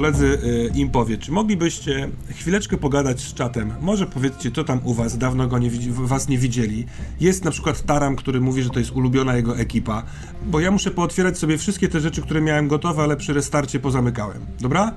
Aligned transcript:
koledzy 0.00 0.26
y, 0.26 0.70
im 0.78 0.90
powie, 0.90 1.18
czy 1.18 1.32
moglibyście 1.32 2.08
chwileczkę 2.30 2.76
pogadać 2.76 3.20
z 3.20 3.34
czatem? 3.34 3.72
Może 3.80 4.06
powiedzcie, 4.06 4.50
co 4.50 4.64
tam 4.64 4.80
u 4.84 4.94
was, 4.94 5.18
dawno 5.18 5.46
go 5.48 5.58
nie, 5.58 5.70
was 5.90 6.28
nie 6.28 6.38
widzieli. 6.38 6.86
Jest 7.20 7.44
na 7.44 7.50
przykład 7.50 7.82
Taram, 7.82 8.16
który 8.16 8.40
mówi, 8.40 8.62
że 8.62 8.70
to 8.70 8.78
jest 8.78 8.90
ulubiona 8.90 9.36
jego 9.36 9.58
ekipa, 9.58 10.02
bo 10.46 10.60
ja 10.60 10.70
muszę 10.70 10.90
pootwierać 10.90 11.38
sobie 11.38 11.58
wszystkie 11.58 11.88
te 11.88 12.00
rzeczy, 12.00 12.22
które 12.22 12.40
miałem 12.40 12.68
gotowe, 12.68 13.02
ale 13.02 13.16
przy 13.16 13.32
restarcie 13.32 13.80
pozamykałem. 13.80 14.46
Dobra? 14.60 14.94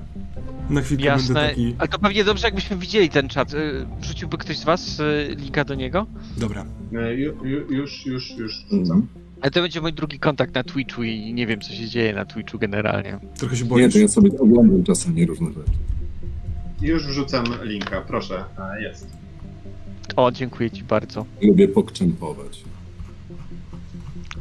Na 0.69 0.81
chwilkę 0.81 1.03
będę 1.03 1.21
Jasne. 1.21 1.49
taki... 1.49 1.75
Ale 1.77 1.87
to 1.87 1.99
pewnie 1.99 2.23
dobrze, 2.23 2.47
jakbyśmy 2.47 2.77
widzieli 2.77 3.09
ten 3.09 3.29
czat. 3.29 3.53
Y, 3.53 3.85
Wrzuciłby 4.01 4.37
ktoś 4.37 4.57
z 4.57 4.63
was 4.63 4.99
y, 4.99 5.35
linka 5.39 5.65
do 5.65 5.75
niego? 5.75 6.05
Dobra. 6.37 6.65
E, 6.93 7.15
ju, 7.15 7.45
ju, 7.45 7.71
już, 7.71 8.05
już, 8.05 8.31
już 8.37 8.53
Mhm. 8.71 9.07
Ale 9.43 9.51
to 9.51 9.61
będzie 9.61 9.81
mój 9.81 9.93
drugi 9.93 10.19
kontakt 10.19 10.55
na 10.55 10.63
Twitchu 10.63 11.03
i 11.03 11.33
nie 11.33 11.47
wiem, 11.47 11.61
co 11.61 11.73
się 11.73 11.87
dzieje 11.89 12.13
na 12.13 12.25
Twitchu 12.25 12.59
generalnie. 12.59 13.19
Trochę 13.37 13.55
się 13.55 13.63
Nie, 13.63 13.69
boisz. 13.69 13.93
to 13.93 13.99
ja 13.99 14.07
sobie 14.07 14.29
oglądam 14.39 14.83
czasami 14.83 15.25
różne 15.25 15.47
rzeczy. 15.47 15.71
Już 16.81 17.07
wrzucam 17.07 17.45
linka, 17.63 18.01
proszę. 18.01 18.43
E, 18.77 18.81
Jest. 18.81 19.07
O, 20.15 20.31
dziękuję 20.31 20.71
ci 20.71 20.83
bardzo. 20.83 21.25
Lubię 21.41 21.67
pokczępować. 21.67 22.63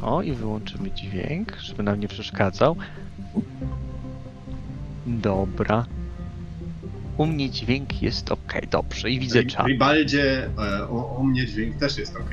O, 0.01 0.21
i 0.21 0.31
wyłączymy 0.31 0.91
dźwięk, 0.91 1.57
żeby 1.61 1.83
nam 1.83 1.99
nie 1.99 2.07
przeszkadzał. 2.07 2.75
Dobra. 5.07 5.85
U 7.17 7.25
mnie 7.25 7.49
dźwięk 7.49 8.01
jest 8.01 8.31
ok, 8.31 8.53
dobrze, 8.71 9.09
i 9.11 9.19
widzę 9.19 9.43
W 9.43 9.47
czat. 9.47 9.67
Ribaldzie 9.67 10.49
e, 10.81 10.87
u, 10.87 11.21
u 11.21 11.23
mnie 11.23 11.45
dźwięk 11.47 11.75
też 11.75 11.97
jest 11.97 12.15
ok. 12.15 12.29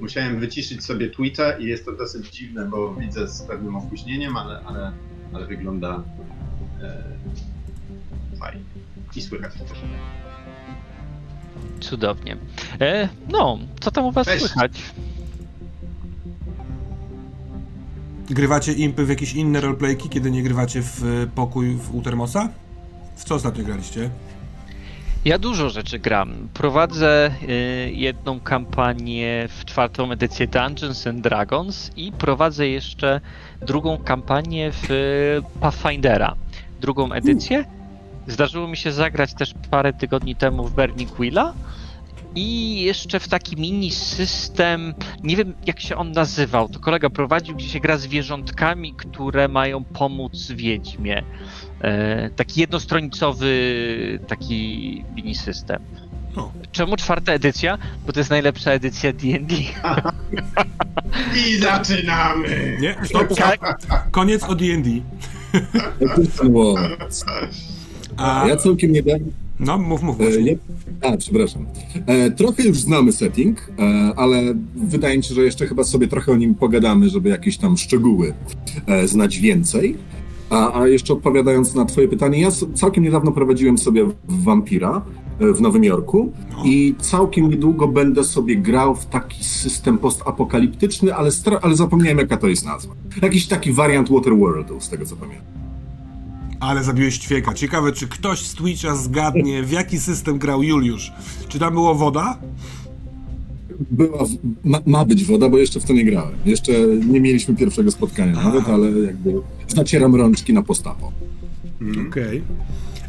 Musiałem 0.00 0.40
wyciszyć 0.40 0.84
sobie 0.84 1.10
Twitcha 1.10 1.52
i 1.52 1.64
jest 1.64 1.84
to 1.84 1.92
dosyć 1.92 2.30
dziwne, 2.30 2.68
bo 2.68 2.94
widzę 2.94 3.28
z 3.28 3.42
pewnym 3.42 3.76
opóźnieniem, 3.76 4.36
ale, 4.36 4.60
ale, 4.66 4.92
ale 5.32 5.46
wygląda 5.46 6.02
e, 6.82 7.02
fajnie. 8.38 8.62
I 9.16 9.22
słychać 9.22 9.52
też. 9.54 9.78
Cudownie. 11.80 12.36
E, 12.80 13.08
no, 13.28 13.58
co 13.80 13.90
tam 13.90 14.04
u 14.04 14.12
was 14.12 14.26
Cześć. 14.26 14.40
słychać? 14.40 14.82
Grywacie 18.30 18.72
impy 18.72 19.04
w 19.04 19.08
jakieś 19.08 19.32
inne 19.34 19.60
roleplayki, 19.60 20.08
kiedy 20.08 20.30
nie 20.30 20.42
grywacie 20.42 20.82
w 20.82 21.04
y, 21.04 21.30
pokój 21.34 21.74
w 21.74 21.94
Utermosa? 21.94 22.48
W 23.16 23.24
co 23.24 23.34
ostatnio 23.34 23.64
graliście? 23.64 24.10
Ja 25.24 25.38
dużo 25.38 25.70
rzeczy 25.70 25.98
gram. 25.98 26.48
Prowadzę 26.54 27.30
y, 27.42 27.92
jedną 27.94 28.40
kampanię 28.40 29.48
w 29.48 29.64
czwartą 29.64 30.12
edycję 30.12 30.46
Dungeons 30.46 31.06
and 31.06 31.20
Dragons 31.20 31.90
i 31.96 32.12
prowadzę 32.12 32.68
jeszcze 32.68 33.20
drugą 33.60 33.98
kampanię 33.98 34.72
w 34.72 34.90
y, 34.90 35.60
Pathfindera. 35.60 36.34
Drugą 36.80 37.12
edycję. 37.12 37.64
Zdarzyło 38.26 38.68
mi 38.68 38.76
się 38.76 38.92
zagrać 38.92 39.34
też 39.34 39.54
parę 39.70 39.92
tygodni 39.92 40.36
temu 40.36 40.64
w 40.64 40.74
Burning 40.74 41.10
Wheela 41.10 41.54
i 42.34 42.80
jeszcze 42.82 43.20
w 43.20 43.28
taki 43.28 43.56
mini 43.56 43.90
system, 43.90 44.94
nie 45.22 45.36
wiem 45.36 45.54
jak 45.66 45.80
się 45.80 45.96
on 45.96 46.12
nazywał, 46.12 46.68
to 46.68 46.80
kolega 46.80 47.10
prowadził, 47.10 47.56
gdzie 47.56 47.68
się 47.68 47.80
gra 47.80 47.96
zwierzątkami, 47.96 48.94
które 48.94 49.48
mają 49.48 49.84
pomóc 49.84 50.50
Wiedźmie. 50.50 51.22
E, 51.80 52.30
taki 52.36 52.60
jednostronicowy 52.60 53.54
taki 54.28 55.04
mini 55.16 55.34
system. 55.34 55.82
No. 56.36 56.52
Czemu 56.72 56.96
czwarta 56.96 57.32
edycja? 57.32 57.78
Bo 58.06 58.12
to 58.12 58.20
jest 58.20 58.30
najlepsza 58.30 58.70
edycja 58.72 59.12
D&D. 59.12 59.54
I 61.48 61.56
zaczynamy! 61.56 62.76
Nie? 62.80 62.96
Stop, 63.04 63.34
Tak. 63.36 64.10
Koniec 64.10 64.44
o 64.44 64.54
D&D. 64.54 64.90
A, 68.16 68.44
Ja 68.48 68.56
całkiem 68.56 68.92
niedawno. 68.92 69.26
no, 69.60 69.78
mów, 69.78 70.02
mów. 70.02 70.20
E, 70.20 70.42
nie, 70.42 70.56
a, 71.02 71.16
przepraszam. 71.16 71.66
E, 72.06 72.30
trochę 72.30 72.62
już 72.62 72.78
znamy 72.80 73.12
setting, 73.12 73.58
e, 73.78 73.82
ale 74.16 74.42
wydaje 74.76 75.16
mi 75.16 75.24
się, 75.24 75.34
że 75.34 75.42
jeszcze 75.42 75.66
chyba 75.66 75.84
sobie 75.84 76.08
trochę 76.08 76.32
o 76.32 76.36
nim 76.36 76.54
pogadamy, 76.54 77.08
żeby 77.10 77.28
jakieś 77.28 77.56
tam 77.58 77.76
szczegóły 77.76 78.34
e, 78.86 79.08
znać 79.08 79.38
więcej. 79.38 79.96
A, 80.50 80.80
a 80.80 80.88
jeszcze 80.88 81.12
odpowiadając 81.12 81.74
na 81.74 81.84
Twoje 81.84 82.08
pytanie, 82.08 82.40
ja 82.40 82.48
całkiem 82.74 83.04
niedawno 83.04 83.32
prowadziłem 83.32 83.78
sobie 83.78 84.06
Vampira 84.28 85.02
e, 85.40 85.52
w 85.52 85.60
Nowym 85.60 85.84
Jorku 85.84 86.32
i 86.64 86.94
całkiem 86.98 87.48
niedługo 87.48 87.88
będę 87.88 88.24
sobie 88.24 88.56
grał 88.56 88.94
w 88.94 89.06
taki 89.06 89.44
system 89.44 89.98
postapokaliptyczny, 89.98 91.14
ale, 91.14 91.30
ale 91.62 91.76
zapomniałem 91.76 92.18
jaka 92.18 92.36
to 92.36 92.48
jest 92.48 92.64
nazwa. 92.64 92.94
Jakiś 93.22 93.46
taki 93.46 93.72
wariant 93.72 94.10
Waterworldu, 94.10 94.80
z 94.80 94.88
tego 94.88 95.06
co 95.06 95.16
pamiętam. 95.16 95.46
Ale 96.60 96.84
zabiłeś 96.84 97.18
ćwieka. 97.18 97.54
Ciekawe, 97.54 97.92
czy 97.92 98.08
ktoś 98.08 98.46
z 98.46 98.54
Twitcha 98.54 98.96
zgadnie, 98.96 99.62
w 99.62 99.72
jaki 99.72 99.98
system 99.98 100.38
grał 100.38 100.62
Juliusz. 100.62 101.12
Czy 101.48 101.58
tam 101.58 101.74
było 101.74 101.94
woda? 101.94 102.38
Była, 103.90 104.24
w- 104.24 104.36
ma, 104.64 104.78
ma 104.86 105.04
być 105.04 105.24
woda, 105.24 105.48
bo 105.48 105.58
jeszcze 105.58 105.80
w 105.80 105.84
to 105.84 105.92
nie 105.92 106.04
grałem. 106.04 106.34
Jeszcze 106.46 106.72
nie 107.08 107.20
mieliśmy 107.20 107.56
pierwszego 107.56 107.90
spotkania 107.90 108.32
nawet, 108.32 108.68
ale 108.68 108.90
jakby 108.90 109.32
zacieram 109.68 110.14
rączki 110.14 110.52
na 110.52 110.62
postapo. 110.62 111.12
Okej. 112.08 112.42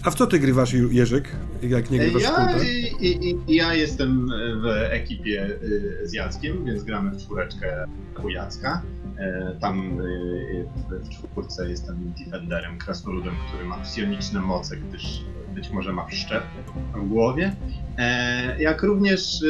A 0.03 0.11
w 0.11 0.15
co 0.15 0.27
ty 0.27 0.39
grywasz, 0.39 0.73
Jerzyk, 0.91 1.29
jak 1.63 1.91
nie 1.91 1.99
grywasz 1.99 2.21
w 2.21 2.25
Ja, 2.25 2.47
kultę? 2.47 2.65
i, 2.65 3.05
i, 3.07 3.29
i, 3.47 3.55
ja 3.55 3.73
jestem 3.73 4.27
w 4.61 4.65
ekipie 4.91 5.45
y, 6.03 6.07
z 6.07 6.13
Jackiem, 6.13 6.65
więc 6.65 6.83
gramy 6.83 7.11
w 7.11 7.17
czwóreczkę 7.17 7.85
u 8.23 8.29
Jacka. 8.29 8.81
E, 9.17 9.55
Tam 9.61 9.99
y, 9.99 10.65
w- 10.89 11.05
w 11.05 11.09
czwórce 11.09 11.69
jestem 11.69 12.13
defenderem, 12.25 12.77
krasnoludem, 12.77 13.33
który 13.47 13.65
ma 13.69 13.77
psioniczne 13.77 14.39
moce, 14.41 14.77
gdyż 14.77 15.21
być 15.55 15.69
może 15.71 15.93
ma 15.93 16.05
wszczep 16.05 16.43
w 16.95 17.07
głowie. 17.07 17.55
E, 17.97 18.61
Jak 18.61 18.83
również 18.83 19.43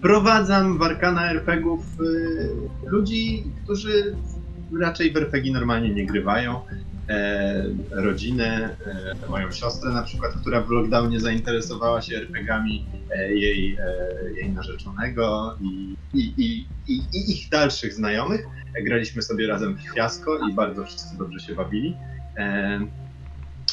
wprowadzam 0.00 0.78
w 0.78 0.82
Arkana 0.82 1.30
RPGów 1.30 2.00
y, 2.00 2.48
ludzi, 2.86 3.44
którzy 3.64 4.16
raczej 4.80 5.12
w 5.12 5.16
RPG 5.16 5.52
normalnie 5.52 5.90
nie 5.90 6.06
grywają 6.06 6.60
e, 7.08 7.64
rodzinę, 7.90 8.76
e, 9.26 9.30
moją 9.30 9.50
siostrę 9.50 9.90
na 9.90 10.02
przykład, 10.02 10.32
która 10.40 10.60
w 10.60 10.70
lockdownie 10.70 11.20
zainteresowała 11.20 12.02
się 12.02 12.16
RPGami, 12.16 12.86
e, 13.10 13.34
jej, 13.34 13.76
e, 13.80 14.32
jej 14.36 14.50
narzeczonego 14.50 15.56
i, 15.60 15.96
i, 16.14 16.34
i, 16.36 16.66
i, 16.88 17.02
i 17.12 17.30
ich 17.32 17.48
dalszych 17.48 17.94
znajomych. 17.94 18.46
Graliśmy 18.84 19.22
sobie 19.22 19.46
razem 19.46 19.76
w 19.76 19.94
Fiasko 19.94 20.48
i 20.48 20.52
bardzo 20.52 20.84
wszyscy 20.84 21.18
dobrze 21.18 21.40
się 21.40 21.54
bawili. 21.54 21.96
E, 22.36 22.80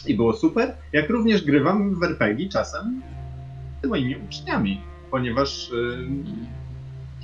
I 0.08 0.16
było 0.16 0.34
super. 0.34 0.76
Jak 0.94 1.10
również 1.10 1.44
grywam 1.44 2.00
w 2.00 2.04
RPG 2.04 2.50
czasem 2.50 3.02
z 3.84 3.88
moimi 3.88 4.16
uczniami, 4.16 4.82
ponieważ 5.12 5.72
ym, 5.72 6.26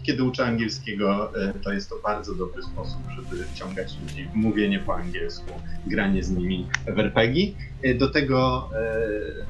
kiedy 0.03 0.23
uczę 0.23 0.45
angielskiego, 0.45 1.31
e, 1.43 1.53
to 1.53 1.73
jest 1.73 1.89
to 1.89 1.95
bardzo 2.03 2.35
dobry 2.35 2.63
sposób, 2.63 3.01
żeby 3.15 3.43
wciągać 3.43 3.97
ludzi 4.01 4.27
w 4.33 4.35
mówienie 4.35 4.79
po 4.79 4.95
angielsku, 4.95 5.51
granie 5.87 6.23
z 6.23 6.31
nimi 6.31 6.67
w 6.95 6.99
RPG. 6.99 7.53
E, 7.81 7.93
Do 7.93 8.09
tego 8.09 8.69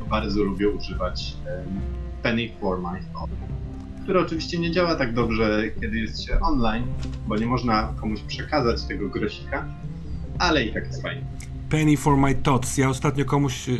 bardzo 0.09 0.43
lubię 0.43 0.69
używać 0.69 1.33
Penny 2.23 2.49
for 2.59 2.81
My 2.81 2.99
które 4.03 4.19
oczywiście 4.19 4.59
nie 4.59 4.71
działa 4.71 4.95
tak 4.95 5.13
dobrze, 5.13 5.63
kiedy 5.81 5.97
jest 5.97 6.25
się 6.25 6.39
online, 6.39 6.85
bo 7.27 7.37
nie 7.37 7.45
można 7.45 7.93
komuś 8.01 8.21
przekazać 8.21 8.83
tego 8.83 9.09
grosika, 9.09 9.65
ale 10.39 10.63
i 10.63 10.73
tak 10.73 10.87
jest 10.87 11.01
fajnie. 11.01 11.23
Penny 11.69 11.97
for 11.97 12.17
my 12.17 12.35
thoughts. 12.35 12.77
Ja 12.77 12.89
ostatnio 12.89 13.25
komuś 13.25 13.69
e, 13.69 13.73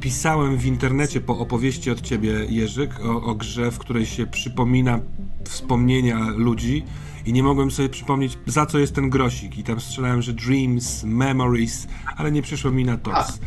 pisałem 0.00 0.56
w 0.56 0.66
internecie 0.66 1.20
po 1.20 1.38
opowieści 1.38 1.90
od 1.90 2.00
ciebie, 2.00 2.46
Jerzyk, 2.48 3.00
o, 3.04 3.22
o 3.22 3.34
grze, 3.34 3.70
w 3.70 3.78
której 3.78 4.06
się 4.06 4.26
przypomina 4.26 5.00
wspomnienia 5.44 6.18
ludzi 6.36 6.84
i 7.26 7.32
nie 7.32 7.42
mogłem 7.42 7.70
sobie 7.70 7.88
przypomnieć, 7.88 8.38
za 8.46 8.66
co 8.66 8.78
jest 8.78 8.94
ten 8.94 9.10
grosik. 9.10 9.58
I 9.58 9.64
tam 9.64 9.80
strzelałem, 9.80 10.22
że 10.22 10.32
dreams, 10.32 11.04
memories, 11.04 11.86
ale 12.16 12.32
nie 12.32 12.42
przyszło 12.42 12.70
mi 12.70 12.84
na 12.84 12.96
thoughts. 12.96 13.40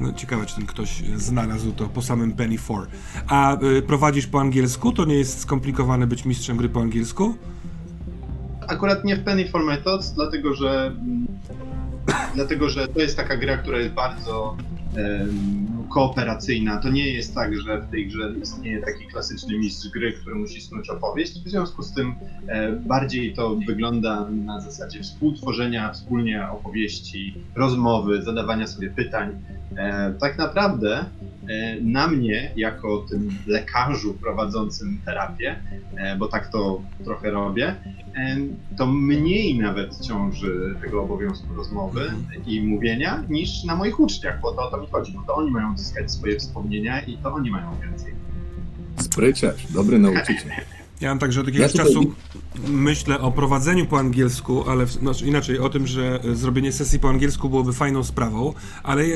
No, 0.00 0.12
ciekawe, 0.12 0.46
czy 0.46 0.56
ten 0.56 0.66
ktoś 0.66 1.02
znalazł 1.16 1.72
to 1.72 1.88
po 1.88 2.02
samym 2.02 2.32
Penny 2.32 2.58
4. 2.58 2.80
A 3.26 3.62
y, 3.62 3.82
prowadzisz 3.82 4.26
po 4.26 4.40
angielsku? 4.40 4.92
To 4.92 5.04
nie 5.04 5.14
jest 5.14 5.40
skomplikowane 5.40 6.06
być 6.06 6.24
mistrzem 6.24 6.56
gry 6.56 6.68
po 6.68 6.80
angielsku? 6.80 7.34
Akurat 8.68 9.04
nie 9.04 9.16
w 9.16 9.24
Penny 9.24 9.48
for 9.48 9.64
My 9.64 9.76
Thoughts, 9.76 10.12
dlatego 10.12 10.54
że, 10.54 10.86
mm, 10.86 11.26
dlatego 12.34 12.68
że 12.68 12.88
to 12.88 13.00
jest 13.00 13.16
taka 13.16 13.36
gra, 13.36 13.56
która 13.56 13.78
jest 13.78 13.94
bardzo 13.94 14.56
kooperacyjna. 15.88 16.76
To 16.76 16.90
nie 16.90 17.12
jest 17.12 17.34
tak, 17.34 17.60
że 17.60 17.80
w 17.80 17.90
tej 17.90 18.08
grze 18.08 18.32
istnieje 18.42 18.80
taki 18.80 19.06
klasyczny 19.06 19.58
mistrz 19.58 19.88
gry, 19.88 20.12
który 20.12 20.34
musi 20.34 20.60
snuć 20.60 20.90
opowieść. 20.90 21.32
W 21.32 21.48
związku 21.48 21.82
z 21.82 21.92
tym 21.92 22.14
e, 22.46 22.72
bardziej 22.72 23.34
to 23.34 23.56
wygląda 23.66 24.28
na 24.30 24.60
zasadzie 24.60 25.02
współtworzenia 25.02 25.92
wspólnie 25.92 26.48
opowieści, 26.50 27.34
rozmowy, 27.54 28.22
zadawania 28.22 28.66
sobie 28.66 28.90
pytań. 28.90 29.30
E, 29.76 30.14
tak 30.20 30.38
naprawdę 30.38 31.04
na 31.82 32.08
mnie, 32.08 32.52
jako 32.56 33.06
tym 33.10 33.30
lekarzu 33.46 34.14
prowadzącym 34.14 34.98
terapię, 35.04 35.56
e, 35.96 36.16
bo 36.16 36.28
tak 36.28 36.48
to 36.48 36.82
trochę 37.04 37.30
robię, 37.30 37.66
e, 38.16 38.36
to 38.78 38.86
mniej 38.86 39.58
nawet 39.58 40.00
ciąży 40.00 40.74
tego 40.82 41.02
obowiązku 41.02 41.54
rozmowy 41.54 42.10
i 42.46 42.62
mówienia 42.62 43.24
niż 43.28 43.64
na 43.64 43.76
moich 43.76 44.00
uczniach, 44.00 44.40
bo 44.40 44.52
to 44.52 44.68
o 44.68 44.70
to 44.70 44.76
mi 44.80 44.86
chodzi, 44.86 45.12
bo 45.12 45.22
to 45.26 45.34
oni 45.34 45.50
mają 45.50 45.78
zyskać 45.78 46.12
swoje 46.12 46.38
wspomnienia 46.38 47.00
i 47.00 47.16
to 47.18 47.34
oni 47.34 47.50
mają 47.50 47.70
więcej. 47.82 48.14
Spryciarz, 49.00 49.66
dobry 49.72 49.98
nauczyciel. 49.98 50.50
Ja 51.00 51.08
mam 51.08 51.18
także 51.18 51.40
od 51.40 51.46
jakiegoś 51.46 51.74
Ja 51.74 51.84
tutaj- 51.84 51.94
czasu 51.94 52.14
myślę 52.68 53.20
o 53.20 53.32
prowadzeniu 53.32 53.86
po 53.86 53.98
angielsku, 53.98 54.70
ale 54.70 54.86
w, 54.86 54.92
znaczy 54.92 55.26
inaczej, 55.26 55.58
o 55.58 55.68
tym, 55.68 55.86
że 55.86 56.20
e, 56.24 56.36
zrobienie 56.36 56.72
sesji 56.72 56.98
po 56.98 57.08
angielsku 57.08 57.48
byłoby 57.48 57.72
fajną 57.72 58.04
sprawą, 58.04 58.54
ale 58.82 59.02
e, 59.02 59.06
e, 59.06 59.10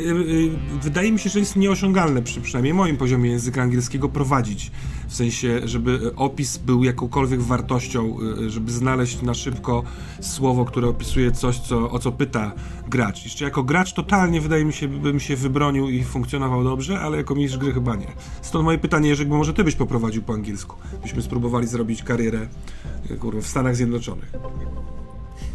wydaje 0.82 1.12
mi 1.12 1.18
się, 1.18 1.30
że 1.30 1.38
jest 1.38 1.56
nieosiągalne 1.56 2.22
przy 2.22 2.40
przynajmniej 2.40 2.74
moim 2.74 2.96
poziomie 2.96 3.30
języka 3.30 3.62
angielskiego 3.62 4.08
prowadzić. 4.08 4.70
W 5.08 5.14
sensie, 5.14 5.60
żeby 5.64 6.14
opis 6.16 6.58
był 6.58 6.84
jakąkolwiek 6.84 7.42
wartością, 7.42 8.16
żeby 8.46 8.72
znaleźć 8.72 9.22
na 9.22 9.34
szybko 9.34 9.82
słowo, 10.20 10.64
które 10.64 10.88
opisuje 10.88 11.32
coś, 11.32 11.58
co, 11.58 11.90
o 11.90 11.98
co 11.98 12.12
pyta 12.12 12.52
gracz. 12.88 13.24
Jeszcze 13.24 13.44
jako 13.44 13.62
gracz 13.62 13.92
totalnie 13.92 14.40
wydaje 14.40 14.64
mi 14.64 14.72
się, 14.72 14.88
bym 14.88 15.20
się 15.20 15.36
wybronił 15.36 15.88
i 15.88 16.04
funkcjonował 16.04 16.64
dobrze, 16.64 17.00
ale 17.00 17.16
jako 17.16 17.34
mistrz 17.34 17.58
gry 17.58 17.72
chyba 17.72 17.96
nie. 17.96 18.06
Stąd 18.42 18.64
moje 18.64 18.78
pytanie, 18.78 19.08
Jerzy, 19.08 19.24
bo 19.24 19.36
może 19.36 19.54
ty 19.54 19.64
byś 19.64 19.74
poprowadził 19.74 20.22
po 20.22 20.32
angielsku. 20.32 20.76
Byśmy 21.02 21.22
spróbowali 21.22 21.66
zrobić 21.66 22.02
karierę 22.02 22.48
e, 23.10 23.16
kurwa, 23.28 23.42
w 23.42 23.46
Stanach 23.46 23.76
Zjednoczonych. 23.76 24.32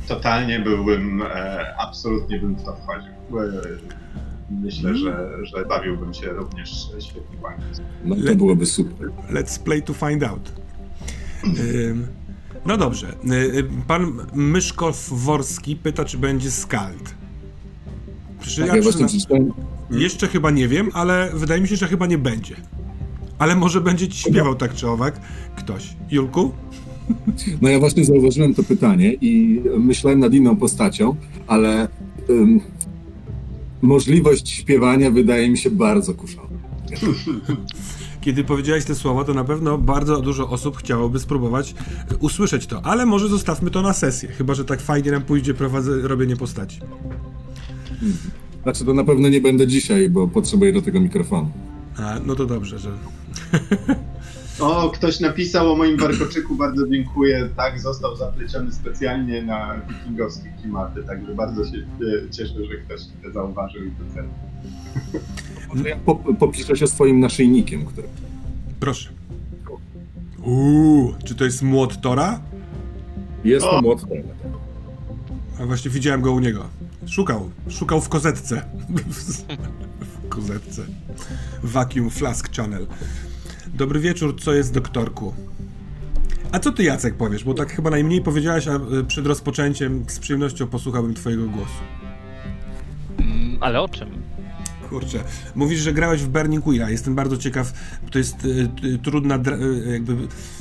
Totalnie 0.07 0.59
byłbym, 0.59 1.21
e, 1.21 1.75
absolutnie 1.77 2.39
bym 2.39 2.55
w 2.55 2.63
to 2.63 2.75
wchodził. 2.75 3.11
E, 3.39 3.93
Myślę, 4.51 4.95
że, 4.95 5.29
że 5.43 5.65
bawiłbym 5.65 6.13
się 6.13 6.29
również 6.29 6.69
świetnie 6.99 7.47
angielsku. 7.47 7.85
No 8.05 8.15
to 8.15 8.35
byłoby 8.35 8.65
super. 8.65 9.09
Let's 9.31 9.63
play 9.63 9.81
to 9.83 9.93
find 9.93 10.23
out. 10.23 10.51
Ym, 11.45 12.07
no 12.65 12.77
dobrze. 12.77 13.07
Y, 13.31 13.33
y, 13.33 13.63
Pan 13.87 14.11
Myszkow-Worski 14.33 15.75
pyta, 15.75 16.05
czy 16.05 16.17
będzie 16.17 16.51
Skald. 16.51 17.15
Czy 18.41 18.61
Tak, 18.61 18.75
ja 18.75 18.81
przyznam- 18.81 19.07
przeczytałem, 19.07 19.53
Jeszcze 19.91 20.27
chyba 20.27 20.51
nie 20.51 20.67
wiem, 20.67 20.89
ale 20.93 21.29
wydaje 21.33 21.61
mi 21.61 21.67
się, 21.67 21.75
że 21.75 21.87
chyba 21.87 22.05
nie 22.05 22.17
będzie. 22.17 22.55
Ale 23.39 23.55
może 23.55 23.81
będzie 23.81 24.07
ci 24.07 24.17
śpiewał 24.29 24.55
tak 24.55 24.73
czy 24.73 24.87
owak 24.89 25.19
ktoś. 25.55 25.95
Julku? 26.11 26.51
No 27.61 27.69
ja 27.69 27.79
właśnie 27.79 28.05
zauważyłem 28.05 28.53
to 28.53 28.63
pytanie 28.63 29.13
i 29.13 29.61
myślałem 29.79 30.19
nad 30.19 30.33
inną 30.33 30.55
postacią, 30.55 31.15
ale 31.47 31.87
ym, 32.29 32.61
możliwość 33.81 34.49
śpiewania 34.49 35.11
wydaje 35.11 35.49
mi 35.49 35.57
się 35.57 35.71
bardzo 35.71 36.13
kuszona. 36.13 36.47
Kiedy 38.21 38.43
powiedziałeś 38.43 38.85
te 38.85 38.95
słowa, 38.95 39.23
to 39.23 39.33
na 39.33 39.43
pewno 39.43 39.77
bardzo 39.77 40.21
dużo 40.21 40.49
osób 40.49 40.77
chciałoby 40.77 41.19
spróbować 41.19 41.75
usłyszeć 42.19 42.67
to, 42.67 42.85
ale 42.85 43.05
może 43.05 43.27
zostawmy 43.27 43.71
to 43.71 43.81
na 43.81 43.93
sesję, 43.93 44.29
chyba 44.29 44.53
że 44.53 44.65
tak 44.65 44.81
fajnie 44.81 45.11
nam 45.11 45.21
pójdzie 45.21 45.53
prowadzę, 45.53 46.01
robienie 46.01 46.35
postaci. 46.35 46.79
Znaczy 48.63 48.85
to 48.85 48.93
na 48.93 49.03
pewno 49.03 49.29
nie 49.29 49.41
będę 49.41 49.67
dzisiaj, 49.67 50.09
bo 50.09 50.27
potrzebuję 50.27 50.73
do 50.73 50.81
tego 50.81 50.99
mikrofonu. 50.99 51.51
A, 51.97 52.19
no 52.25 52.35
to 52.35 52.45
dobrze, 52.45 52.79
że 52.79 52.89
O, 54.59 54.89
ktoś 54.89 55.19
napisał 55.19 55.71
o 55.71 55.75
moim 55.75 55.97
warkoczyku, 55.97 56.55
bardzo 56.55 56.87
dziękuję. 56.87 57.49
Tak, 57.55 57.79
został 57.79 58.15
zapleciony 58.15 58.71
specjalnie 58.71 59.41
na 59.41 59.81
wikingowskie 59.89 60.53
klimaty, 60.61 61.03
także 61.03 61.35
bardzo 61.35 61.65
się 61.65 61.77
e, 61.77 62.29
cieszę, 62.29 62.65
że 62.71 62.77
ktoś 62.77 63.01
to 63.23 63.31
zauważył 63.31 63.85
i 63.85 63.91
docenił. 63.91 64.31
Może 65.69 65.89
ja 65.89 65.95
po, 65.95 66.15
popiszę 66.15 66.75
się 66.75 66.87
swoim 66.87 67.19
naszyjnikiem, 67.19 67.85
który... 67.85 68.07
Proszę. 68.79 69.09
Uuu, 70.43 71.13
czy 71.25 71.35
to 71.35 71.45
jest 71.45 71.61
młot 71.61 72.01
Tora? 72.01 72.41
Jest 73.43 73.65
to 73.65 73.81
młot. 73.81 74.05
A 75.59 75.65
właśnie 75.65 75.91
widziałem 75.91 76.21
go 76.21 76.31
u 76.31 76.39
niego. 76.39 76.65
Szukał, 77.07 77.51
szukał 77.69 78.01
w 78.01 78.09
kozetce. 78.09 78.61
w 79.99 80.29
kozetce. 80.29 80.81
Vacuum 81.63 82.09
Flask 82.09 82.55
Channel. 82.55 82.87
Dobry 83.73 83.99
wieczór, 83.99 84.41
co 84.41 84.53
jest 84.53 84.73
doktorku? 84.73 85.33
A 86.51 86.59
co 86.59 86.71
ty 86.71 86.83
Jacek 86.83 87.15
powiesz? 87.15 87.43
Bo 87.43 87.53
tak 87.53 87.73
chyba 87.73 87.89
najmniej 87.89 88.21
powiedziałeś, 88.21 88.67
a 88.67 88.75
y, 88.75 89.03
przed 89.07 89.27
rozpoczęciem 89.27 90.03
z 90.07 90.19
przyjemnością 90.19 90.67
posłuchałbym 90.67 91.13
twojego 91.13 91.47
głosu. 91.47 91.71
Mm, 93.19 93.57
ale 93.59 93.81
o 93.81 93.89
czym? 93.89 94.09
Kurczę, 94.89 95.23
mówisz, 95.55 95.79
że 95.79 95.93
grałeś 95.93 96.21
w 96.21 96.27
Burning 96.27 96.65
Wheel, 96.65 96.91
jestem 96.91 97.15
bardzo 97.15 97.37
ciekaw, 97.37 97.73
to 98.11 98.17
jest 98.17 98.45
y, 98.45 98.69
y, 98.83 98.97
trudna, 98.97 99.39
dra- 99.39 99.61
y, 99.87 99.91
jakby 99.91 100.15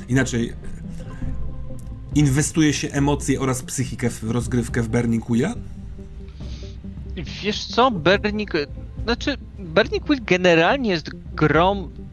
inaczej, 0.08 0.52
inwestuje 2.14 2.72
się 2.72 2.88
emocje 2.88 3.40
oraz 3.40 3.62
psychikę 3.62 4.10
w 4.10 4.22
rozgrywkę 4.30 4.82
w 4.82 4.88
Burning 4.88 5.24
Wheel? 5.30 5.54
Wiesz 7.42 7.64
co, 7.66 7.90
Burning... 7.90 8.52
Znaczy, 9.04 9.36
Burning 9.58 10.04
Wheel 10.04 10.20
generalnie 10.26 10.90
jest 10.90 11.10
grą 11.34 11.88
w- 11.88 12.11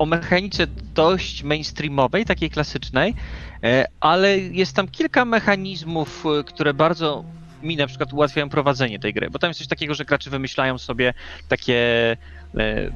o 0.00 0.06
mechanice 0.06 0.66
dość 0.94 1.42
mainstreamowej, 1.42 2.24
takiej 2.24 2.50
klasycznej, 2.50 3.14
e, 3.62 3.84
ale 4.00 4.38
jest 4.38 4.76
tam 4.76 4.88
kilka 4.88 5.24
mechanizmów, 5.24 6.24
e, 6.40 6.44
które 6.44 6.74
bardzo 6.74 7.24
mi 7.62 7.76
na 7.76 7.86
przykład 7.86 8.12
ułatwiają 8.12 8.48
prowadzenie 8.48 8.98
tej 8.98 9.14
gry, 9.14 9.30
bo 9.30 9.38
tam 9.38 9.50
jest 9.50 9.58
coś 9.58 9.68
takiego, 9.68 9.94
że 9.94 10.04
gracze 10.04 10.30
wymyślają 10.30 10.78
sobie 10.78 11.14
takie 11.48 11.76
e, 12.12 12.90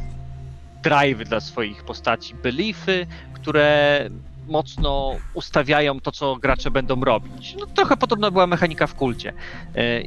drive'y 0.83 1.25
dla 1.25 1.40
swoich 1.40 1.85
postaci, 1.85 2.35
beliefy, 2.35 3.07
które 3.35 4.00
mocno 4.49 5.17
ustawiają 5.35 6.00
to, 6.00 6.12
co 6.12 6.37
gracze 6.37 6.71
będą 6.71 7.00
robić. 7.00 7.57
No, 7.61 7.67
trochę 7.67 7.97
podobna 7.97 8.31
była 8.31 8.47
mechanika 8.47 8.87
w 8.87 8.95
kulcie. 8.95 9.33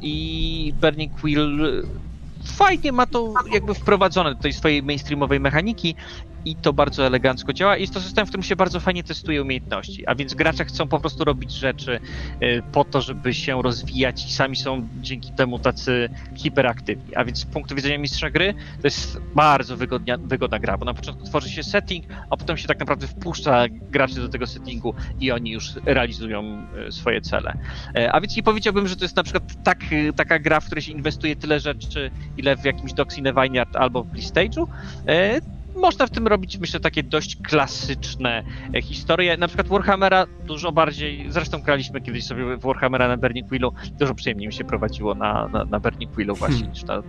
I 0.01 0.73
Burning 0.81 1.21
Wheel 1.21 1.83
fajnie 2.43 2.91
ma 2.91 3.05
to 3.05 3.33
jakby 3.53 3.73
wprowadzone 3.73 4.35
do 4.35 4.41
tej 4.41 4.53
swojej 4.53 4.83
mainstreamowej 4.83 5.39
mechaniki 5.39 5.95
i 6.47 6.55
to 6.55 6.73
bardzo 6.73 7.05
elegancko 7.05 7.53
działa. 7.53 7.77
Jest 7.77 7.93
to 7.93 8.01
system, 8.01 8.25
w 8.25 8.29
którym 8.29 8.43
się 8.43 8.55
bardzo 8.55 8.79
fajnie 8.79 9.03
testuje 9.03 9.41
umiejętności, 9.41 10.07
a 10.07 10.15
więc 10.15 10.33
gracze 10.33 10.65
chcą 10.65 10.87
po 10.87 10.99
prostu 10.99 11.23
robić 11.23 11.51
rzeczy 11.51 11.99
e, 12.39 12.61
po 12.61 12.83
to, 12.83 13.01
żeby 13.01 13.33
się 13.33 13.61
rozwijać 13.61 14.25
i 14.25 14.31
sami 14.31 14.55
są 14.55 14.87
dzięki 15.01 15.31
temu 15.31 15.59
tacy 15.59 16.09
hiperaktywni. 16.35 17.15
A 17.15 17.25
więc 17.25 17.39
z 17.39 17.45
punktu 17.45 17.75
widzenia 17.75 17.97
mistrza 17.97 18.29
gry 18.29 18.53
to 18.53 18.87
jest 18.87 19.21
bardzo 19.35 19.77
wygodnia, 19.77 20.17
wygodna 20.17 20.59
gra, 20.59 20.77
bo 20.77 20.85
na 20.85 20.93
początku 20.93 21.25
tworzy 21.25 21.49
się 21.49 21.63
setting, 21.63 22.05
a 22.29 22.37
potem 22.37 22.57
się 22.57 22.67
tak 22.67 22.79
naprawdę 22.79 23.07
wpuszcza 23.07 23.67
graczy 23.69 24.15
do 24.15 24.29
tego 24.29 24.47
settingu 24.47 24.93
i 25.19 25.31
oni 25.31 25.51
już 25.51 25.71
realizują 25.85 26.67
e, 26.87 26.91
swoje 26.91 27.21
cele. 27.21 27.57
E, 27.95 28.11
A 28.11 28.21
więc 28.21 28.35
nie 28.35 28.43
powiedziałbym, 28.43 28.87
że 28.87 28.95
to 28.95 29.05
jest 29.05 29.15
na 29.15 29.23
przykład 29.23 29.63
tak, 29.63 29.79
e, 29.91 30.13
taka 30.13 30.39
gra, 30.39 30.59
w 30.59 30.65
której 30.65 30.81
się 30.81 30.91
inwestuje 30.91 31.35
tyle 31.35 31.59
rzeczy, 31.59 32.11
ile 32.37 32.57
w 32.57 32.65
jakimś 32.65 32.93
Doxine 32.93 33.33
Vineyard 33.33 33.75
albo 33.75 34.03
w 34.03 34.07
Blistage'u. 34.07 34.67
Można 35.81 36.07
w 36.07 36.09
tym 36.09 36.27
robić, 36.27 36.57
myślę, 36.57 36.79
takie 36.79 37.03
dość 37.03 37.35
klasyczne 37.43 38.43
e, 38.75 38.81
historie. 38.81 39.37
Na 39.37 39.47
przykład 39.47 39.67
Warhammera 39.67 40.25
dużo 40.45 40.71
bardziej, 40.71 41.25
zresztą 41.31 41.61
graliśmy 41.61 42.01
kiedyś 42.01 42.25
sobie 42.25 42.57
Warhammera 42.57 43.07
na 43.07 43.17
Burning 43.17 43.47
Wheelu, 43.47 43.73
dużo 43.99 44.15
przyjemniej 44.15 44.47
mi 44.47 44.53
się 44.53 44.63
prowadziło 44.63 45.15
na, 45.15 45.47
na, 45.47 45.65
na 45.65 45.79
Burning 45.79 46.11
Wheelu 46.11 46.35
właśnie 46.35 46.57
Hmm. 46.57 46.73
niż 46.73 46.83
na 46.83 47.03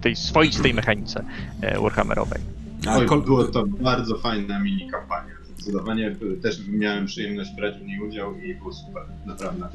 tej 0.00 0.16
swoistej 0.16 0.74
mechanice 0.74 1.24
e, 1.60 1.80
Warhammerowej. 1.80 2.40
A, 2.88 2.96
Oj, 2.96 3.06
kol- 3.06 3.22
było 3.24 3.44
to 3.44 3.64
bardzo 3.66 4.18
fajna 4.18 4.58
mini 4.58 4.90
kampania. 4.90 5.37
Zdecydowanie 5.68 6.16
też 6.42 6.60
miałem 6.68 7.06
przyjemność 7.06 7.50
brać 7.56 7.78
w 7.78 7.86
niej 7.86 8.00
udział 8.00 8.38
i 8.38 8.54
było 8.54 8.72
super, 8.72 9.02
naprawdę. 9.26 9.68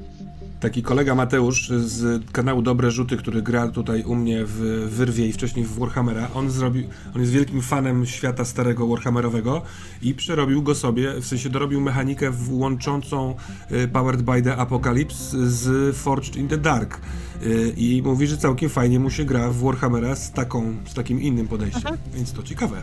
Taki 0.59 0.83
kolega 0.83 1.15
Mateusz 1.15 1.69
z 1.69 2.31
kanału 2.31 2.61
Dobre 2.61 2.91
Rzuty, 2.91 3.17
który 3.17 3.41
gra 3.41 3.67
tutaj 3.67 4.03
u 4.03 4.15
mnie 4.15 4.45
w 4.45 4.59
Wyrwie 4.89 5.27
i 5.27 5.31
wcześniej 5.33 5.65
w 5.65 5.79
Warhammera, 5.79 6.29
on 6.33 6.51
zrobił, 6.51 6.83
on 7.15 7.21
jest 7.21 7.33
wielkim 7.33 7.61
fanem 7.61 8.05
świata 8.05 8.45
starego 8.45 8.87
Warhammerowego 8.87 9.61
i 10.01 10.13
przerobił 10.13 10.63
go 10.63 10.75
sobie, 10.75 11.13
w 11.21 11.25
sensie 11.25 11.49
dorobił 11.49 11.81
mechanikę 11.81 12.31
łączącą 12.49 13.35
y, 13.71 13.87
Powered 13.87 14.21
by 14.21 14.41
the 14.41 14.57
Apocalypse 14.57 15.49
z 15.49 15.95
Forged 15.95 16.35
in 16.35 16.47
the 16.47 16.57
Dark. 16.57 17.01
Y, 17.43 17.73
I 17.77 18.01
mówi, 18.01 18.27
że 18.27 18.37
całkiem 18.37 18.69
fajnie 18.69 18.99
mu 18.99 19.09
się 19.09 19.25
gra 19.25 19.49
w 19.49 19.57
Warhammera 19.57 20.15
z, 20.15 20.31
taką, 20.31 20.75
z 20.85 20.93
takim 20.93 21.21
innym 21.21 21.47
podejściem, 21.47 21.97
więc 22.13 22.33
to 22.33 22.43
ciekawe. 22.43 22.81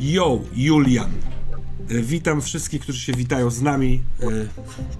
Yo, 0.00 0.40
Julian. 0.56 1.10
Y, 1.90 2.02
Witam 2.02 2.42
wszystkich, 2.42 2.82
którzy 2.82 3.00
się 3.00 3.12
witają 3.12 3.50
z 3.50 3.62
nami. 3.62 4.02
Y, 4.22 4.48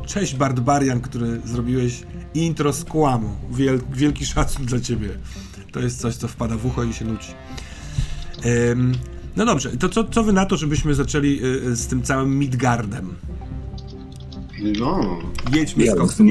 Cześć 0.07 0.35
Barbarian, 0.35 1.00
który 1.00 1.41
zrobiłeś 1.45 2.03
intro 2.35 2.73
z 2.73 2.85
kłamu. 2.85 3.37
Wiel, 3.50 3.81
wielki 3.93 4.26
szacun 4.26 4.67
dla 4.67 4.81
ciebie. 4.81 5.09
To 5.73 5.81
jest 5.81 6.00
coś, 6.00 6.17
co 6.17 6.29
wpada 6.29 6.57
w 6.57 6.67
ucho 6.67 6.85
i 6.85 6.93
się 6.93 7.05
nuci. 7.05 7.33
Ym, 8.71 8.93
no 9.37 9.47
dobrze, 9.47 9.76
to 9.76 9.88
co, 9.88 10.05
co 10.05 10.25
wy 10.25 10.33
na 10.33 10.47
to, 10.47 10.57
żebyśmy 10.57 10.95
zaczęli 10.95 11.41
y, 11.45 11.76
z 11.76 11.87
tym 11.87 12.03
całym 12.03 12.38
Midgardem? 12.38 13.14
No, 14.79 15.19
Jedźmy 15.53 15.85
Ja 15.85 16.07
z 16.07 16.17
tym. 16.17 16.31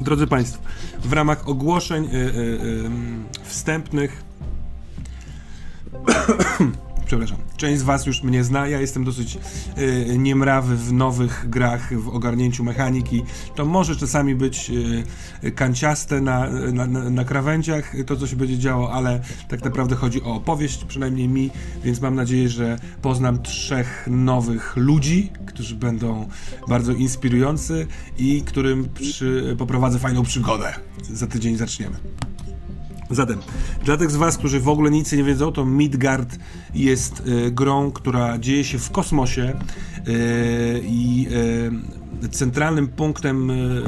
Drodzy 0.00 0.26
Państwo, 0.26 0.62
w 1.04 1.12
ramach 1.12 1.48
ogłoszeń 1.48 2.08
wstępnych 3.44 4.24
Przepraszam. 7.06 7.36
Część 7.56 7.80
z 7.80 7.82
Was 7.82 8.06
już 8.06 8.22
mnie 8.22 8.44
zna, 8.44 8.68
ja 8.68 8.80
jestem 8.80 9.04
dosyć 9.04 9.38
y, 9.78 10.18
niemrawy 10.18 10.76
w 10.76 10.92
nowych 10.92 11.46
grach, 11.48 12.00
w 12.00 12.08
ogarnięciu 12.08 12.64
mechaniki. 12.64 13.22
To 13.54 13.64
może 13.64 13.96
czasami 13.96 14.34
być 14.34 14.70
y, 15.44 15.52
kanciaste 15.52 16.20
na, 16.20 16.50
na, 16.50 16.86
na, 16.86 17.10
na 17.10 17.24
krawędziach, 17.24 17.92
to 18.06 18.16
co 18.16 18.26
się 18.26 18.36
będzie 18.36 18.58
działo, 18.58 18.92
ale 18.92 19.20
tak 19.48 19.64
naprawdę 19.64 19.96
chodzi 19.96 20.22
o 20.22 20.34
opowieść, 20.34 20.84
przynajmniej 20.84 21.28
mi, 21.28 21.50
więc 21.84 22.00
mam 22.00 22.14
nadzieję, 22.14 22.48
że 22.48 22.78
poznam 23.02 23.42
trzech 23.42 24.08
nowych 24.10 24.76
ludzi, 24.76 25.30
którzy 25.46 25.74
będą 25.74 26.28
bardzo 26.68 26.92
inspirujący 26.92 27.86
i 28.18 28.42
którym 28.42 28.88
przy, 28.94 29.56
poprowadzę 29.58 29.98
fajną 29.98 30.22
przygodę. 30.22 30.74
Za 31.02 31.26
tydzień 31.26 31.56
zaczniemy. 31.56 31.96
Zatem, 33.10 33.38
dla 33.84 33.96
tych 33.96 34.10
z 34.10 34.16
Was, 34.16 34.38
którzy 34.38 34.60
w 34.60 34.68
ogóle 34.68 34.90
nic 34.90 35.12
nie 35.12 35.24
wiedzą, 35.24 35.52
to 35.52 35.64
Midgard 35.64 36.38
jest 36.74 37.22
y, 37.26 37.50
grą, 37.50 37.92
która 37.92 38.38
dzieje 38.38 38.64
się 38.64 38.78
w 38.78 38.90
kosmosie 38.90 39.54
y, 40.08 40.82
i 40.84 41.28
y, 42.24 42.28
centralnym 42.28 42.88
punktem 42.88 43.50
y, 43.50 43.82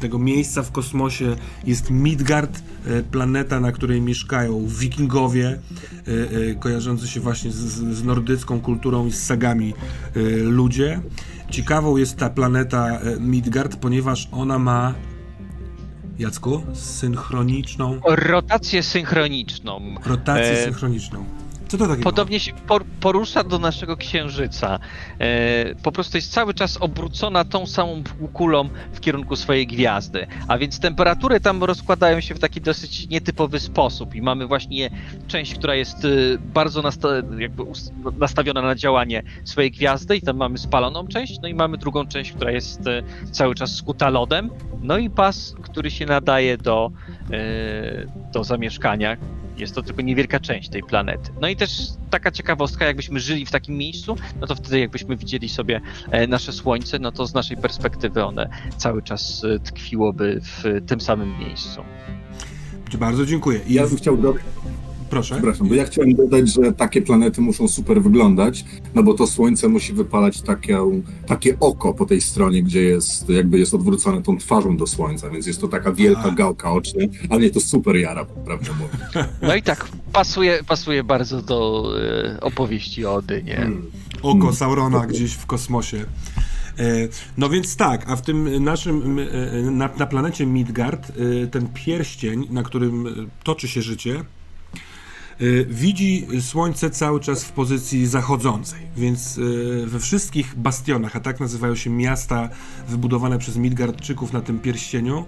tego 0.00 0.18
miejsca 0.18 0.62
w 0.62 0.72
kosmosie 0.72 1.36
jest 1.64 1.90
Midgard, 1.90 2.62
y, 2.86 3.02
planeta, 3.02 3.60
na 3.60 3.72
której 3.72 4.00
mieszkają 4.00 4.66
wikingowie, 4.66 5.58
y, 6.08 6.10
y, 6.10 6.56
kojarzący 6.60 7.08
się 7.08 7.20
właśnie 7.20 7.50
z, 7.50 7.56
z 7.96 8.04
nordycką 8.04 8.60
kulturą 8.60 9.06
i 9.06 9.12
z 9.12 9.22
sagami 9.22 9.74
y, 10.16 10.42
ludzie. 10.42 11.00
Ciekawą 11.50 11.96
jest 11.96 12.16
ta 12.16 12.30
planeta 12.30 13.00
y, 13.00 13.20
Midgard, 13.20 13.76
ponieważ 13.76 14.28
ona 14.32 14.58
ma 14.58 14.94
Jacku, 16.22 16.62
synchroniczną 16.74 18.00
Rotację 18.04 18.82
synchroniczną. 18.82 19.94
Rotację 20.06 20.52
E, 20.52 20.64
synchroniczną. 20.64 21.24
Co 21.72 21.78
to 21.78 21.86
takiego? 21.88 22.04
Podobnie 22.04 22.40
się 22.40 22.52
por- 22.52 22.84
porusza 22.84 23.44
do 23.44 23.58
naszego 23.58 23.96
księżyca. 23.96 24.78
E, 25.18 25.74
po 25.74 25.92
prostu 25.92 26.16
jest 26.16 26.32
cały 26.32 26.54
czas 26.54 26.76
obrócona 26.76 27.44
tą 27.44 27.66
samą 27.66 28.02
półkulą 28.02 28.68
w 28.92 29.00
kierunku 29.00 29.36
swojej 29.36 29.66
gwiazdy. 29.66 30.26
A 30.48 30.58
więc 30.58 30.80
temperatury 30.80 31.40
tam 31.40 31.64
rozkładają 31.64 32.20
się 32.20 32.34
w 32.34 32.38
taki 32.38 32.60
dosyć 32.60 33.08
nietypowy 33.08 33.60
sposób. 33.60 34.14
I 34.14 34.22
mamy 34.22 34.46
właśnie 34.46 34.90
część, 35.28 35.54
która 35.54 35.74
jest 35.74 36.04
e, 36.04 36.08
bardzo 36.38 36.82
nasta- 36.82 37.22
nastawiona 38.18 38.62
na 38.62 38.74
działanie 38.74 39.22
swojej 39.44 39.70
gwiazdy, 39.70 40.16
i 40.16 40.20
tam 40.22 40.36
mamy 40.36 40.58
spaloną 40.58 41.08
część, 41.08 41.40
no 41.42 41.48
i 41.48 41.54
mamy 41.54 41.78
drugą 41.78 42.06
część, 42.06 42.32
która 42.32 42.50
jest 42.50 42.86
e, 42.86 43.02
cały 43.30 43.54
czas 43.54 43.74
skuta 43.76 44.10
lodem. 44.10 44.50
No 44.82 44.98
i 44.98 45.10
pas, 45.10 45.54
który 45.62 45.90
się 45.90 46.06
nadaje 46.06 46.58
do, 46.58 46.90
e, 47.30 47.40
do 48.32 48.44
zamieszkania, 48.44 49.16
jest 49.56 49.74
to 49.74 49.82
tylko 49.82 50.02
niewielka 50.02 50.40
część 50.40 50.68
tej 50.68 50.82
planety. 50.82 51.30
No 51.40 51.48
i 51.48 51.56
też 51.56 51.70
taka 52.10 52.30
ciekawostka, 52.30 52.84
jakbyśmy 52.84 53.20
żyli 53.20 53.46
w 53.46 53.50
takim 53.50 53.76
miejscu, 53.76 54.16
no 54.40 54.46
to 54.46 54.54
wtedy 54.54 54.80
jakbyśmy 54.80 55.16
widzieli 55.16 55.48
sobie 55.48 55.80
e, 56.10 56.26
nasze 56.26 56.52
Słońce, 56.52 56.98
no 56.98 57.12
to 57.12 57.26
z 57.26 57.34
naszej 57.34 57.56
perspektywy 57.56 58.24
one 58.24 58.48
cały 58.76 59.02
czas 59.02 59.44
e, 59.44 59.58
tkwiłoby 59.58 60.40
w 60.40 60.86
tym 60.86 61.00
samym 61.00 61.38
miejscu. 61.38 61.84
Bardzo 62.98 63.26
dziękuję. 63.26 63.60
I 63.66 63.74
Ja 63.74 63.86
bym 63.86 63.96
chciał 63.96 64.16
dodać, 64.16 64.42
proszę. 65.12 65.34
przepraszam, 65.34 65.68
bo 65.68 65.74
ja 65.74 65.84
chciałem 65.84 66.14
dodać, 66.14 66.48
że 66.48 66.72
takie 66.72 67.02
planety 67.02 67.40
muszą 67.40 67.68
super 67.68 68.02
wyglądać, 68.02 68.64
no 68.94 69.02
bo 69.02 69.14
to 69.14 69.26
Słońce 69.26 69.68
musi 69.68 69.92
wypalać 69.92 70.42
takie, 70.42 70.78
takie 71.26 71.58
oko 71.60 71.94
po 71.94 72.06
tej 72.06 72.20
stronie, 72.20 72.62
gdzie 72.62 72.82
jest, 72.82 73.28
jakby 73.28 73.58
jest 73.58 73.74
odwrócone 73.74 74.22
tą 74.22 74.38
twarzą 74.38 74.76
do 74.76 74.86
Słońca, 74.86 75.30
więc 75.30 75.46
jest 75.46 75.60
to 75.60 75.68
taka 75.68 75.92
wielka 75.92 76.22
A. 76.22 76.30
gałka 76.30 76.72
oczna, 76.72 77.04
ale 77.30 77.40
mnie 77.40 77.50
to 77.50 77.60
super 77.60 77.96
jara, 77.96 78.26
mówiąc. 78.46 78.68
No 79.42 79.54
i 79.54 79.62
tak, 79.62 79.88
pasuje, 80.12 80.60
pasuje 80.68 81.04
bardzo 81.04 81.42
do 81.42 81.88
e, 82.00 82.40
opowieści 82.40 83.06
o 83.06 83.14
Odynie. 83.14 83.56
Hmm. 83.56 83.90
Oko 84.22 84.52
Saurona 84.52 85.06
gdzieś 85.06 85.32
w 85.32 85.46
kosmosie. 85.46 86.04
E, 86.78 87.08
No 87.36 87.48
więc 87.48 87.76
tak, 87.76 88.10
a 88.10 88.16
w 88.16 88.22
tym 88.22 88.64
naszym, 88.64 89.18
e, 89.18 89.70
na, 89.70 89.90
na 89.98 90.06
planecie 90.06 90.46
Midgard, 90.46 91.12
ten 91.50 91.68
pierścień, 91.74 92.46
na 92.50 92.62
którym 92.62 93.06
toczy 93.44 93.68
się 93.68 93.82
życie, 93.82 94.24
widzi 95.68 96.26
słońce 96.40 96.90
cały 96.90 97.20
czas 97.20 97.44
w 97.44 97.52
pozycji 97.52 98.06
zachodzącej, 98.06 98.80
więc 98.96 99.38
e, 99.38 99.86
we 99.86 100.00
wszystkich 100.00 100.54
bastionach, 100.56 101.16
a 101.16 101.20
tak 101.20 101.40
nazywają 101.40 101.74
się 101.74 101.90
miasta 101.90 102.48
wybudowane 102.88 103.38
przez 103.38 103.56
Midgardczyków 103.56 104.32
na 104.32 104.40
tym 104.40 104.58
pierścieniu, 104.58 105.24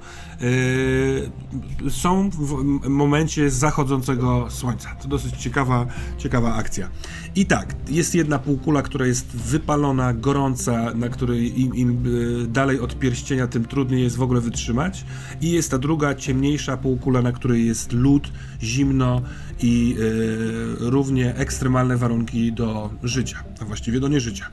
e, 1.86 1.90
są 1.90 2.30
w 2.30 2.88
momencie 2.88 3.50
zachodzącego 3.50 4.46
słońca. 4.50 4.94
To 4.94 5.08
dosyć 5.08 5.36
ciekawa, 5.36 5.86
ciekawa 6.18 6.54
akcja. 6.54 6.88
I 7.36 7.46
tak, 7.46 7.74
jest 7.88 8.14
jedna 8.14 8.38
półkula, 8.38 8.82
która 8.82 9.06
jest 9.06 9.26
wypalona, 9.26 10.12
gorąca, 10.12 10.94
na 10.94 11.08
której 11.08 11.60
im, 11.60 11.74
im 11.74 12.04
dalej 12.48 12.80
od 12.80 12.98
pierścienia, 12.98 13.46
tym 13.46 13.64
trudniej 13.64 14.02
jest 14.02 14.16
w 14.16 14.22
ogóle 14.22 14.40
wytrzymać. 14.40 15.04
I 15.40 15.50
jest 15.50 15.70
ta 15.70 15.78
druga, 15.78 16.14
ciemniejsza 16.14 16.76
półkula, 16.76 17.22
na 17.22 17.32
której 17.32 17.66
jest 17.66 17.92
lód, 17.92 18.32
zimno 18.62 19.22
i 19.62 19.96
e, 19.98 20.90
równie 20.90 21.34
ekstremalne 21.34 21.96
warunki 21.96 22.52
do 22.52 22.90
życia, 23.02 23.44
a 23.60 23.64
właściwie 23.64 24.00
do 24.00 24.08
nieżycia. 24.08 24.50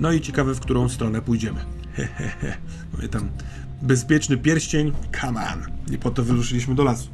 No 0.00 0.12
i 0.12 0.20
ciekawe, 0.20 0.54
w 0.54 0.60
którą 0.60 0.88
stronę 0.88 1.22
pójdziemy. 1.22 1.60
Hehehe. 1.96 2.56
Mówię 2.92 3.08
tam, 3.08 3.28
bezpieczny 3.82 4.36
pierścień, 4.36 4.92
come 5.20 5.40
on. 5.40 5.90
Nie 5.90 5.98
po 5.98 6.10
to 6.10 6.24
wyruszyliśmy 6.24 6.74
do 6.74 6.84
lasu. 6.84 7.08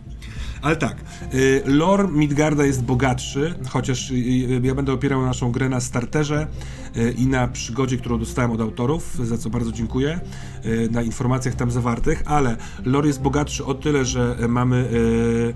Ale 0.63 0.77
tak, 0.77 0.97
y, 1.35 1.63
lore 1.67 2.09
Midgarda 2.09 2.65
jest 2.67 2.83
bogatszy, 2.83 3.55
chociaż 3.69 4.11
y, 4.11 4.15
y, 4.15 4.61
ja 4.63 4.75
będę 4.75 4.93
opierał 4.93 5.23
naszą 5.23 5.53
grę 5.53 5.69
na 5.69 5.81
starterze 5.81 6.47
y, 6.47 6.86
i 7.17 7.27
na 7.27 7.49
przygodzie, 7.49 7.97
którą 7.97 8.19
dostałem 8.19 8.51
od 8.51 8.61
autorów, 8.61 9.27
za 9.27 9.39
co 9.39 9.51
bardzo 9.51 9.73
dziękuję, 9.73 10.21
y, 10.67 10.89
na 10.91 11.03
informacjach 11.03 11.55
tam 11.55 11.71
zawartych, 11.71 12.23
ale 12.27 12.57
lore 12.85 13.07
jest 13.07 13.21
bogatszy 13.21 13.65
o 13.65 13.75
tyle, 13.75 14.05
że 14.05 14.37
mamy 14.49 14.77
y, 14.77 15.55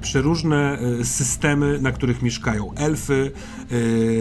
przeróżne 0.00 0.78
systemy, 1.02 1.78
na 1.80 1.92
których 1.92 2.22
mieszkają 2.22 2.74
elfy, 2.74 3.30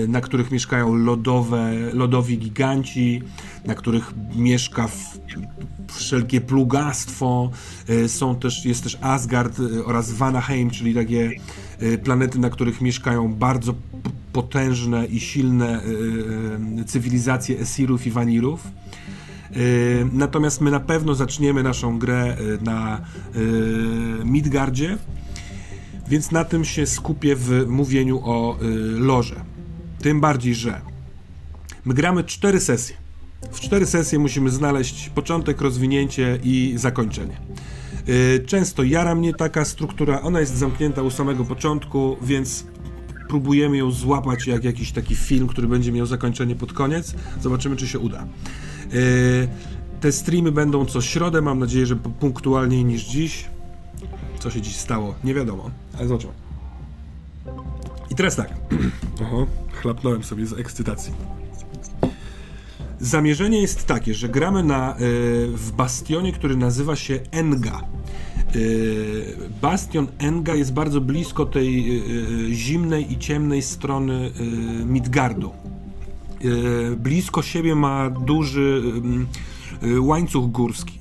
na 0.07 0.21
których 0.21 0.51
mieszkają 0.51 0.95
lodowe, 0.95 1.73
lodowi 1.93 2.37
giganci, 2.37 3.21
na 3.65 3.75
których 3.75 4.13
mieszka 4.35 4.87
wszelkie 5.87 6.41
plugastwo. 6.41 7.51
Są 8.07 8.35
też, 8.35 8.65
jest 8.65 8.83
też 8.83 8.97
Asgard 9.01 9.59
oraz 9.85 10.11
Vanaheim, 10.11 10.69
czyli 10.69 10.93
takie 10.93 11.31
planety, 12.03 12.39
na 12.39 12.49
których 12.49 12.81
mieszkają 12.81 13.33
bardzo 13.33 13.73
potężne 14.33 15.05
i 15.05 15.19
silne 15.19 15.83
y, 15.83 16.81
y, 16.81 16.85
cywilizacje 16.85 17.59
Esirów 17.59 18.07
i 18.07 18.11
Vanirów. 18.11 18.67
Y, 19.55 20.07
Natomiast 20.13 20.61
my 20.61 20.71
na 20.71 20.79
pewno 20.79 21.15
zaczniemy 21.15 21.63
naszą 21.63 21.99
grę 21.99 22.37
na 22.61 23.01
Midgardzie, 24.23 24.97
więc 26.07 26.31
na 26.31 26.43
tym 26.43 26.65
się 26.65 26.85
skupię 26.85 27.35
w 27.35 27.65
mówieniu 27.67 28.21
o 28.23 28.57
lorze. 28.97 29.35
Tym 30.01 30.21
bardziej, 30.21 30.55
że 30.55 30.81
my 31.85 31.93
gramy 31.93 32.23
cztery 32.23 32.59
sesje. 32.59 32.95
W 33.51 33.59
cztery 33.59 33.85
sesje 33.85 34.19
musimy 34.19 34.49
znaleźć 34.49 35.09
początek, 35.09 35.61
rozwinięcie 35.61 36.39
i 36.43 36.73
zakończenie. 36.77 37.37
Często 38.45 38.83
jara 38.83 39.15
mnie 39.15 39.33
taka 39.33 39.65
struktura, 39.65 40.21
ona 40.21 40.39
jest 40.39 40.55
zamknięta 40.55 41.01
u 41.01 41.09
samego 41.09 41.45
początku, 41.45 42.17
więc 42.21 42.65
próbujemy 43.27 43.77
ją 43.77 43.91
złapać 43.91 44.47
jak 44.47 44.63
jakiś 44.63 44.91
taki 44.91 45.15
film, 45.15 45.47
który 45.47 45.67
będzie 45.67 45.91
miał 45.91 46.05
zakończenie 46.05 46.55
pod 46.55 46.73
koniec. 46.73 47.15
Zobaczymy, 47.41 47.75
czy 47.75 47.87
się 47.87 47.99
uda. 47.99 48.27
Y, 48.93 49.47
Te 50.01 50.11
streamy 50.11 50.51
będą 50.51 50.85
co 50.85 51.01
środę, 51.01 51.41
mam 51.41 51.59
nadzieję, 51.59 51.85
że 51.85 51.95
punktualniej 51.95 52.85
niż 52.85 53.03
dziś. 53.03 53.45
Co 54.39 54.51
się 54.51 54.61
dziś 54.61 54.75
stało, 54.75 55.15
nie 55.23 55.33
wiadomo, 55.33 55.71
ale 55.97 56.07
zobaczymy. 56.07 56.33
I 58.11 58.15
teraz 58.15 58.35
tak. 58.35 58.53
Oho, 59.23 59.47
chlapnąłem 59.73 60.23
sobie 60.23 60.45
z 60.45 60.53
ekscytacji. 60.53 61.13
Zamierzenie 62.99 63.61
jest 63.61 63.85
takie, 63.85 64.13
że 64.13 64.29
gramy 64.29 64.63
na, 64.63 64.95
y, 64.95 64.97
w 65.47 65.71
bastionie, 65.71 66.31
który 66.33 66.57
nazywa 66.57 66.95
się 66.95 67.19
Enga. 67.31 67.81
Y, 68.55 69.35
Bastion 69.61 70.07
Enga 70.17 70.55
jest 70.55 70.73
bardzo 70.73 71.01
blisko 71.01 71.45
tej 71.45 71.99
y, 71.99 72.03
y, 72.49 72.53
zimnej 72.53 73.13
i 73.13 73.17
ciemnej 73.17 73.61
strony 73.61 74.31
Midgardu. 74.85 75.51
Blisko 76.97 77.41
siebie 77.41 77.75
ma 77.75 78.09
duży 78.09 78.83
łańcuch 79.99 80.51
górski, 80.51 80.99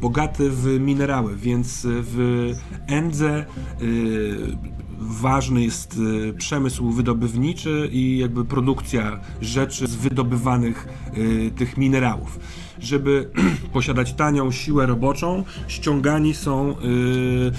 bogaty 0.00 0.50
w 0.50 0.80
minerały, 0.80 1.36
więc 1.36 1.86
w 1.86 2.52
Endze 2.86 3.46
ważny 4.98 5.62
jest 5.62 6.00
przemysł 6.38 6.90
wydobywniczy 6.90 7.88
i 7.92 8.18
jakby 8.18 8.44
produkcja 8.44 9.20
rzeczy 9.40 9.86
z 9.86 9.96
wydobywanych 9.96 10.88
tych 11.56 11.76
minerałów. 11.76 12.38
Żeby 12.78 13.30
posiadać 13.72 14.12
tanią 14.12 14.50
siłę 14.50 14.86
roboczą, 14.86 15.44
ściągani 15.68 16.34
są 16.34 16.70
y, 16.70 16.74
y, 16.74 17.52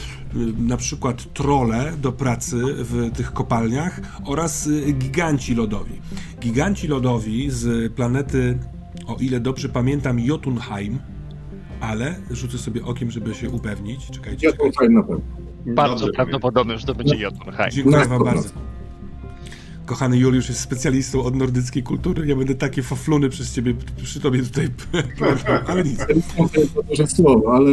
na 0.57 0.77
przykład 0.77 1.33
trole 1.33 1.93
do 2.01 2.11
pracy 2.11 2.61
w 2.65 3.11
tych 3.17 3.33
kopalniach 3.33 4.01
oraz 4.25 4.67
y, 4.67 4.91
giganci 4.91 5.55
lodowi. 5.55 6.01
Giganci 6.39 6.87
lodowi 6.87 7.51
z 7.51 7.93
planety, 7.93 8.59
o 9.07 9.15
ile 9.19 9.39
dobrze 9.39 9.69
pamiętam, 9.69 10.19
Jotunheim, 10.19 10.99
ale 11.79 12.15
rzucę 12.31 12.57
sobie 12.57 12.85
okiem, 12.85 13.11
żeby 13.11 13.35
się 13.35 13.49
upewnić. 13.49 14.11
Czekajcie. 14.11 14.51
Fajnie 14.79 14.95
na 14.95 15.03
pewno. 15.03 15.21
Bardzo 15.65 16.05
Dobrze 16.05 16.13
prawdopodobne, 16.13 16.77
że 16.77 16.85
to 16.85 16.95
będzie 16.95 17.15
Jotunheim. 17.15 17.71
Dziękuję 17.71 18.05
wam 18.05 18.19
100%. 18.19 18.25
bardzo. 18.25 18.49
Kochany 19.85 20.17
Juliusz 20.17 20.49
jest 20.49 20.61
specjalistą 20.61 21.23
od 21.23 21.35
nordyckiej 21.35 21.83
kultury. 21.83 22.27
Ja 22.27 22.35
będę 22.35 22.55
takie 22.55 22.83
fafluny 22.83 23.29
przez 23.29 23.53
ciebie, 23.53 23.73
przy 24.03 24.19
tobie 24.19 24.43
tutaj 24.43 24.69
ale 25.67 25.83
nic. 25.83 25.99
To 26.75 26.83
duże 26.83 27.07
słowo, 27.07 27.53
ale 27.53 27.71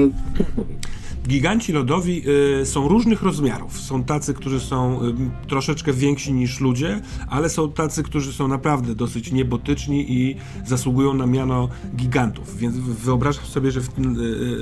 Giganci 1.28 1.72
lodowi 1.72 2.22
y, 2.60 2.66
są 2.66 2.88
różnych 2.88 3.22
rozmiarów. 3.22 3.80
Są 3.80 4.04
tacy, 4.04 4.34
którzy 4.34 4.60
są 4.60 5.02
y, 5.02 5.14
troszeczkę 5.48 5.92
więksi 5.92 6.32
niż 6.32 6.60
ludzie, 6.60 7.00
ale 7.28 7.48
są 7.48 7.72
tacy, 7.72 8.02
którzy 8.02 8.32
są 8.32 8.48
naprawdę 8.48 8.94
dosyć 8.94 9.32
niebotyczni 9.32 10.12
i 10.12 10.36
zasługują 10.66 11.14
na 11.14 11.26
miano 11.26 11.68
gigantów. 11.96 12.56
Więc 12.58 12.76
wyobrażam 12.76 13.44
sobie, 13.44 13.70
że 13.70 13.80
w, 13.80 13.88
y, 13.88 13.92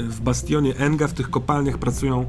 w 0.02 0.20
bastionie 0.20 0.76
Enga, 0.76 1.08
w 1.08 1.12
tych 1.12 1.30
kopalniach 1.30 1.78
pracują 1.78 2.26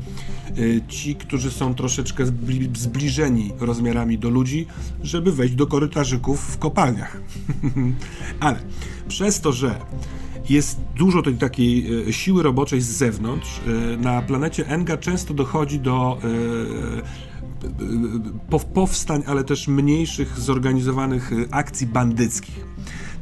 ci, 0.87 1.15
którzy 1.15 1.51
są 1.51 1.75
troszeczkę 1.75 2.25
zbli, 2.25 2.69
zbliżeni 2.75 3.51
rozmiarami 3.59 4.17
do 4.17 4.29
ludzi, 4.29 4.67
żeby 5.03 5.31
wejść 5.31 5.55
do 5.55 5.67
korytarzyków 5.67 6.41
w 6.41 6.57
kopalniach. 6.57 7.21
ale 8.39 8.59
przez 9.07 9.41
to, 9.41 9.51
że 9.51 9.75
jest 10.49 10.79
dużo 10.97 11.21
tej 11.21 11.35
takiej 11.35 12.07
e, 12.09 12.13
siły 12.13 12.43
roboczej 12.43 12.81
z 12.81 12.89
zewnątrz. 12.89 13.61
E, 13.93 13.97
Na 13.97 14.21
planecie 14.21 14.67
Enga 14.67 14.97
często 14.97 15.33
dochodzi 15.33 15.79
do 15.79 16.17
e, 16.23 16.27
pow- 18.49 18.65
powstań, 18.65 19.23
ale 19.27 19.43
też 19.43 19.67
mniejszych 19.67 20.39
zorganizowanych 20.39 21.31
akcji 21.51 21.87
bandyckich. 21.87 22.65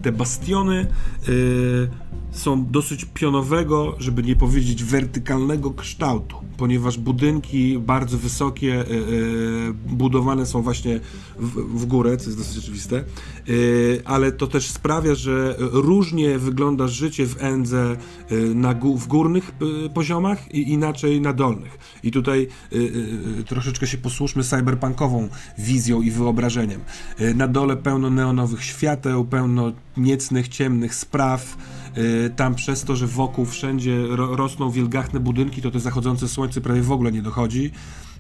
Te 0.02 0.12
bastiony 0.12 0.88
są 2.40 2.66
dosyć 2.66 3.06
pionowego, 3.06 3.96
żeby 4.00 4.24
nie 4.24 4.36
powiedzieć 4.36 4.84
wertykalnego 4.84 5.72
kształtu, 5.72 6.36
ponieważ 6.58 6.98
budynki 6.98 7.80
bardzo 7.80 8.18
wysokie, 8.18 8.74
e, 8.74 8.82
e, 8.82 8.86
budowane 9.88 10.46
są 10.46 10.62
właśnie 10.62 11.00
w, 11.40 11.86
górę, 11.86 12.18
co 12.18 12.26
jest 12.26 12.38
dosyć 12.38 12.58
oczywiste, 12.58 12.98
e, 12.98 13.04
ale 14.06 14.32
to 14.32 14.48
też 14.48 14.70
sprawia, 14.70 15.16
że 15.16 15.56
różnie 15.60 16.40
wygląda 16.40 16.88
życie 16.88 17.26
w 17.26 17.44
Endze 17.44 17.98
na, 18.56 18.74
w 18.74 19.08
górnych 19.08 19.52
poziomach 19.94 20.56
i 20.56 20.72
inaczej 20.72 21.22
na 21.22 21.34
dolnych. 21.34 21.78
I 22.04 22.12
tutaj 22.12 22.48
troszeczkę 23.46 23.88
się 23.88 23.98
posłuszmy 23.98 24.44
cyberpunkową 24.44 25.30
wizją 25.58 26.02
i 26.02 26.12
wyobrażeniem. 26.12 26.82
Na 27.36 27.48
dole 27.48 27.78
pełno 27.78 28.10
neonowych 28.10 28.64
świateł, 28.64 29.26
pełno 29.26 29.72
niecnych, 29.98 30.48
ciemnych 30.48 30.96
spraw, 30.96 31.58
Tam 32.36 32.56
przez 32.56 32.84
to, 32.84 32.96
że 32.96 33.08
wokół 33.08 33.46
wszędzie 33.46 34.08
ro, 34.08 34.36
rosną 34.36 34.72
wielgachne 34.72 35.20
budynki, 35.20 35.62
to 35.62 35.72
te 35.72 35.80
zachodzące 35.80 36.28
słońce 36.28 36.62
prawie 36.62 36.82
w 36.82 36.92
ogóle 36.92 37.12
nie 37.12 37.22
dochodzi. 37.22 37.72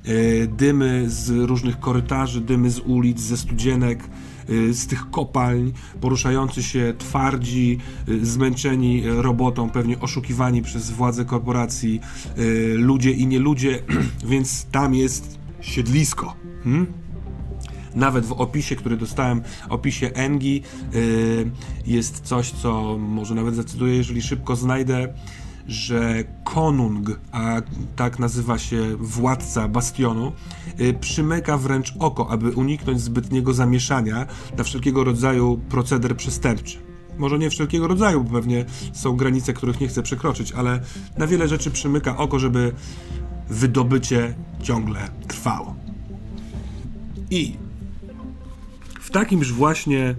Y, 0.08 0.50
Dymy 0.58 1.06
z 1.08 1.30
różnych 1.30 1.80
korytarzy, 1.80 2.42
dymy 2.42 2.70
z 2.72 2.80
ulic, 2.80 3.20
ze 3.20 3.38
studzienek, 3.38 4.10
y, 4.50 4.74
z 4.74 4.88
tych 4.88 5.10
kopalń, 5.12 5.72
poruszający 6.02 6.63
się 6.63 6.94
twardzi, 6.98 7.78
y, 8.10 8.26
zmęczeni 8.26 9.08
y, 9.08 9.22
robotą, 9.22 9.70
pewnie 9.70 10.00
oszukiwani 10.00 10.62
przez 10.62 10.92
władze 10.92 11.26
korporacji, 11.26 12.00
y, 12.38 12.74
ludzie 12.78 13.12
i 13.12 13.28
nie 13.28 13.39
ludzie, 13.39 13.80
więc 14.32 14.65
tam 14.65 14.96
jest 14.96 15.39
siedlisko. 15.62 16.36
Hmm? 16.63 16.88
Nawet 17.95 18.25
w 18.25 18.32
opisie, 18.32 18.75
który 18.75 18.97
dostałem, 18.97 19.41
opisie 19.69 20.12
Engi, 20.13 20.62
y, 20.95 21.52
jest 21.88 22.19
coś, 22.19 22.52
co 22.52 22.97
może 22.97 23.36
nawet 23.36 23.56
zacytuję, 23.56 23.95
jeżeli 23.95 24.21
szybko 24.21 24.56
znajdę, 24.56 25.13
że 25.67 26.23
konung, 26.43 27.19
a 27.32 27.62
tak 27.95 28.19
nazywa 28.19 28.58
się 28.58 28.95
władca 28.99 29.67
bastionu, 29.67 30.32
y, 30.80 30.93
przymyka 30.93 31.58
wręcz 31.58 31.93
oko, 31.99 32.30
aby 32.30 32.52
uniknąć 32.52 33.02
zbytniego 33.02 33.54
zamieszania 33.54 34.25
na 34.58 34.63
wszelkiego 34.63 35.04
rodzaju 35.04 35.60
proceder 35.69 36.17
przestępczy. 36.17 36.78
Może 37.17 37.39
nie 37.39 37.49
wszelkiego 37.49 37.88
rodzaju, 37.88 38.23
bo 38.23 38.32
pewnie 38.32 38.65
są 38.93 39.15
granice, 39.15 39.54
których 39.54 39.82
nie 39.82 39.88
chce 39.88 40.04
przekroczyć, 40.04 40.52
ale 40.52 40.80
na 41.17 41.28
wiele 41.28 41.47
rzeczy 41.47 41.71
przymyka 41.71 42.17
oko, 42.17 42.39
żeby 42.39 42.73
wydobycie 43.49 44.34
ciągle 44.63 45.10
trwało. 45.28 45.75
I 47.32 47.58
w 49.10 49.12
takimż 49.12 49.52
właśnie 49.52 50.15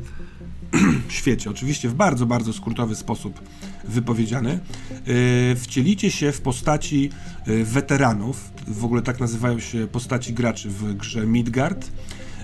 świecie, 1.08 1.50
oczywiście 1.50 1.88
w 1.88 1.94
bardzo, 1.94 2.26
bardzo 2.26 2.52
skrótowy 2.52 2.94
sposób 2.94 3.40
wypowiedziany, 3.84 4.60
yy, 5.06 5.56
wcielicie 5.56 6.10
się 6.10 6.32
w 6.32 6.40
postaci 6.40 7.10
yy, 7.46 7.64
weteranów, 7.64 8.52
w 8.68 8.84
ogóle 8.84 9.02
tak 9.02 9.20
nazywają 9.20 9.58
się 9.58 9.86
postaci 9.86 10.32
graczy 10.32 10.70
w 10.70 10.94
grze 10.94 11.26
Midgard, 11.26 11.92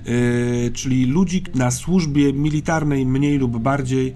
yy, 0.05 0.71
czyli 0.75 1.07
ludzi 1.07 1.43
na 1.55 1.71
służbie 1.71 2.33
militarnej 2.33 3.07
mniej 3.07 3.39
lub 3.39 3.59
bardziej 3.59 4.15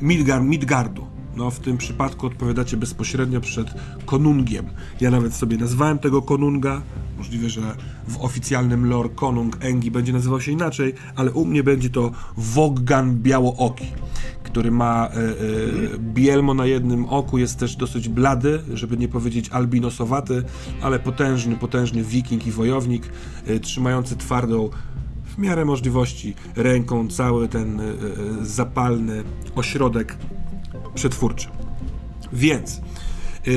Midgar, 0.00 0.42
Midgardu. 0.42 1.06
No, 1.38 1.50
w 1.50 1.60
tym 1.60 1.78
przypadku 1.78 2.26
odpowiadacie 2.26 2.76
bezpośrednio 2.76 3.40
przed 3.40 3.68
konungiem. 4.06 4.66
Ja 5.00 5.10
nawet 5.10 5.34
sobie 5.34 5.56
nazwałem 5.56 5.98
tego 5.98 6.22
konunga. 6.22 6.82
Możliwe, 7.18 7.48
że 7.48 7.60
w 8.08 8.16
oficjalnym 8.20 8.88
lore 8.88 9.08
konung 9.08 9.56
Engi 9.60 9.90
będzie 9.90 10.12
nazywał 10.12 10.40
się 10.40 10.52
inaczej, 10.52 10.94
ale 11.16 11.32
u 11.32 11.44
mnie 11.44 11.62
będzie 11.62 11.90
to 11.90 12.10
Woggan 12.36 13.16
Białooki, 13.16 13.86
który 14.42 14.70
ma 14.70 15.08
e, 15.08 15.10
e, 15.10 15.34
bielmo 15.98 16.54
na 16.54 16.66
jednym 16.66 17.04
oku, 17.04 17.38
jest 17.38 17.58
też 17.58 17.76
dosyć 17.76 18.08
blady, 18.08 18.62
żeby 18.74 18.96
nie 18.96 19.08
powiedzieć 19.08 19.48
albinosowaty, 19.48 20.42
ale 20.82 20.98
potężny, 20.98 21.56
potężny 21.56 22.02
wiking 22.02 22.46
i 22.46 22.50
wojownik, 22.50 23.12
e, 23.46 23.60
trzymający 23.60 24.16
twardą 24.16 24.70
w 25.24 25.38
miarę 25.38 25.64
możliwości 25.64 26.34
ręką 26.56 27.08
cały 27.08 27.48
ten 27.48 27.80
zapalny 28.42 29.22
ośrodek 29.54 30.16
przetwórczy. 30.98 31.48
Więc, 32.32 32.80
yy, 33.46 33.52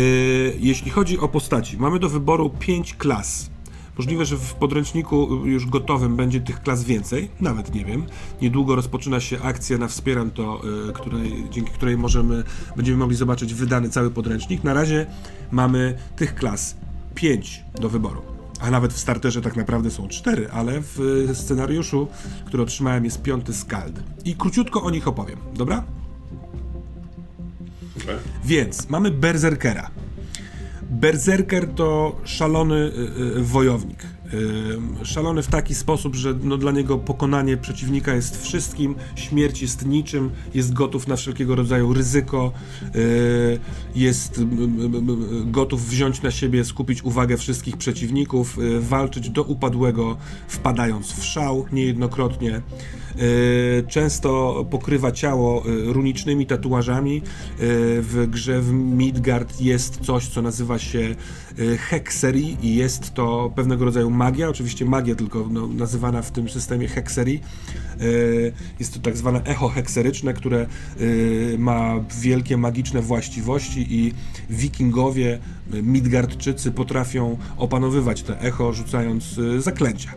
jeśli 0.59 0.91
chodzi 0.91 1.19
o 1.19 1.27
postaci, 1.27 1.77
mamy 1.77 1.99
do 1.99 2.09
wyboru 2.09 2.49
5 2.49 2.93
klas. 2.93 3.49
Możliwe, 3.97 4.25
że 4.25 4.37
w 4.37 4.53
podręczniku 4.53 5.45
już 5.45 5.65
gotowym 5.65 6.15
będzie 6.15 6.41
tych 6.41 6.61
klas 6.61 6.83
więcej, 6.83 7.29
nawet 7.39 7.75
nie 7.75 7.85
wiem. 7.85 8.05
Niedługo 8.41 8.75
rozpoczyna 8.75 9.19
się 9.19 9.41
akcja 9.41 9.77
na 9.77 9.87
Wspieram 9.87 10.31
to, 10.31 10.61
yy, 10.87 10.93
której, 10.93 11.47
dzięki 11.51 11.71
której 11.71 11.97
możemy, 11.97 12.43
będziemy 12.75 12.97
mogli 12.97 13.15
zobaczyć 13.15 13.53
wydany 13.53 13.89
cały 13.89 14.11
podręcznik. 14.11 14.63
Na 14.63 14.73
razie 14.73 15.05
mamy 15.51 15.97
tych 16.15 16.35
klas 16.35 16.75
5 17.15 17.63
do 17.81 17.89
wyboru. 17.89 18.21
A 18.59 18.71
nawet 18.71 18.93
w 18.93 18.99
starterze 18.99 19.41
tak 19.41 19.55
naprawdę 19.55 19.91
są 19.91 20.07
cztery, 20.07 20.49
ale 20.51 20.81
w 20.81 21.29
scenariuszu, 21.33 22.07
który 22.45 22.63
otrzymałem, 22.63 23.05
jest 23.05 23.21
piąty 23.21 23.53
skald. 23.53 24.03
I 24.25 24.35
króciutko 24.35 24.83
o 24.83 24.89
nich 24.89 25.07
opowiem, 25.07 25.39
dobra? 25.53 25.83
Więc 28.45 28.89
mamy 28.89 29.11
Berserkera. 29.11 29.91
Berserker 30.91 31.67
to 31.67 32.15
szalony 32.23 32.75
y, 32.75 33.39
y, 33.39 33.43
wojownik. 33.43 34.03
Y, 35.03 35.05
szalony 35.05 35.43
w 35.43 35.47
taki 35.47 35.75
sposób, 35.75 36.15
że 36.15 36.33
no, 36.43 36.57
dla 36.57 36.71
niego 36.71 36.97
pokonanie 36.97 37.57
przeciwnika 37.57 38.13
jest 38.15 38.43
wszystkim, 38.43 38.95
śmierć 39.15 39.61
jest 39.61 39.85
niczym, 39.85 40.31
jest 40.53 40.73
gotów 40.73 41.07
na 41.07 41.15
wszelkiego 41.15 41.55
rodzaju 41.55 41.93
ryzyko, 41.93 42.51
jest 43.95 44.41
gotów 45.45 45.89
wziąć 45.89 46.21
na 46.21 46.31
siebie, 46.31 46.65
skupić 46.65 47.03
uwagę 47.03 47.37
wszystkich 47.37 47.77
przeciwników, 47.77 48.57
walczyć 48.79 49.29
do 49.29 49.43
upadłego, 49.43 50.17
wpadając 50.47 51.11
w 51.11 51.25
szał 51.25 51.65
niejednokrotnie. 51.71 52.61
Y, 53.19 53.83
Często 53.87 54.65
pokrywa 54.69 55.11
ciało 55.11 55.63
y, 55.69 55.93
runicznymi 55.93 56.45
tatuażami. 56.45 57.17
Y, 57.17 57.21
W 58.01 58.27
grze 58.29 58.61
w 58.61 58.73
Midgard 58.73 59.61
jest 59.61 59.99
coś, 60.01 60.27
co 60.27 60.41
nazywa 60.41 60.79
się 60.79 61.15
hekserii 61.89 62.57
i 62.61 62.75
jest 62.75 63.13
to 63.13 63.51
pewnego 63.55 63.85
rodzaju 63.85 64.09
magia, 64.09 64.49
oczywiście 64.49 64.85
magia 64.85 65.15
tylko 65.15 65.47
no, 65.51 65.67
nazywana 65.67 66.21
w 66.21 66.31
tym 66.31 66.49
systemie 66.49 66.87
hekserii. 66.87 67.41
Jest 68.79 68.93
to 68.93 68.99
tak 68.99 69.17
zwane 69.17 69.43
echo 69.43 69.69
hekseryczne, 69.69 70.33
które 70.33 70.67
ma 71.57 71.95
wielkie 72.21 72.57
magiczne 72.57 73.01
właściwości 73.01 73.87
i 73.89 74.13
wikingowie, 74.49 75.39
Midgardczycy 75.83 76.71
potrafią 76.71 77.37
opanowywać 77.57 78.23
te 78.23 78.41
echo, 78.41 78.73
rzucając 78.73 79.39
zaklęcia. 79.57 80.13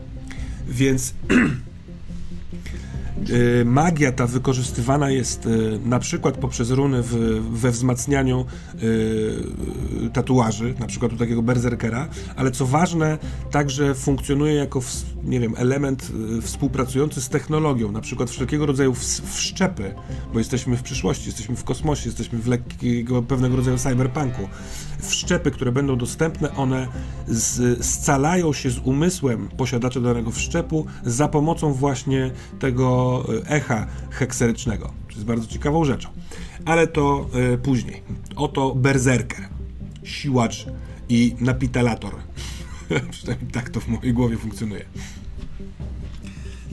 Więc 0.68 1.14
magia 3.64 4.12
ta 4.12 4.26
wykorzystywana 4.26 5.10
jest 5.10 5.46
y, 5.46 5.78
na 5.84 5.98
przykład 5.98 6.36
poprzez 6.36 6.70
runy 6.70 7.02
w, 7.02 7.40
we 7.52 7.70
wzmacnianiu 7.70 8.46
y, 8.82 10.10
tatuaży, 10.12 10.74
na 10.80 10.86
przykład 10.86 11.12
u 11.12 11.16
takiego 11.16 11.42
berserkera, 11.42 12.08
ale 12.36 12.50
co 12.50 12.66
ważne, 12.66 13.18
także 13.50 13.94
funkcjonuje 13.94 14.54
jako, 14.54 14.78
ws- 14.80 15.04
nie 15.24 15.40
wiem, 15.40 15.54
element 15.56 16.12
y, 16.38 16.42
współpracujący 16.42 17.22
z 17.22 17.28
technologią, 17.28 17.92
na 17.92 18.00
przykład 18.00 18.30
wszelkiego 18.30 18.66
rodzaju 18.66 18.92
ws- 18.92 19.22
wszczepy, 19.34 19.94
bo 20.32 20.38
jesteśmy 20.38 20.76
w 20.76 20.82
przyszłości, 20.82 21.26
jesteśmy 21.26 21.56
w 21.56 21.64
kosmosie, 21.64 22.08
jesteśmy 22.08 22.38
w 22.38 22.46
lekkiego 22.46 23.22
pewnego 23.22 23.56
rodzaju 23.56 23.78
cyberpunku. 23.78 24.48
Wszczepy, 24.98 25.50
które 25.50 25.72
będą 25.72 25.96
dostępne, 25.96 26.54
one 26.56 26.88
z, 27.26 27.84
scalają 27.86 28.52
się 28.52 28.70
z 28.70 28.78
umysłem 28.78 29.48
posiadacza 29.48 30.00
danego 30.00 30.30
wszczepu 30.30 30.86
za 31.04 31.28
pomocą 31.28 31.72
właśnie 31.72 32.30
tego 32.58 33.24
e, 33.44 33.50
echa 33.50 33.86
hekserycznego, 34.10 34.92
co 35.08 35.14
jest 35.14 35.24
bardzo 35.24 35.46
ciekawą 35.46 35.84
rzeczą. 35.84 36.08
Ale 36.64 36.86
to 36.86 37.26
e, 37.54 37.58
później. 37.58 38.02
Oto 38.36 38.74
berserker, 38.74 39.48
siłacz 40.02 40.66
i 41.08 41.36
napitalator. 41.40 42.14
Przynajmniej 43.10 43.50
tak 43.50 43.70
to 43.70 43.80
w 43.80 43.88
mojej 43.88 44.12
głowie 44.12 44.36
funkcjonuje. 44.36 44.84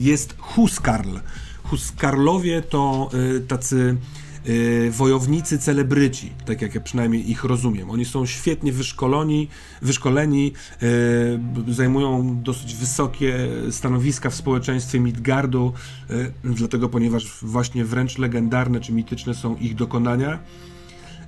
Jest 0.00 0.36
Huskarl. 0.38 1.16
Huskarlowie 1.62 2.62
to 2.62 3.10
y, 3.36 3.40
tacy 3.40 3.96
y, 4.48 4.90
wojownicy 4.90 5.58
celebryci, 5.58 6.32
tak 6.46 6.62
jak 6.62 6.74
ja 6.74 6.80
przynajmniej 6.80 7.30
ich 7.30 7.44
rozumiem. 7.44 7.90
Oni 7.90 8.04
są 8.04 8.26
świetnie 8.26 8.72
wyszkoleni, 8.72 9.48
wyszkoleni 9.82 10.52
y, 11.68 11.74
zajmują 11.74 12.38
dosyć 12.42 12.74
wysokie 12.74 13.48
stanowiska 13.70 14.30
w 14.30 14.34
społeczeństwie 14.34 15.00
Midgardu, 15.00 15.72
y, 16.10 16.32
dlatego 16.44 16.88
ponieważ 16.88 17.38
właśnie 17.42 17.84
wręcz 17.84 18.18
legendarne 18.18 18.80
czy 18.80 18.92
mityczne 18.92 19.34
są 19.34 19.56
ich 19.56 19.74
dokonania. 19.74 20.38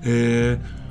Y, 0.07 0.84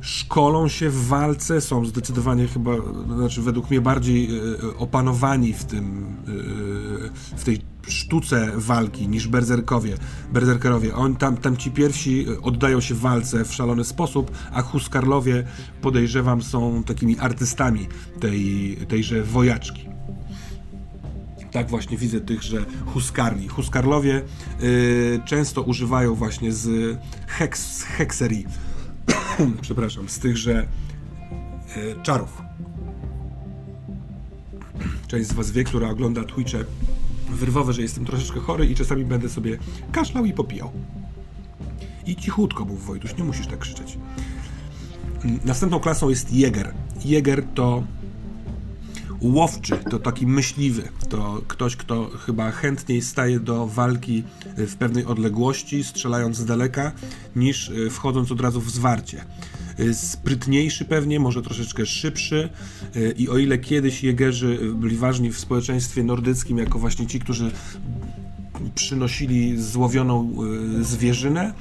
szkolą 0.00 0.68
się 0.68 0.90
w 0.90 1.06
walce, 1.06 1.60
są 1.60 1.84
zdecydowanie 1.84 2.48
chyba, 2.48 2.70
znaczy 3.16 3.42
według 3.42 3.70
mnie 3.70 3.80
bardziej 3.80 4.38
e, 4.38 4.76
opanowani 4.78 5.52
w 5.52 5.64
tym, 5.64 6.16
e, 7.34 7.36
w 7.36 7.44
tej 7.44 7.60
sztuce 7.86 8.52
walki 8.54 9.08
niż 9.08 9.28
berserkowie, 9.28 9.96
berserkerowie. 10.32 10.94
On, 10.94 11.16
tam, 11.16 11.36
tam 11.36 11.56
ci 11.56 11.70
pierwsi 11.70 12.26
oddają 12.42 12.80
się 12.80 12.94
walce 12.94 13.44
w 13.44 13.54
szalony 13.54 13.84
sposób, 13.84 14.30
a 14.52 14.62
Huskarlowie 14.62 15.44
podejrzewam 15.80 16.42
są 16.42 16.82
takimi 16.82 17.18
artystami 17.18 17.86
tej, 18.20 18.76
tejże 18.88 19.22
wojaczki. 19.22 19.88
Tak 21.50 21.70
właśnie 21.70 21.96
widzę 21.96 22.20
tychże 22.20 22.64
Huskarli. 22.86 23.48
Huskarlowie 23.48 24.22
y, 24.62 25.20
często 25.24 25.62
używają 25.62 26.14
właśnie 26.14 26.52
z 26.52 26.98
heks, 27.26 27.76
z 27.76 27.82
hekserii 27.82 28.46
przepraszam, 29.60 30.08
z 30.08 30.18
tychże 30.18 30.66
e, 31.76 32.02
czarów. 32.02 32.42
Część 35.06 35.28
z 35.28 35.32
Was 35.32 35.50
wie, 35.50 35.64
która 35.64 35.90
ogląda 35.90 36.24
Twitche 36.24 36.64
wyrwowe, 37.30 37.72
że 37.72 37.82
jestem 37.82 38.04
troszeczkę 38.04 38.40
chory 38.40 38.66
i 38.66 38.74
czasami 38.74 39.04
będę 39.04 39.28
sobie 39.28 39.58
kaszlał 39.92 40.24
i 40.24 40.32
popijał. 40.32 40.72
I 42.06 42.16
cichutko 42.16 42.64
mów 42.64 42.86
Wojtuś, 42.86 43.16
nie 43.16 43.24
musisz 43.24 43.46
tak 43.46 43.58
krzyczeć. 43.58 43.98
Następną 45.44 45.80
klasą 45.80 46.08
jest 46.08 46.32
Jäger. 46.32 46.72
Jäger 47.04 47.42
to 47.54 47.82
łowczy, 49.20 49.78
to 49.90 49.98
taki 49.98 50.26
myśliwy, 50.26 50.88
to 51.08 51.42
ktoś, 51.48 51.76
kto 51.76 52.10
chyba 52.26 52.50
chętniej 52.50 53.02
staje 53.02 53.40
do 53.40 53.66
walki 53.66 54.24
w 54.56 54.76
pewnej 54.76 55.04
odległości, 55.04 55.84
strzelając 55.84 56.36
z 56.36 56.44
daleka, 56.44 56.92
niż 57.36 57.68
y, 57.68 57.90
wchodząc 57.90 58.32
od 58.32 58.40
razu 58.40 58.60
w 58.60 58.70
zwarcie. 58.70 59.24
Y, 59.80 59.94
Sprytniejszy 59.94 60.84
pewnie, 60.84 61.20
może 61.20 61.42
troszeczkę 61.42 61.86
szybszy 61.86 62.48
y, 62.96 63.14
i 63.18 63.28
o 63.28 63.38
ile 63.38 63.58
kiedyś 63.58 64.02
jegerzy 64.02 64.58
byli 64.74 64.96
ważni 64.96 65.30
w 65.30 65.38
społeczeństwie 65.38 66.04
nordyckim 66.04 66.58
jako 66.58 66.78
właśnie 66.78 67.06
ci, 67.06 67.20
którzy 67.20 67.50
przynosili 68.74 69.62
złowioną 69.62 70.36
zwierzynę, 70.80 71.52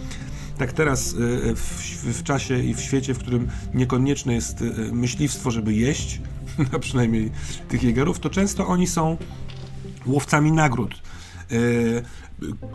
tak 0.57 0.73
teraz 0.73 1.15
w, 1.55 2.19
w 2.19 2.23
czasie 2.23 2.63
i 2.63 2.73
w 2.73 2.79
świecie, 2.79 3.13
w 3.13 3.19
którym 3.19 3.47
niekonieczne 3.73 4.33
jest 4.33 4.63
myśliwstwo, 4.91 5.51
żeby 5.51 5.73
jeść, 5.73 6.21
a 6.73 6.79
przynajmniej 6.85 7.31
tych 7.69 7.83
jegerów, 7.83 8.19
to 8.19 8.29
często 8.29 8.67
oni 8.67 8.87
są 8.87 9.17
łowcami 10.05 10.51
nagród. 10.51 11.01
Y, 11.51 12.03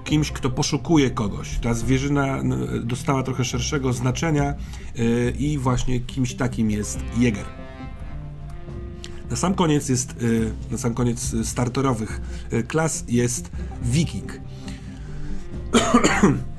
Kimś, 0.05 0.31
kto 0.33 0.51
poszukuje 0.51 1.11
kogoś. 1.11 1.59
Ta 1.59 1.75
zwierzyna 1.75 2.43
dostała 2.85 3.23
trochę 3.23 3.45
szerszego 3.45 3.93
znaczenia 3.93 4.55
y, 4.99 5.35
i 5.39 5.59
właśnie 5.59 6.01
kimś 6.01 6.35
takim 6.35 6.71
jest 6.71 6.99
jeger. 7.19 7.45
Na 9.31 9.37
sam 9.37 9.55
koniec 9.55 9.89
jest, 9.89 10.23
y, 10.23 10.53
na 10.71 10.79
sam 10.79 10.95
koniec 10.95 11.35
starterowych 11.45 12.21
y, 12.53 12.63
klas 12.63 13.05
jest 13.09 13.51
wiking. 13.83 14.41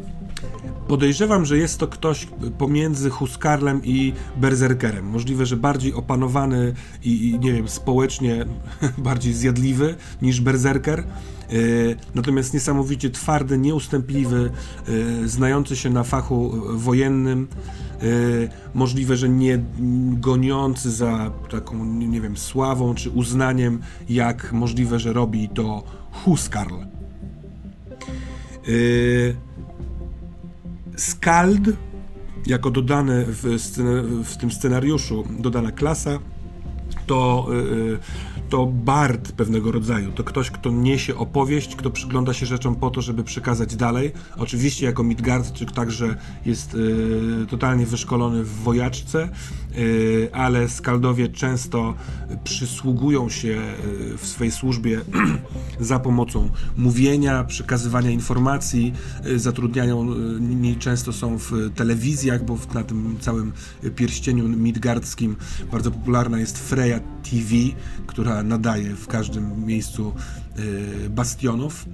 Podejrzewam, 0.88 1.46
że 1.46 1.58
jest 1.58 1.78
to 1.78 1.88
ktoś 1.88 2.28
pomiędzy 2.58 3.10
Huskarlem 3.10 3.82
i 3.84 4.14
Berserkerem. 4.38 5.06
Możliwe, 5.06 5.46
że 5.46 5.58
bardziej 5.58 5.94
opanowany 5.94 6.74
i, 7.04 7.30
i 7.30 7.40
nie 7.40 7.54
wiem, 7.54 7.68
społecznie 7.68 8.46
bardziej 8.98 9.34
zjadliwy 9.34 9.96
niż 10.22 10.42
Berserker. 10.42 11.04
Yy, 11.52 11.96
natomiast 12.16 12.54
niesamowicie 12.54 13.10
twardy, 13.10 13.58
nieustępliwy, 13.58 14.52
yy, 14.88 15.30
znający 15.30 15.76
się 15.76 15.90
na 15.90 16.04
fachu 16.04 16.52
wojennym. 16.74 17.48
Yy, 18.02 18.50
możliwe, 18.74 19.18
że 19.18 19.30
nie 19.30 19.64
goniący 20.12 20.92
za 20.92 21.32
taką, 21.50 21.86
nie 21.86 22.22
wiem, 22.22 22.38
sławą 22.38 22.96
czy 22.96 23.10
uznaniem, 23.10 23.82
jak 24.10 24.54
możliwe, 24.54 25.00
że 25.00 25.14
robi 25.14 25.50
to 25.50 25.84
Huskarl. 26.12 26.76
Yy, 28.68 29.36
Skald, 30.96 31.70
jako 32.46 32.72
dodane 32.72 33.26
w, 33.28 33.44
w 34.24 34.38
tym 34.38 34.52
scenariuszu, 34.52 35.24
dodana 35.40 35.72
klasa, 35.72 36.20
to, 37.06 37.48
y, 37.54 37.98
to 38.50 38.66
bard 38.66 39.32
pewnego 39.32 39.72
rodzaju. 39.72 40.12
To 40.12 40.24
ktoś, 40.24 40.52
kto 40.52 40.72
niesie 40.72 41.16
opowieść, 41.16 41.76
kto 41.76 41.92
przygląda 41.92 42.34
się 42.34 42.46
rzeczom 42.46 42.76
po 42.76 42.90
to, 42.90 43.02
żeby 43.02 43.24
przekazać 43.24 43.76
dalej. 43.76 44.12
Oczywiście 44.38 44.86
jako 44.86 45.04
Midgardczyk 45.04 45.72
także 45.72 46.16
jest 46.46 46.74
y, 46.74 47.46
totalnie 47.50 47.86
wyszkolony 47.86 48.44
w 48.44 48.50
wojaczce, 48.50 49.24
y, 49.24 49.30
ale 50.32 50.70
skaldowie 50.70 51.28
często 51.28 51.96
przysługują 52.44 53.30
się 53.30 53.62
y, 54.14 54.18
w 54.18 54.28
swojej 54.28 54.52
służbie 54.52 55.02
za 55.80 56.00
pomocą 56.00 56.50
mówienia, 56.78 57.44
przekazywania 57.44 58.10
informacji, 58.10 58.94
y, 59.26 59.40
zatrudniają, 59.40 60.12
y, 60.12 60.16
niemniej 60.42 60.76
często 60.76 61.14
są 61.14 61.38
w 61.38 61.52
telewizjach, 61.76 62.46
bo 62.46 62.58
na 62.74 62.84
tym 62.84 63.18
całym 63.20 63.52
pierścieniu 63.96 64.50
midgardzkim 64.50 65.36
bardzo 65.72 65.92
popularna 65.92 66.40
jest 66.40 66.60
Freya 66.60 67.00
TV, 67.00 67.56
która 68.08 68.44
nadaje 68.44 68.96
w 68.96 69.08
każdym 69.08 69.66
miejscu 69.66 70.14
y, 70.60 71.10
bastionów. 71.10 71.86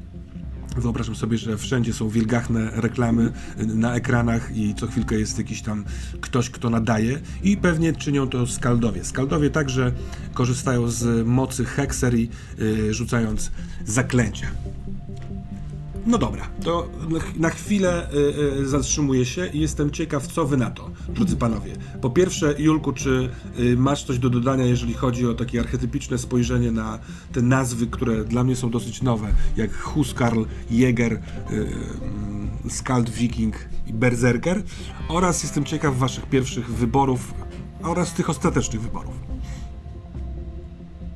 Wyobrażam 0.80 1.16
sobie, 1.16 1.38
że 1.38 1.58
wszędzie 1.58 1.94
są 1.94 2.10
wielgachne 2.10 2.72
reklamy 2.76 3.32
na 3.58 3.96
ekranach 3.96 4.58
i 4.58 4.76
co 4.76 4.88
chwilkę 4.88 5.20
jest 5.20 5.38
jakiś 5.38 5.62
tam 5.62 5.86
ktoś, 6.22 6.50
kto 6.50 6.70
nadaje 6.70 7.20
i 7.44 7.58
pewnie 7.58 7.94
czynią 7.94 8.30
to 8.30 8.48
skaldowie. 8.48 9.04
Skaldowie 9.04 9.50
także 9.50 9.92
korzystają 10.34 10.88
z 10.88 11.28
mocy 11.28 11.66
hekserii, 11.66 12.30
y, 12.60 12.94
rzucając 12.94 13.52
zaklęcia. 13.86 14.48
No 16.10 16.18
dobra, 16.18 16.50
to 16.64 16.90
na- 17.36 17.50
chwilę 17.50 18.10
y, 18.14 18.18
y, 18.62 18.68
zatrzymuję 18.68 19.26
się 19.26 19.48
i 19.48 19.60
jestem 19.60 19.92
ciekaw, 19.92 20.28
co 20.28 20.46
wy 20.46 20.58
na 20.58 20.72
to, 20.72 20.90
drodzy 21.10 21.36
panowie. 21.38 21.76
Po 22.02 22.10
pierwsze, 22.10 22.56
Julku, 22.58 22.94
czy 22.94 23.30
y, 23.60 23.78
masz 23.78 24.04
coś 24.04 24.20
do 24.20 24.30
dodania, 24.30 24.66
jeżeli 24.66 24.94
chodzi 24.94 25.28
o 25.28 25.34
takie 25.34 25.60
archetypiczne 25.60 26.18
spojrzenie 26.18 26.72
na 26.72 27.00
te 27.34 27.42
nazwy, 27.42 27.88
które 27.88 28.26
dla 28.26 28.44
mnie 28.44 28.56
są 28.56 28.70
dosyć 28.70 29.02
nowe, 29.02 29.28
jak 29.58 29.78
Huskarl, 29.78 30.44
Jäger, 30.72 31.22
mm, 31.50 32.50
Skald, 32.70 33.10
Viking 33.10 33.56
i 33.88 33.94
Berserker, 33.94 34.64
oraz 35.10 35.44
jestem 35.44 35.66
ciekaw 35.66 35.98
waszych 35.98 36.26
pierwszych 36.26 36.72
wyborów 36.72 37.34
oraz 37.84 38.14
tych 38.14 38.30
ostatecznych 38.30 38.82
wyborów. 38.82 39.29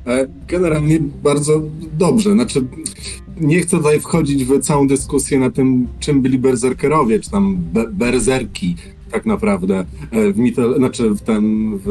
E, 0.07 0.27
Generalnie 0.47 0.99
bardzo 1.23 1.61
dobrze. 1.97 2.31
Znaczy, 2.31 2.65
nie 3.41 3.61
chcę 3.61 3.77
tutaj 3.77 3.99
wchodzić 3.99 4.45
w 4.45 4.59
całą 4.59 4.87
dyskusję 4.87 5.39
na 5.39 5.51
tym, 5.51 5.87
czym 5.99 6.21
byli 6.21 6.39
berserkerowie, 6.39 7.19
czy 7.19 7.31
tam 7.31 7.57
be 7.73 7.87
berzerki 7.87 8.75
tak 9.11 9.25
naprawdę 9.25 9.85
e, 10.11 10.33
w 10.33 10.37
mitol- 10.37 10.77
znaczy 10.77 11.09
w 11.09 11.21
ten 11.21 11.43
w, 11.77 11.87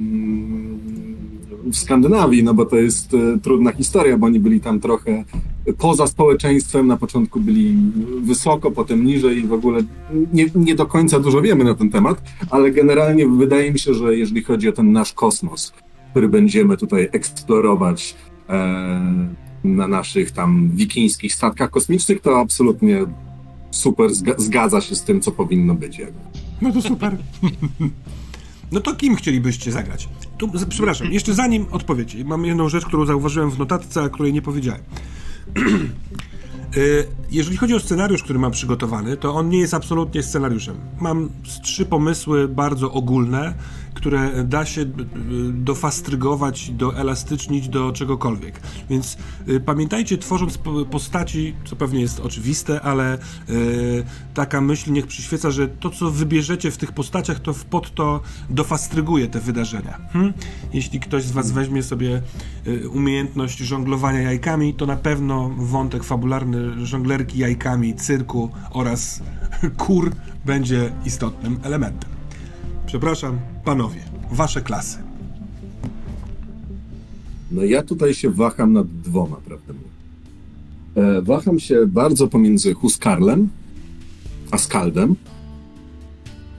mm, 0.00 0.78
w 1.72 1.76
Skandynawii, 1.76 2.44
no 2.44 2.54
bo 2.54 2.66
to 2.66 2.76
jest 2.76 3.14
e, 3.14 3.38
trudna 3.42 3.72
historia, 3.72 4.18
bo 4.18 4.26
oni 4.26 4.40
byli 4.40 4.60
tam 4.60 4.80
trochę 4.80 5.24
poza 5.78 6.06
społeczeństwem. 6.06 6.86
Na 6.86 6.96
początku 6.96 7.40
byli 7.40 7.76
wysoko, 8.22 8.70
potem 8.70 9.04
niżej 9.04 9.38
i 9.38 9.46
w 9.46 9.52
ogóle 9.52 9.82
nie, 10.32 10.46
nie 10.54 10.74
do 10.74 10.86
końca 10.86 11.20
dużo 11.20 11.42
wiemy 11.42 11.64
na 11.64 11.74
ten 11.74 11.90
temat, 11.90 12.22
ale 12.50 12.70
generalnie 12.70 13.28
wydaje 13.28 13.72
mi 13.72 13.78
się, 13.78 13.94
że 13.94 14.16
jeżeli 14.16 14.42
chodzi 14.42 14.68
o 14.68 14.72
ten 14.72 14.92
nasz 14.92 15.12
kosmos, 15.12 15.72
który 16.14 16.28
będziemy 16.28 16.76
tutaj 16.76 17.08
eksplorować 17.12 18.14
e, 18.48 18.54
na 19.64 19.88
naszych 19.88 20.30
tam 20.30 20.70
wikińskich 20.74 21.34
statkach 21.34 21.70
kosmicznych, 21.70 22.20
to 22.20 22.40
absolutnie 22.40 23.06
super 23.70 24.10
zga- 24.10 24.34
zgadza 24.38 24.80
się 24.80 24.94
z 24.94 25.02
tym, 25.02 25.20
co 25.20 25.32
powinno 25.32 25.74
być. 25.74 26.00
No 26.62 26.72
to 26.72 26.82
super. 26.82 27.16
No 28.72 28.80
to 28.80 28.96
kim 28.96 29.16
chcielibyście 29.16 29.72
zagrać? 29.72 30.08
Tu, 30.38 30.50
przepraszam, 30.68 31.12
jeszcze 31.12 31.34
zanim 31.34 31.66
odpowiedź, 31.70 32.16
mam 32.24 32.44
jedną 32.44 32.68
rzecz, 32.68 32.86
którą 32.86 33.06
zauważyłem 33.06 33.50
w 33.50 33.58
notatce, 33.58 34.02
a 34.02 34.08
której 34.08 34.32
nie 34.32 34.42
powiedziałem. 34.42 34.82
Y, 36.76 37.06
Jeżeli 37.30 37.56
chodzi 37.56 37.74
o 37.74 37.80
scenariusz, 37.80 38.22
który 38.22 38.38
mam 38.38 38.52
przygotowany, 38.52 39.16
to 39.16 39.34
on 39.34 39.48
nie 39.48 39.58
jest 39.58 39.74
absolutnie 39.74 40.22
scenariuszem. 40.22 40.76
Mam 41.00 41.30
trzy 41.62 41.86
pomysły 41.86 42.48
bardzo 42.48 42.92
ogólne, 42.92 43.54
które 43.94 44.44
da 44.44 44.64
się 44.64 44.80
y, 44.80 44.86
dofastrygować, 45.52 46.70
doelastycznić 46.70 47.68
do 47.68 47.92
czegokolwiek. 47.92 48.60
Więc 48.90 49.16
y, 49.48 49.60
pamiętajcie, 49.60 50.18
tworząc 50.18 50.58
po- 50.58 50.84
postaci, 50.84 51.54
co 51.64 51.76
pewnie 51.76 52.00
jest 52.00 52.20
oczywiste, 52.20 52.80
ale 52.80 53.18
y, 53.50 54.04
taka 54.34 54.60
myśl 54.60 54.92
niech 54.92 55.06
przyświeca, 55.06 55.50
że 55.50 55.68
to, 55.68 55.90
co 55.90 56.10
wybierzecie 56.10 56.70
w 56.70 56.76
tych 56.76 56.92
postaciach, 56.92 57.40
to 57.40 57.54
pod 57.70 57.94
to 57.94 58.20
dofastryguje 58.50 59.28
te 59.28 59.40
wydarzenia. 59.40 59.98
Hmm? 60.12 60.32
Jeśli 60.72 61.00
ktoś 61.00 61.22
z 61.24 61.32
was 61.32 61.50
weźmie 61.52 61.82
sobie 61.82 62.22
y, 62.66 62.88
umiejętność 62.88 63.58
żonglowania 63.58 64.20
jajkami, 64.20 64.74
to 64.74 64.86
na 64.86 64.96
pewno 64.96 65.50
wątek 65.56 66.04
fabularny 66.04 66.63
żonglerki 66.82 67.38
jajkami, 67.38 67.94
cyrku 67.94 68.50
oraz 68.70 69.22
kur 69.86 70.12
będzie 70.44 70.92
istotnym 71.06 71.58
elementem. 71.62 72.10
Przepraszam, 72.86 73.38
panowie, 73.64 74.00
wasze 74.32 74.60
klasy. 74.60 74.98
No 77.50 77.64
ja 77.64 77.82
tutaj 77.82 78.14
się 78.14 78.30
waham 78.30 78.72
nad 78.72 78.86
dwoma, 78.86 79.36
prawdę 79.36 79.72
mówiąc. 79.72 79.94
E, 81.18 81.22
waham 81.22 81.60
się 81.60 81.86
bardzo 81.86 82.28
pomiędzy 82.28 82.74
Huskarlem 82.74 83.48
a 84.50 84.58
Skaldem. 84.58 85.16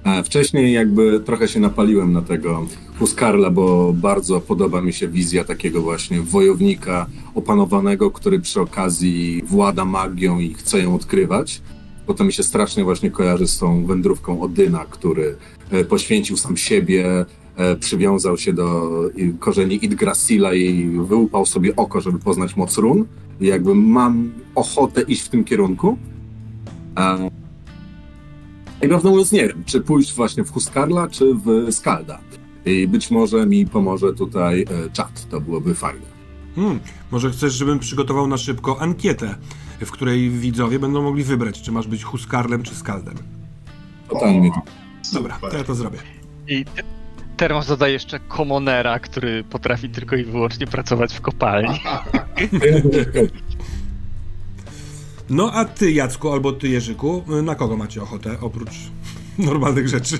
E, 0.03 0.23
wcześniej 0.23 0.73
jakby 0.73 1.19
trochę 1.19 1.47
się 1.47 1.59
napaliłem 1.59 2.13
na 2.13 2.21
tego 2.21 2.67
Huskarla, 2.99 3.49
bo 3.49 3.93
bardzo 3.93 4.41
podoba 4.41 4.81
mi 4.81 4.93
się 4.93 5.07
wizja 5.07 5.43
takiego 5.43 5.81
właśnie 5.81 6.21
wojownika 6.21 7.05
opanowanego, 7.35 8.11
który 8.11 8.39
przy 8.39 8.61
okazji 8.61 9.43
włada 9.45 9.85
magią 9.85 10.39
i 10.39 10.53
chce 10.53 10.79
ją 10.79 10.95
odkrywać. 10.95 11.61
Bo 12.07 12.13
to 12.13 12.23
mi 12.23 12.33
się 12.33 12.43
strasznie 12.43 12.83
właśnie 12.83 13.11
kojarzy 13.11 13.47
z 13.47 13.57
tą 13.57 13.85
wędrówką 13.85 14.41
Odyna, 14.41 14.85
który 14.89 15.35
e, 15.71 15.83
poświęcił 15.85 16.37
sam 16.37 16.57
siebie, 16.57 17.25
e, 17.55 17.75
przywiązał 17.75 18.37
się 18.37 18.53
do 18.53 18.91
korzeni 19.39 19.85
Idgrasila 19.85 20.53
i 20.53 20.89
wyłupał 20.89 21.45
sobie 21.45 21.75
oko, 21.75 22.01
żeby 22.01 22.19
poznać 22.19 22.55
moc 22.55 22.77
run. 22.77 23.05
I 23.41 23.45
jakby 23.45 23.75
mam 23.75 24.31
ochotę 24.55 25.01
iść 25.01 25.21
w 25.21 25.29
tym 25.29 25.43
kierunku. 25.43 25.97
I 28.81 28.87
prawdę 28.87 29.09
mówiąc 29.09 29.31
nie 29.31 29.47
wiem, 29.47 29.63
czy 29.65 29.81
pójść 29.81 30.15
właśnie 30.15 30.43
w 30.43 30.51
Huskarla, 30.51 31.07
czy 31.07 31.33
w 31.33 31.73
Skalda. 31.73 32.19
I 32.65 32.87
być 32.87 33.11
może 33.11 33.45
mi 33.45 33.65
pomoże 33.67 34.13
tutaj 34.13 34.61
e, 34.61 34.89
czat, 34.93 35.29
to 35.29 35.41
byłoby 35.41 35.75
fajne. 35.75 36.05
Hmm, 36.55 36.79
może 37.11 37.31
chcesz, 37.31 37.53
żebym 37.53 37.79
przygotował 37.79 38.27
na 38.27 38.37
szybko 38.37 38.81
ankietę, 38.81 39.35
w 39.79 39.91
której 39.91 40.29
widzowie 40.29 40.79
będą 40.79 41.01
mogli 41.03 41.23
wybrać, 41.23 41.61
czy 41.61 41.71
masz 41.71 41.87
być 41.87 42.03
Huskarlem 42.03 42.63
czy 42.63 42.75
Skaldem. 42.75 43.15
Totalnie. 44.09 44.51
Dobra, 45.13 45.37
to 45.51 45.57
ja 45.57 45.63
to 45.63 45.75
zrobię. 45.75 45.97
I 46.47 46.65
te- 46.65 46.83
Termos 47.37 47.67
dodaje 47.67 47.93
jeszcze 47.93 48.19
komonera, 48.19 48.99
który 48.99 49.43
potrafi 49.43 49.89
tylko 49.89 50.15
i 50.15 50.23
wyłącznie 50.23 50.67
pracować 50.67 51.13
w 51.13 51.21
kopalni. 51.21 51.79
No 55.29 55.51
a 55.53 55.65
ty, 55.65 55.91
Jacku, 55.91 56.31
albo 56.31 56.51
ty, 56.51 56.67
Jerzyku, 56.67 57.23
na 57.43 57.55
kogo 57.55 57.77
macie 57.77 58.03
ochotę, 58.03 58.37
oprócz 58.41 58.71
normalnych 59.37 59.87
rzeczy? 59.89 60.17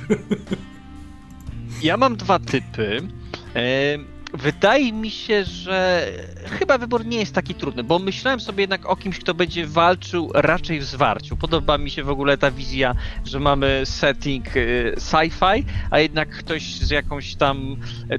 Ja 1.85 1.97
mam 1.97 2.15
dwa 2.17 2.39
typy. 2.39 3.01
Wydaje 4.37 4.93
mi 4.93 5.11
się, 5.11 5.45
że 5.45 6.07
chyba 6.49 6.77
wybór 6.77 7.05
nie 7.05 7.17
jest 7.17 7.35
taki 7.35 7.55
trudny, 7.55 7.83
bo 7.83 7.99
myślałem 7.99 8.39
sobie 8.39 8.63
jednak 8.63 8.85
o 8.85 8.95
kimś, 8.95 9.19
kto 9.19 9.33
będzie 9.33 9.67
walczył 9.67 10.31
raczej 10.33 10.79
w 10.79 10.83
zwarciu. 10.83 11.37
Podoba 11.37 11.77
mi 11.77 11.89
się 11.89 12.03
w 12.03 12.09
ogóle 12.09 12.37
ta 12.37 12.51
wizja, 12.51 12.95
że 13.25 13.39
mamy 13.39 13.81
setting 13.85 14.47
e, 14.47 14.61
sci-fi, 14.95 15.63
a 15.91 15.99
jednak 15.99 16.29
ktoś 16.29 16.75
z 16.75 16.89
jakąś 16.89 17.35
tam 17.35 17.75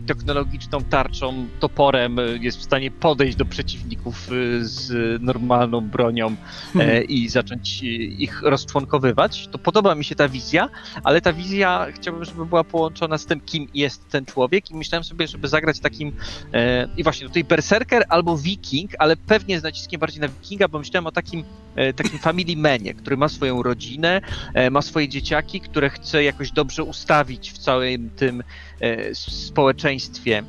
technologiczną 0.06 0.82
tarczą, 0.82 1.46
toporem 1.60 2.16
jest 2.40 2.58
w 2.58 2.62
stanie 2.62 2.90
podejść 2.90 3.36
do 3.36 3.44
przeciwników 3.44 4.28
e, 4.28 4.64
z 4.64 5.22
normalną 5.22 5.80
bronią 5.80 6.36
e, 6.74 7.02
i 7.02 7.28
zacząć 7.28 7.82
ich 8.18 8.42
rozczłonkowywać. 8.42 9.48
To 9.48 9.58
podoba 9.58 9.94
mi 9.94 10.04
się 10.04 10.14
ta 10.14 10.28
wizja, 10.28 10.68
ale 11.04 11.20
ta 11.20 11.32
wizja 11.32 11.86
chciałbym, 11.94 12.24
żeby 12.24 12.46
była 12.46 12.64
połączona 12.64 13.18
z 13.18 13.26
tym, 13.26 13.40
kim 13.40 13.68
jest 13.74 14.08
ten 14.08 14.24
człowiek 14.24 14.70
i 14.70 14.74
myślałem 14.74 15.04
sobie, 15.04 15.28
żeby 15.28 15.48
zagrać 15.48 15.80
takim 15.80 16.05
e, 16.52 16.88
i 16.96 17.02
właśnie 17.02 17.26
tutaj 17.26 17.44
berserker 17.44 18.04
albo 18.08 18.38
wiking, 18.38 18.90
ale 18.98 19.16
pewnie 19.16 19.60
z 19.60 19.62
naciskiem 19.62 20.00
bardziej 20.00 20.20
na 20.20 20.28
wikinga, 20.28 20.68
bo 20.68 20.78
myślałem 20.78 21.06
o 21.06 21.12
takim, 21.12 21.44
e, 21.76 21.92
takim 21.92 22.18
family 22.18 22.56
manie, 22.56 22.94
który 22.94 23.16
ma 23.16 23.28
swoją 23.28 23.62
rodzinę, 23.62 24.20
e, 24.54 24.70
ma 24.70 24.82
swoje 24.82 25.08
dzieciaki, 25.08 25.60
które 25.60 25.90
chce 25.90 26.24
jakoś 26.24 26.50
dobrze 26.52 26.82
ustawić 26.84 27.52
w 27.52 27.58
całym 27.58 28.10
tym 28.10 28.42
e, 28.80 29.14
społeczeństwie 29.14 30.42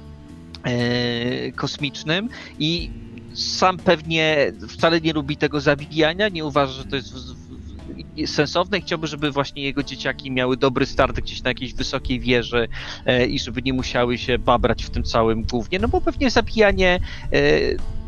e, 0.63 1.51
kosmicznym. 1.51 2.29
I 2.59 2.89
sam 3.33 3.77
pewnie 3.77 4.53
wcale 4.69 5.01
nie 5.01 5.13
lubi 5.13 5.37
tego 5.37 5.61
zabijania, 5.61 6.29
nie 6.29 6.45
uważa, 6.45 6.73
że 6.73 6.85
to 6.85 6.95
jest 6.95 7.13
w, 7.13 7.46
sensowne. 8.25 8.77
I 8.77 8.81
chciałby, 8.81 9.07
żeby 9.07 9.31
właśnie 9.31 9.63
jego 9.63 9.83
dzieciaki 9.83 10.31
miały 10.31 10.57
dobry 10.57 10.85
start 10.85 11.19
gdzieś 11.19 11.43
na 11.43 11.49
jakiejś 11.49 11.73
wysokiej 11.73 12.19
wieży 12.19 12.67
e, 13.05 13.25
i 13.25 13.39
żeby 13.39 13.61
nie 13.61 13.73
musiały 13.73 14.17
się 14.17 14.39
babrać 14.39 14.83
w 14.85 14.89
tym 14.89 15.03
całym 15.03 15.43
głównie, 15.43 15.79
no 15.79 15.87
bo 15.87 16.01
pewnie 16.01 16.29
zabijanie 16.29 16.99
e, 17.33 17.39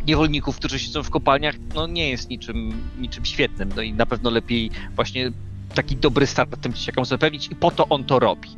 niewolników, 0.07 0.55
którzy 0.55 0.79
siedzą 0.79 1.03
w 1.03 1.09
kopalniach, 1.09 1.55
no 1.75 1.87
nie 1.87 2.09
jest 2.09 2.29
niczym, 2.29 2.73
niczym 2.99 3.25
świetnym, 3.25 3.69
no 3.75 3.81
i 3.81 3.93
na 3.93 4.05
pewno 4.05 4.29
lepiej 4.29 4.71
właśnie 4.95 5.31
taki 5.75 5.95
dobry 5.95 6.27
start 6.27 6.61
tym 6.61 6.73
dzieciakom 6.73 7.05
zapewnić 7.05 7.47
i 7.51 7.55
po 7.55 7.71
to 7.71 7.87
on 7.87 8.03
to 8.03 8.19
robi. 8.19 8.49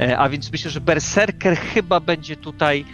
E, 0.00 0.18
a 0.18 0.28
więc 0.28 0.52
myślę, 0.52 0.70
że 0.70 0.80
Berserker 0.80 1.56
chyba 1.56 2.00
będzie 2.00 2.36
tutaj 2.36 2.84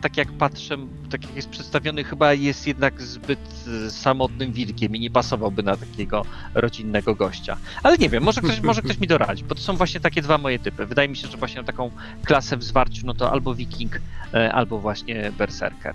tak 0.00 0.16
jak 0.16 0.32
patrzę, 0.32 0.76
tak 1.10 1.24
jak 1.24 1.36
jest 1.36 1.48
przedstawiony, 1.48 2.04
chyba 2.04 2.34
jest 2.34 2.66
jednak 2.66 3.02
zbyt 3.02 3.38
e, 3.86 3.90
samotnym 3.90 4.52
wilkiem 4.52 4.96
i 4.96 5.00
nie 5.00 5.10
pasowałby 5.10 5.62
na 5.62 5.76
takiego 5.76 6.24
rodzinnego 6.54 7.14
gościa. 7.14 7.56
Ale 7.82 7.98
nie 7.98 8.08
wiem, 8.08 8.22
może 8.22 8.40
ktoś, 8.40 8.60
może 8.70 8.82
ktoś 8.82 8.98
mi 8.98 9.06
doradzi, 9.06 9.44
bo 9.44 9.54
to 9.54 9.60
są 9.60 9.76
właśnie 9.76 10.00
takie 10.00 10.22
dwa 10.22 10.38
moje 10.38 10.58
typy. 10.58 10.86
Wydaje 10.86 11.08
mi 11.08 11.16
się, 11.16 11.28
że 11.28 11.36
właśnie 11.36 11.60
na 11.60 11.66
taką 11.66 11.90
klasę 12.24 12.56
w 12.56 12.64
zwarciu, 12.64 13.06
no 13.06 13.14
to 13.14 13.32
albo 13.32 13.54
wiking, 13.54 14.00
e, 14.34 14.52
albo 14.52 14.78
właśnie 14.78 15.32
berserker. 15.38 15.94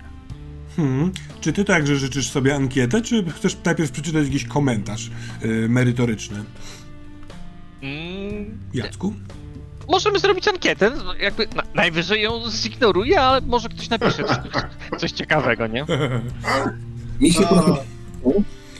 Hmm. 0.76 1.12
Czy 1.40 1.52
ty 1.52 1.64
także 1.64 1.96
życzysz 1.96 2.30
sobie 2.30 2.54
ankietę, 2.54 3.02
czy 3.02 3.24
chcesz 3.30 3.56
najpierw 3.64 3.90
przeczytać 3.90 4.26
jakiś 4.26 4.44
komentarz 4.44 5.10
y, 5.44 5.68
merytoryczny? 5.68 6.44
Mm, 7.82 8.58
Jacku? 8.74 9.14
Możemy 9.88 10.18
zrobić 10.18 10.48
ankietę, 10.48 10.90
no, 11.04 11.14
jakby 11.14 11.46
na, 11.56 11.62
najwyżej 11.74 12.22
ją 12.22 12.50
zignoruję, 12.50 13.20
ale 13.20 13.40
może 13.40 13.68
ktoś 13.68 13.88
napisze 13.88 14.24
coś, 14.24 14.36
coś 14.98 15.12
ciekawego, 15.12 15.66
nie? 15.66 15.86
Mi 17.20 17.32
się 17.32 17.42
trochę 17.42 17.76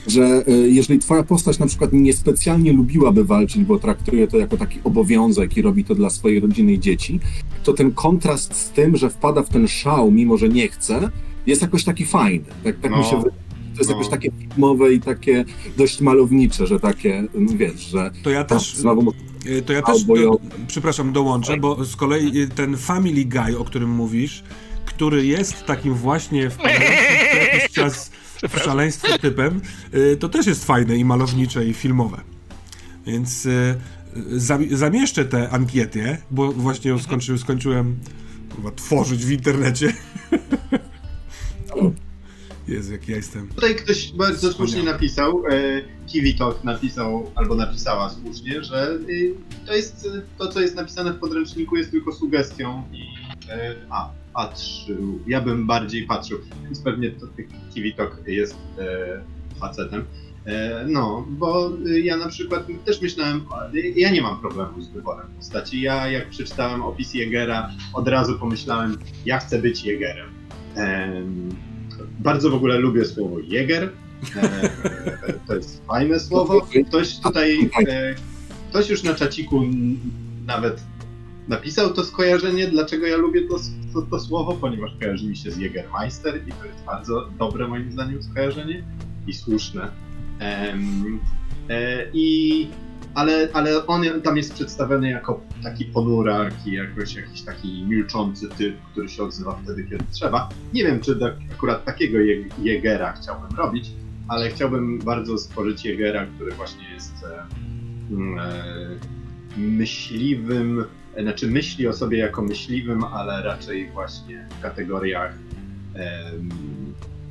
że 0.07 0.43
e, 0.47 0.51
jeżeli 0.51 0.99
twoja 0.99 1.23
postać 1.23 1.59
na 1.59 1.67
przykład 1.67 1.93
niespecjalnie 1.93 2.73
lubiłaby 2.73 3.25
walczyć, 3.25 3.63
bo 3.63 3.79
traktuje 3.79 4.27
to 4.27 4.37
jako 4.37 4.57
taki 4.57 4.79
obowiązek 4.83 5.57
i 5.57 5.61
robi 5.61 5.83
to 5.83 5.95
dla 5.95 6.09
swojej 6.09 6.39
rodziny 6.39 6.73
i 6.73 6.79
dzieci, 6.79 7.19
to 7.63 7.73
ten 7.73 7.91
kontrast 7.91 8.55
z 8.55 8.69
tym, 8.69 8.97
że 8.97 9.09
wpada 9.09 9.43
w 9.43 9.49
ten 9.49 9.67
szał, 9.67 10.11
mimo 10.11 10.37
że 10.37 10.49
nie 10.49 10.67
chce, 10.67 11.09
jest 11.45 11.61
jakoś 11.61 11.83
taki 11.83 12.05
fajny. 12.05 12.45
Tak, 12.63 12.79
tak 12.79 12.91
mi 12.91 12.97
No, 12.97 13.03
się 13.03 13.17
wydaje. 13.17 13.48
To 13.79 13.83
jest 13.83 13.89
no. 13.89 13.95
jakoś 13.95 14.09
takie 14.09 14.31
filmowe 14.31 14.93
i 14.93 14.99
takie 14.99 15.45
dość 15.77 16.01
malownicze, 16.01 16.67
że 16.67 16.79
takie, 16.79 17.27
no 17.33 17.53
wiesz, 17.57 17.81
że 17.81 18.11
To 18.23 18.29
ja 18.29 18.43
to 18.43 18.55
też, 18.55 18.75
znowu 18.75 19.13
y, 19.45 19.61
to 19.61 19.73
ja 19.73 19.81
też 19.81 20.03
do, 20.03 20.39
przepraszam, 20.67 21.13
dołączę, 21.13 21.57
bo 21.57 21.85
z 21.85 21.95
kolei 21.95 22.41
y, 22.41 22.47
ten 22.47 22.77
Family 22.77 23.25
Guy, 23.25 23.59
o 23.59 23.63
którym 23.63 23.89
mówisz, 23.89 24.43
który 24.85 25.25
jest 25.25 25.65
takim 25.65 25.93
właśnie 25.93 26.49
co 26.49 26.67
jakiś 27.53 27.71
czas 27.71 28.11
w 28.49 28.59
szaleństwo 28.59 29.17
typem, 29.17 29.61
y, 29.93 30.17
to 30.17 30.29
też 30.29 30.47
jest 30.47 30.65
fajne 30.65 30.97
i 30.97 31.05
malownicze 31.05 31.65
i 31.65 31.73
filmowe. 31.73 32.21
Więc 33.05 33.47
zami- 34.37 34.75
zamieszczę 34.75 35.25
tę 35.25 35.49
ankietę, 35.49 36.17
bo 36.31 36.51
właśnie 36.51 36.91
ją 36.91 36.99
skończy, 36.99 37.37
skończyłem 37.37 37.99
chyba, 38.55 38.71
tworzyć 38.71 39.25
w 39.25 39.31
internecie. 39.31 39.93
Jezu, 42.69 42.91
jak 42.91 43.07
ja 43.07 43.15
jestem. 43.15 43.47
Tutaj 43.47 43.75
ktoś 43.75 44.11
bardzo 44.11 44.53
słusznie 44.53 44.83
napisał, 44.83 45.43
e, 45.49 45.81
Kiwitok 46.07 46.63
napisał, 46.63 47.31
albo 47.35 47.55
napisała 47.55 48.09
słusznie, 48.09 48.63
że 48.63 48.99
y, 49.09 49.35
to 49.65 49.75
jest, 49.75 50.09
to 50.37 50.47
co 50.47 50.61
jest 50.61 50.75
napisane 50.75 51.13
w 51.13 51.19
podręczniku 51.19 51.75
jest 51.75 51.91
tylko 51.91 52.13
sugestią 52.13 52.83
i 52.91 53.03
e, 53.49 53.75
a, 53.89 54.09
patrzył, 54.33 55.19
ja 55.27 55.41
bym 55.41 55.67
bardziej 55.67 56.07
patrzył, 56.07 56.39
więc 56.63 56.79
pewnie 56.79 57.11
to 57.11 57.27
Kiwitok 57.73 58.21
jest 58.27 58.55
e, 58.79 59.21
facetem. 59.59 60.05
E, 60.45 60.85
no, 60.87 61.25
bo 61.29 61.71
y, 61.87 62.01
ja 62.01 62.17
na 62.17 62.27
przykład 62.27 62.67
też 62.85 63.01
myślałem, 63.01 63.45
ja 63.95 64.11
nie 64.11 64.21
mam 64.21 64.39
problemu 64.41 64.81
z 64.81 64.87
wyborem 64.87 65.27
postaci. 65.37 65.81
Ja 65.81 66.11
jak 66.11 66.29
przeczytałem 66.29 66.81
opis 66.81 67.13
Jegera, 67.13 67.69
od 67.93 68.07
razu 68.07 68.39
pomyślałem, 68.39 68.97
ja 69.25 69.39
chcę 69.39 69.61
być 69.61 69.83
Jegerem. 69.83 70.29
Em, 70.75 71.49
bardzo 72.19 72.49
w 72.49 72.53
ogóle 72.53 72.77
lubię 72.77 73.05
słowo 73.05 73.39
Jäger. 73.39 73.89
E, 74.35 75.33
to 75.47 75.55
jest 75.55 75.85
fajne 75.85 76.19
słowo. 76.19 76.67
Ktoś 76.87 77.19
tutaj, 77.19 77.69
e, 77.87 78.15
ktoś 78.69 78.89
już 78.89 79.03
na 79.03 79.15
czaciku 79.15 79.63
nawet 80.45 80.83
napisał 81.47 81.93
to 81.93 82.03
skojarzenie, 82.03 82.67
dlaczego 82.67 83.07
ja 83.07 83.17
lubię 83.17 83.41
to, 83.47 83.59
to, 83.93 84.01
to 84.01 84.19
słowo, 84.19 84.53
ponieważ 84.53 84.91
kojarzy 84.99 85.27
mi 85.27 85.37
się 85.37 85.51
z 85.51 85.57
Jägermeister 85.57 86.47
i 86.47 86.51
to 86.51 86.65
jest 86.65 86.83
bardzo 86.85 87.29
dobre 87.39 87.67
moim 87.67 87.91
zdaniem 87.91 88.23
skojarzenie 88.23 88.83
i 89.27 89.33
słuszne. 89.33 89.91
E, 91.69 92.05
I 92.13 92.67
ale, 93.15 93.47
ale 93.53 93.85
on 93.87 94.03
tam 94.23 94.37
jest 94.37 94.53
przedstawiony 94.53 95.09
jako 95.09 95.41
taki 95.63 95.85
ponurak 95.85 96.53
i 96.67 96.71
jakoś 96.71 97.15
jakiś 97.15 97.41
taki 97.41 97.83
milczący 97.83 98.49
typ, 98.49 98.75
który 98.91 99.09
się 99.09 99.23
odzywa 99.23 99.59
wtedy, 99.63 99.83
kiedy 99.83 100.03
trzeba. 100.11 100.49
Nie 100.73 100.83
wiem, 100.83 100.99
czy 100.99 101.15
tak, 101.15 101.33
akurat 101.51 101.85
takiego 101.85 102.17
je- 102.19 102.45
Jegera 102.61 103.11
chciałbym 103.13 103.57
robić, 103.57 103.91
ale 104.27 104.49
chciałbym 104.49 104.99
bardzo 104.99 105.37
stworzyć 105.37 105.85
Jegera, 105.85 106.25
który 106.25 106.51
właśnie 106.51 106.89
jest 106.93 107.13
e, 107.23 107.45
mm, 108.11 108.39
e, 108.39 108.53
myśliwym, 109.57 110.85
e, 111.15 111.23
znaczy 111.23 111.47
myśli 111.47 111.87
o 111.87 111.93
sobie 111.93 112.17
jako 112.17 112.41
myśliwym, 112.41 113.03
ale 113.03 113.43
raczej 113.43 113.89
właśnie 113.91 114.47
w 114.59 114.61
kategoriach 114.61 115.33
em, 115.93 116.49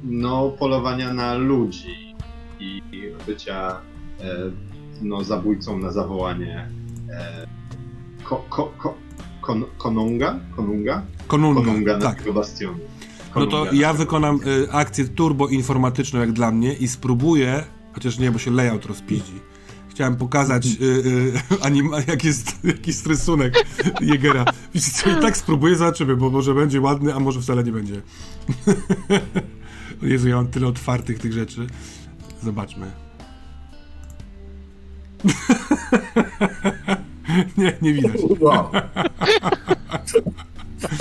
no, 0.05 0.49
polowania 0.51 1.14
na 1.14 1.35
ludzi 1.35 2.14
i 2.61 2.83
bycia 3.27 3.81
e, 4.21 4.25
no, 5.03 5.25
zabójcą 5.25 5.79
na 5.79 5.93
zawołanie 5.93 6.69
e, 7.11 7.47
ko, 8.25 8.45
ko, 8.49 8.73
ko, 8.79 8.95
kon, 9.41 9.65
konunga? 9.79 10.41
Konunga? 10.57 11.03
Konunga, 11.27 11.61
Konunga 11.61 11.93
na 11.97 12.03
tak. 12.03 12.19
tego 12.19 12.33
bastionu. 12.33 12.79
No 13.37 13.47
to 13.47 13.51
Konunga 13.51 13.73
ja 13.73 13.89
na- 13.93 13.95
wykonam 13.99 14.41
y, 14.47 14.73
akcję 14.73 15.05
turbo 15.09 15.49
informatyczną 15.49 16.21
jak 16.21 16.33
dla 16.33 16.51
mnie 16.51 16.73
i 16.75 16.89
spróbuję, 16.89 17.65
chociaż 17.93 18.19
nie, 18.19 18.31
bo 18.31 18.39
się 18.39 18.51
layout 18.51 18.87
rozpiździ. 18.87 19.41
Chciałem 19.89 20.17
pokazać, 20.17 20.67
y, 20.67 20.85
y, 20.85 21.33
anima, 21.67 21.97
jak 22.01 22.25
jest, 22.25 22.65
jaki 22.65 22.91
jest 22.91 23.07
rysunek 23.07 23.55
Jegera. 24.01 24.45
Wiecie 24.75 24.91
co, 24.91 25.11
i 25.19 25.23
tak 25.23 25.37
spróbuję, 25.37 25.77
zobaczymy, 25.77 26.17
bo 26.17 26.31
może 26.31 26.55
będzie 26.55 26.81
ładny, 26.81 27.15
a 27.15 27.21
może 27.21 27.41
wcale 27.41 27.65
nie 27.65 27.73
będzie. 27.73 28.03
Jezu, 30.03 30.29
ja 30.29 30.37
mam 30.37 30.47
tyle 30.47 30.67
otwartych 30.67 31.19
tych 31.19 31.33
rzeczy. 31.33 31.67
Zobaczmy. 32.43 33.08
nie, 37.59 37.73
nie 37.83 37.93
widać. 37.93 38.21
Wow. 38.41 38.71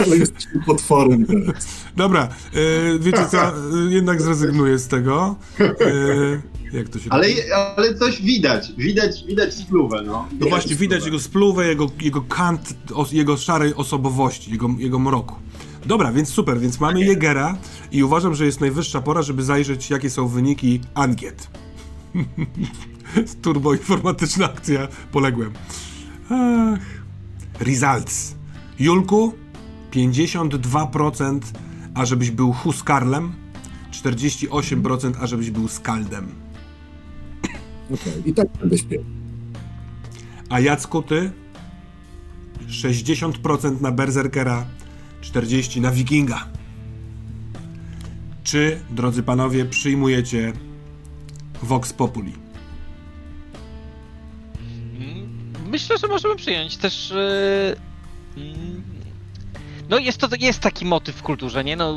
Ale 0.06 0.18
jesteśmy 0.18 0.62
potworem 0.66 1.26
teraz. 1.26 1.68
Dobra, 1.96 2.30
y, 2.56 3.00
wiecie 3.00 3.26
co, 3.32 3.38
jednak 3.90 4.22
zrezygnuję 4.22 4.80
z 4.80 4.88
tego. 4.88 5.36
Y, 5.60 6.42
jak 6.74 6.90
to 6.90 7.00
się 7.00 7.10
Ale, 7.10 7.28
ale 7.78 7.96
coś 7.96 8.22
widać, 8.22 8.72
widać, 8.78 9.24
widać 9.28 9.54
spluwę, 9.54 10.02
no. 10.06 10.28
No 10.40 10.48
właśnie, 10.48 10.76
widać 10.76 11.06
jego 11.06 11.20
spluwę, 11.20 11.68
jego, 11.68 11.92
jego 12.02 12.22
kant, 12.22 12.74
os, 12.94 13.12
jego 13.12 13.38
szarej 13.38 13.76
osobowości, 13.76 14.52
jego, 14.52 14.70
jego 14.78 15.00
mroku. 15.00 15.36
Dobra, 15.86 16.12
więc 16.12 16.30
super, 16.30 16.60
więc 16.60 16.80
mamy 16.80 17.02
Jegera 17.02 17.58
i 17.92 18.04
uważam, 18.04 18.36
że 18.36 18.46
jest 18.46 18.62
najwyższa 18.62 19.02
pora, 19.02 19.22
żeby 19.22 19.44
zajrzeć, 19.44 19.90
jakie 19.90 20.10
są 20.10 20.28
wyniki 20.28 20.82
Angiet. 20.94 21.48
Turbo 23.42 23.74
informatyczna 23.74 24.46
akcja, 24.46 24.88
poległem. 25.12 25.52
Ach. 26.30 26.80
Results. 27.60 28.36
Julku, 28.80 29.34
52%, 29.92 31.40
a 31.94 32.06
żebyś 32.06 32.32
był 32.32 32.54
Huskarlem, 32.54 33.34
48%, 33.92 35.14
a 35.22 35.28
żebyś 35.28 35.52
był 35.52 35.68
Skaldem. 35.68 36.28
Okej, 37.94 38.14
I 38.26 38.34
tak 38.34 38.48
będę 38.60 38.78
śpiewał. 38.78 39.06
A 40.50 40.60
Jacku, 40.60 41.02
ty? 41.02 41.32
60% 42.68 43.82
na 43.82 43.92
Berserkera, 43.92 44.66
40% 45.22 45.82
na 45.82 45.92
Wikinga. 45.92 46.48
Czy, 48.44 48.80
drodzy 48.90 49.24
panowie, 49.24 49.66
przyjmujecie 49.66 50.54
Vox 51.64 51.94
Populi? 51.94 52.47
Myślę, 55.78 55.98
że 55.98 56.08
możemy 56.08 56.36
przyjąć 56.36 56.78
też. 56.78 57.12
mm, 58.38 58.84
No 59.90 59.98
jest 59.98 60.18
to 60.18 60.28
jest 60.40 60.60
taki 60.60 60.86
motyw 60.86 61.16
w 61.16 61.22
kulturze, 61.24 61.64
nie? 61.64 61.76
No 61.76 61.96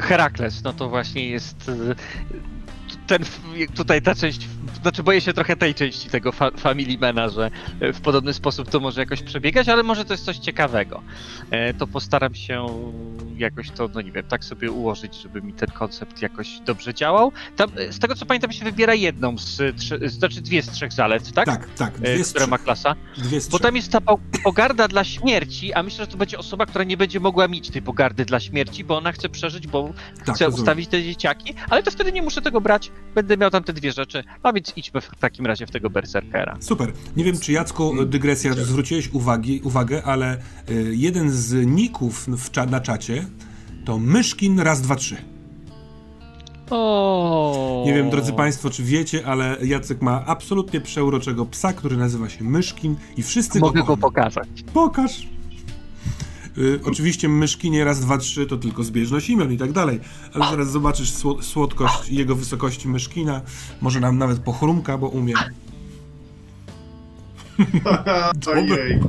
Herakles, 0.00 0.62
no 0.62 0.72
to 0.72 0.88
właśnie 0.88 1.28
jest 1.28 1.68
e, 1.68 1.94
ten 3.06 3.24
tutaj 3.74 4.02
ta 4.02 4.14
część, 4.14 4.40
znaczy 4.82 5.02
boję 5.02 5.20
się 5.20 5.32
trochę 5.32 5.56
tej 5.56 5.74
części 5.74 6.08
tego 6.10 6.32
fa 6.32 6.50
Family 6.50 6.98
Mana, 6.98 7.28
że 7.28 7.50
e, 7.80 7.92
w 7.92 8.00
podobny 8.00 8.34
sposób 8.34 8.70
to 8.70 8.80
może 8.80 9.00
jakoś 9.00 9.22
przebiegać, 9.22 9.68
ale 9.68 9.82
może 9.82 10.04
to 10.04 10.14
jest 10.14 10.24
coś 10.24 10.38
ciekawego. 10.38 11.02
E, 11.50 11.74
To 11.74 11.86
postaram 11.86 12.34
się 12.34 12.66
jakoś 13.38 13.70
to, 13.70 13.88
no 13.94 14.00
nie 14.00 14.12
wiem, 14.12 14.24
tak 14.28 14.44
sobie 14.44 14.70
ułożyć, 14.70 15.14
żeby 15.22 15.42
mi 15.42 15.52
ten 15.52 15.68
koncept 15.70 16.22
jakoś 16.22 16.60
dobrze 16.60 16.94
działał. 16.94 17.32
Tam, 17.56 17.70
e, 17.76 17.92
z 17.92 17.98
tego 17.98 18.14
co 18.14 18.26
pamiętam 18.26 18.52
się 18.52 18.64
wybiera 18.64 18.94
jedną 18.94 19.38
z, 19.38 19.76
trzy, 19.76 20.00
znaczy 20.08 20.40
dwie 20.40 20.62
z 20.62 20.70
trzech 20.70 20.92
zalet, 20.92 21.32
tak? 21.32 21.46
Tak, 21.46 21.68
tak. 21.74 21.98
Dwie 22.00 22.24
z 22.24 22.30
Która 22.30 22.46
ma 22.46 22.58
klasa. 22.58 22.94
Dwie 23.18 23.40
z 23.40 23.48
Bo 23.48 23.58
tam 23.58 23.76
jest 23.76 23.92
ta 23.92 24.00
po- 24.00 24.18
pogarda 24.44 24.88
dla 24.88 25.04
śmierci, 25.04 25.72
a 25.72 25.82
myślę, 25.82 26.04
że 26.04 26.10
to 26.10 26.16
będzie 26.16 26.38
osoba, 26.38 26.66
która 26.66 26.84
nie 26.84 26.96
będzie 26.96 27.20
mogła 27.20 27.48
mieć 27.48 27.70
tej 27.70 27.82
pogardy 27.82 28.24
dla 28.24 28.40
śmierci, 28.40 28.84
bo 28.84 28.96
ona 28.98 29.12
chce 29.12 29.28
przeżyć, 29.28 29.66
bo 29.66 29.90
tak, 30.26 30.34
chce 30.34 30.44
rozumiem. 30.44 30.62
ustawić 30.62 30.88
te 30.88 31.02
dzieciaki, 31.04 31.54
ale 31.70 31.82
to 31.82 31.90
wtedy 31.90 32.12
nie 32.12 32.22
muszę 32.22 32.42
tego 32.42 32.60
brać, 32.60 32.90
będę 33.14 33.36
miał 33.36 33.50
tam 33.50 33.64
te 33.64 33.72
dwie 33.72 33.92
rzeczy, 33.92 34.24
a 34.42 34.52
więc 34.60 34.76
idźmy 34.76 35.00
w 35.00 35.16
takim 35.20 35.46
razie 35.46 35.66
w 35.66 35.70
tego 35.70 35.90
berserkera. 35.90 36.56
Super. 36.60 36.92
Nie 37.16 37.24
wiem, 37.24 37.38
czy 37.38 37.52
Jacku, 37.52 38.04
dygresja, 38.04 38.52
zwróciłeś 38.52 39.08
uwagi, 39.12 39.60
uwagę, 39.64 40.02
ale 40.04 40.38
y, 40.70 40.96
jeden 40.96 41.30
z 41.30 41.66
ników 41.66 42.26
cza 42.52 42.66
na 42.66 42.80
czacie 42.80 43.26
to 43.84 43.98
Myszkin 43.98 44.60
raz, 44.60 44.82
dwa, 44.82 44.96
trzy. 44.96 45.16
O. 46.70 47.82
Nie 47.86 47.94
wiem, 47.94 48.10
drodzy 48.10 48.32
Państwo, 48.32 48.70
czy 48.70 48.82
wiecie, 48.82 49.26
ale 49.26 49.56
Jacek 49.62 50.02
ma 50.02 50.24
absolutnie 50.26 50.80
przeuroczego 50.80 51.46
psa, 51.46 51.72
który 51.72 51.96
nazywa 51.96 52.28
się 52.28 52.44
Myszkin 52.44 52.96
i 53.16 53.22
wszyscy 53.22 53.60
Mogę 53.60 53.80
go 53.80 53.86
go 53.86 53.96
pokazać. 53.96 54.48
Pokaż. 54.74 55.26
Y, 56.60 56.80
oczywiście 56.84 57.28
myszkinie 57.28 57.84
raz, 57.84 58.00
dwa, 58.00 58.18
trzy 58.18 58.46
to 58.46 58.56
tylko 58.56 58.84
zbieżność 58.84 59.30
imion 59.30 59.52
i 59.52 59.56
tak 59.58 59.72
dalej, 59.72 60.00
ale 60.34 60.50
zaraz 60.50 60.70
zobaczysz 60.70 61.12
sło- 61.12 61.42
słodkość 61.42 62.08
i 62.08 62.16
jego 62.16 62.34
wysokości 62.36 62.88
myszkina. 62.88 63.40
Może 63.80 64.00
nam 64.00 64.18
nawet 64.18 64.38
pochrumka, 64.38 64.98
bo 64.98 65.08
umie. 65.08 65.34
Ojej. 68.54 69.00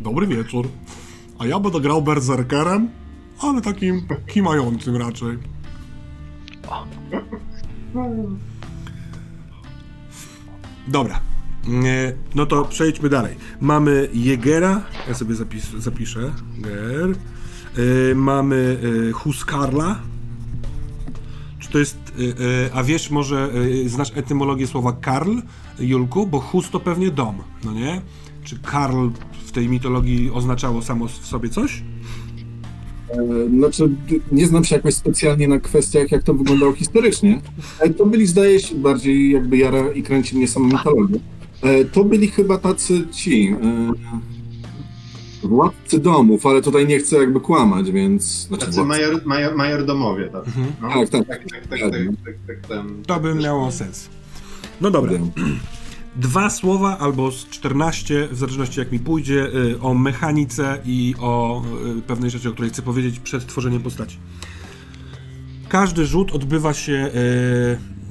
Dobry 0.00 0.26
wieczór. 0.26 0.68
A 1.38 1.46
ja 1.46 1.60
będę 1.60 1.80
grał 1.80 2.02
berserkerem, 2.02 2.90
ale 3.38 3.60
takim 3.60 4.06
kimającym 4.26 4.96
raczej. 4.96 5.38
Dobra. 10.88 11.20
No 12.34 12.46
to 12.46 12.64
przejdźmy 12.64 13.08
dalej. 13.08 13.36
Mamy 13.60 14.08
Jegera, 14.14 14.82
ja 15.08 15.14
sobie 15.14 15.34
zapis, 15.34 15.70
zapiszę. 15.78 16.32
Ger. 16.58 17.10
E, 17.10 18.14
mamy 18.14 18.78
e, 19.08 19.12
Huskarla. 19.12 19.98
Czy 21.58 21.70
to 21.70 21.78
jest. 21.78 21.96
e, 22.68 22.74
a 22.74 22.82
wiesz, 22.82 23.10
może 23.10 23.50
znasz 23.86 24.12
etymologię 24.14 24.66
słowa 24.66 24.92
Karl, 24.92 25.38
Julku? 25.78 26.26
Bo 26.26 26.40
Hus 26.40 26.70
to 26.70 26.80
pewnie 26.80 27.10
dom, 27.10 27.36
no 27.64 27.72
nie? 27.72 28.00
Czy 28.44 28.58
Karl 28.58 29.08
w 29.46 29.52
tej 29.52 29.68
mitologii 29.68 30.30
oznaczało 30.30 30.82
samo 30.82 31.06
w 31.06 31.26
sobie 31.26 31.48
coś? 31.48 31.82
Znaczy, 33.58 33.90
nie 34.32 34.46
znam 34.46 34.64
się 34.64 34.76
jakoś 34.76 34.94
specjalnie 34.94 35.48
na 35.48 35.60
kwestiach, 35.60 36.12
jak 36.12 36.22
to 36.22 36.34
wyglądało 36.34 36.72
historycznie. 36.72 37.40
To 37.98 38.06
byli, 38.06 38.26
zdaje 38.26 38.60
się, 38.60 38.74
bardziej 38.74 39.30
jakby 39.30 39.56
jara 39.56 39.92
i 39.92 40.02
kręci 40.02 40.36
mnie 40.36 40.48
sama 40.48 40.68
mitologia. 40.68 41.18
E, 41.66 41.84
To 41.84 42.04
byli 42.04 42.28
chyba 42.28 42.58
tacy 42.58 43.06
ci. 43.12 43.48
e, 43.48 43.92
Władcy 45.42 45.98
domów, 45.98 46.46
ale 46.46 46.62
tutaj 46.62 46.86
nie 46.86 46.98
chcę 46.98 47.16
jakby 47.16 47.40
kłamać, 47.40 47.90
więc... 47.90 48.24
Znaczy, 48.46 48.66
Tacy 48.66 48.84
major, 48.84 49.20
major, 49.26 49.56
majordomowie 49.56 50.28
tacy. 50.28 50.46
Mhm. 50.46 50.66
No, 50.82 50.88
Tak, 50.88 51.08
tak. 51.08 51.26
tak, 51.28 51.38
tak, 51.50 51.68
tak, 51.68 51.80
tak, 51.80 51.90
tak, 52.24 52.34
tak, 52.46 52.66
ten- 52.68 53.02
To 53.06 53.20
by 53.20 53.34
miało 53.34 53.70
sens. 53.72 54.08
No 54.80 54.90
dobra. 54.90 55.12
Dwa 56.16 56.50
słowa 56.50 56.98
albo 56.98 57.30
z 57.30 57.46
14, 57.48 58.28
w 58.32 58.36
zależności 58.38 58.80
jak 58.80 58.92
mi 58.92 58.98
pójdzie, 58.98 59.46
y, 59.54 59.80
o 59.80 59.94
mechanice 59.94 60.78
i 60.84 61.14
o 61.20 61.62
y, 61.98 62.02
pewnej 62.02 62.30
rzeczy, 62.30 62.48
o 62.48 62.52
której 62.52 62.70
chcę 62.70 62.82
powiedzieć 62.82 63.18
przed 63.20 63.46
tworzeniem 63.46 63.82
postaci. 63.82 64.16
Każdy 65.68 66.06
rzut 66.06 66.32
odbywa 66.32 66.74
się, 66.74 67.10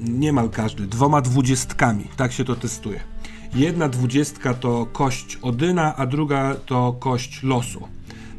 y, 0.01 0.09
niemal 0.09 0.49
każdy, 0.49 0.87
dwoma 0.87 1.21
dwudziestkami. 1.21 2.07
Tak 2.17 2.31
się 2.31 2.43
to 2.43 2.55
testuje. 2.55 2.99
Jedna 3.55 3.89
dwudziestka 3.89 4.53
to 4.53 4.85
kość 4.85 5.37
Odyna, 5.41 5.95
a 5.95 6.05
druga 6.05 6.55
to 6.65 6.93
kość 6.99 7.43
losu. 7.43 7.87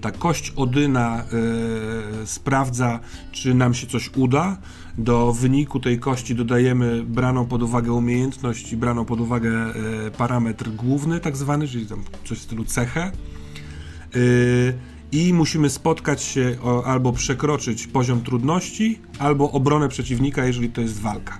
Ta 0.01 0.11
kość 0.11 0.53
Odyna 0.57 1.25
y, 2.23 2.27
sprawdza, 2.27 3.01
czy 3.33 3.55
nam 3.55 3.75
się 3.75 3.87
coś 3.87 4.11
uda. 4.17 4.59
Do 4.99 5.33
wyniku 5.33 5.81
tej 5.81 5.99
kości 5.99 6.35
dodajemy 6.35 7.03
braną 7.03 7.47
pod 7.47 7.63
uwagę 7.63 7.93
umiejętność 7.93 8.73
i 8.73 8.77
braną 8.77 9.05
pod 9.05 9.21
uwagę 9.21 9.51
y, 10.07 10.11
parametr 10.11 10.71
główny, 10.71 11.21
tak 11.21 11.37
zwany, 11.37 11.69
czyli 11.69 11.87
tam 11.87 12.05
coś 12.25 12.39
w 12.39 12.43
stylu 12.43 12.65
cechę. 12.65 13.13
Y, 14.17 14.75
I 15.13 15.33
musimy 15.33 15.71
spotkać 15.71 16.23
się 16.23 16.57
albo 16.85 17.13
przekroczyć 17.13 17.87
poziom 17.87 18.23
trudności, 18.23 18.99
albo 19.19 19.53
obronę 19.53 19.89
przeciwnika, 19.89 20.47
jeżeli 20.47 20.69
to 20.69 20.81
jest 20.81 21.01
walka. 21.01 21.39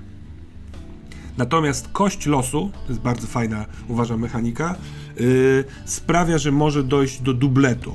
Natomiast 1.37 1.89
kość 1.93 2.27
losu, 2.27 2.71
to 2.87 2.89
jest 2.89 3.01
bardzo 3.01 3.27
fajna, 3.27 3.67
uważam, 3.89 4.21
mechanika, 4.21 4.75
yy, 5.21 5.65
sprawia, 5.85 6.39
że 6.39 6.53
może 6.53 6.83
dojść 6.83 7.21
do 7.21 7.35
dubletu. 7.35 7.95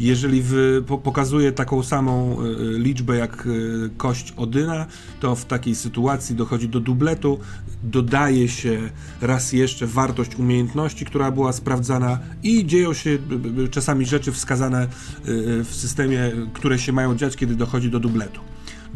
Jeżeli 0.00 0.42
wy, 0.42 0.84
po, 0.86 0.98
pokazuje 0.98 1.52
taką 1.52 1.82
samą 1.82 2.36
y, 2.42 2.78
liczbę 2.78 3.16
jak 3.16 3.46
y, 3.46 3.90
kość 3.96 4.32
Odyna, 4.36 4.86
to 5.20 5.36
w 5.36 5.44
takiej 5.44 5.74
sytuacji 5.74 6.36
dochodzi 6.36 6.68
do 6.68 6.80
dubletu, 6.80 7.38
dodaje 7.82 8.48
się 8.48 8.90
raz 9.20 9.52
jeszcze 9.52 9.86
wartość 9.86 10.36
umiejętności, 10.36 11.04
która 11.04 11.30
była 11.30 11.52
sprawdzana 11.52 12.18
i 12.42 12.66
dzieją 12.66 12.94
się 12.94 13.10
y, 13.10 13.18
y, 13.62 13.68
czasami 13.68 14.06
rzeczy 14.06 14.32
wskazane 14.32 14.84
y, 15.28 15.30
y, 15.30 15.64
w 15.64 15.74
systemie, 15.74 16.32
które 16.52 16.78
się 16.78 16.92
mają 16.92 17.16
dziać, 17.16 17.36
kiedy 17.36 17.54
dochodzi 17.54 17.90
do 17.90 18.00
dubletu. 18.00 18.40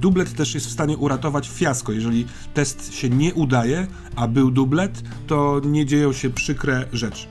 Dublet 0.05 0.35
też 0.35 0.55
jest 0.55 0.67
w 0.67 0.71
stanie 0.71 0.97
uratować 0.97 1.49
fiasko. 1.49 1.93
Jeżeli 1.93 2.27
test 2.55 2.95
się 2.95 3.09
nie 3.11 3.35
udaje, 3.35 3.87
a 4.17 4.29
był 4.29 4.51
dublet, 4.51 5.03
to 5.27 5.61
nie 5.65 5.87
dzieją 5.87 6.13
się 6.13 6.31
przykre 6.31 6.85
rzeczy. 6.93 7.27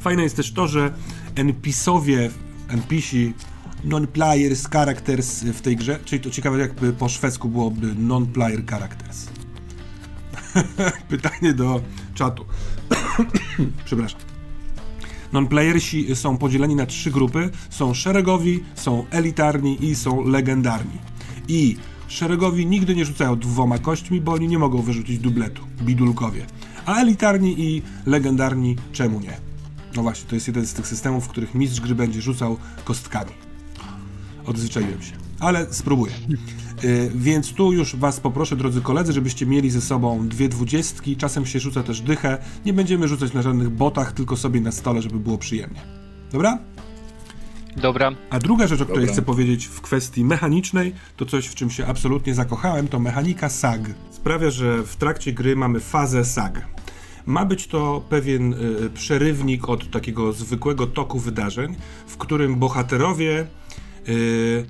Fajne 0.00 0.22
jest 0.22 0.36
też 0.36 0.52
to, 0.52 0.68
że 0.68 0.92
NPC-owie, 1.34 2.30
NPC, 2.68 3.16
non-players 3.84 4.68
characters 4.72 5.42
w 5.42 5.60
tej 5.60 5.76
grze, 5.76 5.98
czyli 6.04 6.22
to 6.22 6.30
ciekawe 6.30 6.58
jakby 6.58 6.92
po 6.92 7.08
szwedzku 7.08 7.48
byłoby 7.48 7.94
non-player 7.94 8.66
characters. 8.66 9.26
Pytanie 11.08 11.52
do 11.52 11.80
czatu. 12.14 12.44
Przepraszam. 13.84 14.20
Non-playersi 15.32 16.16
są 16.16 16.38
podzieleni 16.38 16.74
na 16.76 16.86
trzy 16.86 17.10
grupy. 17.10 17.50
Są 17.70 17.94
szeregowi, 17.94 18.64
są 18.74 19.04
elitarni 19.10 19.84
i 19.84 19.94
są 19.94 20.24
legendarni. 20.24 21.10
I 21.48 21.76
szeregowi 22.08 22.66
nigdy 22.66 22.94
nie 22.94 23.04
rzucają 23.04 23.38
dwoma 23.38 23.78
kośćmi, 23.78 24.20
bo 24.20 24.32
oni 24.32 24.48
nie 24.48 24.58
mogą 24.58 24.82
wyrzucić 24.82 25.18
dubletu. 25.18 25.62
Bidulkowie. 25.82 26.46
A 26.86 27.00
elitarni 27.00 27.60
i 27.60 27.82
legendarni 28.06 28.76
czemu 28.92 29.20
nie? 29.20 29.36
No 29.96 30.02
właśnie, 30.02 30.28
to 30.28 30.34
jest 30.34 30.46
jeden 30.46 30.66
z 30.66 30.72
tych 30.72 30.86
systemów, 30.86 31.24
w 31.24 31.28
których 31.28 31.54
mistrz 31.54 31.80
gry 31.80 31.94
będzie 31.94 32.22
rzucał 32.22 32.56
kostkami. 32.84 33.32
Odzwyczaiłem 34.46 35.02
się, 35.02 35.12
ale 35.40 35.66
spróbuję. 35.74 36.12
Y, 36.84 37.10
więc 37.14 37.52
tu 37.52 37.72
już 37.72 37.96
Was 37.96 38.20
poproszę, 38.20 38.56
drodzy 38.56 38.80
koledzy, 38.80 39.12
żebyście 39.12 39.46
mieli 39.46 39.70
ze 39.70 39.80
sobą 39.80 40.28
dwie 40.28 40.48
dwudziestki. 40.48 41.16
Czasem 41.16 41.46
się 41.46 41.60
rzuca 41.60 41.82
też 41.82 42.00
dychę. 42.00 42.38
Nie 42.66 42.72
będziemy 42.72 43.08
rzucać 43.08 43.32
na 43.32 43.42
żadnych 43.42 43.70
botach, 43.70 44.12
tylko 44.12 44.36
sobie 44.36 44.60
na 44.60 44.72
stole, 44.72 45.02
żeby 45.02 45.18
było 45.18 45.38
przyjemnie. 45.38 45.80
Dobra? 46.32 46.58
Dobra, 47.82 48.10
A 48.30 48.38
druga 48.38 48.66
rzecz, 48.66 48.80
o 48.80 48.84
której 48.84 49.00
Dobra. 49.02 49.12
chcę 49.12 49.22
powiedzieć 49.22 49.66
w 49.66 49.80
kwestii 49.80 50.24
mechanicznej, 50.24 50.94
to 51.16 51.26
coś, 51.26 51.46
w 51.46 51.54
czym 51.54 51.70
się 51.70 51.86
absolutnie 51.86 52.34
zakochałem, 52.34 52.88
to 52.88 52.98
mechanika 52.98 53.48
SAG. 53.48 53.80
Sprawia, 54.10 54.50
że 54.50 54.82
w 54.82 54.96
trakcie 54.96 55.32
gry 55.32 55.56
mamy 55.56 55.80
fazę 55.80 56.24
SAG. 56.24 56.66
Ma 57.26 57.44
być 57.44 57.66
to 57.66 58.02
pewien 58.08 58.52
y, 58.52 58.90
przerywnik 58.94 59.68
od 59.68 59.90
takiego 59.90 60.32
zwykłego 60.32 60.86
toku 60.86 61.18
wydarzeń, 61.18 61.76
w 62.06 62.16
którym 62.16 62.56
bohaterowie 62.56 63.46
y, 64.08 64.66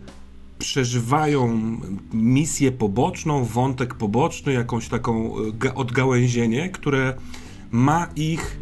przeżywają 0.59 1.61
misję 2.13 2.73
poboczną, 2.73 3.45
wątek 3.45 3.95
poboczny, 3.95 4.53
jakąś 4.53 4.89
taką 4.89 5.39
y, 5.39 5.53
ga- 5.53 5.75
odgałęzienie, 5.75 6.69
które 6.69 7.15
ma 7.71 8.07
ich 8.17 8.59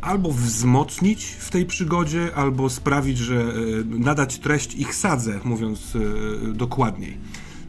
albo 0.00 0.32
wzmocnić 0.32 1.24
w 1.24 1.50
tej 1.50 1.66
przygodzie, 1.66 2.34
albo 2.34 2.70
sprawić, 2.70 3.18
że 3.18 3.40
e, 3.40 3.44
nadać 3.84 4.38
treść 4.38 4.74
ich 4.74 4.94
sadze, 4.94 5.40
mówiąc 5.44 5.96
e, 5.96 6.52
dokładniej. 6.52 7.18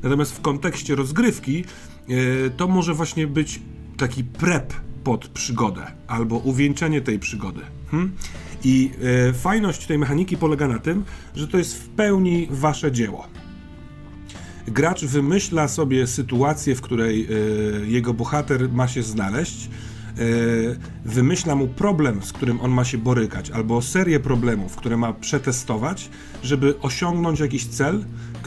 Natomiast 0.04 0.38
w 0.38 0.42
kontekście 0.42 0.96
rozgrywki 0.96 1.66
e, 1.66 2.50
to 2.50 2.68
może 2.68 2.94
właśnie 2.94 3.28
być 3.28 3.60
taki 3.98 4.24
prep 4.24 4.74
pod 5.04 5.28
przygodę, 5.28 5.92
albo 6.08 6.38
uwieńczenie 6.38 7.02
tej 7.02 7.20
przygody. 7.20 7.62
Hmm? 7.92 8.12
I 8.64 8.92
fajność 9.34 9.86
tej 9.86 9.98
mechaniki 9.98 10.38
polega 10.38 10.68
na 10.68 10.80
tym, 10.80 11.04
że 11.36 11.48
to 11.48 11.58
jest 11.58 11.84
w 11.84 11.90
pełni 11.90 12.48
wasze 12.52 12.92
dzieło. 12.92 13.28
Gracz 14.68 15.06
wymyśla 15.06 15.68
sobie 15.68 16.08
sytuację, 16.08 16.76
w 16.76 16.82
której 16.82 17.28
jego 17.88 18.14
bohater 18.14 18.70
ma 18.70 18.88
się 18.88 19.04
znaleźć, 19.04 19.70
wymyśla 21.06 21.56
mu 21.56 21.68
problem, 21.68 22.24
z 22.24 22.34
którym 22.34 22.62
on 22.62 22.72
ma 22.72 22.84
się 22.84 22.98
borykać, 22.98 23.52
albo 23.52 23.82
serię 23.82 24.20
problemów, 24.20 24.76
które 24.76 24.98
ma 24.98 25.14
przetestować, 25.14 26.10
żeby 26.44 26.80
osiągnąć 26.80 27.40
jakiś 27.40 27.66
cel. 27.66 28.06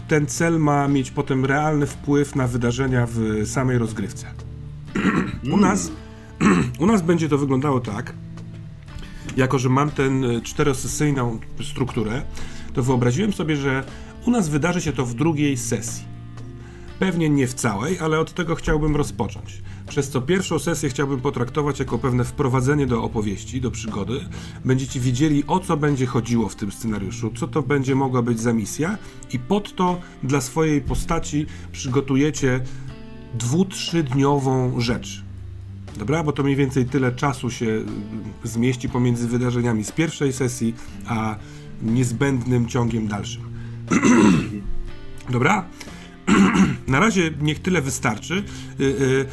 Ten 0.09 0.27
cel 0.27 0.61
ma 0.61 0.89
mieć 0.89 1.11
potem 1.11 1.45
realny 1.45 1.87
wpływ 1.87 2.37
na 2.37 2.47
wydarzenia 2.47 3.07
w 3.11 3.43
samej 3.49 3.79
rozgrywce. 3.79 4.27
U 5.53 5.57
nas, 5.57 5.91
u 6.81 6.87
nas 6.87 7.03
będzie 7.03 7.29
to 7.29 7.39
wyglądało 7.39 7.81
tak, 7.81 8.15
jako 9.37 9.59
że 9.59 9.69
mam 9.69 9.91
tę 9.91 10.11
czterosesyjną 10.43 11.39
strukturę, 11.63 12.23
to 12.75 12.83
wyobraziłem 12.83 13.33
sobie, 13.33 13.57
że 13.57 13.85
u 14.27 14.31
nas 14.31 14.49
wydarzy 14.49 14.81
się 14.81 14.93
to 14.93 15.07
w 15.07 15.15
drugiej 15.15 15.57
sesji. 15.57 16.05
Pewnie 16.99 17.31
nie 17.31 17.47
w 17.47 17.55
całej, 17.55 17.99
ale 17.99 18.21
od 18.21 18.35
tego 18.35 18.55
chciałbym 18.55 18.97
rozpocząć. 18.97 19.63
Przez 19.95 20.11
co 20.11 20.21
pierwszą 20.21 20.59
sesję 20.59 20.89
chciałbym 20.89 21.21
potraktować 21.21 21.79
jako 21.79 21.99
pewne 21.99 22.25
wprowadzenie 22.25 22.87
do 22.87 23.03
opowieści, 23.03 23.61
do 23.61 23.71
przygody. 23.71 24.21
Będziecie 24.65 25.01
wiedzieli 25.01 25.45
o 25.47 25.61
co 25.61 25.77
będzie 25.77 26.07
chodziło 26.07 26.49
w 26.49 26.57
tym 26.57 26.73
scenariuszu, 26.73 27.31
co 27.37 27.49
to 27.49 27.63
będzie 27.63 27.95
mogła 27.95 28.23
być 28.23 28.41
za 28.41 28.53
misja 28.53 28.99
i 29.33 29.39
pod 29.39 29.75
to 29.75 30.01
dla 30.23 30.41
swojej 30.41 30.81
postaci 30.81 31.47
przygotujecie 31.73 32.61
dwu, 33.35 33.65
trzydniową 33.65 34.81
rzecz. 34.81 35.25
Dobra, 35.97 36.23
bo 36.23 36.33
to 36.33 36.43
mniej 36.43 36.57
więcej 36.57 36.87
tyle 36.87 37.13
czasu 37.13 37.51
się 37.51 37.67
y, 37.67 37.85
zmieści 38.45 38.89
pomiędzy 38.89 39.29
wydarzeniami 39.29 39.85
z 39.85 39.93
pierwszej 39.93 40.33
sesji, 40.33 40.75
a 41.07 41.37
niezbędnym 41.83 42.69
ciągiem 42.69 43.09
dalszym. 43.09 43.43
Dobra? 45.31 45.65
Na 46.89 47.01
razie 47.01 47.31
niech 47.41 47.63
tyle 47.63 47.83
wystarczy. 47.83 48.45
Y, 48.81 48.85
y, 48.85 49.27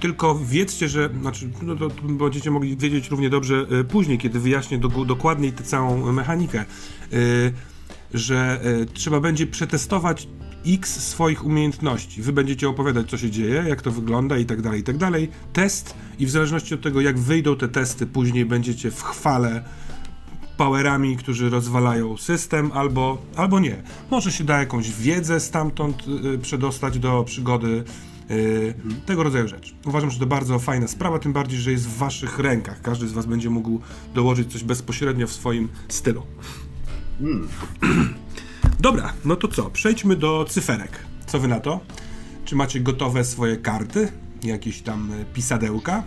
tylko 0.00 0.38
wiedzcie, 0.38 0.88
że. 0.88 1.10
Znaczy, 1.20 1.50
no 1.62 1.76
to 1.76 1.88
będziecie 2.02 2.50
mogli 2.50 2.76
wiedzieć 2.76 3.10
równie 3.10 3.30
dobrze 3.30 3.66
y, 3.80 3.84
później, 3.84 4.18
kiedy 4.18 4.40
wyjaśnię 4.40 4.78
do, 4.78 4.88
dokładniej 4.88 5.52
tę 5.52 5.64
całą 5.64 6.12
mechanikę. 6.12 6.64
Że 8.14 8.60
trzeba 8.94 9.20
będzie 9.20 9.46
przetestować 9.46 10.28
x 10.66 11.00
swoich 11.00 11.44
umiejętności. 11.44 12.22
Wy 12.22 12.32
będziecie 12.32 12.68
opowiadać, 12.68 13.10
co 13.10 13.18
się 13.18 13.30
dzieje, 13.30 13.64
jak 13.68 13.82
to 13.82 13.90
wygląda 13.90 14.38
i 14.38 14.44
tak 14.44 14.62
dalej, 14.62 14.80
i 14.80 14.82
tak 14.82 14.96
dalej. 14.96 15.28
Test 15.52 15.94
i 16.18 16.26
w 16.26 16.30
zależności 16.30 16.74
od 16.74 16.80
tego, 16.80 17.00
jak 17.00 17.18
wyjdą 17.18 17.56
te 17.56 17.68
testy, 17.68 18.06
później 18.06 18.44
będziecie 18.44 18.90
w 18.90 19.02
chwale 19.02 19.64
powerami, 20.56 21.16
którzy 21.16 21.50
rozwalają 21.50 22.16
system, 22.16 22.70
albo, 22.74 23.22
albo 23.36 23.60
nie. 23.60 23.82
Może 24.10 24.32
się 24.32 24.44
da 24.44 24.58
jakąś 24.60 24.90
wiedzę 24.92 25.40
stamtąd 25.40 26.02
y, 26.34 26.38
przedostać 26.38 26.98
do 26.98 27.24
przygody. 27.24 27.84
y, 28.30 28.74
Tego 29.06 29.22
rodzaju 29.22 29.48
rzeczy. 29.48 29.74
Uważam, 29.86 30.10
że 30.10 30.18
to 30.18 30.26
bardzo 30.26 30.58
fajna 30.58 30.88
sprawa, 30.88 31.18
tym 31.18 31.32
bardziej, 31.32 31.58
że 31.60 31.72
jest 31.72 31.88
w 31.88 31.96
waszych 31.96 32.38
rękach. 32.38 32.80
Każdy 32.82 33.08
z 33.08 33.12
was 33.12 33.26
będzie 33.26 33.50
mógł 33.50 33.80
dołożyć 34.14 34.52
coś 34.52 34.64
bezpośrednio 34.64 35.26
w 35.26 35.32
swoim 35.32 35.68
stylu. 35.88 36.22
Mm. 37.20 37.48
Dobra, 38.80 39.12
no 39.24 39.36
to 39.36 39.48
co? 39.48 39.70
Przejdźmy 39.70 40.16
do 40.16 40.46
cyferek. 40.48 40.98
Co 41.26 41.38
wy 41.40 41.48
na 41.48 41.60
to? 41.60 41.80
Czy 42.44 42.56
macie 42.56 42.80
gotowe 42.80 43.24
swoje 43.24 43.56
karty? 43.56 44.08
Jakieś 44.42 44.82
tam 44.82 45.12
y, 45.12 45.24
pisadełka? 45.34 46.02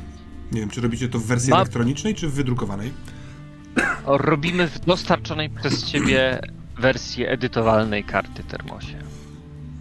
Nie 0.51 0.59
wiem, 0.59 0.69
czy 0.69 0.81
robicie 0.81 1.09
to 1.09 1.19
w 1.19 1.23
wersji 1.25 1.49
Ma- 1.49 1.57
elektronicznej, 1.61 2.15
czy 2.15 2.27
w 2.27 2.33
wydrukowanej? 2.33 2.91
Robimy 4.05 4.67
w 4.67 4.79
dostarczonej 4.79 5.49
przez 5.49 5.83
ciebie 5.83 6.39
wersji 6.79 7.25
edytowalnej 7.25 8.03
karty 8.03 8.43
termosie. 8.43 8.99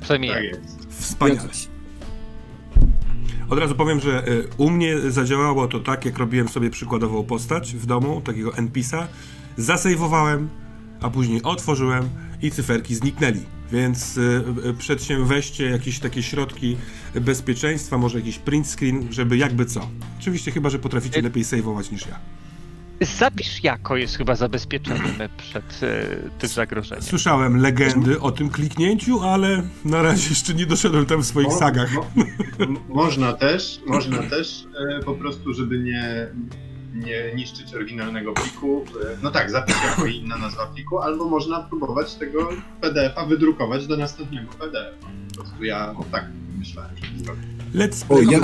Przynajmniej 0.01 0.32
Tak 0.32 0.44
jest. 0.44 0.86
Wspaniale. 0.90 1.49
Od 3.51 3.59
razu 3.59 3.74
powiem, 3.74 4.01
że 4.01 4.28
y, 4.28 4.49
u 4.57 4.70
mnie 4.70 4.99
zadziałało 5.11 5.68
to 5.68 5.80
tak, 5.80 6.05
jak 6.05 6.18
robiłem 6.18 6.49
sobie 6.49 6.70
przykładową 6.70 7.24
postać 7.24 7.74
w 7.74 7.86
domu, 7.86 8.20
takiego 8.20 8.57
NPC-a. 8.57 9.09
Zasejwowałem, 9.57 10.49
a 11.01 11.11
później 11.11 11.42
otworzyłem 11.42 12.09
i 12.42 12.51
cyferki 12.51 12.94
zniknęli. 12.94 13.40
Więc 13.72 14.16
y, 14.16 14.44
y, 14.66 14.74
przedsięweźcie 14.74 15.64
jakieś 15.64 15.99
takie 15.99 16.22
środki 16.22 16.76
bezpieczeństwa, 17.14 17.99
może 17.99 18.18
jakiś 18.18 18.38
print 18.38 18.66
screen, 18.68 19.12
żeby 19.12 19.36
jakby 19.36 19.66
co. 19.66 19.88
Oczywiście 20.20 20.51
chyba, 20.51 20.70
że 20.70 20.78
potraficie 20.78 21.22
lepiej 21.22 21.44
sejwować 21.44 21.90
niż 21.90 22.07
ja. 22.07 22.18
Zapisz 23.01 23.64
jako 23.64 23.96
jest 23.96 24.16
chyba 24.16 24.34
zabezpieczeniem 24.34 25.14
przed 25.36 25.80
e, 25.82 26.07
tym 26.38 26.49
zagrożeniem. 26.49 27.03
Słyszałem 27.05 27.57
legendy 27.57 28.20
o 28.20 28.30
tym 28.32 28.51
kliknięciu, 28.51 29.20
ale 29.22 29.62
na 29.84 30.03
razie 30.03 30.28
jeszcze 30.28 30.55
nie 30.55 30.66
doszedłem 30.66 31.07
tam 31.07 31.22
w 31.22 31.26
swoich 31.26 31.49
Mo- 31.49 31.59
sagach. 31.59 31.90
mo- 31.94 32.07
można 32.88 33.32
też, 33.32 33.80
można 33.86 34.22
też 34.22 34.64
e, 34.99 35.03
po 35.03 35.14
prostu, 35.14 35.55
żeby 35.55 35.78
nie, 35.78 36.28
nie 36.94 37.34
niszczyć 37.34 37.74
oryginalnego 37.74 38.32
pliku. 38.32 38.84
E, 39.05 39.16
no 39.22 39.30
tak, 39.30 39.51
zapisz 39.51 39.76
jako 39.84 40.07
inna 40.07 40.38
nazwa 40.38 40.66
pliku, 40.66 40.99
albo 40.99 41.28
można 41.28 41.61
próbować 41.61 42.14
tego 42.14 42.49
PDF-a 42.80 43.26
wydrukować 43.26 43.86
do 43.86 43.96
następnego 43.96 44.53
PDF-a. 44.53 45.07
Po 45.28 45.34
prostu 45.42 45.64
ja 45.64 45.94
tak 46.12 46.24
myślałem. 46.59 46.90
Let's 47.74 48.05
O, 48.09 48.14
play. 48.14 48.26
No 48.26 48.32
ja 48.32 48.38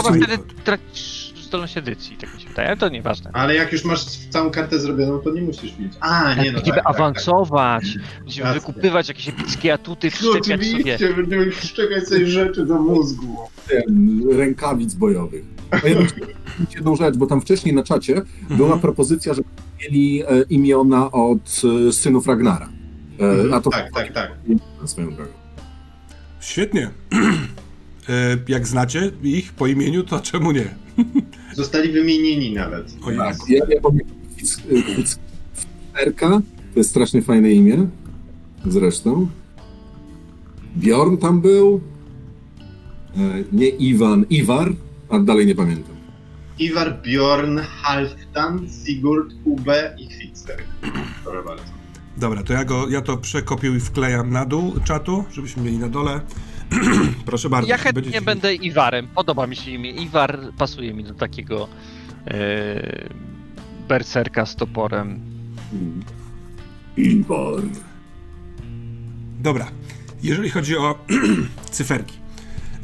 zdolność 1.55 1.76
edycji, 1.76 2.16
tak 2.16 2.34
mi 2.34 2.40
się 2.40 2.48
wydaje, 2.48 2.68
ale 2.68 2.76
to 2.76 2.88
nieważne. 2.88 3.30
Ale 3.32 3.55
jak 3.55 3.72
już 3.72 3.84
masz 3.84 4.05
całą 4.05 4.50
kartę 4.50 4.78
zrobioną, 4.78 5.18
to 5.18 5.32
nie 5.32 5.42
musisz 5.42 5.78
mieć. 5.78 5.92
A, 6.00 6.34
nie 6.34 6.52
no 6.52 6.59
Będziemy 6.59 6.64
tak, 6.64 6.84
tak, 6.84 6.84
tak. 6.84 6.96
awansować, 6.96 7.84
będziemy 8.18 8.48
Jasne. 8.48 8.61
wykupywać 8.61 9.09
jakieś 9.09 9.28
epickie 9.28 9.72
atuty, 9.72 10.07
No 10.07 10.11
wszczepiać 10.11 10.44
sobie. 10.44 10.57
oczywiście, 10.80 11.14
będziemy 11.14 11.50
wszczekać 11.50 12.09
sobie 12.09 12.26
rzeczy 12.26 12.66
do 12.66 12.74
mózgu. 12.78 13.36
Ten, 13.68 14.22
rękawic 14.36 14.94
bojowych. 14.94 15.44
A 15.70 15.76
ja 15.88 15.96
jedną 16.74 16.96
rzecz, 16.96 17.16
bo 17.16 17.26
tam 17.26 17.40
wcześniej 17.40 17.74
na 17.74 17.82
czacie 17.82 18.14
była 18.48 18.61
Mhm. 18.66 18.80
propozycja, 18.80 19.34
żeby 19.34 19.48
mieli 19.82 20.22
e, 20.22 20.26
imiona 20.50 21.11
od 21.11 21.62
e, 21.88 21.92
synów 21.92 22.26
Ragnara. 22.26 22.68
E, 23.50 23.55
a 23.55 23.61
to 23.61 23.70
Tak, 23.70 23.92
tak, 23.92 24.12
tak. 24.12 24.32
swoją 24.84 25.14
drogą. 25.14 25.30
Świetnie. 26.40 26.90
E, 28.09 28.36
Jak 28.48 28.66
znacie 28.66 29.11
ich 29.22 29.52
po 29.52 29.66
imieniu, 29.66 30.02
to 30.02 30.20
czemu 30.20 30.52
nie? 30.52 30.64
Zostali 31.55 31.92
wymienieni 31.92 32.52
nawet. 32.52 32.94
Tak, 33.16 33.36
ja, 33.48 33.64
ja 33.68 33.80
powiem 33.80 34.07
Erka, 36.02 36.28
to 36.74 36.80
jest 36.80 36.90
strasznie 36.90 37.22
fajne 37.22 37.52
imię. 37.52 37.86
Zresztą. 38.66 39.28
Bjorn 40.76 41.16
tam 41.16 41.40
był. 41.40 41.80
E, 43.16 43.44
nie 43.52 43.68
Iwan, 43.68 44.24
Iwar, 44.30 44.72
a 45.09 45.18
dalej 45.18 45.46
nie 45.46 45.55
pamiętam. 45.55 45.94
Ivar, 46.59 47.02
Bjorn, 47.02 47.59
Halfdan, 47.59 48.66
Sigurd, 48.84 49.34
Ube 49.44 49.96
i 49.98 50.07
Hvitster. 50.07 50.62
Proszę 51.24 51.42
bardzo. 51.46 51.64
Dobra, 52.16 52.42
to 52.42 52.52
ja, 52.52 52.64
go, 52.64 52.88
ja 52.88 53.00
to 53.00 53.16
przekopiuję 53.16 53.76
i 53.76 53.80
wklejam 53.80 54.30
na 54.30 54.44
dół 54.44 54.74
czatu, 54.84 55.24
żebyśmy 55.32 55.62
mieli 55.62 55.78
na 55.78 55.88
dole. 55.88 56.20
Proszę 57.27 57.49
bardzo. 57.51 57.68
Ja 57.68 57.77
chętnie 57.79 57.93
będziecie- 58.03 58.20
będę 58.20 58.55
Iwarem, 58.55 59.09
podoba 59.14 59.47
mi 59.47 59.57
się 59.57 59.70
imię. 59.70 59.91
Iwar 59.91 60.39
pasuje 60.59 60.95
mi 60.95 61.05
do 61.05 61.14
takiego 61.14 61.68
e, 62.27 63.09
berserka 63.89 64.47
z 64.47 64.57
toporem. 64.57 65.20
Iwar. 66.97 67.62
Dobra, 69.41 69.66
jeżeli 70.22 70.51
chodzi 70.51 70.77
o 70.77 70.99
cyferki. 71.70 72.14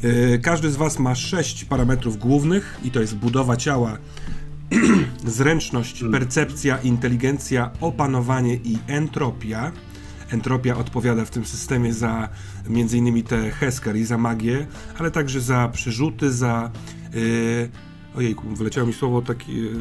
Yy, 0.03 0.39
Każdy 0.39 0.71
z 0.71 0.75
Was 0.75 0.99
ma 0.99 1.15
sześć 1.15 1.65
parametrów 1.65 2.17
głównych 2.17 2.79
i 2.83 2.91
to 2.91 2.99
jest 3.01 3.15
budowa 3.17 3.57
ciała, 3.57 3.97
zręczność, 5.25 6.03
percepcja, 6.11 6.77
inteligencja, 6.77 7.71
opanowanie 7.81 8.55
i 8.55 8.77
entropia. 8.87 9.71
Entropia 10.31 10.77
odpowiada 10.77 11.25
w 11.25 11.29
tym 11.29 11.45
systemie 11.45 11.93
za 11.93 12.29
m.in. 12.69 13.23
te 13.23 13.51
Hesker 13.51 13.95
i 13.97 14.03
za 14.03 14.17
magię, 14.17 14.67
ale 14.99 15.11
także 15.11 15.41
za 15.41 15.69
przerzuty, 15.73 16.31
za. 16.31 16.71
Yy, 17.13 17.69
ojejku, 18.15 18.55
wyleciało 18.55 18.87
mi 18.87 18.93
słowo 18.93 19.21
taki. 19.21 19.55
Yy, 19.57 19.71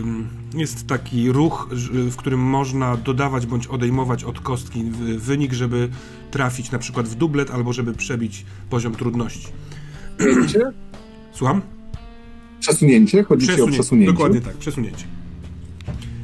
jest 0.54 0.86
taki 0.86 1.32
ruch, 1.32 1.68
ż- 1.72 1.90
w 1.92 2.16
którym 2.16 2.40
można 2.40 2.96
dodawać 2.96 3.46
bądź 3.46 3.66
odejmować 3.66 4.24
od 4.24 4.40
kostki 4.40 4.84
wynik, 5.18 5.52
żeby 5.52 5.88
trafić 6.30 6.70
na 6.70 6.78
przykład 6.78 7.08
w 7.08 7.14
dublet 7.14 7.50
albo 7.50 7.72
żeby 7.72 7.92
przebić 7.94 8.44
poziom 8.70 8.94
trudności. 8.94 9.48
Przesunięcie? 10.18 10.60
Słucham? 11.32 11.62
Przesunięcie? 12.60 13.22
Chodzi 13.22 13.46
ci 13.46 13.60
o 13.62 13.66
przesunięcie? 13.66 14.12
Dokładnie 14.12 14.40
tak, 14.40 14.56
przesunięcie. 14.56 15.04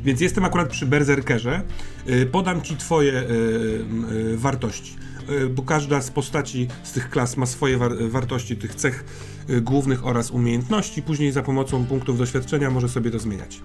Więc 0.07 0.21
jestem 0.21 0.45
akurat 0.45 0.69
przy 0.69 0.87
Berserkerze. 0.87 1.63
Y, 2.09 2.27
Podam 2.27 2.63
ci 2.63 2.77
twoje 2.77 3.13
y, 3.13 3.25
y, 4.13 4.37
wartości, 4.37 4.97
bo 5.51 5.63
każda 5.63 6.01
z 6.01 6.11
postaci 6.11 6.69
z 6.83 6.93
tych 6.93 7.11
klas 7.11 7.37
ma 7.37 7.47
swoje 7.47 7.79
war 7.79 7.93
wartości, 8.11 8.57
tych 8.57 8.75
cech 8.75 9.05
głównych 9.63 10.07
oraz 10.07 10.31
umiejętności. 10.31 11.03
Później 11.03 11.33
za 11.33 11.43
pomocą 11.43 11.87
punktów 11.87 12.19
doświadczenia 12.19 12.71
może 12.71 12.89
sobie 12.89 13.11
to 13.11 13.19
zmieniać. 13.19 13.61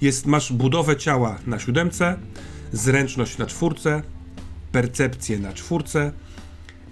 Jest, 0.00 0.26
masz 0.26 0.52
budowę 0.52 0.96
ciała 0.96 1.38
na 1.46 1.58
siódemce, 1.58 2.18
zręczność 2.72 3.38
na 3.38 3.46
czwórce, 3.46 4.02
percepcję 4.72 5.38
na 5.38 5.52
czwórce, 5.52 6.12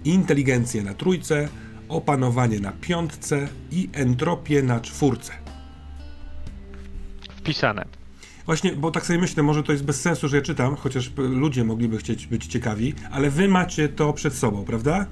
inteligencję 0.05 0.83
na 0.83 0.93
trójce, 0.93 1.49
opanowanie 1.89 2.59
na 2.59 2.71
piątce 2.71 3.47
i 3.71 3.89
entropię 3.93 4.63
na 4.63 4.79
czwórce. 4.79 5.33
Wpisane. 7.37 8.02
Właśnie, 8.45 8.71
bo 8.75 8.91
tak 8.91 9.05
sobie 9.05 9.19
myślę, 9.19 9.43
może 9.43 9.63
to 9.63 9.71
jest 9.71 9.83
bez 9.83 10.01
sensu, 10.01 10.27
że 10.27 10.35
ja 10.37 10.41
czytam, 10.43 10.75
chociaż 10.75 11.09
p- 11.09 11.21
ludzie 11.21 11.63
mogliby 11.63 11.97
chcieć 11.97 12.27
być 12.27 12.45
ciekawi, 12.45 12.93
ale 13.11 13.29
wy 13.31 13.47
macie 13.47 13.89
to 13.89 14.13
przed 14.13 14.33
sobą, 14.33 14.63
prawda? 14.65 15.05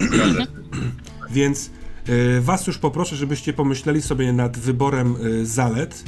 Więc 1.30 1.70
y, 2.08 2.40
was 2.40 2.66
już 2.66 2.78
poproszę, 2.78 3.16
żebyście 3.16 3.52
pomyśleli 3.52 4.02
sobie 4.02 4.32
nad 4.32 4.58
wyborem 4.58 5.16
y, 5.26 5.46
zalet. 5.46 6.04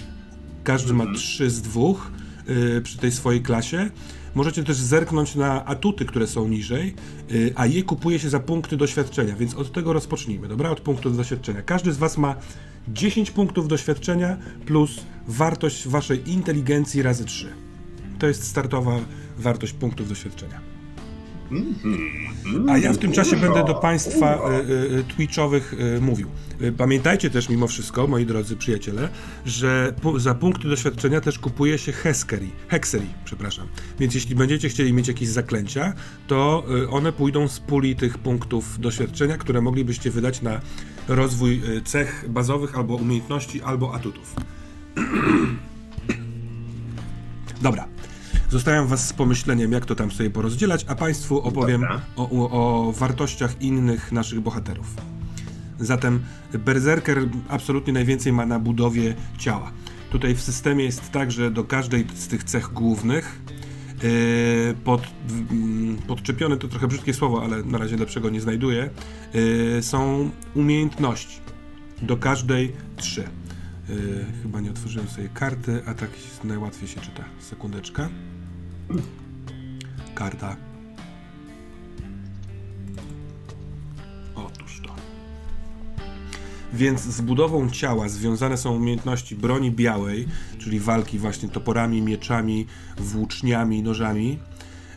Każdy 0.64 0.94
ma 0.94 1.04
trzy 1.14 1.50
z 1.50 1.62
dwóch 1.62 2.11
y, 2.48 2.80
przy 2.82 2.98
tej 2.98 3.12
swojej 3.12 3.42
klasie. 3.42 3.90
Możecie 4.34 4.64
też 4.64 4.76
zerknąć 4.76 5.34
na 5.34 5.64
atuty, 5.64 6.04
które 6.04 6.26
są 6.26 6.48
niżej, 6.48 6.94
a 7.54 7.66
je 7.66 7.82
kupuje 7.82 8.18
się 8.18 8.28
za 8.30 8.40
punkty 8.40 8.76
doświadczenia, 8.76 9.36
więc 9.36 9.54
od 9.54 9.72
tego 9.72 9.92
rozpocznijmy, 9.92 10.48
dobra? 10.48 10.70
Od 10.70 10.80
punktów 10.80 11.16
doświadczenia. 11.16 11.62
Każdy 11.62 11.92
z 11.92 11.96
was 11.96 12.18
ma 12.18 12.34
10 12.93 13.30
punktów 13.30 13.68
doświadczenia 13.68 14.36
plus 14.66 15.01
wartość 15.26 15.89
waszej 15.89 16.30
inteligencji 16.30 17.03
razy 17.03 17.24
3. 17.24 17.53
To 18.18 18.26
jest 18.26 18.45
startowa 18.45 19.01
wartość 19.39 19.72
punktów 19.72 20.09
doświadczenia. 20.09 20.67
A 22.68 22.78
ja 22.78 22.92
w 22.92 22.99
tym 22.99 23.12
czasie 23.12 23.36
będę 23.36 23.64
do 23.64 23.74
Państwa 23.74 24.38
y, 24.51 24.72
y, 24.72 25.05
Twitchowych 25.05 25.74
y, 25.96 26.01
mówił. 26.01 26.28
Pamiętajcie 26.76 27.30
też 27.30 27.49
mimo 27.49 27.66
wszystko, 27.66 28.07
moi 28.07 28.26
drodzy 28.26 28.57
przyjaciele, 28.57 29.09
że 29.46 29.94
za 30.16 30.34
punkty 30.34 30.68
doświadczenia 30.68 31.20
też 31.20 31.38
kupuje 31.38 31.78
się 31.78 31.92
Heskery, 31.92 32.46
Hexery, 32.68 33.07
przepraszam. 33.24 33.66
Więc 33.99 34.14
jeśli 34.14 34.34
będziecie 34.34 34.68
chcieli 34.68 34.92
mieć 34.92 35.09
jakieś 35.09 35.28
zaklęcia, 35.28 35.92
to 36.26 36.64
one 36.90 37.12
pójdą 37.12 37.49
z 37.49 37.61
puli 37.61 37.96
tych 37.96 38.18
punktów 38.18 38.80
doświadczenia, 38.80 39.36
które 39.36 39.61
moglibyście 39.61 40.11
wydać 40.11 40.42
na 40.42 40.61
rozwój 41.09 41.62
cech 41.84 42.24
bazowych 42.28 42.76
albo 42.76 42.94
umiejętności, 42.94 43.62
albo 43.62 43.94
atutów. 43.94 44.34
Dobra. 47.62 47.97
Zostawiam 48.51 48.86
Was 48.86 49.09
z 49.09 49.12
pomyśleniem, 49.12 49.72
jak 49.72 49.86
to 49.86 49.94
tam 49.94 50.11
sobie 50.11 50.30
porozdzielać, 50.30 50.84
a 50.88 50.94
Państwu 50.94 51.40
opowiem 51.40 51.84
o, 52.16 52.30
o, 52.30 52.51
o 52.51 52.92
wartościach 52.92 53.62
innych 53.62 54.12
naszych 54.12 54.40
bohaterów. 54.40 54.86
Zatem 55.80 56.20
Berserker 56.53 57.28
absolutnie 57.49 57.92
najwięcej 57.92 58.32
ma 58.32 58.46
na 58.46 58.59
budowie 58.59 59.14
ciała. 59.38 59.72
Tutaj 60.11 60.34
w 60.34 60.40
systemie 60.40 60.84
jest 60.84 61.11
tak, 61.11 61.32
że 61.32 61.51
do 61.51 61.64
każdej 61.64 62.07
z 62.14 62.28
tych 62.28 62.44
cech 62.44 62.72
głównych 62.72 63.40
yy, 64.03 64.74
pod, 64.84 65.03
mm, 65.51 65.96
podczepione 65.96 66.57
to 66.57 66.68
trochę 66.68 66.88
brzydkie 66.88 67.14
słowo, 67.14 67.42
ale 67.44 67.62
na 67.62 67.78
razie 67.78 67.96
lepszego 67.96 68.30
nie 68.30 68.40
znajduję, 68.40 68.90
yy, 69.34 69.82
są 69.82 70.30
umiejętności. 70.55 71.40
Do 72.03 72.16
każdej 72.16 72.72
trzy. 72.96 73.24
Yy, 73.88 73.96
chyba 74.42 74.61
nie 74.61 74.70
otworzyłem 74.70 75.09
sobie 75.09 75.28
karty, 75.34 75.82
a 75.86 75.94
tak 75.94 76.11
najłatwiej 76.44 76.88
się 76.88 77.01
czyta. 77.01 77.24
Sekundeczka. 77.40 78.09
Karta. 80.14 80.57
Otóż 84.34 84.80
to. 84.86 84.95
Więc 86.72 87.01
z 87.01 87.20
budową 87.20 87.70
ciała 87.70 88.09
związane 88.09 88.57
są 88.57 88.76
umiejętności 88.76 89.36
broni 89.36 89.70
białej, 89.70 90.28
czyli 90.59 90.80
walki 90.80 91.18
właśnie 91.18 91.49
toporami, 91.49 92.03
mieczami, 92.03 92.66
włóczniami, 92.99 93.82
nożami. 93.82 94.39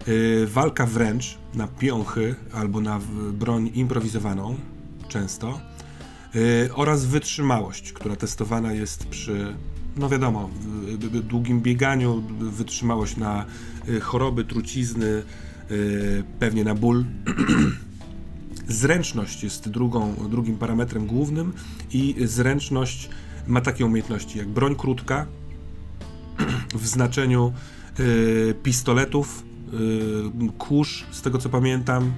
Yy, 0.07 0.47
walka 0.47 0.85
wręcz 0.85 1.37
na 1.53 1.67
piąchy 1.67 2.35
albo 2.53 2.81
na 2.81 2.99
broń 3.33 3.71
improwizowaną, 3.73 4.55
często. 5.07 5.61
Yy, 6.33 6.69
oraz 6.75 7.05
wytrzymałość, 7.05 7.93
która 7.93 8.15
testowana 8.15 8.73
jest 8.73 9.05
przy, 9.05 9.55
no 9.97 10.09
wiadomo, 10.09 10.49
w- 10.97 11.21
długim 11.27 11.61
bieganiu, 11.61 12.23
wytrzymałość 12.39 13.17
na 13.17 13.45
y, 13.89 13.99
choroby, 13.99 14.45
trucizny, 14.45 15.23
y, 15.71 16.23
pewnie 16.39 16.63
na 16.63 16.75
ból. 16.75 17.05
Zręczność 18.67 19.43
jest 19.43 19.69
drugą, 19.69 20.15
drugim 20.29 20.57
parametrem 20.57 21.07
głównym 21.07 21.53
i 21.93 22.15
zręczność 22.25 23.09
ma 23.47 23.61
takie 23.61 23.85
umiejętności 23.85 24.37
jak 24.37 24.47
broń 24.47 24.75
krótka 24.75 25.25
w 26.81 26.87
znaczeniu 26.87 27.53
y, 27.99 28.55
pistoletów, 28.63 29.43
kurz, 30.57 31.05
z 31.11 31.21
tego 31.21 31.37
co 31.37 31.49
pamiętam, 31.49 32.11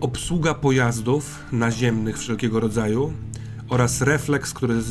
obsługa 0.00 0.54
pojazdów 0.54 1.44
naziemnych 1.52 2.18
wszelkiego 2.18 2.60
rodzaju 2.60 3.12
oraz 3.68 4.00
refleks, 4.00 4.54
który 4.54 4.82
z, 4.82 4.90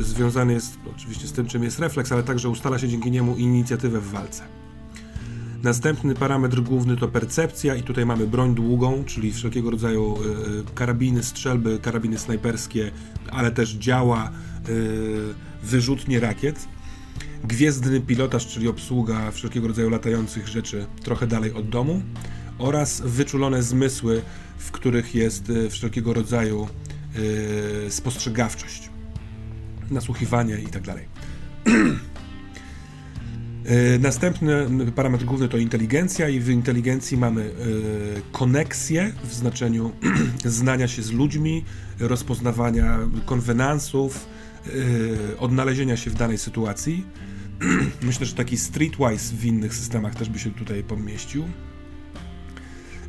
y, 0.00 0.04
związany 0.04 0.52
jest 0.52 0.76
oczywiście 0.96 1.26
z 1.26 1.32
tym, 1.32 1.46
czym 1.46 1.64
jest 1.64 1.78
refleks, 1.78 2.12
ale 2.12 2.22
także 2.22 2.48
ustala 2.48 2.78
się 2.78 2.88
dzięki 2.88 3.10
niemu 3.10 3.36
inicjatywę 3.36 4.00
w 4.00 4.10
walce. 4.10 4.42
Następny 5.62 6.14
parametr 6.14 6.60
główny 6.60 6.96
to 6.96 7.08
percepcja 7.08 7.74
i 7.74 7.82
tutaj 7.82 8.06
mamy 8.06 8.26
broń 8.26 8.54
długą, 8.54 9.04
czyli 9.04 9.32
wszelkiego 9.32 9.70
rodzaju 9.70 10.16
y, 10.70 10.74
karabiny, 10.74 11.22
strzelby, 11.22 11.78
karabiny 11.78 12.18
snajperskie, 12.18 12.90
ale 13.30 13.50
też 13.50 13.70
działa, 13.72 14.30
y, 14.68 15.34
wyrzutnie 15.62 16.20
rakiet. 16.20 16.68
Gwiezdny 17.44 18.00
pilotaż, 18.00 18.46
czyli 18.46 18.68
obsługa 18.68 19.30
wszelkiego 19.30 19.68
rodzaju 19.68 19.90
latających 19.90 20.48
rzeczy 20.48 20.86
trochę 21.02 21.26
dalej 21.26 21.52
od 21.52 21.68
domu 21.68 22.02
oraz 22.58 23.00
wyczulone 23.00 23.62
zmysły, 23.62 24.22
w 24.58 24.70
których 24.70 25.14
jest 25.14 25.50
y, 25.50 25.70
wszelkiego 25.70 26.12
rodzaju 26.14 26.68
spostrzegawczość, 27.88 28.90
nasłuchiwanie 29.90 30.58
i 30.58 30.66
tak 30.66 30.82
dalej. 30.82 31.04
E, 33.66 33.98
Następny 34.08 34.66
parametr 34.94 35.24
główny 35.24 35.48
to 35.48 35.56
inteligencja 35.56 36.28
i 36.28 36.40
w 36.40 36.48
inteligencji 36.48 37.16
mamy 37.16 37.42
e, 37.42 37.52
koneksję 38.32 39.12
w 39.24 39.34
znaczeniu 39.34 39.92
znania 40.44 40.88
się 40.88 41.02
z 41.02 41.12
ludźmi, 41.12 41.64
rozpoznawania 41.98 42.98
konwenansów, 43.26 44.26
odnalezienia 45.38 45.96
się 45.96 46.10
w 46.10 46.14
danej 46.14 46.38
sytuacji. 46.38 47.06
Myślę, 48.02 48.26
że 48.26 48.34
taki 48.34 48.56
streetwise 48.56 49.36
w 49.36 49.44
innych 49.44 49.74
systemach 49.74 50.14
też 50.14 50.28
by 50.28 50.38
się 50.38 50.50
tutaj 50.50 50.82
pomieścił. 50.82 51.44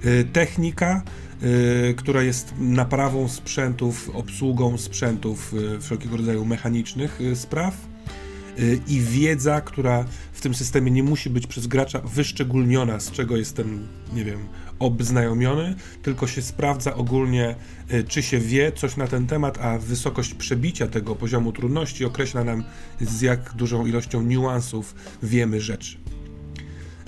E, 0.04 0.24
Technika, 0.24 1.04
e, 1.41 1.93
która 1.93 2.24
jest 2.24 2.54
naprawą 2.60 3.30
sprzętów, 3.30 4.10
obsługą 4.14 4.78
sprzętów 4.78 5.54
e, 5.76 5.80
wszelkiego 5.80 6.18
rodzaju 6.18 6.45
mechanicznych 6.45 7.20
spraw 7.36 7.88
i 8.88 9.00
wiedza, 9.02 9.62
która 9.62 10.06
w 10.34 10.41
tym 10.41 10.56
systemie 10.56 10.91
nie 10.91 11.04
musi 11.04 11.30
być 11.30 11.48
przez 11.48 11.68
gracza 11.68 12.00
wyszczególniona, 12.00 13.00
z 13.00 13.12
czego 13.12 13.38
jestem, 13.38 13.88
nie 14.14 14.26
wiem, 14.26 14.48
obznajomiony, 14.80 15.76
tylko 16.02 16.28
się 16.28 16.41
sprawdza 16.41 16.95
ogólnie, 16.95 17.56
czy 18.08 18.24
się 18.24 18.39
wie 18.39 18.72
coś 18.72 18.98
na 18.98 19.08
ten 19.08 19.28
temat, 19.28 19.58
a 19.62 19.78
wysokość 19.78 20.34
przebicia 20.34 20.88
tego 20.88 21.16
poziomu 21.16 21.52
trudności 21.52 22.06
określa 22.06 22.43
nam, 22.43 22.64
z 23.02 23.22
jak 23.22 23.54
dużą 23.54 23.86
ilością 23.86 24.22
niuansów 24.22 24.95
wiemy 25.24 25.62
rzeczy. 25.62 25.98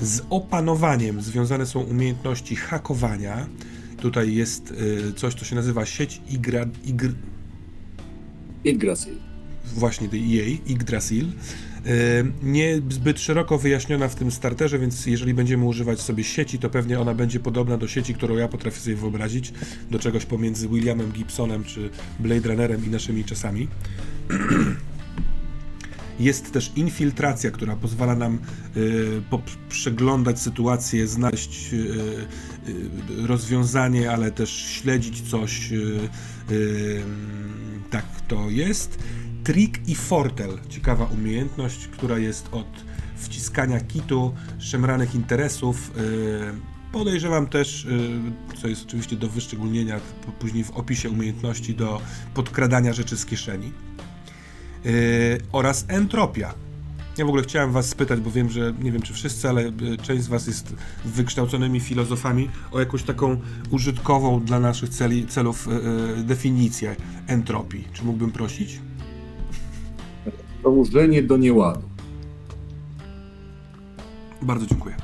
Z 0.02 0.22
opanowaniem 0.30 1.22
związane 1.22 1.66
są 1.66 1.80
umiejętności 1.80 2.56
hakowania. 2.56 3.48
Tutaj 4.02 4.34
jest 4.36 4.72
y, 4.72 5.14
coś, 5.14 5.34
co 5.34 5.46
się 5.46 5.56
nazywa 5.56 5.86
sieć 5.86 6.22
Igra, 6.30 6.66
Igr, 6.86 7.14
Yggdrasil. 8.66 9.14
właśnie 9.76 10.08
EA, 10.08 10.58
Yggdrasil. 10.68 11.26
E, 11.86 12.24
Nie 12.44 12.82
zbyt 12.90 13.20
szeroko 13.20 13.58
wyjaśniona 13.58 14.08
w 14.08 14.16
tym 14.16 14.32
starterze, 14.32 14.80
więc 14.80 15.06
jeżeli 15.06 15.34
będziemy 15.34 15.66
używać 15.66 16.02
sobie 16.02 16.24
sieci, 16.24 16.60
to 16.60 16.70
pewnie 16.70 17.00
ona 17.00 17.14
będzie 17.14 17.40
podobna 17.40 17.78
do 17.78 17.88
sieci, 17.88 18.14
którą 18.14 18.36
ja 18.38 18.48
potrafię 18.48 18.80
sobie 18.80 18.96
wyobrazić, 18.96 19.54
do 19.92 20.00
czegoś 20.00 20.26
pomiędzy 20.26 20.68
Williamem 20.70 21.12
Gibsonem 21.12 21.64
czy 21.64 21.90
Blade 22.20 22.48
Runnerem 22.50 22.86
i 22.86 22.90
naszymi 22.90 23.26
czasami. 23.26 23.68
Jest 26.20 26.52
też 26.52 26.72
infiltracja, 26.76 27.52
która 27.52 27.76
pozwala 27.76 28.16
nam 28.16 28.40
y, 28.78 29.22
przeglądać 29.70 30.40
sytuację, 30.40 31.08
znaleźć 31.08 31.74
y, 31.74 31.78
y, 31.78 33.28
rozwiązanie, 33.28 34.12
ale 34.12 34.32
też 34.32 34.50
śledzić 34.50 35.30
coś. 35.30 35.74
Tak 37.90 38.06
to 38.28 38.50
jest. 38.50 39.00
Trick 39.44 39.88
i 39.88 39.96
fortel, 39.96 40.60
ciekawa 40.70 41.06
umiejętność, 41.06 41.88
która 41.88 42.18
jest 42.18 42.48
od 42.52 42.68
wciskania 43.16 43.80
kitu, 43.80 44.34
szemranych 44.60 45.16
interesów. 45.16 45.92
Podejrzewam 46.92 47.48
też, 47.48 47.88
co 48.62 48.68
jest 48.68 48.86
oczywiście 48.86 49.16
do 49.16 49.30
wyszczególnienia 49.30 50.00
później 50.40 50.64
w 50.64 50.72
opisie 50.72 51.10
umiejętności, 51.10 51.76
do 51.76 52.02
podkradania 52.34 52.94
rzeczy 52.94 53.18
z 53.18 53.26
kieszeni. 53.26 53.72
Yy, 54.86 54.92
oraz 55.52 55.86
entropia. 55.88 56.54
Ja 57.20 57.26
w 57.26 57.28
ogóle 57.28 57.44
chciałem 57.44 57.72
was 57.72 57.90
spytać, 57.90 58.20
bo 58.20 58.32
wiem, 58.32 58.50
że 58.50 58.74
nie 58.82 58.92
wiem 58.92 59.02
czy 59.02 59.14
wszyscy, 59.14 59.50
ale 59.50 59.62
y, 59.62 59.72
część 60.02 60.24
z 60.24 60.28
was 60.28 60.48
jest 60.48 60.76
wykształconymi 61.06 61.80
filozofami, 61.80 62.50
o 62.72 62.80
jakąś 62.80 63.04
taką 63.04 63.38
użytkową 63.72 64.40
dla 64.40 64.60
naszych 64.60 64.90
celi, 64.90 65.28
celów 65.28 65.68
y, 65.68 65.72
y, 66.20 66.24
definicję 66.24 66.96
entropii. 67.28 67.88
Czy 67.94 68.04
mógłbym 68.06 68.32
prosić? 68.32 68.80
Dążenie 70.64 71.24
do 71.24 71.38
nieładu. 71.38 71.82
Bardzo 74.42 74.66
dziękuję. 74.66 74.96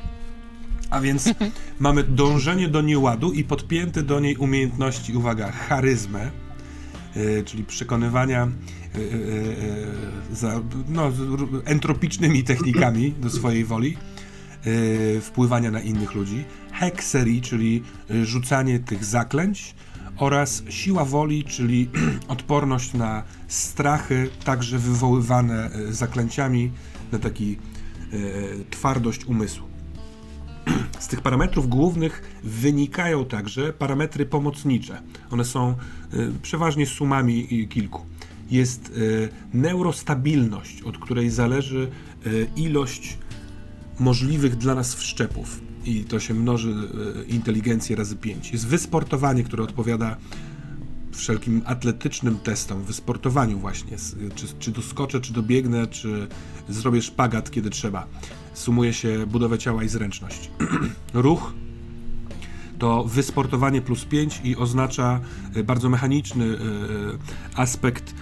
A 0.89 1.01
więc 1.01 1.29
mamy 1.79 2.03
dążenie 2.03 2.67
do 2.67 2.81
nieładu 2.81 3.31
i 3.31 3.43
podpięte 3.43 4.03
do 4.03 4.19
niej 4.19 4.35
umiejętności, 4.37 5.13
uwaga, 5.13 5.51
charyzmę, 5.51 6.31
yy, 7.15 7.43
czyli 7.43 7.63
przekonywania 7.63 8.47
za, 10.31 10.61
no, 10.87 11.11
z 11.11 11.19
r- 11.19 11.61
entropicznymi 11.65 12.43
technikami 12.43 13.11
do 13.11 13.29
swojej 13.29 13.65
woli, 13.65 13.97
wpływania 15.21 15.71
na 15.71 15.81
innych 15.81 16.13
ludzi, 16.13 16.45
hekserii, 16.71 17.41
czyli 17.41 17.83
rzucanie 18.23 18.79
tych 18.79 19.05
zaklęć 19.05 19.75
oraz 20.17 20.63
siła 20.69 21.05
woli, 21.05 21.43
czyli 21.43 21.89
odporność 22.27 22.93
na 22.93 23.23
strachy, 23.47 24.29
także 24.43 24.79
wywoływane 24.79 25.69
zaklęciami, 25.89 26.71
na 27.11 27.19
taki 27.19 27.57
twardość 28.69 29.25
umysłu. 29.25 29.67
Z 30.99 31.07
tych 31.07 31.21
parametrów 31.21 31.69
głównych 31.69 32.39
wynikają 32.43 33.25
także 33.25 33.73
parametry 33.73 34.25
pomocnicze. 34.25 35.01
One 35.31 35.45
są 35.45 35.75
przeważnie 36.41 36.85
sumami 36.87 37.67
kilku. 37.69 38.05
Jest 38.51 38.89
y, 38.97 39.29
neurostabilność, 39.53 40.81
od 40.81 40.97
której 40.97 41.29
zależy 41.29 41.89
y, 42.27 42.47
ilość 42.55 43.17
możliwych 43.99 44.55
dla 44.55 44.75
nas 44.75 44.95
wszczepów. 44.95 45.61
I 45.85 46.03
to 46.03 46.19
się 46.19 46.33
mnoży 46.33 46.69
y, 46.69 47.25
inteligencję 47.25 47.95
razy 47.95 48.15
5. 48.15 48.51
Jest 48.51 48.67
wysportowanie, 48.67 49.43
które 49.43 49.63
odpowiada 49.63 50.17
wszelkim 51.11 51.61
atletycznym 51.65 52.37
testom, 52.37 52.83
wysportowaniu 52.83 53.59
właśnie, 53.59 53.97
czy, 54.35 54.47
czy 54.59 54.71
doskoczę, 54.71 55.21
czy 55.21 55.33
dobiegnę, 55.33 55.87
czy 55.87 56.27
zrobię 56.69 57.01
szpagat, 57.01 57.51
kiedy 57.51 57.69
trzeba. 57.69 58.07
Sumuje 58.53 58.93
się 58.93 59.25
budowę 59.27 59.57
ciała 59.57 59.83
i 59.83 59.89
zręczność. 59.89 60.51
Ruch 61.13 61.53
to 62.79 63.03
wysportowanie 63.03 63.81
plus 63.81 64.05
5 64.05 64.41
i 64.43 64.55
oznacza 64.55 65.19
e, 65.55 65.63
bardzo 65.63 65.89
mechaniczny 65.89 66.45
e, 66.45 66.57
aspekt 67.59 68.15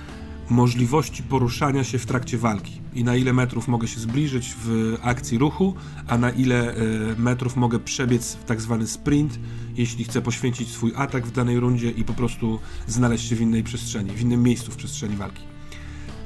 możliwości 0.49 1.23
poruszania 1.23 1.83
się 1.83 1.99
w 1.99 2.05
trakcie 2.05 2.37
walki 2.37 2.81
i 2.93 3.03
na 3.03 3.15
ile 3.15 3.33
metrów 3.33 3.67
mogę 3.67 3.87
się 3.87 3.99
zbliżyć 3.99 4.55
w 4.63 4.97
akcji 5.01 5.37
ruchu, 5.37 5.73
a 6.07 6.17
na 6.17 6.29
ile 6.29 6.75
e, 6.75 6.75
metrów 7.17 7.55
mogę 7.55 7.79
przebiec 7.79 8.35
w 8.35 8.43
tak 8.43 8.61
zwany 8.61 8.87
sprint, 8.87 9.39
jeśli 9.75 10.03
chcę 10.03 10.21
poświęcić 10.21 10.69
swój 10.69 10.93
atak 10.95 11.27
w 11.27 11.31
danej 11.31 11.59
rundzie 11.59 11.91
i 11.91 12.03
po 12.03 12.13
prostu 12.13 12.59
znaleźć 12.87 13.29
się 13.29 13.35
w 13.35 13.41
innej 13.41 13.63
przestrzeni, 13.63 14.11
w 14.11 14.21
innym 14.21 14.43
miejscu 14.43 14.71
w 14.71 14.75
przestrzeni 14.75 15.15
walki. 15.15 15.41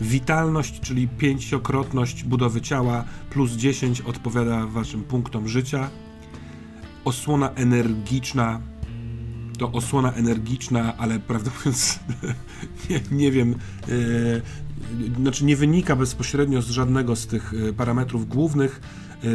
Witalność, 0.02 0.80
czyli 0.80 1.08
pięciokrotność 1.08 2.24
budowy 2.24 2.62
ciała, 2.62 3.04
plus 3.30 3.52
10 3.52 4.02
odpowiada 4.02 4.68
waszym 4.68 5.04
punktom 5.04 5.48
życia. 5.48 5.90
Osłona 7.06 7.50
energiczna, 7.50 8.62
to 9.58 9.72
osłona 9.72 10.14
energiczna, 10.14 10.98
ale 10.98 11.20
prawdę 11.20 11.52
mówiąc, 11.58 12.00
nie, 12.90 13.02
nie 13.12 13.32
wiem, 13.32 13.56
e, 13.88 15.16
znaczy 15.22 15.46
nie 15.46 15.56
wynika 15.56 15.96
bezpośrednio 15.96 16.62
z 16.62 16.70
żadnego 16.70 17.16
z 17.16 17.28
tych 17.28 17.54
e, 17.70 17.74
parametrów 17.74 18.28
głównych. 18.28 18.82
E, 19.24 19.28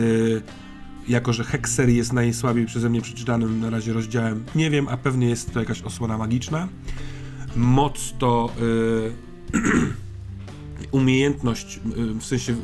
jako, 1.09 1.33
że 1.33 1.45
Hexery 1.45 1.93
jest 1.93 2.13
najsłabiej 2.13 2.67
przeze 2.67 2.89
mnie 2.89 3.01
przeczytanym 3.01 3.61
na 3.61 3.71
razie 3.71 3.93
rozdziałem, 3.93 4.45
nie 4.55 4.71
wiem, 4.71 4.89
a 4.89 4.97
pewnie 4.97 5.29
jest 5.29 5.53
to 5.53 5.61
jakaś 5.61 5.83
osłona 5.83 6.19
magiczna. 6.19 6.69
Moc 7.57 8.15
to 8.19 8.53
e, 9.53 9.59
umiejętność, 10.93 11.77
e, 11.77 12.21
w 12.21 12.25
sensie 12.25 12.53
e, 12.53 12.57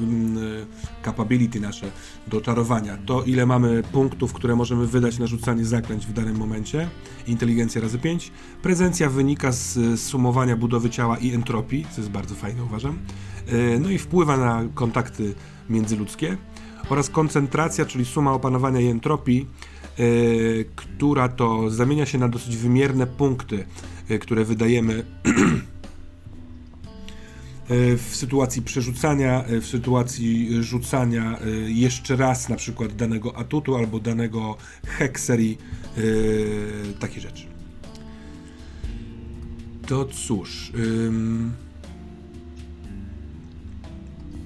capability 1.04 1.60
nasze 1.60 1.90
do 2.26 2.40
czarowania, 2.40 2.98
to 3.06 3.22
ile 3.22 3.46
mamy 3.46 3.82
punktów, 3.92 4.32
które 4.32 4.56
możemy 4.56 4.86
wydać 4.86 5.18
na 5.18 5.26
rzucanie 5.26 5.64
zaklęć 5.64 6.06
w 6.06 6.12
danym 6.12 6.36
momencie, 6.36 6.88
inteligencja 7.26 7.80
razy 7.80 7.98
5. 7.98 8.32
Prezencja 8.62 9.10
wynika 9.10 9.52
z 9.52 10.00
sumowania 10.00 10.56
budowy 10.56 10.90
ciała 10.90 11.18
i 11.18 11.34
entropii, 11.34 11.86
co 11.90 12.00
jest 12.00 12.10
bardzo 12.10 12.34
fajne 12.34 12.64
uważam. 12.64 12.98
E, 13.46 13.78
No 13.78 13.90
i 13.90 13.98
wpływa 13.98 14.36
na 14.36 14.64
kontakty 14.74 15.34
międzyludzkie 15.70 16.36
oraz 16.88 17.10
koncentracja, 17.10 17.84
czyli 17.84 18.04
suma 18.04 18.32
opanowania 18.32 18.80
i 18.80 18.86
entropii, 18.86 19.46
która 20.76 21.28
to 21.28 21.70
zamienia 21.70 22.06
się 22.06 22.18
na 22.18 22.28
dosyć 22.28 22.56
wymierne 22.56 23.06
punkty, 23.06 23.64
które 24.20 24.44
wydajemy 24.44 25.04
w 27.70 28.08
sytuacji 28.16 28.62
przerzucania, 28.62 29.44
e, 29.44 29.60
w 29.60 29.66
sytuacji 29.66 30.62
rzucania 30.62 31.38
e, 31.40 31.50
jeszcze 31.70 32.16
raz 32.16 32.48
na 32.48 32.56
przykład 32.56 32.96
danego 32.96 33.36
atutu 33.36 33.76
albo 33.76 34.00
danego 34.00 34.56
hekserii, 34.86 35.58
e, 35.96 36.00
takie 36.98 37.20
rzeczy. 37.20 37.46
To 39.86 40.04
cóż... 40.04 40.72
ym, 40.74 41.52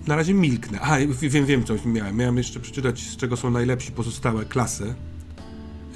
na 0.07 0.17
razie 0.17 0.35
milknę. 0.35 0.81
A, 0.81 0.99
wiem, 1.21 1.47
wiem, 1.47 1.65
co 1.65 1.75
miałem. 1.85 2.17
Miałem 2.17 2.37
jeszcze 2.37 2.61
przeczytać, 2.61 3.01
z 3.01 3.17
czego 3.17 3.37
są 3.37 3.51
najlepsi 3.51 3.93
pozostałe 3.93 4.45
klasy. 4.45 4.95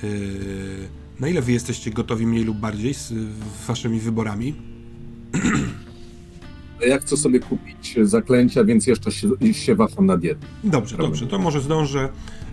Yy, 0.03 0.89
na 1.21 1.29
ile 1.29 1.43
wy 1.43 1.53
jesteście 1.53 1.91
gotowi 1.91 2.27
mniej 2.27 2.45
lub 2.45 2.59
bardziej 2.59 2.95
z 2.95 3.13
waszymi 3.67 4.01
wyborami? 4.01 4.55
Ja 6.81 6.99
chcę 6.99 7.17
sobie 7.17 7.41
kupić 7.41 7.95
zaklęcia, 8.03 8.65
więc 8.65 8.87
jeszcze 8.87 9.13
się, 9.13 9.29
się 9.53 9.75
waham 9.75 10.07
nad 10.07 10.23
jednym. 10.23 10.51
Dobrze, 10.65 10.97
dobrze. 10.97 11.27
To 11.27 11.39
może 11.39 11.61
zdążę 11.61 12.09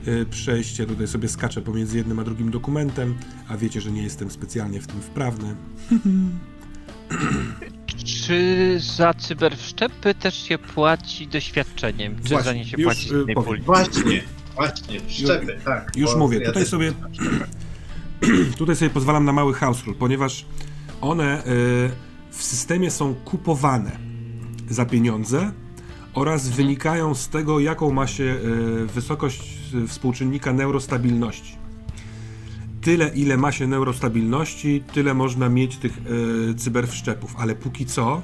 y, 0.07 0.25
przejść. 0.25 0.79
Ja 0.79 0.85
tutaj 0.85 1.07
sobie 1.07 1.29
skaczę 1.29 1.61
pomiędzy 1.61 1.97
jednym 1.97 2.19
a 2.19 2.23
drugim 2.23 2.51
dokumentem, 2.51 3.15
a 3.47 3.57
wiecie, 3.57 3.81
że 3.81 3.91
nie 3.91 4.03
jestem 4.03 4.31
specjalnie 4.31 4.81
w 4.81 4.87
tym 4.87 5.01
wprawny. 5.01 5.55
Czy 8.05 8.79
za 8.79 9.13
cyberwszczepy 9.13 10.15
też 10.15 10.43
się 10.47 10.57
płaci 10.57 11.27
doświadczeniem? 11.27 12.15
Czy 12.23 12.29
Właśnie, 12.29 12.51
za 12.51 12.53
nie 12.53 12.65
się 12.65 12.77
już, 12.77 12.85
płaci 12.85 13.09
z 13.09 13.11
y, 13.11 13.33
powiem. 13.33 13.63
Właśnie, 13.63 14.21
właśnie, 14.55 14.99
szczepy, 15.07 15.59
tak. 15.65 15.91
Już 15.95 16.15
mówię, 16.15 16.39
ja 16.39 16.47
tutaj 16.47 16.65
sobie 16.65 16.93
tutaj 18.57 18.75
sobie 18.75 18.89
pozwalam 18.89 19.25
na 19.25 19.33
mały 19.33 19.53
house 19.53 19.83
rule, 19.83 19.97
ponieważ 19.99 20.45
one 21.01 21.45
y, 21.45 21.89
w 22.31 22.43
systemie 22.43 22.91
są 22.91 23.15
kupowane 23.15 24.12
za 24.69 24.85
pieniądze 24.85 25.51
oraz 26.13 26.49
wynikają 26.49 27.15
z 27.15 27.29
tego, 27.29 27.59
jaką 27.59 27.91
ma 27.91 28.07
się 28.07 28.23
y, 28.23 28.85
wysokość 28.85 29.59
y, 29.73 29.87
współczynnika 29.87 30.53
neurostabilności. 30.53 31.55
Tyle, 32.81 33.11
ile 33.15 33.37
ma 33.37 33.51
się 33.51 33.67
neurostabilności, 33.67 34.83
tyle 34.93 35.13
można 35.13 35.49
mieć 35.49 35.77
tych 35.77 35.97
y, 36.51 36.55
cyberwszczepów, 36.55 37.35
ale 37.37 37.55
póki 37.55 37.85
co 37.85 38.21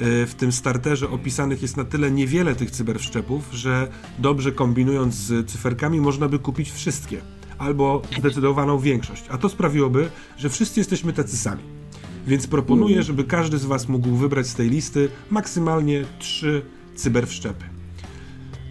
w 0.00 0.34
tym 0.36 0.52
starterze 0.52 1.10
opisanych 1.10 1.62
jest 1.62 1.76
na 1.76 1.84
tyle 1.84 2.10
niewiele 2.10 2.54
tych 2.54 2.70
cyberwszczepów, 2.70 3.48
że 3.52 3.88
dobrze 4.18 4.52
kombinując 4.52 5.14
z 5.14 5.50
cyferkami 5.50 6.00
można 6.00 6.28
by 6.28 6.38
kupić 6.38 6.70
wszystkie 6.72 7.20
albo 7.58 8.02
zdecydowaną 8.18 8.78
większość. 8.78 9.24
A 9.30 9.38
to 9.38 9.48
sprawiłoby, 9.48 10.10
że 10.36 10.48
wszyscy 10.48 10.80
jesteśmy 10.80 11.12
tacy 11.12 11.36
sami. 11.36 11.77
Więc 12.28 12.46
proponuję, 12.46 13.02
żeby 13.02 13.24
każdy 13.24 13.58
z 13.58 13.64
Was 13.64 13.88
mógł 13.88 14.08
wybrać 14.16 14.46
z 14.46 14.54
tej 14.54 14.70
listy 14.70 15.08
maksymalnie 15.30 16.04
trzy 16.18 16.62
cyberwszczepy. 16.94 17.64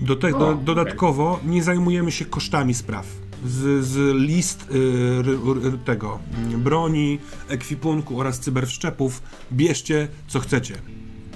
Do 0.01 0.15
te, 0.15 0.31
do, 0.31 0.55
dodatkowo 0.65 1.39
nie 1.45 1.63
zajmujemy 1.63 2.11
się 2.11 2.25
kosztami 2.25 2.73
spraw. 2.73 3.05
Z, 3.45 3.85
z 3.85 4.15
list 4.15 4.67
y, 4.71 4.73
ry- 5.21 5.37
ry- 5.63 5.77
tego 5.85 6.19
mm, 6.47 6.61
broni, 6.63 7.19
ekwipunku 7.49 8.19
oraz 8.19 8.39
cyberwszczepów 8.39 9.21
bierzcie 9.53 10.07
co 10.27 10.39
chcecie. 10.39 10.75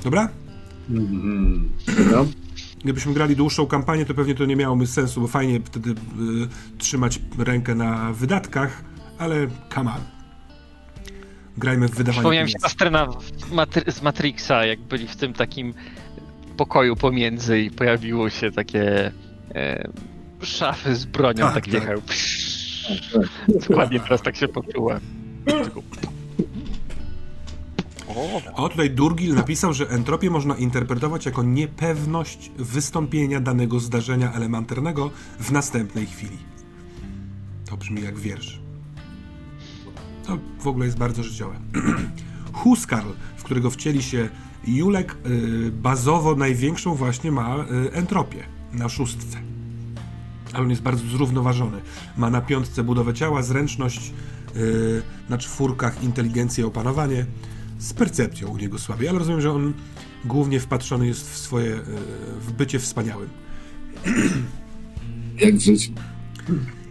Dobra? 0.04 0.30
Mhm. 0.90 1.70
Dobra? 1.98 2.26
Gdybyśmy 2.84 3.14
grali 3.14 3.36
dłuższą 3.36 3.68
kampanię, 3.68 4.06
to 4.06 4.14
pewnie 4.14 4.36
to 4.36 4.46
nie 4.46 4.56
miałoby 4.56 4.88
sensu, 4.88 5.22
bo 5.22 5.28
fajnie 5.28 5.60
wtedy 5.66 5.90
y, 5.90 5.96
trzymać 6.78 7.20
rękę 7.38 7.76
na 7.76 8.14
wydatkach, 8.14 8.84
ale 9.18 9.48
come 9.74 9.92
on. 9.92 10.21
Grajmy 11.58 11.88
w 11.88 11.92
wydawanie 11.92 12.14
Przypomniałem 12.14 12.48
się 12.48 12.60
w 12.60 13.52
Matry- 13.52 13.92
z 13.92 14.02
Matrixa, 14.02 14.66
jak 14.66 14.80
byli 14.80 15.08
w 15.08 15.16
tym 15.16 15.34
takim 15.34 15.74
pokoju 16.58 16.96
pomiędzy 16.96 17.60
i 17.62 17.72
pojawiło 17.72 18.30
się 18.30 18.52
takie 18.52 19.12
e, 19.56 19.90
szafy 20.42 20.96
z 20.96 21.06
bronią, 21.06 21.46
Tak, 21.46 21.54
tak, 21.54 21.64
tak. 21.64 21.72
wjechały. 21.72 22.02
Dokładnie 23.48 24.00
teraz 24.00 24.22
tak 24.22 24.36
się 24.36 24.48
poczułem. 24.48 25.00
O, 28.56 28.70
tutaj 28.70 28.90
Durgil 28.90 29.36
napisał, 29.36 29.74
że 29.74 29.90
entropię 29.90 30.30
można 30.30 30.56
interpretować 30.56 31.26
jako 31.26 31.44
niepewność 31.44 32.52
wystąpienia 32.58 33.40
danego 33.40 33.80
zdarzenia 33.80 34.34
elementarnego 34.34 35.12
w 35.40 35.52
następnej 35.52 36.06
chwili. 36.06 36.38
To 37.70 37.78
brzmi 37.78 38.02
jak 38.02 38.20
wiersz. 38.20 38.61
To 40.26 40.38
w 40.60 40.68
ogóle 40.68 40.86
jest 40.86 40.98
bardzo 40.98 41.24
życiowe. 41.24 41.56
Huskarl, 42.54 43.10
w 43.38 43.44
którego 43.44 43.70
wcieli 43.70 44.04
się 44.04 44.30
Julek, 44.68 45.16
y, 45.26 45.72
bazowo 45.72 46.36
największą 46.36 46.96
właśnie 46.96 47.32
ma 47.32 47.56
y, 47.58 47.94
entropię 47.94 48.44
na 48.74 48.90
szóstce. 48.90 49.38
Ale 50.54 50.64
on 50.64 50.70
jest 50.70 50.82
bardzo 50.82 51.08
zrównoważony. 51.08 51.82
Ma 52.18 52.30
na 52.30 52.42
piątce 52.42 52.84
budowę 52.84 53.14
ciała, 53.14 53.44
zręczność, 53.44 54.14
y, 54.56 55.02
na 55.30 55.38
czwórkach 55.38 56.04
inteligencję, 56.04 56.68
opanowanie. 56.68 57.26
Z 57.78 57.94
percepcją 57.94 58.48
u 58.48 58.58
niego 58.58 58.80
słabiej, 58.80 59.10
ale 59.10 59.20
rozumiem, 59.20 59.42
że 59.42 59.52
on 59.52 59.74
głównie 60.26 60.60
wpatrzony 60.60 61.08
jest 61.08 61.32
w 61.32 61.38
swoje, 61.38 61.80
w 62.42 62.52
bycie 62.52 62.80
wspaniałym. 62.80 63.30
Jak 65.40 65.56
w 65.56 65.60
życiu. 65.60 65.92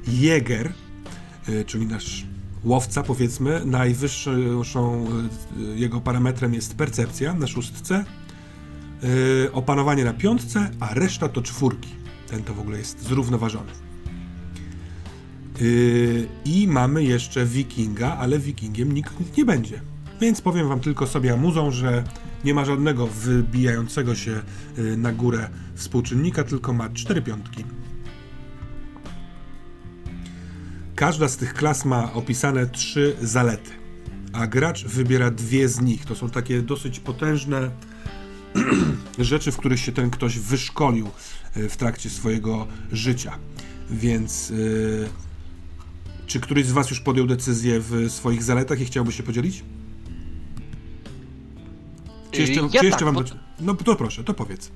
Jäger, 0.06 0.72
czyli 1.66 1.86
nasz 1.86 2.26
łowca, 2.64 3.02
powiedzmy, 3.02 3.62
najwyższą 3.64 5.06
y, 5.56 5.76
jego 5.76 6.00
parametrem 6.00 6.54
jest 6.54 6.74
percepcja 6.74 7.34
na 7.34 7.46
szóstce, 7.46 8.04
y, 9.04 9.52
opanowanie 9.52 10.04
na 10.04 10.12
piątce, 10.12 10.70
a 10.80 10.94
reszta 10.94 11.28
to 11.28 11.42
czwórki. 11.42 11.88
Ten 12.30 12.42
to 12.42 12.54
w 12.54 12.60
ogóle 12.60 12.78
jest 12.78 13.02
zrównoważony. 13.02 13.70
Y, 15.60 16.28
I 16.44 16.68
mamy 16.68 17.04
jeszcze 17.04 17.46
wikinga, 17.46 18.16
ale 18.16 18.38
wikingiem 18.38 18.92
nikt 18.92 19.36
nie 19.36 19.44
będzie. 19.44 19.80
Więc 20.20 20.40
powiem 20.40 20.68
wam 20.68 20.80
tylko 20.80 21.06
sobie 21.06 21.32
amuzą, 21.32 21.70
że 21.70 22.04
nie 22.44 22.54
ma 22.54 22.64
żadnego 22.64 23.06
wybijającego 23.06 24.14
się 24.14 24.42
na 24.96 25.12
górę 25.12 25.48
współczynnika, 25.74 26.44
tylko 26.44 26.72
ma 26.72 26.88
cztery 26.88 27.22
piątki. 27.22 27.64
Każda 31.00 31.28
z 31.28 31.36
tych 31.36 31.54
klas 31.54 31.84
ma 31.84 32.12
opisane 32.12 32.66
trzy 32.66 33.16
zalety, 33.22 33.70
a 34.32 34.46
gracz 34.46 34.84
wybiera 34.84 35.30
dwie 35.30 35.68
z 35.68 35.80
nich. 35.80 36.04
To 36.04 36.14
są 36.14 36.30
takie 36.30 36.62
dosyć 36.62 37.00
potężne 37.00 37.70
rzeczy, 39.18 39.52
w 39.52 39.56
których 39.56 39.80
się 39.80 39.92
ten 39.92 40.10
ktoś 40.10 40.38
wyszkolił 40.38 41.08
e, 41.56 41.68
w 41.68 41.76
trakcie 41.76 42.10
swojego 42.10 42.66
życia. 42.92 43.38
Więc 43.90 44.50
e, 44.50 44.54
czy 46.26 46.40
któryś 46.40 46.66
z 46.66 46.72
Was 46.72 46.90
już 46.90 47.00
podjął 47.00 47.26
decyzję 47.26 47.80
w 47.80 48.06
swoich 48.12 48.42
zaletach 48.42 48.80
i 48.80 48.84
chciałby 48.84 49.12
się 49.12 49.22
podzielić? 49.22 49.64
Czy 52.30 52.40
jeszcze, 52.40 52.60
Ja 52.60 52.68
czy 52.80 52.86
jeszcze 52.86 52.90
tak, 52.90 53.04
Wam. 53.04 53.14
bo- 53.14 53.22
do- 53.24 53.34
No 53.60 53.74
to 53.74 53.96
proszę, 53.96 54.24
to 54.24 54.34
powiedz. 54.34 54.70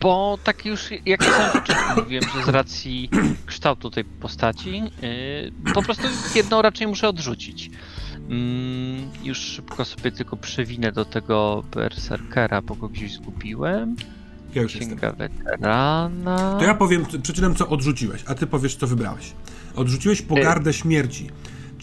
Bo 0.00 0.38
tak 0.44 0.66
już, 0.66 0.90
jak 1.06 1.20
na 1.20 1.26
samym 1.26 1.52
początku 1.52 2.00
mówiłem, 2.00 2.24
że 2.36 2.44
z 2.44 2.48
racji 2.48 3.10
kształtu 3.46 3.90
tej 3.90 4.04
postaci, 4.04 4.82
yy, 5.02 5.72
po 5.74 5.82
prostu 5.82 6.04
jedną 6.34 6.62
raczej 6.62 6.86
muszę 6.86 7.08
odrzucić. 7.08 7.70
Mm, 8.30 9.10
już 9.22 9.38
szybko 9.38 9.84
sobie 9.84 10.12
tylko 10.12 10.36
przewinę 10.36 10.92
do 10.92 11.04
tego 11.04 11.64
berserkera, 11.74 12.62
bo 12.62 12.74
go 12.74 12.88
gdzieś 12.88 13.14
zgubiłem. 13.14 13.96
Ja 14.54 14.62
już 14.62 14.74
jestem. 14.74 14.98
Księga 14.98 15.12
weterana. 15.12 16.56
To 16.58 16.64
ja 16.64 16.74
powiem, 16.74 17.06
przeczytam 17.22 17.54
co 17.54 17.68
odrzuciłeś, 17.68 18.24
a 18.26 18.34
ty 18.34 18.46
powiesz 18.46 18.76
co 18.76 18.86
wybrałeś. 18.86 19.32
Odrzuciłeś 19.74 20.22
pogardę 20.22 20.72
śmierci, 20.72 21.30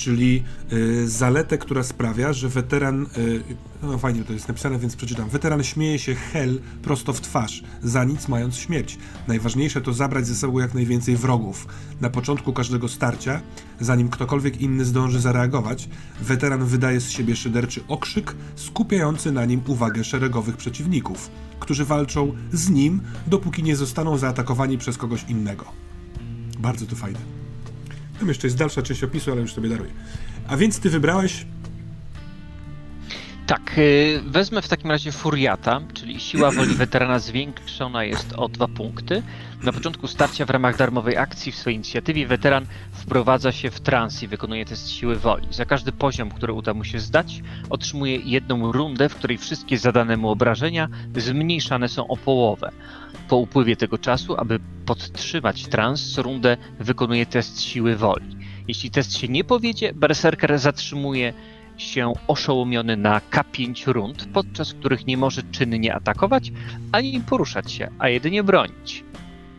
czyli 0.04 0.44
y, 0.74 1.10
zaletę, 1.10 1.58
która 1.58 1.84
sprawia, 1.84 2.34
że 2.34 2.50
weteran, 2.50 3.06
y, 3.18 3.44
no 3.84 3.98
fajnie 3.98 4.24
to 4.24 4.34
jest 4.34 4.48
napisane, 4.48 4.80
więc 4.80 4.96
przeczytam. 4.96 5.30
Weteran 5.30 5.64
śmieje 5.64 6.00
się 6.00 6.16
hel 6.16 6.60
prosto 6.82 7.14
w 7.14 7.22
twarz, 7.22 7.64
za 7.84 8.04
nic 8.04 8.28
mając 8.28 8.56
śmierć. 8.56 8.98
Najważniejsze 9.28 9.82
to 9.82 9.94
zabrać 9.94 10.28
ze 10.28 10.36
sobą 10.36 10.60
jak 10.60 10.74
najwięcej 10.74 11.18
wrogów. 11.18 11.68
Na 12.02 12.10
początku 12.10 12.54
każdego 12.54 12.88
starcia, 12.88 13.42
zanim 13.80 14.10
ktokolwiek 14.10 14.62
inny 14.62 14.86
zdąży 14.86 15.20
zareagować, 15.20 15.90
weteran 16.22 16.66
wydaje 16.66 17.02
z 17.02 17.10
siebie 17.10 17.36
szyderczy 17.36 17.84
okrzyk, 17.88 18.36
skupiający 18.56 19.32
na 19.32 19.46
nim 19.46 19.62
uwagę 19.68 20.04
szeregowych 20.04 20.58
przeciwników, 20.58 21.30
którzy 21.60 21.86
walczą 21.86 22.34
z 22.54 22.70
nim, 22.70 23.02
dopóki 23.28 23.64
nie 23.64 23.76
zostaną 23.76 24.18
zaatakowani 24.18 24.78
przez 24.78 24.98
kogoś 24.98 25.26
innego. 25.30 25.66
Bardzo 26.60 26.86
to 26.86 26.96
fajne. 26.96 27.43
Tam 28.20 28.28
jeszcze 28.28 28.48
jest 28.48 28.58
dalsza 28.58 28.82
część 28.82 29.04
opisu, 29.04 29.32
ale 29.32 29.42
już 29.42 29.54
sobie 29.54 29.70
daruję. 29.70 29.92
A 30.48 30.58
więc 30.58 30.80
ty 30.80 30.90
wybrałeś. 30.90 31.46
Tak, 33.48 33.78
y, 33.78 34.22
wezmę 34.28 34.62
w 34.62 34.68
takim 34.68 34.92
razie 34.92 35.12
Furiata, 35.12 35.82
czyli 35.94 36.20
siła 36.20 36.52
woli 36.52 36.76
weterana 36.76 37.20
zwiększona 37.20 38.04
jest 38.04 38.34
o 38.38 38.50
dwa 38.50 38.68
punkty. 38.68 39.24
Na 39.64 39.74
początku 39.74 40.08
starcia 40.08 40.46
w 40.46 40.50
ramach 40.50 40.78
darmowej 40.78 41.18
akcji 41.18 41.52
w 41.52 41.56
swojej 41.56 41.76
inicjatywie 41.76 42.28
weteran 42.28 42.66
wprowadza 42.92 43.52
się 43.52 43.72
w 43.72 43.80
trans 43.80 44.24
i 44.24 44.28
wykonuje 44.28 44.66
test 44.66 44.90
siły 44.90 45.16
woli. 45.16 45.48
Za 45.52 45.66
każdy 45.66 45.92
poziom, 45.92 46.32
który 46.32 46.54
uda 46.54 46.74
mu 46.74 46.84
się 46.84 47.00
zdać, 47.00 47.42
otrzymuje 47.70 48.16
jedną 48.16 48.72
rundę, 48.72 49.10
w 49.10 49.16
której 49.16 49.38
wszystkie 49.38 49.78
zadane 49.78 50.18
mu 50.18 50.30
obrażenia 50.30 50.88
zmniejszane 51.16 51.90
są 51.90 52.08
o 52.08 52.18
połowę. 52.18 52.72
Po 53.34 53.38
upływie 53.38 53.76
tego 53.76 53.98
czasu, 53.98 54.36
aby 54.38 54.60
podtrzymać 54.86 55.68
trans, 55.68 56.18
rundę 56.18 56.58
wykonuje 56.80 57.26
test 57.26 57.62
siły 57.62 57.96
woli. 57.96 58.38
Jeśli 58.68 58.92
test 58.92 59.18
się 59.18 59.28
nie 59.28 59.44
powiedzie, 59.44 59.94
berserker 59.94 60.60
zatrzymuje 60.60 61.34
się 61.78 62.14
oszołomiony 62.28 62.98
na 62.98 63.22
K5 63.32 63.92
rund, 63.92 64.28
podczas 64.34 64.74
których 64.74 65.06
nie 65.06 65.18
może 65.18 65.42
czynnie 65.52 65.96
atakować 65.96 66.52
ani 66.92 67.22
poruszać 67.22 67.72
się, 67.72 67.90
a 68.00 68.10
jedynie 68.10 68.44
bronić. 68.44 69.04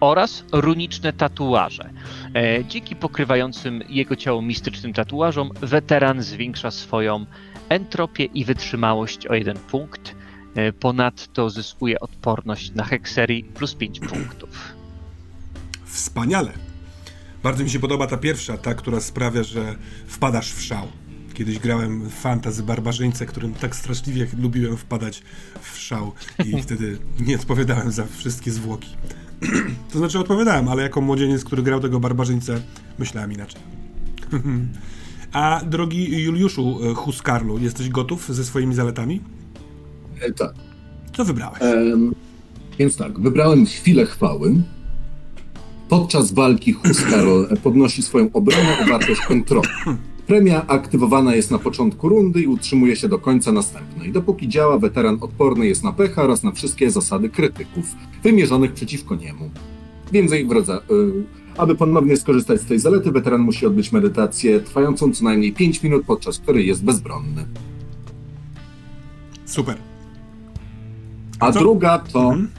Oraz 0.00 0.44
runiczne 0.52 1.12
tatuaże. 1.12 1.90
E, 2.34 2.64
dzięki 2.64 2.96
pokrywającym 2.96 3.82
jego 3.88 4.16
ciało 4.16 4.42
mistycznym 4.42 4.92
tatuażom, 4.92 5.50
weteran 5.60 6.22
zwiększa 6.22 6.70
swoją 6.70 7.26
entropię 7.68 8.24
i 8.24 8.44
wytrzymałość 8.44 9.26
o 9.26 9.34
jeden 9.34 9.56
punkt. 9.56 10.23
E, 10.54 10.72
ponadto 10.72 11.50
zyskuje 11.50 12.00
odporność 12.00 12.74
na 12.74 12.84
hekserii 12.84 13.44
plus 13.44 13.74
5 13.74 14.00
punktów. 14.00 14.50
Wspaniale. 15.84 16.52
Bardzo 17.42 17.64
mi 17.64 17.70
się 17.70 17.78
podoba 17.78 18.06
ta 18.06 18.16
pierwsza, 18.16 18.58
ta, 18.58 18.74
która 18.74 19.00
sprawia, 19.00 19.42
że 19.42 19.74
wpadasz 20.06 20.52
w 20.52 20.62
szał. 20.62 20.88
Kiedyś 21.34 21.58
grałem 21.58 22.08
w 22.08 22.14
fantazy 22.14 22.62
barbarzyńcę, 22.62 23.26
którym 23.26 23.54
tak 23.54 23.76
straszliwie 23.76 24.26
lubiłem 24.38 24.76
wpadać 24.76 25.22
w 25.62 25.78
szał 25.78 26.12
i 26.44 26.62
wtedy 26.62 26.98
nie 27.20 27.36
odpowiadałem 27.36 27.92
za 27.92 28.06
wszystkie 28.06 28.50
zwłoki. 28.50 28.88
to 29.92 29.98
znaczy 29.98 30.18
odpowiadałem, 30.18 30.68
ale 30.68 30.82
jako 30.82 31.00
młodzieniec, 31.00 31.44
który 31.44 31.62
grał 31.62 31.80
tego 31.80 32.00
barbarzyńcę, 32.00 32.60
myślałem 32.98 33.32
inaczej. 33.32 33.60
A 35.32 35.60
drogi 35.64 36.22
Juliuszu 36.22 36.90
e, 36.90 36.94
Huskarlu, 36.94 37.58
jesteś 37.58 37.88
gotów 37.88 38.34
ze 38.34 38.44
swoimi 38.44 38.74
zaletami? 38.74 39.20
E, 40.20 40.32
tak. 40.32 40.54
Co 41.16 41.24
wybrałeś? 41.24 41.58
Więc 42.78 42.96
tak, 42.96 43.20
wybrałem 43.20 43.66
chwilę 43.66 44.06
chwały. 44.06 44.54
Podczas 45.88 46.32
walki 46.32 46.72
Huskarl 46.72 47.44
podnosi 47.62 48.02
swoją 48.02 48.32
obronę 48.32 48.78
o 48.82 48.88
wartość 48.88 49.20
kontroli. 49.20 49.68
Premia 50.26 50.66
aktywowana 50.66 51.34
jest 51.34 51.50
na 51.50 51.58
początku 51.58 52.08
rundy 52.08 52.42
i 52.42 52.46
utrzymuje 52.46 52.96
się 52.96 53.08
do 53.08 53.18
końca 53.18 53.52
następnej. 53.52 54.12
Dopóki 54.12 54.48
działa, 54.48 54.78
weteran 54.78 55.18
odporny 55.20 55.66
jest 55.66 55.84
na 55.84 55.92
pecha 55.92 56.22
oraz 56.22 56.42
na 56.42 56.52
wszystkie 56.52 56.90
zasady 56.90 57.28
krytyków 57.28 57.84
wymierzonych 58.22 58.72
przeciwko 58.72 59.14
niemu. 59.14 59.50
Więcej 60.12 60.46
w 60.46 60.52
rodzaju. 60.52 60.80
Aby 61.56 61.74
ponownie 61.74 62.16
skorzystać 62.16 62.60
z 62.60 62.64
tej 62.64 62.78
zalety, 62.78 63.12
weteran 63.12 63.40
musi 63.40 63.66
odbyć 63.66 63.92
medytację 63.92 64.60
trwającą 64.60 65.12
co 65.12 65.24
najmniej 65.24 65.52
5 65.52 65.82
minut, 65.82 66.04
podczas 66.06 66.38
której 66.38 66.66
jest 66.66 66.84
bezbronny. 66.84 67.46
Super. 69.44 69.93
A 71.40 71.52
Co? 71.52 71.58
druga 71.58 71.98
to. 71.98 72.20
Mhm. 72.20 72.50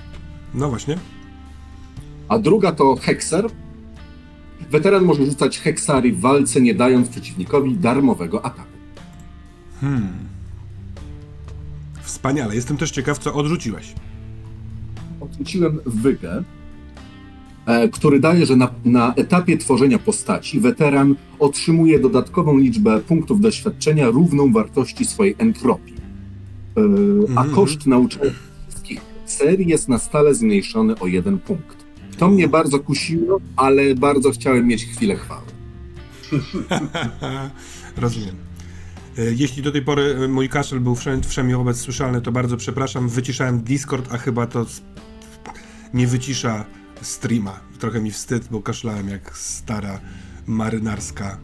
No 0.53 0.69
właśnie. 0.69 0.97
A 2.29 2.39
druga 2.39 2.71
to 2.71 2.95
hekser. 2.95 3.47
Weteran 4.71 5.03
może 5.05 5.25
rzucać 5.25 5.59
heksari 5.59 6.11
w 6.11 6.19
walce, 6.19 6.61
nie 6.61 6.75
dając 6.75 7.09
przeciwnikowi 7.09 7.77
darmowego 7.77 8.45
ataku. 8.45 8.69
Hmm. 9.81 10.07
Wspaniale. 12.01 12.55
Jestem 12.55 12.77
też 12.77 12.91
ciekaw, 12.91 13.17
co 13.19 13.33
odrzuciłeś. 13.33 13.93
Odrzuciłem 15.19 15.79
wygę, 15.85 16.43
e, 17.65 17.89
który 17.89 18.19
daje, 18.19 18.45
że 18.45 18.55
na, 18.55 18.69
na 18.85 19.13
etapie 19.15 19.57
tworzenia 19.57 19.99
postaci 19.99 20.59
weteran 20.59 21.15
otrzymuje 21.39 21.99
dodatkową 21.99 22.57
liczbę 22.57 22.99
punktów 23.01 23.41
doświadczenia 23.41 24.07
równą 24.07 24.53
wartości 24.53 25.05
swojej 25.05 25.35
entropii. 25.37 25.95
E, 26.77 26.81
a 27.27 27.41
Mhm. 27.41 27.51
koszt 27.55 27.87
nauczania 27.87 28.31
serii 29.31 29.67
jest 29.67 29.89
na 29.89 29.99
stale 29.99 30.35
zmniejszony 30.35 30.99
o 30.99 31.07
jeden 31.07 31.39
punkt. 31.39 31.85
To 32.17 32.29
mnie 32.29 32.47
bardzo 32.47 32.79
kusiło, 32.79 33.39
ale 33.55 33.95
bardzo 33.95 34.31
chciałem 34.31 34.67
mieć 34.67 34.85
chwilę 34.85 35.15
chwały. 35.15 35.45
Rozumiem. 37.97 38.35
E, 39.17 39.21
Jeśli 39.31 39.63
do 39.63 39.71
tej 39.71 39.81
pory 39.81 40.15
e, 40.15 40.27
mój 40.27 40.49
kaszel 40.49 40.79
był 40.79 40.95
wszędzie, 40.95 41.57
wobec 41.57 41.77
słyszalny, 41.79 42.21
to 42.21 42.31
bardzo 42.31 42.57
przepraszam. 42.57 43.09
Wyciszałem 43.09 43.63
Discord, 43.63 44.13
a 44.13 44.17
chyba 44.17 44.47
to 44.47 44.65
nie 45.93 46.07
wycisza 46.07 46.65
streama. 47.01 47.59
Trochę 47.79 48.01
mi 48.01 48.11
wstyd, 48.11 48.47
bo 48.51 48.61
kaszlałem 48.61 49.09
jak 49.09 49.37
stara 49.37 49.99
marynarska. 50.47 51.37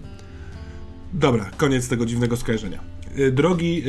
Dobra, 1.13 1.51
koniec 1.57 1.87
tego 1.87 2.05
dziwnego 2.05 2.37
skojarzenia. 2.37 2.83
E, 3.15 3.31
Drogi 3.31 3.83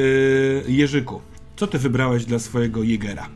Jerzyku, 0.69 1.21
co 1.57 1.67
ty 1.67 1.79
wybrałeś 1.79 2.25
dla 2.25 2.39
swojego 2.39 2.83
Jegera? 2.83 3.29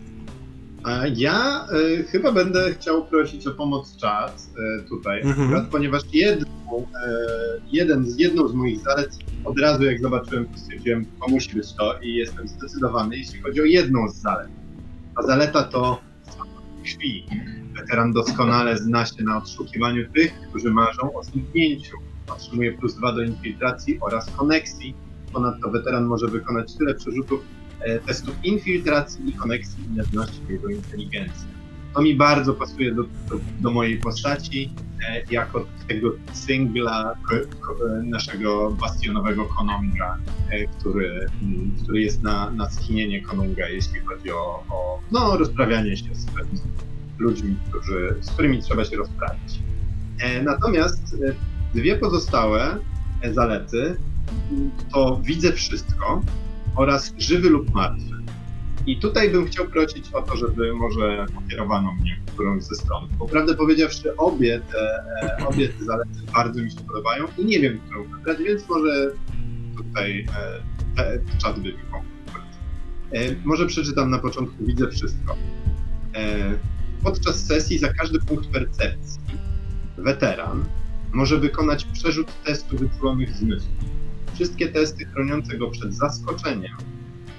Ja 1.17 1.67
y, 1.73 2.05
chyba 2.05 2.33
będę 2.33 2.75
chciał 2.75 3.07
prosić 3.07 3.47
o 3.47 3.51
pomoc 3.51 3.97
czat 3.97 4.43
y, 4.81 4.89
tutaj 4.89 5.21
Mhm. 5.23 5.47
akurat, 5.47 5.67
ponieważ 5.71 6.03
jedną, 6.13 6.47
y, 6.81 6.85
jeden 7.73 8.11
z, 8.11 8.19
jedną 8.19 8.49
z 8.49 8.55
moich 8.55 8.81
zalet 8.81 9.11
od 9.45 9.59
razu 9.61 9.85
jak 9.85 10.01
zobaczyłem, 10.01 10.47
stwierdziłem, 10.57 11.07
to 11.21 11.29
musi 11.29 11.55
być 11.55 11.73
to 11.75 11.99
i 12.03 12.15
jestem 12.15 12.49
zdecydowany, 12.49 13.17
jeśli 13.17 13.41
chodzi 13.41 13.61
o 13.61 13.65
jedną 13.65 14.09
z 14.09 14.15
zalet. 14.17 14.49
A 15.15 15.23
zaleta 15.23 15.63
to 15.63 16.01
krwi. 16.85 17.27
Weteran 17.77 18.13
doskonale 18.13 18.79
zna 18.79 19.07
się 19.07 19.25
na 19.25 19.39
odszukiwaniu 19.39 20.13
tych, 20.13 20.33
którzy 20.49 20.71
marzą 20.71 21.15
o 21.15 21.25
zniknięciu. 21.25 21.97
Otrzymuje 22.29 22.73
plus 22.73 22.95
2 22.95 23.13
do 23.13 23.23
infiltracji 23.23 23.99
oraz 24.01 24.31
koneksji. 24.31 24.95
Ponadto 25.33 25.71
weteran 25.71 26.05
może 26.05 26.27
wykonać 26.29 26.75
tyle 26.79 26.95
przerzutów 26.95 27.41
testów 28.07 28.35
infiltracji 28.45 29.29
i 29.29 29.33
koneksji 29.33 29.85
i 29.93 29.97
jedności 29.97 30.41
jego 30.49 30.69
inteligencji. 30.69 31.57
To 31.95 32.03
mi 32.03 32.15
bardzo 32.15 32.55
pasuje 32.55 32.95
do, 32.95 33.03
do, 33.03 33.41
do 33.61 33.71
mojej 33.71 33.99
postaci, 33.99 34.71
e, 35.09 35.23
jako 35.31 35.67
tego 35.89 36.13
singla 36.33 37.15
e, 37.33 38.03
naszego 38.03 38.71
bastionowego 38.71 39.45
konunga, 39.45 40.19
e, 40.51 40.67
który, 40.67 41.27
który 41.83 42.01
jest 42.01 42.23
na, 42.23 42.51
na 42.51 42.71
schinienie 42.71 43.23
konunga, 43.23 43.69
jeśli 43.69 44.01
chodzi 44.01 44.31
o, 44.31 44.65
o 44.71 45.01
no, 45.13 45.37
rozprawianie 45.39 45.97
się 45.97 46.15
z 46.15 46.27
ludźmi, 47.19 47.57
którzy, 47.69 48.17
z 48.21 48.31
którymi 48.31 48.63
trzeba 48.63 48.85
się 48.85 48.97
rozprawić. 48.97 49.61
E, 50.19 50.43
natomiast 50.43 51.15
e, 51.15 51.35
dwie 51.75 51.97
pozostałe 51.97 52.79
e, 53.23 53.35
zalety 53.35 53.97
to 54.93 55.21
widzę 55.25 55.53
wszystko, 55.53 56.23
oraz 56.77 57.15
żywy 57.19 57.51
lub 57.51 57.75
martwy. 57.75 58.17
I 58.87 58.99
tutaj 58.99 59.31
bym 59.31 59.47
chciał 59.47 59.67
prosić 59.67 60.13
o 60.13 60.23
to, 60.23 60.37
żeby 60.37 60.75
może 60.75 61.27
pokierowano 61.35 61.95
mnie 61.95 62.21
którąś 62.37 62.63
ze 62.63 62.75
stron. 62.75 63.09
Bo 63.19 63.27
prawdę 63.27 63.55
powiedziawszy, 63.55 64.17
obie 64.17 64.61
te, 64.73 65.05
e, 65.23 65.47
obie 65.47 65.69
te 65.69 65.85
zalety 65.85 66.11
bardzo 66.35 66.63
mi 66.63 66.71
się 66.71 66.81
podobają 66.81 67.25
i 67.39 67.45
nie 67.45 67.61
wiem, 67.61 67.79
którą 67.79 68.05
wybrać, 68.05 68.39
więc 68.39 68.69
może 68.69 69.11
tutaj 69.77 70.21
e, 70.21 70.97
te, 70.97 71.21
czat 71.39 71.59
by 71.59 71.69
mi 71.69 71.79
pomógł. 71.91 72.09
E, 73.13 73.35
może 73.45 73.67
przeczytam 73.67 74.11
na 74.11 74.19
początku, 74.19 74.65
widzę 74.65 74.89
wszystko. 74.89 75.37
Podczas 77.03 77.47
sesji 77.47 77.79
za 77.79 77.93
każdy 77.93 78.19
punkt 78.19 78.47
percepcji 78.49 79.21
weteran 79.99 80.65
może 81.13 81.39
wykonać 81.39 81.85
przerzut 81.85 82.43
testu 82.45 82.77
wyczulonych 82.77 83.31
zmysłów. 83.31 83.96
Wszystkie 84.37 84.69
testy 84.69 85.05
chroniące 85.05 85.59
go 85.59 85.71
przed 85.71 85.95
zaskoczeniem 85.95 86.77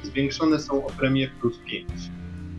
zwiększone 0.03 0.59
są 0.59 0.85
o 0.85 0.89
premię 0.89 1.29
plus 1.41 1.59
5. 1.65 1.89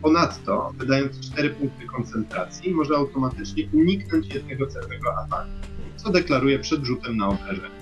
Ponadto, 0.01 0.73
wydając 0.77 1.19
4 1.31 1.49
punkty 1.49 1.85
koncentracji, 1.85 2.71
może 2.73 2.95
automatycznie 2.95 3.69
uniknąć 3.73 4.33
jednego 4.33 4.67
celnego 4.67 5.17
ataku, 5.17 5.49
co 5.95 6.11
deklaruje 6.11 6.59
przed 6.59 6.83
rzutem 6.83 7.17
na 7.17 7.27
obrażenie. 7.27 7.79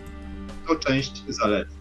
to 0.68 0.76
część 0.76 1.24
zalety. 1.30 1.72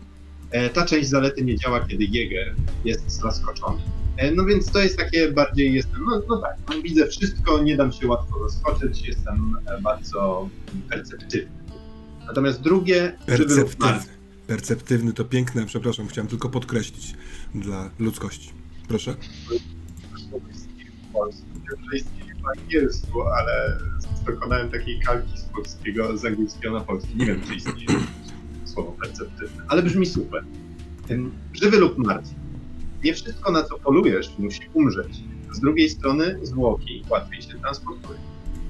E, 0.50 0.70
Ta 0.70 0.84
część 0.86 1.08
zalety 1.08 1.44
nie 1.44 1.56
działa, 1.56 1.80
kiedy 1.80 2.04
Jäger 2.04 2.54
jest 2.84 3.10
zaskoczony. 3.10 3.80
E, 4.16 4.30
No 4.30 4.44
więc 4.44 4.72
to 4.72 4.78
jest 4.78 4.98
takie 4.98 5.32
bardziej 5.32 5.74
jestem, 5.74 6.04
no, 6.06 6.22
no 6.28 6.36
tak, 6.40 6.56
no, 6.68 6.82
widzę 6.82 7.06
wszystko, 7.06 7.62
nie 7.62 7.76
dam 7.76 7.92
się 7.92 8.06
łatwo 8.06 8.48
zaskoczyć, 8.48 9.08
jestem 9.08 9.56
e, 9.66 9.80
bardzo 9.80 10.48
perceptywny. 10.90 11.56
Natomiast 12.26 12.60
drugie, 12.60 13.16
żywy 13.28 13.54
lub 13.56 13.76
Perceptywny. 14.46 15.12
to 15.12 15.24
piękne, 15.24 15.66
przepraszam, 15.66 16.08
chciałem 16.08 16.28
tylko 16.28 16.48
podkreślić 16.48 17.14
dla 17.54 17.90
ludzkości. 17.98 18.52
Proszę. 18.88 19.16
po 22.42 22.60
angielsku, 22.60 23.22
ale 23.22 23.78
dokonałem 24.26 24.70
takiej 24.70 25.00
kalki 25.00 25.38
z 25.38 25.42
polskiego, 25.42 26.16
z 26.16 26.24
angielskiego 26.24 26.78
na 26.78 26.84
polski. 26.84 27.16
Nie 27.16 27.26
wiem, 27.26 27.40
czy 27.48 27.54
istnieje 27.54 28.00
słowo 28.64 28.92
perceptywne, 28.92 29.64
ale 29.68 29.82
brzmi 29.82 30.06
super. 30.06 30.44
Żywy 31.52 31.78
lub 31.78 31.98
martwy. 31.98 32.34
Nie 33.04 33.14
wszystko, 33.14 33.52
na 33.52 33.62
co 33.62 33.78
polujesz, 33.78 34.38
musi 34.38 34.60
umrzeć. 34.74 35.22
Z 35.52 35.60
drugiej 35.60 35.90
strony 35.90 36.38
zwłoki 36.42 37.04
łatwiej 37.10 37.42
się 37.42 37.58
transportują. 37.58 38.18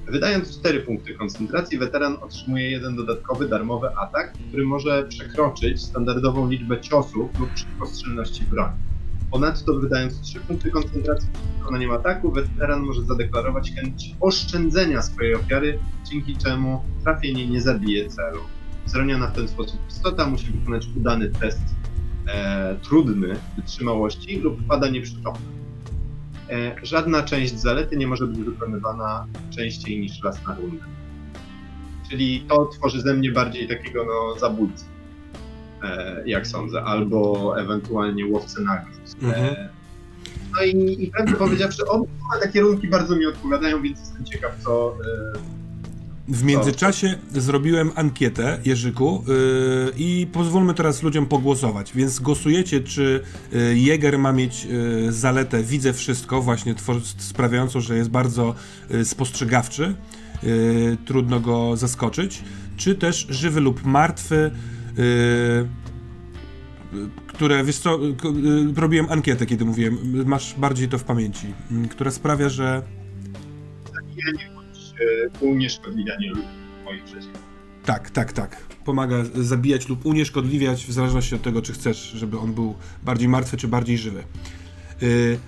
Wydając 0.07 0.59
4 0.59 0.79
punkty 0.79 1.13
koncentracji, 1.13 1.77
weteran 1.77 2.17
otrzymuje 2.21 2.71
jeden 2.71 2.95
dodatkowy 2.95 3.47
darmowy 3.47 3.95
atak, 3.95 4.33
który 4.47 4.65
może 4.65 5.03
przekroczyć 5.03 5.81
standardową 5.81 6.49
liczbę 6.49 6.81
ciosów 6.81 7.39
lub 7.39 7.49
szybkostrzelności 7.55 8.43
broni. 8.43 8.77
Ponadto 9.31 9.79
wydając 9.79 10.21
3 10.21 10.39
punkty 10.39 10.71
koncentracji 10.71 11.29
przed 11.33 11.57
wykonaniem 11.57 11.91
ataku, 11.91 12.31
weteran 12.31 12.81
może 12.81 13.01
zadeklarować 13.01 13.71
chęć 13.71 14.15
oszczędzenia 14.19 15.01
swojej 15.01 15.35
ofiary, 15.35 15.79
dzięki 16.11 16.37
czemu 16.37 16.81
trafienie 17.03 17.47
nie 17.47 17.61
zabije 17.61 18.09
celu. 18.09 18.39
Zroniona 18.85 19.27
w 19.27 19.35
ten 19.35 19.47
sposób 19.47 19.79
istota 19.89 20.27
musi 20.27 20.51
wykonać 20.51 20.87
udany 20.97 21.29
test 21.29 21.61
e, 22.27 22.75
trudny 22.75 23.35
wytrzymałości 23.55 24.39
lub 24.39 24.67
pada 24.67 24.89
nieprzytomna. 24.89 25.56
E, 26.49 26.75
żadna 26.83 27.23
część 27.23 27.59
zalety 27.59 27.97
nie 27.97 28.07
może 28.07 28.27
być 28.27 28.39
wykonywana 28.39 29.27
częściej 29.55 29.99
niż 29.99 30.23
raz 30.23 30.45
na 30.47 30.55
rundę. 30.55 30.85
Czyli 32.09 32.45
to 32.49 32.65
tworzy 32.65 33.01
ze 33.01 33.13
mnie 33.13 33.31
bardziej 33.31 33.67
takiego 33.67 34.05
no, 34.05 34.39
zabójcę, 34.39 34.85
e, 35.83 36.23
jak 36.25 36.47
sądzę, 36.47 36.83
albo 36.83 37.53
ewentualnie 37.59 38.25
łowcę 38.25 38.61
nagród. 38.61 38.97
Mhm. 39.21 39.45
E, 39.45 39.69
No 40.55 40.63
i, 40.63 41.03
i 41.03 41.11
prawdę 41.11 41.33
powiedziawszy, 41.33 41.85
obie 41.87 42.07
te 42.41 42.49
kierunki 42.49 42.87
bardzo 42.87 43.15
mi 43.15 43.25
odpowiadają, 43.25 43.81
więc 43.81 43.99
jestem 43.99 44.25
ciekaw, 44.25 44.59
co. 44.63 44.97
W 46.27 46.43
międzyczasie 46.43 47.17
zrobiłem 47.33 47.91
ankietę, 47.95 48.59
Jerzyku, 48.65 49.23
yy, 49.27 49.93
i 49.97 50.27
pozwólmy 50.31 50.73
teraz 50.73 51.03
ludziom 51.03 51.25
pogłosować. 51.25 51.93
Więc 51.93 52.19
głosujecie, 52.19 52.81
czy 52.81 53.23
yy, 53.51 53.75
Jäger 53.75 54.19
ma 54.19 54.31
mieć 54.31 54.65
yy, 54.65 55.11
zaletę 55.11 55.63
widzę 55.63 55.93
wszystko, 55.93 56.41
właśnie 56.41 56.75
sprawiającą, 57.17 57.81
że 57.81 57.97
jest 57.97 58.09
bardzo 58.09 58.55
yy, 58.89 59.05
spostrzegawczy, 59.05 59.95
yy, 60.43 60.97
trudno 61.05 61.39
go 61.39 61.77
zaskoczyć, 61.77 62.43
czy 62.77 62.95
też 62.95 63.27
żywy 63.29 63.61
lub 63.61 63.85
martwy, 63.85 64.51
yy, 64.97 65.67
które, 67.27 67.63
wiesz 67.63 67.77
co, 67.77 67.99
robiłem 68.75 69.05
ankietę, 69.09 69.45
kiedy 69.45 69.65
mówiłem, 69.65 69.97
masz 70.25 70.55
bardziej 70.57 70.87
to 70.87 70.97
w 70.97 71.03
pamięci, 71.03 71.47
która 71.89 72.11
sprawia, 72.11 72.49
że 72.49 72.81
unieszkodliwianie 75.41 76.29
ludzi 76.29 76.47
moich 76.85 77.03
przeciwników. 77.03 77.41
Tak, 77.85 78.09
tak, 78.09 78.33
tak. 78.33 78.57
Pomaga 78.85 79.15
zabijać 79.35 79.89
lub 79.89 80.05
unieszkodliwiać 80.05 80.85
w 80.85 80.91
zależności 80.91 81.35
od 81.35 81.41
tego, 81.41 81.61
czy 81.61 81.73
chcesz, 81.73 81.97
żeby 81.97 82.39
on 82.39 82.53
był 82.53 82.75
bardziej 83.03 83.27
martwy, 83.27 83.57
czy 83.57 83.67
bardziej 83.67 83.97
żywy. 83.97 84.23
Yy, 85.01 85.39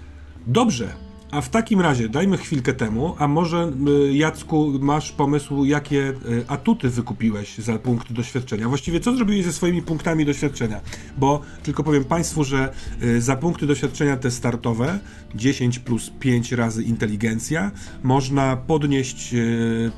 dobrze, 0.48 0.94
a 1.32 1.42
w 1.42 1.50
takim 1.50 1.82
razie 1.82 2.10
dajmy 2.10 2.38
chwilkę 2.38 2.74
temu, 2.74 3.16
a 3.20 3.28
może 3.28 3.72
yy, 3.86 4.14
Jacku 4.14 4.74
masz 4.80 5.12
pomysł, 5.12 5.66
jakie 5.66 5.96
yy, 5.96 6.14
atuty 6.48 6.90
wykupiłeś 6.90 7.58
za 7.58 7.80
punkty 7.80 8.14
doświadczenia? 8.14 8.70
Właściwie 8.70 9.00
co 9.00 9.16
zrobiłeś 9.16 9.46
ze 9.46 9.54
swoimi 9.54 9.82
punktami 9.82 10.26
doświadczenia? 10.26 10.82
Bo 11.18 11.42
tylko 11.64 11.84
powiem 11.84 12.04
Państwu, 12.04 12.44
że 12.44 12.74
yy, 13.02 13.22
za 13.22 13.36
punkty 13.36 13.68
doświadczenia 13.68 14.18
te 14.18 14.32
startowe, 14.32 15.00
10 15.36 15.80
plus 15.80 16.12
5 16.20 16.52
razy 16.52 16.84
inteligencja, 16.84 17.72
można 18.04 18.58
podnieść 18.58 19.36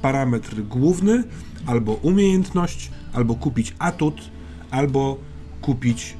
parametr 0.01 0.61
główny, 0.61 1.23
albo 1.65 1.93
umiejętność, 1.93 2.91
albo 3.13 3.35
kupić 3.35 3.75
atut, 3.79 4.21
albo 4.71 5.17
kupić 5.61 6.17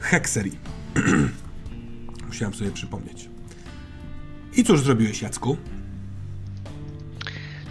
hekserii. 0.00 0.58
Musiałem 2.28 2.54
sobie 2.54 2.70
przypomnieć. 2.70 3.27
I 4.58 4.64
cóż 4.64 4.80
zrobiłeś, 4.80 5.22
Jacku? 5.22 5.56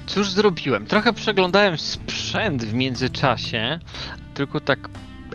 Cóż 0.05 0.29
zrobiłem? 0.29 0.85
Trochę 0.85 1.13
przeglądałem 1.13 1.77
sprzęt 1.77 2.63
w 2.63 2.73
międzyczasie, 2.73 3.79
tylko 4.33 4.59
tak 4.59 4.89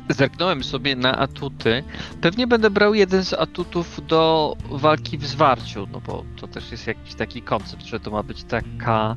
zerknąłem 0.08 0.64
sobie 0.64 0.96
na 0.96 1.18
atuty. 1.18 1.84
Pewnie 2.20 2.46
będę 2.46 2.70
brał 2.70 2.94
jeden 2.94 3.24
z 3.24 3.32
atutów 3.32 4.06
do 4.06 4.56
walki 4.70 5.18
w 5.18 5.26
zwarciu, 5.26 5.88
no 5.92 6.00
bo 6.00 6.24
to 6.36 6.48
też 6.48 6.72
jest 6.72 6.86
jakiś 6.86 7.14
taki 7.14 7.42
koncept, 7.42 7.82
że 7.82 8.00
to 8.00 8.10
ma 8.10 8.22
być 8.22 8.44
taka 8.44 9.16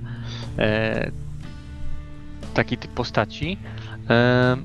e, 0.58 1.12
taki 2.54 2.78
typ 2.78 2.92
postaci. 2.92 3.58
E, 4.10 4.58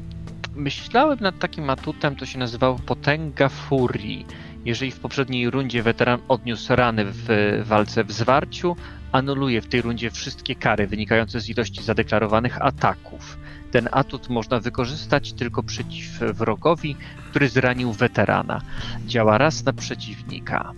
myślałem 0.55 1.18
nad 1.21 1.39
takim 1.39 1.71
atutem, 1.71 2.16
to 2.16 2.27
się 2.27 2.39
nazywało 2.39 2.79
Potęga 2.79 3.49
Furii. 3.49 4.27
Jeżeli 4.65 4.91
w 4.91 4.99
poprzedniej 4.99 5.51
rundzie 5.51 5.83
weteran 5.83 6.21
odniósł 6.29 6.77
rany 6.77 7.05
w 7.07 7.29
walce 7.65 8.05
w 8.05 8.13
zwarciu, 8.13 8.77
anuluje 9.13 9.63
w 9.63 9.67
tej 9.67 9.83
rundzie 9.83 10.11
wszystkie 10.11 10.55
kary 10.55 10.87
wynikające 10.87 11.41
z 11.41 11.49
ilości 11.49 11.83
zadeklarowanych 11.83 12.63
ataków. 12.63 13.39
Ten 13.71 13.89
atut 13.93 14.29
można 14.29 14.61
wykorzystać 14.61 15.33
tylko 15.33 15.63
przeciw 15.63 16.19
wrogowi, 16.19 16.97
który 17.31 17.49
zranił 17.49 17.93
weterana. 17.93 18.61
Działa 19.07 19.39
raz 19.39 19.65
na 19.65 19.73
przeciwnika. 19.73 20.73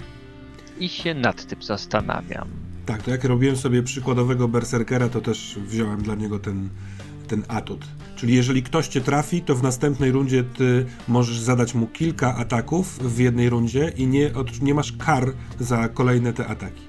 I 0.80 0.89
się 0.89 1.14
nad 1.14 1.47
tym 1.47 1.62
zastanawiam. 1.62 2.49
Tak, 2.87 3.03
to 3.03 3.11
jak 3.11 3.24
robiłem 3.24 3.57
sobie 3.57 3.83
przykładowego 3.83 4.49
berserkera, 4.49 5.09
to 5.09 5.20
też 5.20 5.59
wziąłem 5.66 6.03
dla 6.03 6.14
niego 6.14 6.39
ten, 6.39 6.68
ten 7.28 7.43
atut. 7.49 7.85
Czyli 8.23 8.35
jeżeli 8.35 8.62
ktoś 8.62 8.89
cię 8.89 9.01
trafi, 9.01 9.43
to 9.43 9.55
w 9.55 9.62
następnej 9.62 10.12
rundzie 10.12 10.45
ty 10.45 10.87
możesz 11.09 11.39
zadać 11.39 11.75
mu 11.75 11.87
kilka 11.87 12.37
ataków 12.37 12.99
w 12.99 13.18
jednej 13.18 13.51
rundzie 13.51 13.93
i 13.97 14.07
nie, 14.07 14.35
od, 14.35 14.62
nie 14.62 14.75
masz 14.75 14.93
kar 14.93 15.33
za 15.61 15.89
kolejne 15.89 16.33
te 16.33 16.47
ataki. 16.47 16.83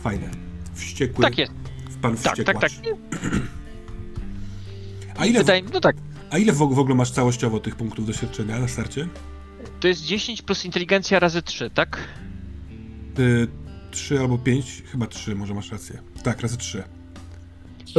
Fajne. 0.00 0.30
Wściekły. 0.74 1.24
Tak 1.24 1.38
jest. 1.38 1.52
Pan 2.02 2.16
Tak, 2.16 2.44
tak, 2.44 2.60
tak. 2.60 2.70
A 5.16 5.26
ile, 5.26 5.38
Wydaje 5.38 5.62
mi, 5.62 5.68
no 5.72 5.80
tak. 5.80 5.96
a 6.30 6.38
ile 6.38 6.52
w, 6.52 6.56
w 6.56 6.78
ogóle 6.78 6.94
masz 6.94 7.10
całościowo 7.10 7.60
tych 7.60 7.76
punktów 7.76 8.06
doświadczenia 8.06 8.58
na 8.58 8.68
starcie? 8.68 9.08
To 9.80 9.88
jest 9.88 10.02
10 10.02 10.42
plus 10.42 10.64
inteligencja 10.64 11.18
razy 11.18 11.42
3, 11.42 11.70
tak? 11.70 11.98
Y, 13.18 13.48
3 13.90 14.18
albo 14.18 14.38
5, 14.38 14.82
chyba 14.92 15.06
3, 15.06 15.34
może 15.34 15.54
masz 15.54 15.72
rację. 15.72 16.02
Tak, 16.22 16.40
razy 16.40 16.56
3. 16.56 16.82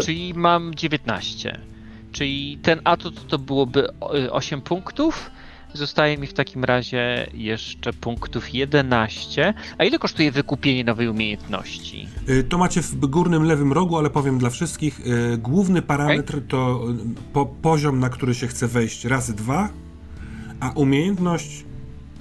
Czyli 0.04 0.34
mam 0.34 0.76
19. 0.76 1.69
Czyli 2.12 2.58
ten 2.62 2.82
atut 2.84 3.28
to 3.28 3.40
byłoby 3.40 3.88
o- 4.00 4.12
8 4.32 4.62
punktów. 4.62 5.32
Zostaje 5.74 6.18
mi 6.18 6.28
w 6.28 6.34
takim 6.34 6.64
razie 6.64 7.28
jeszcze 7.34 7.94
punktów 7.94 8.54
11. 8.54 9.54
A 9.78 9.84
ile 9.84 10.00
kosztuje 10.00 10.32
wykupienie 10.32 10.84
nowej 10.84 11.08
umiejętności? 11.08 12.08
Y, 12.30 12.44
To 12.44 12.58
macie 12.58 12.82
w 12.82 12.96
górnym 12.96 13.44
lewym 13.44 13.74
rogu, 13.74 13.98
ale 13.98 14.10
powiem 14.10 14.38
dla 14.38 14.50
wszystkich. 14.50 15.00
y, 15.34 15.38
Główny 15.38 15.82
parametr 15.82 16.42
to 16.48 16.84
y, 16.90 17.34
po, 17.34 17.46
poziom, 17.46 18.00
na 18.00 18.10
który 18.10 18.36
się 18.36 18.48
chce 18.48 18.68
wejść 18.68 19.06
razy 19.06 19.34
dwa, 19.36 19.70
a 20.60 20.70
umiejętność 20.70 21.66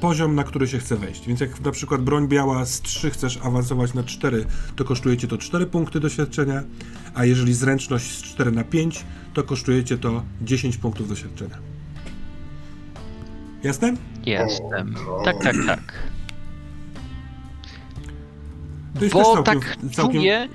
poziom, 0.01 0.35
na 0.35 0.45
który 0.45 0.69
się 0.69 0.79
chce 0.79 0.97
wejść. 0.97 1.27
Więc 1.27 1.41
jak 1.41 1.61
na 1.61 1.71
przykład 1.71 2.03
broń 2.03 2.29
biała 2.29 2.65
z 2.65 2.81
3 2.81 3.11
chcesz 3.11 3.39
awansować 3.43 3.95
na 3.95 4.03
4, 4.05 4.45
to 4.77 4.85
kosztuje 4.85 5.17
cię 5.17 5.29
to 5.29 5.39
4 5.39 5.67
punkty 5.67 6.01
doświadczenia, 6.01 6.63
a 7.19 7.25
jeżeli 7.25 7.55
zręczność 7.55 8.07
z 8.07 8.23
4 8.23 8.53
na 8.53 8.65
5, 8.65 9.05
to 9.35 9.43
kosztuje 9.43 9.85
cię 9.85 9.99
to 9.99 10.23
10 10.43 10.77
punktów 10.77 11.09
doświadczenia. 11.09 11.59
Jasne? 13.63 13.95
Jestem. 14.27 14.95
Tak, 15.25 15.43
tak, 15.43 15.57
tak. 15.67 16.09
Bo 19.13 19.23
całkiem- 19.23 19.61
tak 19.61 19.79
czuję, 19.95 20.49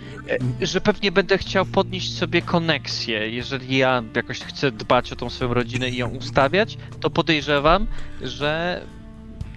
e, 0.61 0.66
że 0.66 0.82
pewnie 0.82 1.11
będę 1.11 1.38
chciał 1.38 1.66
podnieść 1.66 2.18
sobie 2.18 2.41
koneksję. 2.41 3.30
Jeżeli 3.30 3.78
ja 3.78 4.03
jakoś 4.16 4.39
chcę 4.39 4.72
dbać 4.72 5.14
o 5.14 5.16
tą 5.16 5.30
swoją 5.30 5.53
rodzinę 5.53 5.89
i 5.89 5.97
ją 5.97 6.09
ustawiać, 6.09 6.78
to 6.99 7.09
podejrzewam, 7.09 7.88
że 8.22 8.82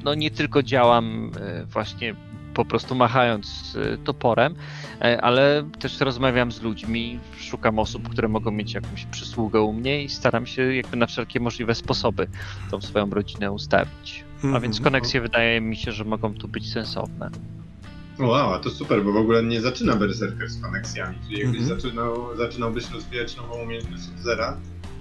no 0.04 0.14
nie 0.14 0.30
tylko 0.30 0.62
działam 0.62 1.30
e, 1.40 1.64
właśnie 1.64 2.14
po 2.56 2.64
prostu 2.64 2.94
machając 2.94 3.74
y, 3.74 3.98
toporem, 4.04 4.54
e, 5.00 5.20
ale 5.22 5.68
też 5.78 6.00
rozmawiam 6.00 6.52
z 6.52 6.62
ludźmi, 6.62 7.20
szukam 7.38 7.78
osób, 7.78 8.08
które 8.08 8.28
mogą 8.28 8.50
mieć 8.50 8.74
jakąś 8.74 9.04
przysługę 9.06 9.60
u 9.62 9.72
mnie 9.72 10.04
i 10.04 10.08
staram 10.08 10.46
się 10.46 10.74
jakby 10.74 10.96
na 10.96 11.06
wszelkie 11.06 11.40
możliwe 11.40 11.74
sposoby 11.74 12.28
tą 12.70 12.80
swoją 12.80 13.10
rodzinę 13.10 13.52
ustawić. 13.52 14.24
A 14.42 14.44
Mhm. 14.46 14.62
więc 14.62 14.80
koneksje 14.80 15.20
wydaje 15.20 15.60
mi 15.60 15.76
się, 15.76 15.92
że 15.92 16.04
mogą 16.04 16.34
tu 16.34 16.48
być 16.48 16.72
sensowne. 16.72 17.30
Wow, 18.18 18.52
a 18.54 18.58
to 18.58 18.70
super, 18.70 19.04
bo 19.04 19.12
w 19.12 19.16
ogóle 19.16 19.42
nie 19.42 19.60
zaczyna 19.60 19.96
Berserker 19.96 20.48
z 20.50 20.60
koneksjami. 20.62 21.16
Czyli 21.26 21.40
jakbyś 21.40 21.60
Mhm. 21.60 21.80
zaczynał, 21.80 22.36
zaczynałbyś 22.36 22.90
rozwijać 22.90 23.36
nową 23.36 23.54
umiejętność 23.62 24.02
od 24.16 24.22
zera, 24.22 24.56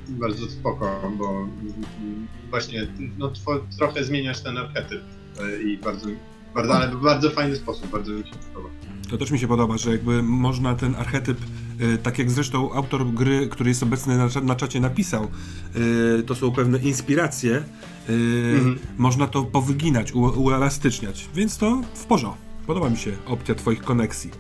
bardzo 0.10 0.46
spoko, 0.48 1.12
bo 1.18 1.30
mm, 1.30 2.28
właśnie 2.50 2.88
no, 3.18 3.28
two, 3.30 3.66
trochę 3.78 4.04
zmieniasz 4.04 4.42
ten 4.42 4.58
archetyp 4.58 5.02
e, 5.42 5.62
i 5.62 5.78
bardzo, 5.78 6.08
bardzo, 6.56 6.76
ale 6.76 6.96
w 6.96 7.02
bardzo 7.02 7.30
fajny 7.32 7.56
sposób, 7.56 7.88
bardzo 7.92 8.12
mi 8.12 8.24
się 8.24 8.34
podoba. 8.54 8.70
To 9.10 9.18
też 9.18 9.32
mi 9.32 9.40
się 9.40 9.48
podoba, 9.48 9.78
że 9.78 9.92
jakby 9.92 10.24
można 10.24 10.76
ten 10.76 10.96
archetyp, 10.96 11.38
y, 11.82 11.98
tak 11.98 12.20
jak 12.20 12.32
zresztą 12.32 12.74
autor 12.74 13.06
gry, 13.08 13.48
który 13.48 13.70
jest 13.70 13.84
obecny 13.84 14.18
na, 14.18 14.28
na 14.44 14.56
czacie 14.56 14.80
napisał, 14.80 15.28
y, 16.20 16.24
to 16.24 16.36
są 16.36 16.52
pewne 16.52 16.78
inspiracje, 16.78 17.64
y, 18.10 18.54
Mhm. 18.56 18.80
można 18.98 19.28
to 19.28 19.44
powyginać, 19.44 20.14
uelastyczniać, 20.14 21.30
więc 21.36 21.58
to 21.58 21.82
w 21.94 22.06
porządku. 22.06 22.42
Podoba 22.68 22.90
mi 22.90 22.98
się 22.98 23.12
opcja 23.26 23.56
twoich 23.56 23.82
koneksji. 23.84 24.32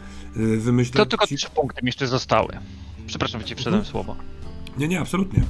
Wymyślę 0.58 0.98
To 0.98 1.06
tylko 1.06 1.28
ci... 1.28 1.36
trzy 1.36 1.50
punkty 1.50 1.82
mi 1.84 1.88
jeszcze 1.88 2.08
zostały. 2.08 2.58
Przepraszam, 3.08 3.42
że 3.42 3.48
ci 3.48 3.56
wszedłem 3.56 3.84
w 3.84 3.88
słowo. 3.88 4.16
Nie, 4.78 4.88
nie, 4.88 5.00
absolutnie. 5.00 5.44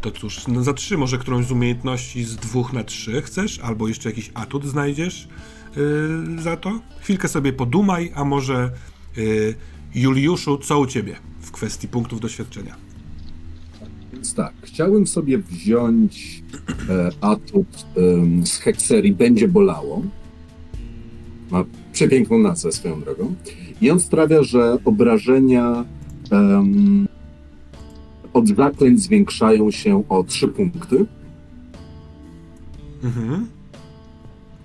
To 0.00 0.10
cóż, 0.10 0.48
no 0.48 0.62
za 0.62 0.74
trzy 0.74 0.98
może 0.98 1.18
którąś 1.18 1.46
z 1.46 1.52
umiejętności 1.52 2.24
z 2.24 2.36
dwóch 2.36 2.72
na 2.72 2.84
trzy 2.84 3.22
chcesz, 3.22 3.58
albo 3.58 3.88
jeszcze 3.88 4.08
jakiś 4.08 4.30
atut 4.34 4.64
znajdziesz 4.64 5.28
yy, 5.76 6.42
za 6.42 6.56
to? 6.56 6.80
Chwilkę 7.00 7.28
sobie 7.28 7.52
podumaj, 7.52 8.12
a 8.14 8.24
może 8.24 8.70
yy, 9.16 9.54
Juliuszu, 9.94 10.58
co 10.58 10.80
u 10.80 10.86
ciebie 10.86 11.16
w 11.40 11.50
kwestii 11.50 11.88
punktów 11.88 12.20
doświadczenia? 12.20 12.90
Więc 14.12 14.34
tak, 14.34 14.52
chciałbym 14.62 15.06
sobie 15.06 15.38
wziąć 15.38 16.42
e, 16.88 17.10
atut 17.20 17.86
em, 17.96 18.46
z 18.46 18.58
hekserii 18.58 19.12
Będzie 19.12 19.48
bolało. 19.48 20.02
Ma 21.50 21.64
przepiękną 21.92 22.38
nazwę 22.38 22.72
swoją 22.72 23.00
drogą. 23.00 23.34
I 23.80 23.90
on 23.90 24.00
sprawia, 24.00 24.42
że 24.42 24.78
obrażenia 24.84 25.84
od 28.32 28.48
zaklęć 28.48 29.00
zwiększają 29.00 29.70
się 29.70 30.04
o 30.08 30.24
3 30.24 30.48
punkty. 30.48 31.06
Mhm. 33.04 33.46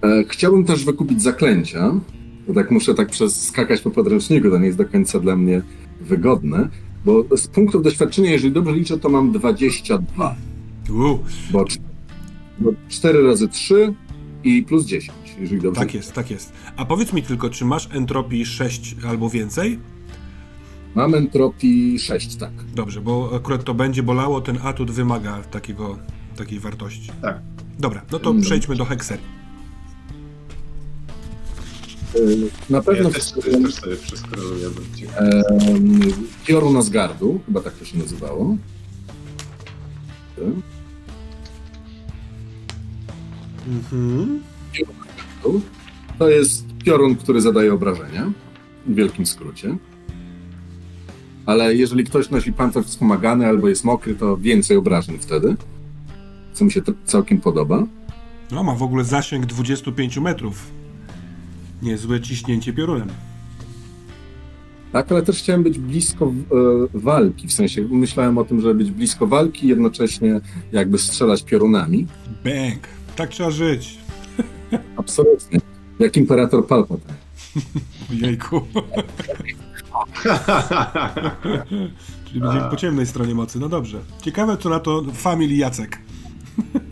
E, 0.01 0.23
chciałbym 0.27 0.65
też 0.65 0.85
wykupić 0.85 1.21
zaklęcia. 1.21 1.93
Tak 2.55 2.71
muszę 2.71 2.93
tak 2.95 3.09
przez 3.09 3.41
skakać 3.47 3.81
po 3.81 3.91
podręczniku, 3.91 4.49
to 4.49 4.57
nie 4.57 4.65
jest 4.65 4.77
do 4.77 4.85
końca 4.85 5.19
dla 5.19 5.35
mnie 5.35 5.61
wygodne. 6.01 6.69
Bo 7.05 7.37
z 7.37 7.47
punktów 7.47 7.83
doświadczenia, 7.83 8.31
jeżeli 8.31 8.53
dobrze 8.53 8.75
liczę, 8.75 8.97
to 8.99 9.09
mam 9.09 9.31
22. 9.31 10.35
Uu, 10.89 11.19
Bo, 11.51 11.65
bo 12.59 12.71
4 12.89 13.23
razy 13.27 13.47
3 13.47 13.93
i 14.43 14.63
plus 14.63 14.85
10, 14.85 15.11
jeżeli 15.39 15.61
dobrze. 15.61 15.81
tak 15.81 15.93
jest, 15.93 16.13
tak 16.13 16.31
jest. 16.31 16.53
A 16.77 16.85
powiedz 16.85 17.13
mi 17.13 17.23
tylko, 17.23 17.49
czy 17.49 17.65
masz 17.65 17.89
entropii 17.91 18.45
6 18.45 18.95
albo 19.07 19.29
więcej? 19.29 19.79
Mam 20.95 21.15
entropii 21.15 21.99
6, 21.99 22.35
tak. 22.35 22.51
Dobrze, 22.75 23.01
bo 23.01 23.31
akurat 23.35 23.63
to 23.63 23.73
będzie 23.73 24.03
bolało, 24.03 24.41
ten 24.41 24.57
atut 24.63 24.91
wymaga 24.91 25.41
takiego, 25.43 25.97
takiej 26.37 26.59
wartości. 26.59 27.11
Tak. 27.21 27.39
Dobra, 27.79 28.01
no 28.11 28.19
to 28.19 28.33
przejdźmy 28.41 28.75
do 28.75 28.85
hekserii. 28.85 29.25
Y, 32.15 32.49
Na 32.69 32.81
pewno 32.81 33.09
Ja 33.09 33.15
też, 33.15 33.31
też, 33.31 33.43
też 33.63 33.73
sobie 33.73 33.95
przeskroluję, 33.95 34.67
bo 34.69 34.97
ciekawe. 34.97 35.41
em, 35.67 35.99
Piorun 36.45 36.77
Asgardu, 36.77 37.39
chyba 37.45 37.61
tak 37.61 37.73
to 37.73 37.85
się 37.85 37.97
nazywało. 37.97 38.57
Mhm. 43.67 44.41
To 46.19 46.29
jest 46.29 46.65
piorun, 46.85 47.15
który 47.15 47.41
zadaje 47.41 47.73
obrażenia, 47.73 48.31
w 48.85 48.95
wielkim 48.95 49.25
skrócie. 49.25 49.77
Ale 51.45 51.75
jeżeli 51.75 52.03
ktoś 52.03 52.29
nosi 52.29 52.53
pancerz 52.53 52.85
wspomagany 52.85 53.47
albo 53.47 53.69
jest 53.69 53.83
mokry, 53.83 54.15
to 54.15 54.37
więcej 54.37 54.77
obrażeń 54.77 55.17
wtedy, 55.19 55.55
co 56.53 56.65
mi 56.65 56.71
się 56.71 56.81
to 56.81 56.91
całkiem 57.05 57.41
podoba. 57.41 57.83
No, 58.51 58.63
ma 58.63 58.75
w 58.75 58.83
ogóle 58.83 59.03
zasięg 59.03 59.45
25 59.45 60.17
metrów. 60.17 60.71
Niezłe 61.81 62.21
ciśnięcie 62.21 62.73
piorunem. 62.73 63.09
Tak, 64.91 65.11
ale 65.11 65.21
też 65.21 65.37
chciałem 65.37 65.63
być 65.63 65.79
blisko 65.79 66.25
e, 66.25 66.31
walki, 66.93 67.47
w 67.47 67.53
sensie 67.53 67.81
myślałem 67.81 68.37
o 68.37 68.45
tym, 68.45 68.61
żeby 68.61 68.75
być 68.75 68.91
blisko 68.91 69.27
walki, 69.27 69.67
jednocześnie 69.67 70.41
jakby 70.71 70.97
strzelać 70.97 71.43
piorunami. 71.43 72.07
Bang! 72.43 72.87
Tak 73.15 73.29
trzeba 73.29 73.51
żyć. 73.51 73.97
Absolutnie. 74.97 75.59
Jak 75.99 76.17
imperator 76.17 76.67
Palpatine. 76.67 77.13
Jejku. 78.21 78.61
Czyli 82.25 82.39
będziemy 82.41 82.69
po 82.69 82.75
ciemnej 82.75 83.05
stronie 83.05 83.35
mocy. 83.35 83.59
No 83.59 83.69
dobrze. 83.69 83.99
Ciekawe, 84.21 84.57
co 84.57 84.69
na 84.69 84.79
to 84.79 85.03
family 85.13 85.55
Jacek. 85.55 85.99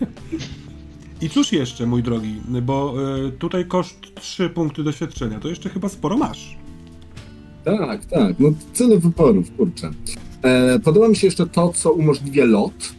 I 1.22 1.30
cóż 1.30 1.52
jeszcze, 1.52 1.86
mój 1.86 2.04
drogi, 2.04 2.42
bo 2.62 2.94
y, 3.28 3.32
tutaj 3.32 3.66
koszt 3.68 4.16
3 4.16 4.50
punkty 4.50 4.84
doświadczenia. 4.84 5.40
To 5.40 5.48
jeszcze 5.48 5.70
chyba 5.70 5.90
sporo 5.90 6.18
masz. 6.18 6.58
Tak, 7.66 8.06
tak, 8.06 8.40
no 8.40 8.50
tyle 8.74 9.00
wyborów, 9.00 9.52
kurczę. 9.58 9.92
E, 10.42 10.80
podoba 10.80 11.08
mi 11.08 11.16
się 11.16 11.28
jeszcze 11.28 11.48
to, 11.48 11.74
co 11.74 11.92
umożliwia 11.92 12.46
lot, 12.46 12.94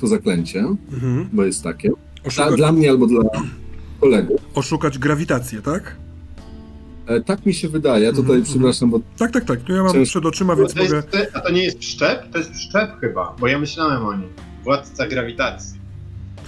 to 0.00 0.06
zaklęcie, 0.06 0.64
Mhm. 0.92 1.28
bo 1.32 1.44
jest 1.44 1.62
takie. 1.62 1.88
Dla, 1.88 1.98
Oszukać, 2.28 2.54
dla 2.56 2.72
mnie 2.72 2.90
albo 2.90 3.06
dla 3.06 3.20
kolegów. 4.00 4.40
oszukać 4.54 4.98
grawitację, 4.98 5.62
tak? 5.62 5.96
E, 7.06 7.20
tak 7.20 7.46
mi 7.46 7.54
się 7.54 7.68
wydaje, 7.68 8.04
ja 8.04 8.10
tutaj, 8.10 8.36
Mhm, 8.36 8.42
przepraszam, 8.44 8.90
bo 8.90 9.00
Tak, 9.18 9.30
tak, 9.32 9.44
tak. 9.44 9.60
To 9.60 9.72
ja 9.72 9.82
mam 9.82 9.92
Cięż- 9.92 10.08
przed 10.10 10.26
oczyma, 10.26 10.56
więc 10.56 10.74
to 10.74 10.82
mogę... 10.82 10.96
jest, 10.96 11.30
a 11.36 11.40
to 11.40 11.52
nie 11.52 11.62
jest 11.64 11.84
szczep? 11.84 12.30
To 12.32 12.38
jest 12.38 12.60
szczep 12.60 12.90
chyba, 13.00 13.36
bo 13.40 13.46
ja 13.46 13.58
myślałem 13.58 14.06
o 14.06 14.14
nim. 14.16 14.28
Władca 14.64 15.06
grawitacji. 15.06 15.80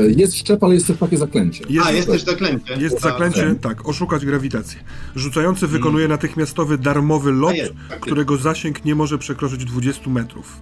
e, 0.01 0.07
jest 0.07 0.37
szczep, 0.37 0.65
ale 0.65 0.75
jest 0.75 0.87
też 0.87 0.97
takie 0.99 1.17
zaklęcie. 1.19 1.65
Jest- 1.69 1.87
a, 1.87 1.93
jest 1.93 2.09
też 2.09 2.23
zaklęcie. 2.25 2.75
Jest 2.79 3.01
zaklęcie, 3.01 3.55
tak, 3.61 3.89
oszukać 3.89 4.27
grawitację. 4.27 4.81
Rzucający 5.17 5.67
wykonuje 5.67 6.09
natychmiastowy 6.09 6.79
darmowy 6.79 7.33
lot, 7.33 7.55
jest, 7.57 7.73
faktycznie. 7.73 7.99
którego 8.01 8.37
zasięg 8.37 8.85
nie 8.85 8.95
może 8.95 9.19
przekroczyć 9.19 9.65
20 9.65 10.11
metrów. 10.11 10.61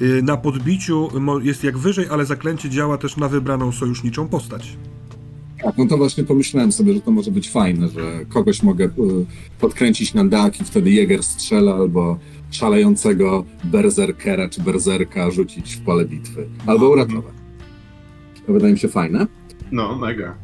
Yy, 0.00 0.22
Na 0.22 0.36
podbiciu 0.36 1.08
jest 1.42 1.64
jak 1.64 1.78
wyżej, 1.78 2.06
ale 2.10 2.24
zaklęcie 2.24 2.70
działa 2.70 2.98
też 2.98 3.16
na 3.16 3.28
wybraną 3.28 3.72
sojuszniczą 3.72 4.28
postać. 4.28 4.76
Tak, 5.62 5.78
no 5.78 5.86
to 5.86 5.96
właśnie 5.96 6.24
pomyślałem 6.24 6.72
sobie, 6.72 6.94
że 6.94 7.00
to 7.00 7.10
może 7.10 7.30
być 7.30 7.50
fajne, 7.50 7.88
że 7.88 8.24
kogoś 8.28 8.62
mogę 8.62 8.84
e, 8.84 8.90
podkręcić 9.60 10.14
na 10.14 10.24
dach 10.24 10.60
i 10.60 10.64
wtedy 10.64 10.90
Jäger 10.90 11.22
strzela, 11.22 11.74
albo 11.74 12.18
szalejącego 12.50 13.44
berserkera 13.64 14.48
czy 14.48 14.62
berzerka 14.62 15.30
rzucić 15.30 15.76
w 15.76 15.80
pole 15.80 16.04
bitwy, 16.04 16.46
albo 16.66 16.88
uratować. 16.90 17.34
To 18.46 18.52
wydaje 18.52 18.72
mi 18.72 18.78
się 18.78 18.88
fajne. 18.88 19.26
No, 19.72 19.98
mega. 19.98 20.34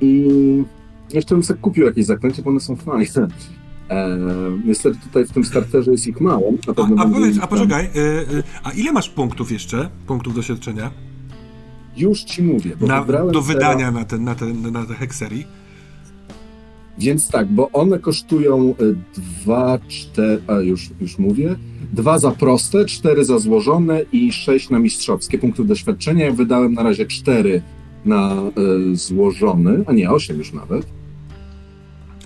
I 0.00 0.28
jeszcze 1.12 1.34
bym 1.34 1.44
sobie 1.44 1.60
kupił 1.60 1.86
jakieś 1.86 2.06
zaklęcie, 2.06 2.42
bo 2.42 2.50
one 2.50 2.60
są 2.60 2.76
fajne. 2.76 3.28
E, 3.90 4.18
niestety 4.64 4.98
tutaj 4.98 5.24
w 5.24 5.32
tym 5.32 5.44
starterze 5.44 5.90
jest 5.90 6.06
ich 6.06 6.20
mało. 6.20 6.52
A, 6.76 7.02
a 7.02 7.08
powiedz, 7.08 7.38
a 7.40 7.46
poczekaj, 7.46 7.90
yy, 7.94 8.02
yy, 8.36 8.42
a 8.62 8.70
ile 8.70 8.92
masz 8.92 9.08
punktów 9.08 9.52
jeszcze, 9.52 9.88
punktów 10.06 10.34
doświadczenia? 10.34 10.90
Już 11.96 12.22
ci 12.22 12.42
mówię. 12.42 12.70
Na, 12.80 13.04
do 13.04 13.06
teraz- 13.06 13.46
wydania 13.46 13.90
na 13.90 14.04
te, 14.04 14.18
na 14.18 14.34
na 14.70 14.86
te 14.86 14.94
hekserii? 14.94 15.46
Więc 16.98 17.28
tak, 17.30 17.48
bo 17.48 17.70
one 17.70 17.98
kosztują 17.98 18.74
y, 18.80 18.96
dwa, 19.20 19.78
cztery, 19.88 20.42
a 20.46 20.52
już, 20.52 20.90
już 21.00 21.18
mówię, 21.18 21.56
dwa 21.92 22.18
za 22.18 22.30
proste, 22.30 22.84
cztery 22.84 23.24
za 23.24 23.38
złożone 23.38 24.02
i 24.12 24.32
sześć 24.32 24.70
na 24.70 24.78
mistrzowskie 24.78 25.38
punktów 25.38 25.66
doświadczenia. 25.66 26.24
Ja 26.24 26.32
wydałem 26.32 26.74
na 26.74 26.82
razie 26.82 27.06
cztery 27.06 27.62
na 28.04 28.42
y, 28.92 28.96
złożony, 28.96 29.84
a 29.86 29.92
nie, 29.92 30.10
osiem 30.10 30.38
już 30.38 30.52
nawet. 30.52 30.86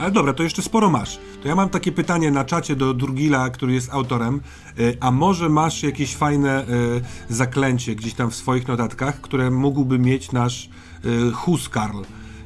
Ale 0.01 0.11
dobra, 0.11 0.33
to 0.33 0.43
jeszcze 0.43 0.63
sporo 0.63 0.91
masz. 0.91 1.19
To 1.43 1.49
ja 1.49 1.55
mam 1.55 1.69
takie 1.69 1.93
pytanie 1.93 2.31
na 2.31 2.45
czacie 2.45 2.77
do 2.77 2.95
Durgila, 2.95 3.51
który 3.51 3.73
jest 3.73 3.91
autorem. 3.93 4.41
Y, 4.79 4.97
A 5.01 5.11
może 5.11 5.49
masz 5.49 5.83
jakieś 5.83 6.17
fajne 6.17 6.69
y, 6.69 7.35
zaklęcie 7.35 7.95
gdzieś 7.95 8.15
tam 8.15 8.31
w 8.31 8.35
swoich 8.35 8.69
notatkach, 8.69 9.21
które 9.21 9.51
mógłby 9.51 9.99
mieć 9.99 10.33
nasz 10.33 10.71
y, 11.05 11.33
Huskarl? 11.33 12.03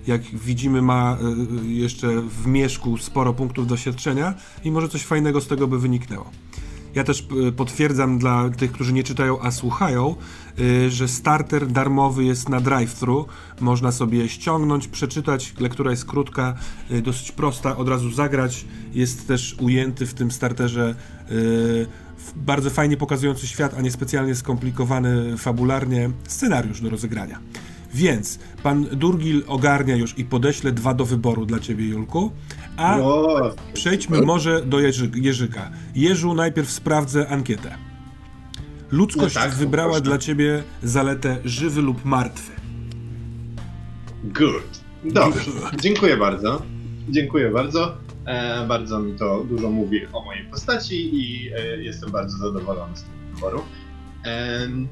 Jak 0.07 0.23
widzimy, 0.23 0.83
ma 0.83 1.17
jeszcze 1.67 2.21
w 2.21 2.47
mieszku 2.47 2.99
sporo 2.99 3.33
punktów 3.33 3.67
doświadczenia 3.67 4.35
i 4.65 4.71
może 4.71 4.89
coś 4.89 5.03
fajnego 5.03 5.41
z 5.41 5.47
tego 5.47 5.69
by 5.69 5.79
wyniknęło. 5.79 6.31
Ja 6.95 7.05
też 7.05 7.27
potwierdzam 7.57 8.19
dla 8.19 8.51
tych, 8.51 8.73
którzy 8.73 8.93
nie 8.93 9.03
czytają, 9.03 9.41
a 9.41 9.51
słuchają, 9.51 10.17
że 10.89 11.09
starter 11.09 11.67
darmowy 11.67 12.25
jest 12.25 12.49
na 12.49 12.61
drive-thru. 12.61 13.27
Można 13.61 13.93
sobie 13.93 14.29
ściągnąć, 14.29 14.89
przeczytać. 14.89 15.55
Lektura 15.61 15.91
jest 15.91 16.05
krótka, 16.05 16.55
y, 16.91 17.03
dosyć 17.03 17.33
prosta, 17.33 17.77
od 17.77 17.89
razu 17.89 18.11
zagrać. 18.11 18.65
Jest 18.93 19.29
też 19.29 19.57
ujęty 19.61 20.07
w 20.07 20.15
tym 20.15 20.31
starterze 20.31 20.95
y, 21.31 21.87
bardzo 22.37 22.71
fajnie 22.71 22.97
pokazujący 22.97 23.47
świat, 23.47 23.75
a 23.79 23.81
nie 23.81 23.91
specjalnie 23.91 24.35
skomplikowany 24.35 25.37
fabularnie 25.39 26.11
scenariusz 26.29 26.81
do 26.81 26.91
rozegrania. 26.91 27.39
Więc 27.95 28.39
pan 28.63 28.85
Durgil 28.85 29.43
ogarnia 29.47 29.97
już 29.97 30.19
i 30.19 30.25
podeślę 30.25 30.73
dwa 30.73 30.95
do 30.95 31.05
wyboru 31.05 31.47
dla 31.47 31.59
ciebie, 31.59 31.89
Julku. 31.89 32.33
A 32.77 32.99
Przejdźmy 33.73 34.23
może 34.23 34.63
do 34.63 34.81
Jerzy, 34.81 35.11
Jerzyka. 35.15 35.71
Jerzu, 35.95 36.35
najpierw 36.35 36.71
sprawdzę 36.71 37.29
ankietę. 37.29 37.94
Ludzkość 38.95 39.35
No 39.35 39.41
tak, 39.41 39.55
wybrała 39.55 39.89
proszę. 39.89 40.03
dla 40.03 40.19
ciebie 40.19 40.63
zaletę 40.83 41.39
żywy 41.45 41.83
lub 41.83 42.05
martwy. 42.05 42.53
Good. 44.25 44.81
Dobrze, 45.05 45.51
dziękuję 45.81 46.17
bardzo. 46.17 46.63
Dziękuję 47.09 47.51
bardzo. 47.51 47.97
E, 48.27 48.67
bardzo 48.67 48.99
mi 49.01 49.19
to 49.19 49.45
dużo 49.45 49.71
mówi 49.71 50.01
o 50.13 50.25
mojej 50.25 50.45
postaci 50.45 51.15
i 51.15 51.51
e, 51.57 51.83
jestem 51.83 52.11
bardzo 52.11 52.37
zadowolony 52.39 52.97
z 52.97 53.03
tego 53.03 53.15
wyboru. 53.35 53.63
Em, 54.25 54.89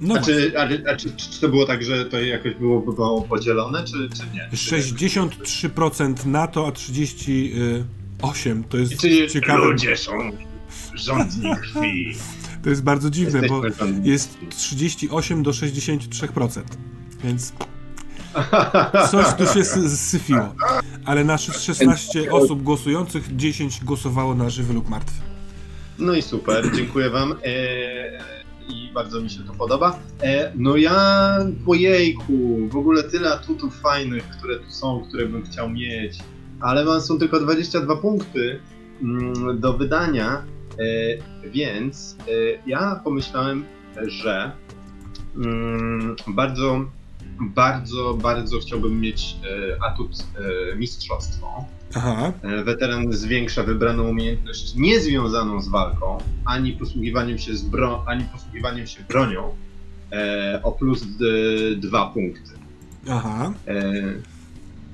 No 0.00 0.14
a 0.14 0.20
czy, 0.22 0.52
a, 0.58 0.90
a 0.92 0.96
czy, 0.96 1.16
czy 1.16 1.40
to 1.40 1.48
było 1.48 1.66
tak, 1.66 1.82
że 1.84 2.04
to 2.04 2.20
jakoś 2.20 2.54
było, 2.54 2.80
było 2.92 3.22
podzielone, 3.22 3.84
czy, 3.84 3.92
czy 3.92 4.22
nie? 4.34 4.48
właśnie. 4.50 4.78
63% 4.78 6.26
na 6.26 6.46
to, 6.46 6.66
a 6.66 6.70
38% 6.70 7.84
to 8.68 8.78
jest 8.78 9.00
Czyli 9.00 9.28
ciekawe. 9.30 9.64
ludzie 9.64 9.96
są 9.96 10.12
rządni 10.94 11.50
krwi. 11.56 12.14
To 12.66 12.70
jest 12.70 12.82
bardzo 12.82 13.10
dziwne, 13.10 13.48
bo 13.48 13.70
rządni 13.70 14.10
jest 14.10 14.38
38 14.50 15.42
do 15.42 15.50
63%. 15.50 16.62
Więc 17.24 17.52
coś 19.10 19.34
tu 19.34 19.46
się 19.54 19.64
zsyfiło. 19.88 20.54
Ale 21.04 21.24
na 21.24 21.38
16 21.38 22.32
osób 22.32 22.62
głosujących 22.62 23.36
10 23.36 23.84
głosowało 23.84 24.34
na 24.34 24.50
żywy 24.50 24.74
lub 24.74 24.88
martwy. 24.88 25.22
No 25.98 26.14
i 26.14 26.22
super, 26.22 26.70
dziękuję 26.76 27.10
wam. 27.10 27.32
E, 27.32 27.36
I 28.68 28.90
bardzo 28.94 29.20
mi 29.20 29.30
się 29.30 29.44
to 29.44 29.52
podoba. 29.52 29.98
E, 30.22 30.52
no 30.56 30.76
ja, 30.76 31.38
ojejku, 31.66 32.68
w 32.70 32.76
ogóle 32.76 33.02
tyle 33.02 33.32
atutów 33.32 33.80
fajnych, 33.80 34.24
które 34.28 34.58
tu 34.58 34.70
są, 34.70 35.04
które 35.08 35.26
bym 35.26 35.44
chciał 35.44 35.70
mieć, 35.70 36.18
ale 36.60 36.84
mam, 36.84 37.00
są 37.00 37.18
tylko 37.18 37.40
22 37.40 37.96
punkty 37.96 38.60
mm, 39.02 39.60
do 39.60 39.72
wydania, 39.72 40.42
więc 41.44 42.16
e, 42.20 42.32
ja 42.66 43.00
pomyślałem, 43.04 43.64
że 44.06 44.52
mm, 45.36 46.16
bardzo, 46.28 46.84
bardzo, 47.40 48.14
bardzo 48.14 48.58
chciałbym 48.58 49.00
mieć 49.00 49.36
e, 49.76 49.82
atut 49.84 50.10
e, 50.72 50.76
mistrzostwo. 50.76 51.64
Aha, 51.94 52.32
E, 52.42 52.64
Weteran 52.64 53.12
zwiększa 53.12 53.62
wybraną 53.62 54.08
umiejętność 54.08 54.74
niezwiązaną 54.74 55.60
z 55.62 55.68
walką, 55.68 56.18
ani 56.44 56.72
posługiwaniem 56.72 57.38
się, 57.38 57.52
ani 58.06 58.24
posługiwaniem 58.24 58.86
się 58.86 59.02
bronią 59.08 59.56
e, 60.12 60.60
o 60.62 60.72
plus 60.72 61.02
d- 61.06 61.76
dwa 61.76 62.06
punkty. 62.10 62.50
aha. 63.10 63.52
E, 63.66 63.74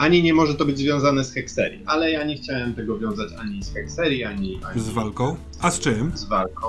ani 0.03 0.23
nie 0.23 0.35
może 0.35 0.55
to 0.55 0.65
być 0.65 0.79
związane 0.79 1.25
z 1.25 1.33
hekserii, 1.33 1.83
ale 1.87 2.11
ja 2.11 2.25
nie 2.25 2.37
chciałem 2.37 2.75
tego 2.75 2.99
wiązać 2.99 3.29
ani 3.39 3.63
z 3.63 3.75
hekserii, 3.75 4.25
ani, 4.25 4.61
ani 4.65 4.81
Z 4.81 4.89
walką. 4.89 5.37
A 5.61 5.71
z 5.71 5.81
czym? 5.81 6.13
z 6.17 6.25
walką. 6.25 6.67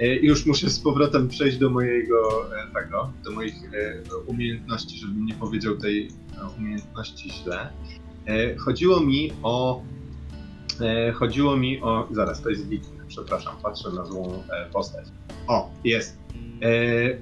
E, 0.00 0.06
Już 0.16 0.46
muszę 0.46 0.70
z 0.70 0.80
powrotem 0.80 1.28
przejść 1.28 1.58
do 1.58 1.70
mojego 1.70 2.16
e, 2.56 2.74
tego, 2.74 3.12
do 3.24 3.30
moich 3.30 3.54
e, 3.74 4.02
umiejętności, 4.26 4.98
żebym 4.98 5.26
nie 5.26 5.34
powiedział 5.34 5.76
tej 5.76 6.08
umiejętności 6.58 7.30
źle. 7.30 7.70
Chodziło 8.58 9.00
mi 9.00 9.32
o. 9.42 9.82
Chodziło 11.14 11.56
mi 11.56 11.80
o. 11.82 12.08
Zaraz, 12.10 12.42
to 12.42 12.50
jest 12.50 12.68
Wiking, 12.68 13.04
przepraszam, 13.08 13.54
patrzę 13.62 13.90
na 13.90 14.04
złą 14.04 14.42
postać. 14.72 15.06
O, 15.46 15.70
jest. 15.84 16.18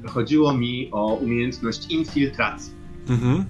Chodziło 0.06 0.54
mi 0.54 0.88
o 0.92 1.14
umiejętność 1.14 1.86
infiltracji 1.90 2.72
Mhm. 3.08 3.44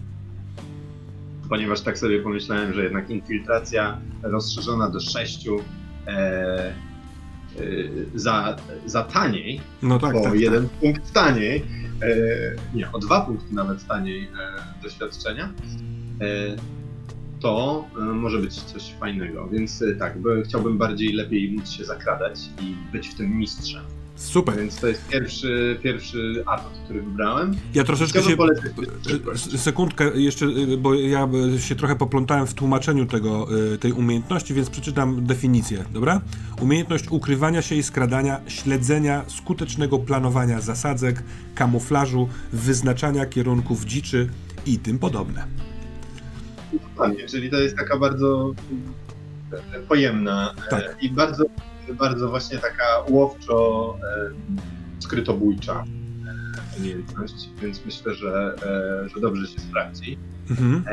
Ponieważ 1.48 1.80
tak 1.80 1.98
sobie 1.98 2.22
pomyślałem, 2.22 2.72
że 2.72 2.82
jednak 2.84 3.10
infiltracja 3.10 4.00
rozszerzona 4.22 4.90
do 4.90 5.00
sześciu 5.00 5.56
e, 6.06 6.10
e, 6.10 6.72
za, 8.14 8.56
za 8.86 9.02
taniej, 9.02 9.60
No 9.82 9.98
tak, 9.98 10.14
o 10.14 10.20
tak. 10.20 10.34
jeden 10.40 10.68
punkt 10.68 11.12
taniej, 11.12 11.64
e, 12.02 12.06
nie, 12.74 12.92
o 12.92 12.98
dwa 12.98 13.20
punkty 13.20 13.54
nawet 13.54 13.86
taniej 13.86 14.22
e, 14.24 14.28
doświadczenia, 14.82 15.52
e, 16.20 16.56
to 17.40 17.84
e, 17.96 18.00
może 18.00 18.38
być 18.38 18.54
coś 18.54 18.92
fajnego. 19.00 19.48
Więc 19.48 19.84
tak, 19.98 20.18
bo 20.18 20.28
chciałbym 20.44 20.78
bardziej 20.78 21.12
lepiej 21.12 21.52
móc 21.52 21.70
się 21.70 21.84
zakradać 21.84 22.40
i 22.62 22.74
być 22.92 23.08
w 23.08 23.14
tym 23.14 23.38
mistrzem. 23.38 23.82
Super. 24.18 24.56
Więc 24.56 24.76
to 24.76 24.86
jest 24.86 25.08
pierwszy, 25.08 25.78
pierwszy 25.82 26.42
atut, 26.46 26.72
który 26.84 27.02
wybrałem. 27.02 27.56
Ja 27.74 27.84
troszeczkę 27.84 28.22
się. 28.22 28.36
polecić 28.36 28.62
Sekundkę 29.56 30.10
jeszcze, 30.14 30.46
y, 30.46 30.76
bo 30.76 30.94
ja 30.94 31.28
y, 31.56 31.60
się 31.60 31.76
trochę 31.76 31.96
poplątałem 31.96 32.46
w 32.46 32.54
tłumaczeniu 32.54 33.06
tego, 33.06 33.46
y, 33.74 33.78
tej 33.78 33.92
umiejętności, 33.92 34.54
więc 34.54 34.70
przeczytam 34.70 35.26
definicję, 35.26 35.84
dobra? 35.92 36.20
Umiejętność 36.60 37.04
ukrywania 37.10 37.62
się 37.62 37.74
i 37.74 37.82
skradania, 37.82 38.40
śledzenia, 38.48 39.24
skutecznego 39.26 39.98
planowania 39.98 40.60
zasadzek, 40.60 41.22
kamuflażu, 41.54 42.28
wyznaczania 42.52 43.26
kierunków 43.26 43.84
dziczy 43.84 44.28
i 44.66 44.78
tym 44.78 44.98
podobne. 44.98 45.46
Dokładnie, 46.72 47.26
czyli 47.26 47.50
to 47.50 47.56
jest 47.56 47.76
taka 47.76 47.98
bardzo 47.98 48.54
e, 49.52 49.80
pojemna 49.80 50.54
e, 50.66 50.70
Tak. 50.70 50.96
i 51.00 51.10
bardzo, 51.10 51.44
bardzo 51.94 52.28
właśnie 52.28 52.58
taka 52.58 52.84
łowczo 53.10 53.96
e, 54.02 54.30
skrytobójcza 54.98 55.84
e, 55.84 56.78
umiejętność, 56.80 57.50
więc 57.62 57.84
myślę, 57.86 58.14
że, 58.14 58.54
e, 59.04 59.08
że 59.08 59.20
dobrze 59.20 59.46
się 59.46 59.60
sprawdzi. 59.60 60.18
Mhm. 60.50 60.84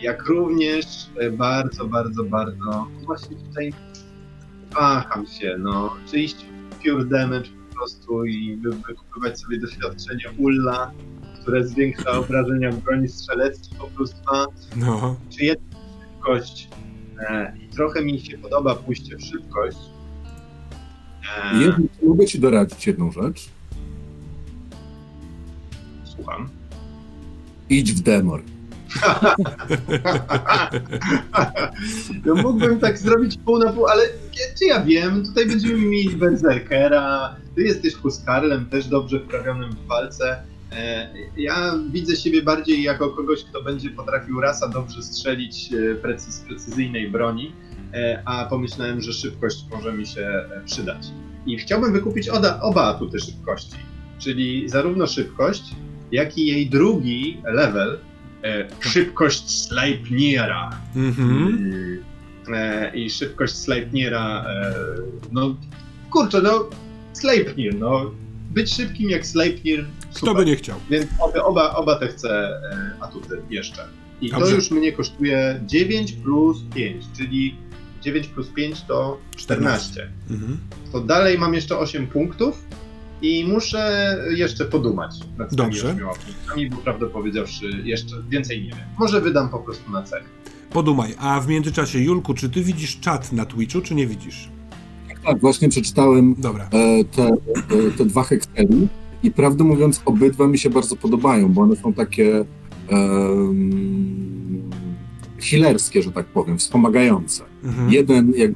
Jak 0.00 0.26
również 0.28 0.86
bardzo, 1.32 1.84
bardzo, 1.86 2.24
bardzo 2.24 2.64
no 2.64 2.88
właśnie 3.06 3.36
tutaj 3.36 3.72
waham 4.74 5.26
się, 5.26 5.56
no, 5.58 5.96
czy 6.10 6.18
iść 6.18 6.36
w 6.70 6.74
pure 6.82 7.04
damage 7.04 7.48
po 7.70 7.76
prostu 7.76 8.24
i 8.24 8.56
wy- 8.56 8.70
wykupywać 8.70 9.40
sobie 9.40 9.58
doświadczenie 9.58 10.24
Ulla, 10.38 10.92
które 11.40 11.68
zwiększa 11.68 12.10
obrażenia 12.10 12.72
broni 12.72 13.08
strzeleckiej 13.08 13.78
po 13.78 14.04
dwa, 14.04 14.46
No, 14.76 15.16
czy 15.30 15.44
jednak 15.44 15.78
szybkość. 16.12 16.68
I 17.60 17.68
trochę 17.68 18.02
mi 18.04 18.20
się 18.20 18.38
podoba 18.38 18.74
pójście 18.74 19.16
w 19.16 19.22
szybkość. 19.22 19.78
E, 21.52 21.56
Jezu, 21.58 21.88
mogę 22.02 22.26
ci 22.26 22.38
doradzić 22.40 22.86
jedną 22.86 23.12
rzecz. 23.12 23.48
Słucham. 26.04 26.48
Idź 27.70 27.92
w 27.92 28.00
demor. 28.00 28.42
No 32.24 32.34
mógłbym 32.34 32.78
tak 32.80 32.98
zrobić 32.98 33.38
pół 33.44 33.58
na 33.58 33.72
pół, 33.72 33.86
ale 33.86 34.02
czy 34.58 34.64
ja 34.64 34.80
wiem, 34.84 35.24
tutaj 35.26 35.46
będziemy 35.46 35.78
mieli 35.80 36.16
Berserkera, 36.16 37.36
ty 37.56 37.62
jesteś 37.62 37.94
Huskarlem, 37.94 38.66
też 38.66 38.86
dobrze 38.88 39.20
wprawionym 39.20 39.72
w 39.72 39.86
walce. 39.86 40.42
E, 40.72 41.08
Ja 41.36 41.74
widzę 41.92 42.16
siebie 42.16 42.42
bardziej 42.42 42.82
jako 42.82 43.10
kogoś, 43.10 43.44
kto 43.44 43.62
będzie 43.62 43.90
potrafił 43.90 44.40
rasa 44.40 44.68
dobrze 44.68 45.02
strzelić 45.02 45.70
e, 45.72 45.94
precy- 45.94 46.32
z 46.32 46.40
precyzyjnej 46.40 47.10
broni, 47.10 47.52
a 48.24 48.44
pomyślałem, 48.44 49.00
że 49.00 49.12
szybkość 49.12 49.64
może 49.70 49.92
mi 49.92 50.06
się 50.06 50.20
e, 50.20 50.62
przydać. 50.64 51.06
I 51.46 51.58
chciałbym 51.58 51.92
wykupić 51.92 52.28
oda, 52.28 52.60
oba 52.60 52.82
atuty 52.84 53.20
szybkości, 53.20 53.76
czyli 54.18 54.68
zarówno 54.68 55.06
szybkość, 55.06 55.62
jak 56.12 56.38
i 56.38 56.46
jej 56.46 56.70
drugi 56.70 57.40
level, 57.44 57.98
e, 58.44 58.68
szybkość 58.80 59.50
Sleipnira. 59.50 60.70
mhm. 60.96 62.02
E, 62.54 62.96
I 62.96 63.10
szybkość 63.10 63.54
Sleipnira, 63.54 64.44
e, 64.48 64.74
no 65.32 65.56
kurczę, 66.10 66.42
no 66.42 66.64
Sleipnir, 67.12 67.74
no 67.78 68.10
być 68.50 68.74
szybkim 68.74 69.10
jak 69.10 69.26
Sleipnir, 69.26 69.86
Kto 70.10 70.18
super. 70.18 70.34
by 70.36 70.44
nie 70.44 70.56
chciał? 70.56 70.78
Więc 70.90 71.06
oba, 71.20 71.42
oba, 71.44 71.74
oba 71.74 71.98
te 71.98 72.08
chcę 72.08 72.30
e, 72.30 73.02
atuty 73.02 73.36
jeszcze. 73.50 73.84
I 74.20 74.30
to 74.30 74.38
Dobrze. 74.38 74.54
już 74.54 74.70
mnie 74.70 74.92
kosztuje 74.92 75.60
9 75.66 76.12
plus 76.12 76.58
5, 76.74 77.04
czyli 77.16 77.56
9 78.02 78.26
plus 78.26 78.48
5 78.48 78.82
to 78.82 79.18
14. 79.36 80.10
Mhm. 80.30 80.58
To 80.92 81.00
dalej 81.00 81.38
mam 81.38 81.54
jeszcze 81.54 81.78
8 81.78 82.06
punktów 82.06 82.64
i 83.22 83.44
muszę 83.48 84.16
jeszcze 84.30 84.64
podumać 84.64 85.20
nad 85.38 85.50
tymi 85.50 85.56
Dobrze. 85.56 85.88
8 85.88 85.98
punktami, 86.26 86.70
bo 86.70 86.76
prawdę 86.76 87.06
powiedziawszy 87.06 87.70
jeszcze 87.84 88.16
więcej 88.28 88.62
nie 88.62 88.70
wiem. 88.70 88.86
Może 88.98 89.20
wydam 89.20 89.48
po 89.48 89.58
prostu 89.58 89.90
na 89.90 90.02
cech. 90.02 90.24
Podumaj, 90.70 91.14
a 91.18 91.40
w 91.40 91.48
międzyczasie, 91.48 91.98
Julku, 91.98 92.34
czy 92.34 92.50
ty 92.50 92.62
widzisz 92.62 93.00
czat 93.00 93.32
na 93.32 93.44
Twitchu, 93.44 93.80
czy 93.80 93.94
nie 93.94 94.06
widzisz? 94.06 94.48
Tak, 95.24 95.40
właśnie 95.40 95.68
przeczytałem 95.68 96.34
Dobra. 96.38 96.64
e, 96.64 97.04
te, 97.04 97.22
e, 97.22 97.90
te 97.98 98.04
dwa 98.04 98.22
heksery 98.22 98.88
i 99.22 99.30
prawdę 99.30 99.64
mówiąc 99.64 100.02
obydwa 100.04 100.48
mi 100.48 100.58
się 100.58 100.70
bardzo 100.70 100.96
podobają, 100.96 101.52
bo 101.52 101.62
one 101.62 101.76
są 101.76 101.92
takie 101.92 102.44
um, 102.90 104.70
healerskie, 105.44 106.02
że 106.02 106.12
tak 106.12 106.26
powiem, 106.26 106.58
wspomagające. 106.58 107.42
Mhm. 107.64 107.92
Jeden 107.92 108.32
jak 108.36 108.50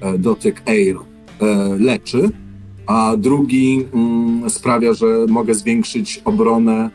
e, 0.00 0.18
dotyk 0.18 0.62
Air 0.66 0.96
e, 0.96 1.44
leczy, 1.78 2.30
a 2.86 3.16
drugi 3.16 3.84
mm, 3.94 4.50
sprawia, 4.50 4.92
że 4.92 5.06
mogę 5.28 5.54
zwiększyć 5.54 6.22
obronę 6.24 6.90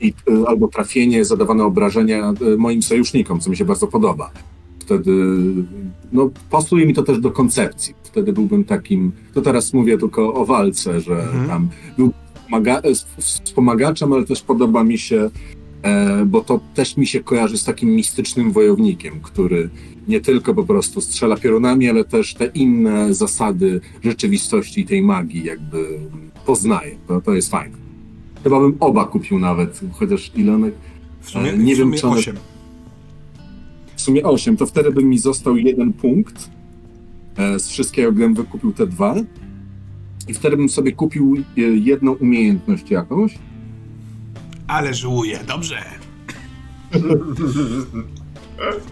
i, 0.00 0.12
e, 0.30 0.48
albo 0.48 0.68
trafienie, 0.68 1.24
zadawane 1.24 1.64
obrażenia 1.64 2.32
moim 2.58 2.82
sojusznikom, 2.82 3.40
co 3.40 3.50
mi 3.50 3.56
się 3.56 3.64
bardzo 3.64 3.86
podoba. 3.86 4.30
Wtedy 4.78 5.12
no, 6.12 6.30
pasuje 6.50 6.86
mi 6.86 6.94
to 6.94 7.02
też 7.02 7.20
do 7.20 7.30
koncepcji. 7.30 7.94
Wtedy 8.02 8.32
byłbym 8.32 8.64
takim, 8.64 9.12
to 9.34 9.42
teraz 9.42 9.72
mówię 9.72 9.98
tylko 9.98 10.34
o 10.34 10.46
walce, 10.46 11.00
że 11.00 11.14
Mhm. 11.22 11.48
tam 11.48 11.68
był 11.98 12.12
wspomaga- 12.50 12.82
wspomagaczem, 13.18 14.12
ale 14.12 14.24
też 14.24 14.42
podoba 14.42 14.84
mi 14.84 14.98
się, 14.98 15.30
bo 16.26 16.40
to 16.40 16.60
też 16.74 16.96
mi 16.96 17.06
się 17.06 17.20
kojarzy 17.20 17.58
z 17.58 17.64
takim 17.64 17.88
mistycznym 17.90 18.52
wojownikiem, 18.52 19.20
który 19.22 19.68
nie 20.08 20.20
tylko 20.20 20.54
po 20.54 20.64
prostu 20.64 21.00
strzela 21.00 21.36
piorunami, 21.36 21.88
ale 21.90 22.04
też 22.04 22.34
te 22.34 22.46
inne 22.46 23.14
zasady 23.14 23.80
rzeczywistości 24.04 24.80
i 24.80 24.86
tej 24.86 25.02
magii 25.02 25.44
jakby 25.44 25.98
poznaje. 26.46 26.96
To, 27.08 27.20
to 27.20 27.34
jest 27.34 27.50
fajne. 27.50 27.76
Chyba 28.44 28.60
bym 28.60 28.76
oba 28.80 29.04
kupił 29.04 29.38
nawet, 29.38 29.80
chociaż 29.92 30.32
Ilonek 30.36 30.74
W 31.20 31.30
sumie, 31.30 31.50
E, 31.52 31.58
nie 31.58 31.74
w 31.74 31.78
wiem, 31.78 31.86
sumie 31.88 31.98
czy 31.98 32.06
one- 32.06 32.18
8. 32.18 32.36
w 33.96 34.00
sumie 34.00 34.22
8, 34.24 34.56
to 34.56 34.66
wtedy 34.66 34.90
by 34.92 35.04
mi 35.04 35.18
został 35.18 35.56
jeden 35.56 35.92
punkt 35.92 36.50
e, 37.36 37.58
z 37.58 37.68
wszystkiego, 37.68 38.12
gdybym 38.12 38.34
wykupił 38.34 38.72
te 38.72 38.86
dwa. 38.86 39.14
I 40.28 40.34
wtedy 40.34 40.56
bym 40.56 40.68
sobie 40.68 40.92
kupił 40.92 41.36
e, 41.58 41.60
jedną 41.60 42.12
umiejętność 42.12 42.90
jakąś. 42.90 43.38
Ale 44.66 44.94
żałuję, 44.94 45.40
dobrze. 45.46 45.84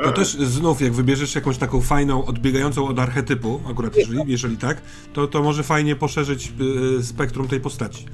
To 0.05 0.13
też 0.13 0.29
znów, 0.29 0.81
jak 0.81 0.93
wybierzesz 0.93 1.35
jakąś 1.35 1.59
taką 1.59 1.81
fajną, 1.81 2.25
odbiegającą 2.25 2.87
od 2.87 2.99
archetypu, 2.99 3.61
akurat 3.71 3.97
jeżeli, 3.97 4.21
jeżeli 4.27 4.57
tak, 4.57 4.83
to, 5.13 5.27
to 5.27 5.43
może 5.43 5.63
fajnie 5.63 5.97
poszerzyć 5.97 6.53
y, 6.99 7.03
spektrum 7.03 7.49
tej 7.49 7.61
postaci. 7.61 8.05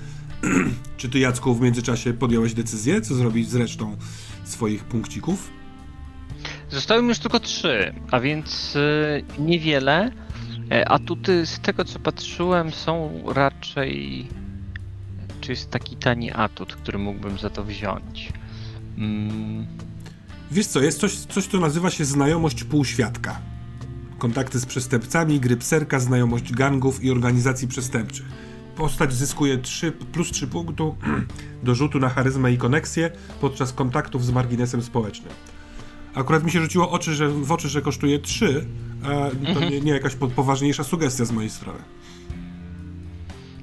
Czy 0.96 1.08
ty, 1.08 1.18
Jacku, 1.18 1.54
w 1.54 1.60
międzyczasie 1.60 2.12
podjąłeś 2.12 2.54
decyzję, 2.54 3.00
co 3.00 3.14
zrobić 3.14 3.50
z 3.50 3.54
resztą 3.54 3.96
swoich 4.44 4.84
punkcików? 4.84 5.50
Zostały 6.70 7.02
już 7.02 7.18
tylko 7.18 7.40
trzy, 7.40 7.94
a 8.10 8.20
więc 8.20 8.76
y, 8.76 9.24
niewiele. 9.38 10.12
E, 10.70 10.88
Atuty 10.88 11.46
z 11.46 11.60
tego 11.60 11.84
co 11.84 11.98
patrzyłem 11.98 12.70
są 12.70 13.22
raczej. 13.34 14.26
Czy 15.40 15.52
jest 15.52 15.70
taki 15.70 15.96
tani 15.96 16.32
atut, 16.32 16.76
który 16.76 16.98
mógłbym 16.98 17.38
za 17.38 17.50
to 17.50 17.64
wziąć? 17.64 18.32
Mm, 18.98 19.66
Wiesz 20.50 20.66
co, 20.66 20.80
jest 20.80 21.00
coś, 21.00 21.14
coś 21.14 21.46
co 21.46 21.60
nazywa 21.60 21.90
się 21.90 22.04
znajomość 22.04 22.64
półświadka. 22.64 23.40
Kontakty 24.18 24.58
z 24.58 24.66
przestępcami, 24.66 25.40
gry 25.40 25.56
pserka, 25.56 26.00
znajomość 26.00 26.52
gangów 26.52 27.04
i 27.04 27.10
organizacji 27.10 27.68
przestępczych. 27.68 28.26
Postać 28.76 29.12
zyskuje 29.12 29.58
3, 29.58 29.92
plus 29.92 30.30
3 30.30 30.46
punktu 30.46 30.96
do 31.62 31.74
rzutu 31.74 31.98
na 31.98 32.08
charyzmę 32.08 32.52
i 32.52 32.58
koneksję 32.58 33.10
podczas 33.40 33.72
kontaktów 33.72 34.24
z 34.24 34.30
marginesem 34.30 34.82
społecznym. 34.82 35.32
Akurat 36.14 36.44
mi 36.44 36.50
się 36.50 36.60
rzuciło 36.60 36.90
oczy, 36.90 37.14
że, 37.14 37.28
w 37.28 37.52
oczy, 37.52 37.68
że 37.68 37.82
kosztuje 37.82 38.18
3, 38.18 38.66
a 39.02 39.08
to 39.54 39.60
nie, 39.60 39.80
nie 39.80 39.92
jakaś 39.92 40.14
po, 40.14 40.28
poważniejsza 40.28 40.84
sugestia 40.84 41.24
z 41.24 41.32
mojej 41.32 41.50
strony. 41.50 41.78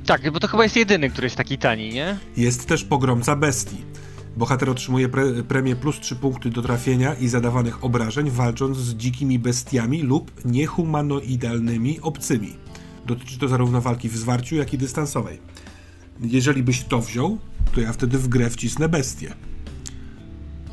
Tak, 0.07 0.31
bo 0.31 0.39
to 0.39 0.47
chyba 0.47 0.63
jest 0.63 0.75
jedyny, 0.75 1.09
który 1.09 1.25
jest 1.25 1.35
taki 1.35 1.57
tani, 1.57 1.89
nie? 1.89 2.17
Jest 2.37 2.67
też 2.67 2.83
pogromca 2.83 3.35
bestii. 3.35 3.77
Bohater 4.37 4.69
otrzymuje 4.69 5.09
pre 5.09 5.43
premię 5.43 5.75
plus 5.75 5.99
3 5.99 6.15
punkty 6.15 6.49
do 6.49 6.61
trafienia 6.61 7.13
i 7.13 7.27
zadawanych 7.27 7.83
obrażeń, 7.83 8.29
walcząc 8.29 8.77
z 8.77 8.95
dzikimi 8.95 9.39
bestiami 9.39 10.01
lub 10.01 10.31
niehumanoidalnymi 10.45 11.99
obcymi. 12.01 12.55
Dotyczy 13.05 13.39
to 13.39 13.47
zarówno 13.47 13.81
walki 13.81 14.09
w 14.09 14.17
zwarciu, 14.17 14.55
jak 14.55 14.73
i 14.73 14.77
dystansowej. 14.77 15.39
Jeżeli 16.21 16.63
byś 16.63 16.83
to 16.83 17.01
wziął, 17.01 17.37
to 17.75 17.81
ja 17.81 17.93
wtedy 17.93 18.17
w 18.17 18.27
grę 18.27 18.49
wcisnę 18.49 18.89
bestię. 18.89 19.33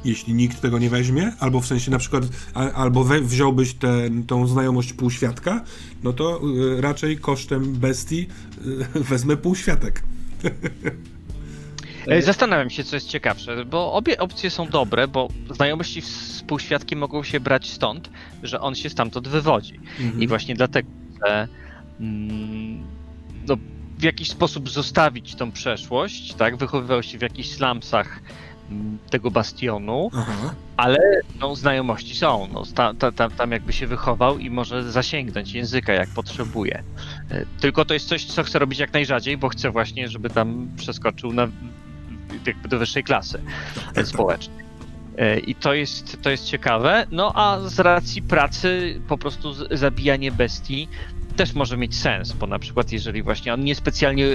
Jeśli 0.05 0.35
nikt 0.35 0.61
tego 0.61 0.79
nie 0.79 0.91
weźmie, 0.91 1.33
albo 1.41 1.61
w 1.61 1.67
sensie 1.67 1.91
na 1.91 1.99
przykład, 1.99 2.25
a, 2.55 2.71
albo 2.73 3.05
we, 3.05 3.21
wziąłbyś 3.21 3.75
ten, 3.75 4.27
tą 4.27 4.47
znajomość 4.47 4.93
półświadka, 4.93 5.65
no 6.03 6.13
to 6.13 6.41
y, 6.77 6.81
raczej 6.81 7.19
kosztem 7.19 7.73
bestii 7.73 8.27
y, 8.97 9.01
wezmę 9.11 9.37
półświatek. 9.37 10.03
E, 12.07 12.23
Zastanawiam 12.23 12.71
się, 12.71 12.85
co 12.85 12.97
jest 12.97 13.09
ciekawsze, 13.09 13.65
bo 13.65 13.93
obie 13.93 14.19
opcje 14.19 14.51
są 14.51 14.67
dobre, 14.67 15.09
bo 15.09 15.29
znajomości 15.51 16.03
z 16.03 16.43
półświadkiem 16.43 16.99
mogą 16.99 17.23
się 17.23 17.41
brać 17.41 17.71
stąd, 17.71 18.11
że 18.43 18.61
on 18.61 18.75
się 18.75 18.91
stamtąd 18.91 19.29
wywodzi. 19.29 19.81
Mhm. 20.01 20.23
I 20.23 20.29
właśnie 20.29 20.55
dlatego, 20.55 20.89
że 21.27 21.49
mm, 22.01 22.83
no, 23.49 23.57
w 23.99 24.03
jakiś 24.03 24.31
sposób 24.31 24.71
zostawić 24.71 25.35
tą 25.35 25.53
przeszłość, 25.53 26.35
tak? 26.35 26.57
Wychowywał 26.57 27.03
się 27.03 27.19
w 27.19 27.23
jakichś 27.23 27.49
slumsach 27.49 28.21
tego 29.11 29.31
bastionu, 29.31 30.11
Aha. 30.15 30.55
ale 30.77 30.99
no, 31.41 31.57
znajomości 31.57 32.17
są. 32.17 32.49
No, 32.53 32.65
sta, 32.65 32.95
ta, 32.95 33.13
ta, 33.13 33.31
tam 33.31 33.51
jakby 33.51 33.73
się 33.73 33.87
wychował 33.87 34.39
i 34.39 34.51
może 34.51 34.93
zasięgnąć 34.93 35.53
języka 35.53 35.93
jak 35.93 36.09
potrzebuje. 36.09 36.83
E, 37.31 37.47
Tylko 37.61 37.85
to 37.85 37.95
jest 37.95 38.09
coś, 38.09 38.25
co 38.25 38.43
chcę 38.43 38.59
robić 38.59 38.79
jak 38.79 38.93
najrzadziej, 38.93 39.37
bo 39.37 39.49
chcę 39.49 39.71
właśnie, 39.71 40.09
żeby 40.09 40.31
tam 40.31 40.69
przeskoczył 40.77 41.33
na, 41.33 41.49
jakby 42.47 42.69
do 42.69 42.79
wyższej 42.79 43.05
klasy 43.05 43.41
tak. 43.95 44.07
społecznej. 44.07 44.65
E, 45.19 45.39
I 45.39 45.55
to 45.55 45.75
jest, 45.75 46.23
to 46.23 46.31
jest 46.31 46.45
ciekawe. 46.45 47.07
No 47.11 47.33
a 47.35 47.61
z 47.61 47.81
racji 47.81 48.23
pracy 48.23 49.01
po 49.09 49.19
prostu 49.19 49.77
zabijanie 49.77 50.33
bestii 50.33 50.89
też 51.37 51.55
może 51.55 51.77
mieć 51.77 51.97
sens, 51.97 52.33
bo 52.33 52.47
na 52.47 52.59
przykład 52.59 52.93
jeżeli 52.93 53.23
właśnie 53.23 53.55
on 53.55 53.65
niespecjalnie 53.65 54.27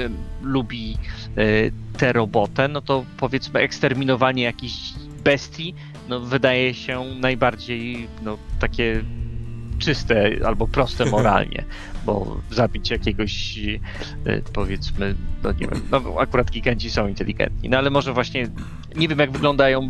lubi 0.42 0.98
e, 1.38 1.98
tę 1.98 2.14
robotę, 2.14 2.68
no 2.68 2.82
to 2.82 3.06
powiedzmy 3.18 3.60
eksterminowanie 3.60 4.44
jakichś 4.44 4.94
bestii 5.24 5.76
no, 6.10 6.20
wydaje 6.20 6.74
się 6.74 7.06
najbardziej 7.20 8.08
no, 8.24 8.38
takie 8.60 9.04
czyste 9.80 10.32
albo 10.46 10.68
proste 10.68 11.06
moralnie, 11.16 11.64
bo 12.06 12.38
zabić 12.52 12.90
jakiegoś 12.90 13.60
e, 13.60 13.82
powiedzmy, 14.54 15.16
no 15.44 15.52
nie 15.52 15.68
wiem, 15.68 15.82
no 15.92 16.02
akurat 16.20 16.52
giganci 16.52 16.90
są 16.90 17.08
inteligentni, 17.08 17.70
no 17.70 17.78
ale 17.78 17.90
może 17.90 18.14
właśnie 18.14 18.48
nie 18.96 19.08
wiem 19.08 19.20
jak 19.20 19.32
wyglądają 19.32 19.90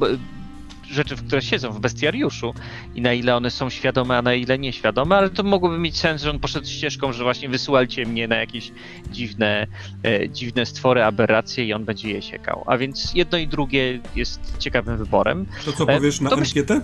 rzeczy, 0.92 1.16
w 1.16 1.28
które 1.28 1.42
siedzą 1.42 1.72
w 1.72 1.80
bestiariuszu 1.80 2.54
i 2.96 3.02
na 3.02 3.14
ile 3.14 3.36
one 3.36 3.52
są 3.52 3.70
świadome, 3.70 4.18
a 4.18 4.22
na 4.22 4.34
ile 4.34 4.60
nieświadome, 4.60 5.16
ale 5.16 5.30
to 5.30 5.44
mogłoby 5.44 5.78
mieć 5.80 5.98
sens, 5.98 6.22
że 6.24 6.30
on 6.30 6.40
poszedł 6.40 6.68
ścieżką, 6.68 7.14
że 7.14 7.24
właśnie 7.24 7.50
wysyłajcie 7.50 8.06
mnie 8.06 8.28
na 8.28 8.36
jakieś 8.36 8.72
dziwne, 9.12 9.68
e, 10.04 10.30
dziwne 10.30 10.66
stwory, 10.66 11.04
aberracje 11.04 11.66
i 11.66 11.74
on 11.74 11.86
będzie 11.86 12.10
je 12.10 12.22
siekał. 12.22 12.64
A 12.68 12.78
więc 12.78 13.14
jedno 13.14 13.38
i 13.38 13.48
drugie 13.48 14.00
jest 14.16 14.58
ciekawym 14.60 14.98
wyborem. 14.98 15.46
To 15.66 15.74
co 15.74 15.84
E, 15.84 15.96
powiesz 15.96 16.22
na 16.22 16.30
to 16.30 16.36
myśl- 16.36 16.40
ankietę? 16.48 16.82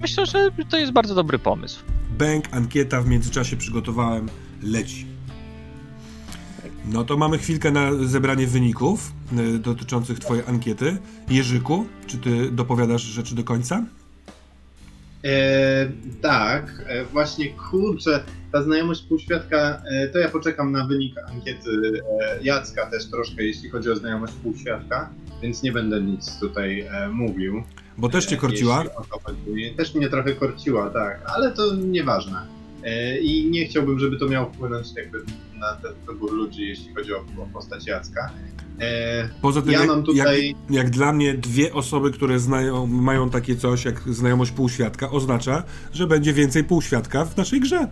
Myślę, 0.00 0.26
że 0.26 0.50
to 0.70 0.78
jest 0.78 0.92
bardzo 0.92 1.14
dobry 1.14 1.38
pomysł. 1.38 1.80
Bęk, 2.18 2.44
ankieta 2.50 3.02
w 3.02 3.06
międzyczasie 3.08 3.56
przygotowałem, 3.56 4.28
leci. 4.62 5.06
No 6.86 7.04
to 7.04 7.16
mamy 7.16 7.38
chwilkę 7.38 7.70
na 7.70 7.94
zebranie 7.94 8.46
wyników 8.46 9.12
y, 9.38 9.58
dotyczących 9.58 10.18
twojej 10.18 10.44
ankiety. 10.46 10.96
Jerzyku, 11.30 11.86
czy 12.06 12.18
ty 12.18 12.50
dopowiadasz 12.50 13.02
rzeczy 13.02 13.34
do 13.34 13.44
końca? 13.44 13.84
E, 15.24 15.88
tak, 16.22 16.84
e, 16.86 17.04
właśnie 17.04 17.50
kurczę, 17.50 18.24
ta 18.52 18.62
znajomość 18.62 19.02
półświadka, 19.02 19.82
e, 19.90 20.08
to 20.08 20.18
ja 20.18 20.28
poczekam 20.28 20.72
na 20.72 20.86
wynik 20.86 21.14
ankiety 21.18 22.02
e, 22.20 22.38
Jacka 22.42 22.86
też 22.90 23.06
troszkę, 23.06 23.44
jeśli 23.44 23.70
chodzi 23.70 23.90
o 23.90 23.96
znajomość 23.96 24.32
półświadka, 24.32 25.10
więc 25.42 25.62
nie 25.62 25.72
będę 25.72 26.00
nic 26.00 26.40
tutaj 26.40 26.80
e, 26.80 27.08
mówił. 27.08 27.62
Bo 27.98 28.08
też 28.08 28.26
cię 28.26 28.36
E, 28.36 28.38
korciła. 28.38 28.84
Też 29.76 29.94
mnie 29.94 30.08
trochę 30.08 30.32
korciła, 30.32 30.90
tak, 30.90 31.20
ale 31.36 31.52
to 31.52 31.74
nieważne. 31.74 32.46
I 33.22 33.50
nie 33.50 33.66
chciałbym, 33.66 33.98
żeby 33.98 34.18
to 34.18 34.28
miało 34.28 34.50
wpłynąć 34.50 34.86
jakby 34.96 35.18
na 35.62 35.76
ten 35.76 35.92
wybór 36.06 36.32
ludzi, 36.32 36.62
jeśli 36.62 36.94
chodzi 36.94 37.14
o, 37.14 37.18
o 37.18 37.46
postać 37.52 37.86
Jacka. 37.86 38.30
E, 38.80 39.28
Poza 39.42 39.62
tym, 39.62 39.72
ja 39.72 39.84
jak, 39.84 40.04
tutaj... 40.04 40.48
jak, 40.48 40.56
jak 40.70 40.90
dla 40.90 41.12
mnie 41.12 41.34
dwie 41.34 41.72
osoby, 41.72 42.10
które 42.10 42.38
znają, 42.38 42.86
mają 42.86 43.30
takie 43.30 43.56
coś 43.56 43.84
jak 43.84 44.00
znajomość 44.00 44.50
półświadka, 44.50 45.10
oznacza, 45.10 45.62
że 45.92 46.06
będzie 46.06 46.32
więcej 46.32 46.64
półświadka 46.64 47.24
w 47.24 47.36
naszej 47.36 47.60
grze. 47.60 47.88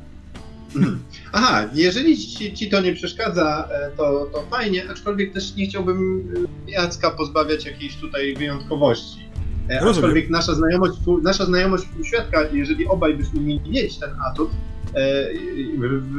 Aha, 1.33 1.69
jeżeli 1.75 2.19
ci, 2.19 2.55
ci 2.55 2.71
to 2.71 2.81
nie 2.81 2.95
przeszkadza, 2.95 3.69
e, 3.73 3.91
to, 3.97 4.31
to 4.33 4.43
fajnie, 4.51 4.91
aczkolwiek 4.91 5.33
też 5.33 5.55
nie 5.55 5.67
chciałbym 5.67 6.29
e, 6.69 6.71
Jacka 6.71 7.11
pozbawiać 7.11 7.65
jakiejś 7.65 7.97
tutaj 7.97 8.35
wyjątkowości. 8.35 9.21
E, 9.69 9.75
Rozumiem. 9.75 9.91
Aczkolwiek 9.91 10.31
nasza 10.31 10.55
znajomość, 10.55 10.93
nasza 11.23 11.47
znajomość 11.47 11.85
półświadka, 11.85 12.43
jeżeli 12.53 12.87
obaj 12.87 13.15
byśmy 13.15 13.41
mieli 13.41 13.71
mieć 13.71 13.99
ten 13.99 14.11
atut, 14.31 14.51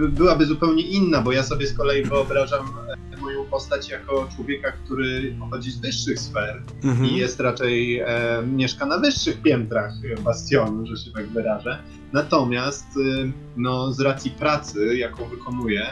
byłaby 0.10 0.46
zupełnie 0.46 0.84
inna, 0.84 1.22
bo 1.22 1.32
ja 1.32 1.44
sobie 1.44 1.68
z 1.68 1.74
kolei 1.74 2.04
wyobrażam 2.04 2.66
e, 3.14 3.22
moją 3.22 3.46
postać 3.46 3.90
jako 3.90 4.28
człowieka, 4.36 4.72
który 4.72 5.36
pochodzi 5.40 5.72
z 5.72 5.78
wyższych 5.80 6.20
sfer 6.20 6.62
Mhm. 6.84 7.10
i 7.10 7.16
jest 7.16 7.40
raczej 7.40 8.00
e, 8.00 8.08
mieszka 8.48 8.86
na 8.86 8.98
wyższych 8.98 9.42
piętrach 9.42 9.94
bastionu, 10.24 10.86
że 10.86 10.98
się 10.98 11.12
tak 11.12 11.28
wyrażę. 11.28 11.78
Natomiast 12.14 12.86
e, 12.86 13.32
no, 13.58 13.94
z 13.94 14.00
racji 14.00 14.32
pracy, 14.32 14.96
jaką 14.98 15.26
wykonuje, 15.26 15.86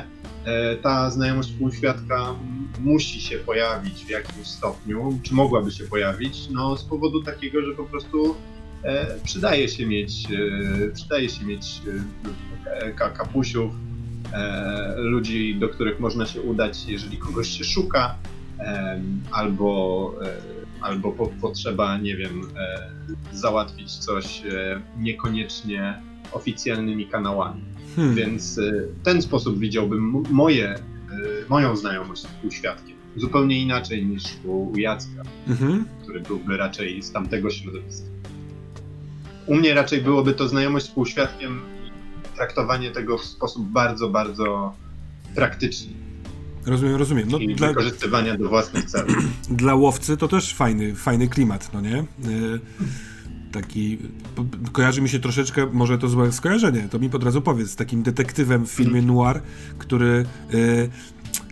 e, 0.46 0.76
ta 0.76 1.12
znajomość 1.12 1.52
półświadka 1.52 2.36
musi 2.80 3.22
się 3.22 3.38
pojawić 3.38 4.06
w 4.06 4.10
jakimś 4.10 4.48
stopniu, 4.48 5.20
czy 5.24 5.34
mogłaby 5.34 5.72
się 5.72 5.84
pojawić, 5.84 6.50
no 6.50 6.78
z 6.78 6.84
powodu 6.84 7.24
takiego, 7.24 7.62
że 7.62 7.72
po 7.74 7.84
prostu 7.84 8.36
e, 8.36 8.36
przydaje 9.24 9.68
się 9.70 9.86
mieć, 9.86 10.28
e, 10.86 10.90
przydaje 10.90 11.30
się 11.30 11.46
mieć 11.46 11.82
e, 12.66 12.92
ka- 12.92 13.10
kapusiów, 13.10 13.72
e, 14.34 14.94
ludzi, 14.98 15.56
do 15.60 15.70
których 15.70 16.00
można 16.00 16.26
się 16.26 16.42
udać, 16.42 16.86
jeżeli 16.88 17.18
kogoś 17.18 17.48
się 17.58 17.64
szuka, 17.64 18.16
albo, 19.32 20.14
e, 20.24 20.36
albo 20.82 21.12
po, 21.12 21.28
potrzeba, 21.28 21.98
nie 21.98 22.16
wiem, 22.16 22.42
e, 22.58 22.90
załatwić 23.38 23.92
coś 23.98 24.42
e, 24.46 24.82
niekoniecznie 24.98 26.02
oficjalnymi 26.32 27.08
kanałami. 27.08 27.62
Hmm. 27.96 28.16
Więc 28.16 28.58
e, 28.58 28.72
w 28.72 29.04
ten 29.04 29.22
sposób 29.22 29.60
widziałbym 29.60 30.24
moje, 30.32 30.70
e, 30.70 30.80
moją 31.50 31.76
znajomość 31.76 32.22
z 32.22 32.26
półświadkiem. 32.26 32.96
Zupełnie 33.16 33.60
inaczej 33.62 34.06
niż 34.06 34.24
u, 34.46 34.72
u 34.72 34.78
Jacka, 34.78 35.24
Mhm. 35.48 35.86
który 36.04 36.20
byłby 36.22 36.58
raczej 36.58 37.02
z 37.04 37.12
tamtego 37.12 37.50
środowiska. 37.50 38.08
U 39.50 39.56
mnie 39.56 39.74
raczej 39.74 40.02
byłoby 40.02 40.34
to 40.34 40.48
znajomość 40.48 40.86
z 40.86 40.90
półświadkiem 40.90 41.62
i 41.86 42.36
traktowanie 42.36 42.92
tego 42.92 43.18
w 43.18 43.26
sposób 43.26 43.68
bardzo, 43.68 44.10
bardzo 44.10 44.74
praktyczny 45.36 45.94
Rozumiem, 46.66 46.96
rozumiem. 46.96 47.28
No, 47.32 47.38
i 47.38 47.56
dla, 47.56 47.68
wykorzystywania 47.68 48.38
do 48.38 48.50
własnych 48.50 48.86
celów. 48.86 49.16
dla 49.50 49.76
łowcy 49.76 50.18
to 50.18 50.28
też 50.28 50.54
fajny, 50.54 50.96
fajny 50.96 51.28
klimat, 51.28 51.74
no 51.74 51.82
nie? 51.82 52.00
Y, 52.00 52.60
taki, 53.52 53.98
kojarzy 54.72 55.02
mi 55.02 55.10
się 55.10 55.20
troszeczkę, 55.20 55.68
może 55.74 55.98
to 55.98 56.08
złe 56.08 56.32
skojarzenie, 56.32 56.88
to 56.92 57.00
mi 57.00 57.10
od 57.14 57.24
razu 57.24 57.42
powiedz, 57.42 57.70
z 57.70 57.76
takim 57.76 58.04
detektywem 58.04 58.66
w 58.66 58.72
filmie 58.72 59.02
noir, 59.02 59.42
który 59.78 60.26
y, 60.54 60.90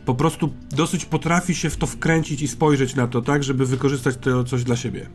po 0.05 0.15
prostu 0.15 0.53
dosyć 0.71 1.05
potrafi 1.05 1.55
się 1.55 1.69
w 1.69 1.77
to 1.77 1.87
wkręcić 1.87 2.41
i 2.41 2.47
spojrzeć 2.47 2.95
na 2.95 3.07
to 3.07 3.21
tak, 3.21 3.43
żeby 3.43 3.65
wykorzystać 3.65 4.17
to 4.17 4.43
coś 4.43 4.63
dla 4.63 4.75
siebie. 4.75 5.09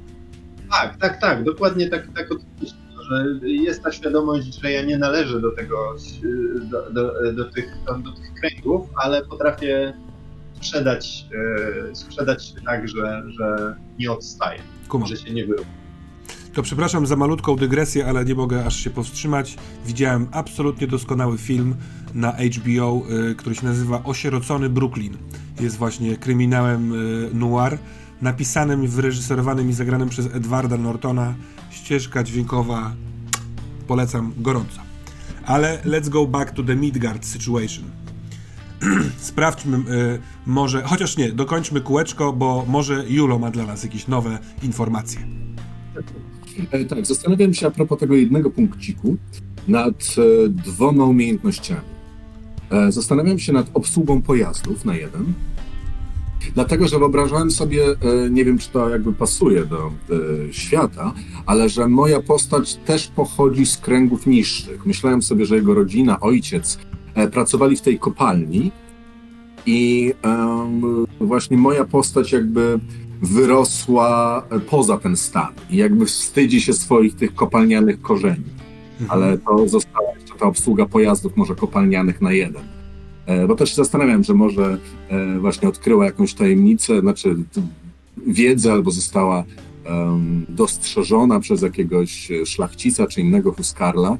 Tak, 0.72 0.96
tak, 0.96 1.20
tak, 1.20 1.44
dokładnie 1.44 1.88
tak, 1.88 2.08
tak 2.14 2.32
o 2.32 2.34
tym 2.34 2.46
myślę, 2.60 2.76
że 3.10 3.48
jest 3.48 3.82
ta 3.82 3.92
świadomość, 3.92 4.60
że 4.62 4.72
ja 4.72 4.82
nie 4.82 4.98
należę 4.98 5.40
do 5.40 5.50
tego, 5.50 5.96
do, 6.70 6.90
do, 6.90 7.32
do, 7.32 7.44
tych, 7.44 7.76
do, 7.86 8.12
tych 8.12 8.34
kręgów, 8.40 8.88
ale 8.96 9.24
potrafię 9.24 9.94
sprzedać, 10.54 11.26
e, 11.90 11.94
sprzedać 11.94 12.46
się 12.46 12.60
tak, 12.66 12.88
że, 12.88 13.22
że 13.38 13.76
nie 13.98 14.12
odstaję, 14.12 14.60
Kumam. 14.88 15.08
że 15.08 15.16
się 15.16 15.34
nie 15.34 15.46
wyrównam. 15.46 15.82
To 16.54 16.62
przepraszam 16.62 17.06
za 17.06 17.16
malutką 17.16 17.56
dygresję, 17.56 18.06
ale 18.06 18.24
nie 18.24 18.34
mogę 18.34 18.64
aż 18.66 18.76
się 18.76 18.90
powstrzymać. 18.90 19.56
Widziałem 19.86 20.28
absolutnie 20.32 20.86
doskonały 20.86 21.38
film 21.38 21.74
na 22.14 22.32
HBO, 22.32 23.02
y, 23.30 23.34
który 23.34 23.54
się 23.54 23.64
nazywa 23.66 24.02
Osierocony 24.04 24.68
Brooklyn. 24.68 25.16
Jest 25.60 25.76
właśnie 25.76 26.16
kryminałem 26.16 26.92
y, 26.92 27.30
noir, 27.34 27.78
napisanym, 28.22 28.88
wyreżyserowanym 28.88 29.70
i 29.70 29.72
zagranym 29.72 30.08
przez 30.08 30.26
Edwarda 30.26 30.76
Nortona. 30.76 31.34
Ścieżka 31.70 32.22
dźwiękowa 32.22 32.92
polecam 33.86 34.32
gorąco. 34.36 34.80
Ale 35.46 35.78
let's 35.84 36.08
go 36.08 36.26
back 36.26 36.50
to 36.50 36.62
the 36.62 36.76
Midgard 36.76 37.26
situation. 37.26 37.84
Sprawdźmy 39.18 39.76
y, 39.76 39.82
może, 40.46 40.82
chociaż 40.82 41.16
nie, 41.16 41.32
dokończmy 41.32 41.80
kółeczko, 41.80 42.32
bo 42.32 42.64
może 42.68 43.04
Julo 43.08 43.38
ma 43.38 43.50
dla 43.50 43.66
nas 43.66 43.84
jakieś 43.84 44.08
nowe 44.08 44.38
informacje. 44.62 45.20
E, 46.70 46.84
tak, 46.84 47.06
zastanawiam 47.06 47.54
się 47.54 47.66
a 47.66 47.70
propos 47.70 47.98
tego 47.98 48.14
jednego 48.14 48.50
punkciku 48.50 49.16
nad 49.68 49.94
e, 49.94 50.48
dwoma 50.48 51.04
umiejętnościami. 51.04 51.80
E, 52.70 52.92
zastanawiam 52.92 53.38
się 53.38 53.52
nad 53.52 53.70
obsługą 53.74 54.22
pojazdów 54.22 54.84
na 54.84 54.96
jeden. 54.96 55.34
Dlatego, 56.54 56.88
że 56.88 56.98
wyobrażałem 56.98 57.50
sobie, 57.50 57.84
e, 57.84 58.30
nie 58.30 58.44
wiem 58.44 58.58
czy 58.58 58.70
to 58.70 58.88
jakby 58.88 59.12
pasuje 59.12 59.64
do 59.64 59.86
e, 59.86 60.52
świata, 60.52 61.12
ale 61.46 61.68
że 61.68 61.88
moja 61.88 62.20
postać 62.20 62.74
też 62.74 63.08
pochodzi 63.08 63.66
z 63.66 63.76
kręgów 63.78 64.26
niższych. 64.26 64.86
Myślałem 64.86 65.22
sobie, 65.22 65.46
że 65.46 65.56
jego 65.56 65.74
rodzina, 65.74 66.20
ojciec 66.20 66.78
e, 67.14 67.28
pracowali 67.28 67.76
w 67.76 67.80
tej 67.80 67.98
kopalni 67.98 68.72
i 69.66 70.12
właśnie 71.20 71.56
moja 71.56 71.84
postać 71.84 72.32
jakby 72.32 72.80
wyrosła 73.22 74.42
poza 74.70 74.98
ten 74.98 75.16
stan 75.16 75.52
i 75.70 75.76
jakby 75.76 76.06
wstydzi 76.06 76.60
się 76.60 76.72
swoich 76.72 77.16
tych 77.16 77.34
kopalnianych 77.34 78.02
korzeni. 78.02 78.44
Ale 79.08 79.38
to 79.38 79.68
została 79.68 80.12
jeszcze 80.20 80.34
ta 80.38 80.46
obsługa 80.46 80.86
pojazdów 80.86 81.36
może 81.36 81.54
kopalnianych 81.54 82.20
na 82.20 82.32
jeden. 82.32 82.71
E, 83.26 83.46
Bo 83.46 83.54
też 83.54 83.70
się 83.70 83.76
zastanawiam, 83.76 84.24
że 84.24 84.34
może 84.34 84.78
e, 85.08 85.38
właśnie 85.38 85.68
odkryła 85.68 86.04
jakąś 86.04 86.34
tajemnicę, 86.34 87.00
znaczy 87.00 87.36
wiedzę 88.26 88.72
albo 88.72 88.90
została 88.90 89.44
dostrzeżona 90.48 91.40
przez 91.40 91.62
jakiegoś 91.62 92.30
e, 92.30 92.46
szlachcica 92.46 93.06
czy 93.06 93.20
innego 93.20 93.52
huskarla, 93.52 94.18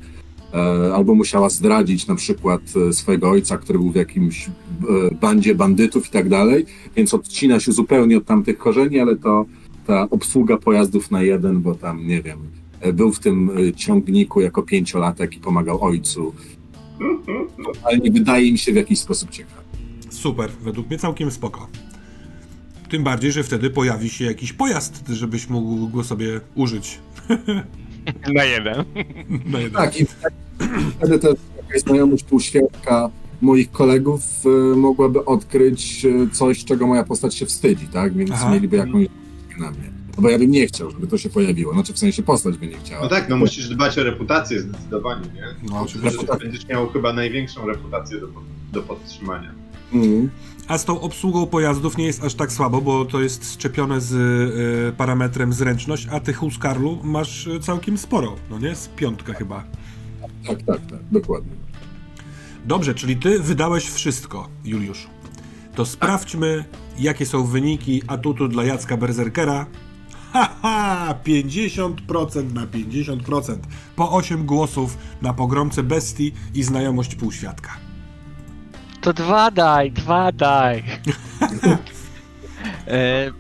albo 0.95 1.15
musiała 1.15 1.49
zdradzić 1.51 2.07
na 2.07 2.15
przykład 2.15 2.61
swojego 2.93 3.31
ojca, 3.31 3.59
który 3.59 3.79
był 3.79 3.91
w 3.91 3.95
jakimś 3.95 4.51
bandzie 5.21 5.55
bandytów 5.55 6.09
i 6.09 6.11
tak 6.11 6.29
dalej, 6.29 6.67
więc 6.97 7.15
odcina 7.15 7.61
się 7.61 7.73
zupełnie 7.73 8.19
od 8.19 8.25
tamtych 8.25 8.59
korzeni, 8.59 8.99
ale 8.99 9.17
to 9.17 9.45
ta 9.87 10.11
obsługa 10.11 10.57
pojazdów 10.57 11.11
na 11.11 11.23
jeden, 11.23 11.61
bo 11.61 11.75
tam, 11.75 12.07
nie 12.07 12.23
wiem, 12.23 12.39
był 12.95 13.13
w 13.13 13.19
tym 13.19 13.51
ciągniku 13.77 14.41
jako 14.41 14.63
pięciolatek 14.63 15.37
i 15.37 15.41
pomagał 15.41 15.85
ojcu. 15.85 16.33
Ale 17.83 17.99
nie 17.99 18.11
wydaje 18.11 18.53
mi 18.53 18.59
się 18.59 18.73
w 18.73 18.77
jakiś 18.77 18.99
sposób 18.99 19.31
ciekawy. 19.31 19.63
Super, 20.11 20.51
według 20.51 20.89
mnie 20.89 20.99
całkiem 20.99 21.31
spoko. 21.31 21.69
Tym 22.91 23.05
bardziej, 23.05 23.33
że 23.33 23.43
wtedy 23.43 23.71
pojawi 23.71 24.11
się 24.11 24.25
jakiś 24.25 24.53
pojazd, 24.53 25.09
żebyś 25.09 25.49
mógł 25.49 25.89
go 25.89 26.05
sobie 26.05 26.41
użyć. 26.55 26.99
Na 28.35 28.45
jeden. 28.45 28.85
Na 29.47 29.59
jeden. 29.59 29.83
Tak, 29.83 30.01
i 30.01 30.07
wtedy 30.97 31.19
też 31.19 31.35
jakaś 31.57 31.83
znajomość 31.83 32.25
półświadka 32.25 33.11
moich 33.41 33.71
kolegów 33.71 34.23
e, 34.45 34.77
mogłaby 34.77 35.25
odkryć 35.25 36.05
e, 36.05 36.31
coś, 36.31 36.65
czego 36.65 36.87
moja 36.87 37.05
postać 37.05 37.35
się 37.35 37.47
wstydzi, 37.47 37.87
tak? 37.87 38.15
Więc 38.15 38.31
Aha. 38.35 38.51
mieliby 38.51 38.77
jakąś 38.77 39.07
na 39.59 39.71
mnie. 39.71 40.02
No 40.17 40.23
bo 40.23 40.31
ja 40.31 40.39
bym 40.39 40.51
nie 40.51 40.67
chciał, 40.67 40.91
żeby 40.91 41.07
to 41.07 41.19
się 41.19 41.31
pojawiło. 41.31 41.73
Znaczy 41.73 41.93
w 41.93 41.99
sensie 41.99 42.23
postać 42.23 42.57
by 42.59 42.67
nie 42.67 42.77
chciała. 42.79 43.03
No 43.03 43.09
tak, 43.09 43.29
no 43.29 43.37
musisz 43.37 43.69
dbać 43.69 43.99
o 43.99 44.03
reputację 44.05 44.61
zdecydowanie, 44.61 45.27
nie? 45.35 45.71
No, 45.71 45.81
oczywiście. 45.81 46.19
Będziesz- 46.19 46.39
Będziesz 46.39 46.69
miał 46.69 46.89
chyba 46.89 47.13
największą 47.13 47.67
reputację 47.67 48.21
do, 48.21 48.29
do 48.73 48.83
podtrzymania. 48.83 49.53
Mhm. 49.93 50.31
A 50.69 50.79
z 50.79 50.85
tą 50.85 51.01
obsługą 51.01 51.47
pojazdów 51.47 51.99
nie 51.99 52.07
jest 52.07 52.25
aż 52.25 52.35
tak 52.35 52.53
słabo, 52.53 52.81
bo 52.81 53.05
to 53.05 53.21
jest 53.23 53.53
szczepione 53.55 54.01
z 54.01 54.13
y, 54.13 54.97
parametrem 54.97 55.53
zręczność, 55.53 56.09
a 56.11 56.21
ty 56.21 56.33
Huskarlu 56.35 56.99
masz 57.05 57.47
y, 57.47 57.61
całkiem 57.61 57.99
sporo, 57.99 58.37
no 58.51 58.59
nie? 58.59 58.75
Z 58.75 58.89
piątka 58.89 59.33
chyba. 59.35 59.65
Tak, 60.47 60.63
tak, 60.63 60.81
tak, 60.91 60.99
dokładnie. 61.13 61.53
Dobrze, 62.65 62.95
czyli 62.95 63.17
ty 63.17 63.39
wydałeś 63.39 63.91
wszystko, 63.91 64.49
Juliuszu. 64.65 65.09
To 65.75 65.87
sprawdźmy, 65.87 66.65
jakie 66.99 67.27
są 67.27 67.45
wyniki 67.45 68.03
atutu 68.07 68.49
dla 68.49 68.65
Jacka 68.65 68.97
Berserkera. 68.97 69.67
Haha, 70.33 71.15
50% 71.25 72.53
na 72.55 72.67
50%. 72.67 73.57
Po 73.97 74.11
8 74.13 74.47
głosów 74.47 74.99
na 75.23 75.35
pogromce 75.35 75.83
bestii 75.83 76.33
i 76.55 76.63
znajomość 76.63 77.15
półświadka. 77.15 77.71
To 79.01 79.13
dwa 79.13 79.51
daj, 79.51 79.93
dwa 79.93 80.33
daj. 80.33 80.85
e, 82.87 83.31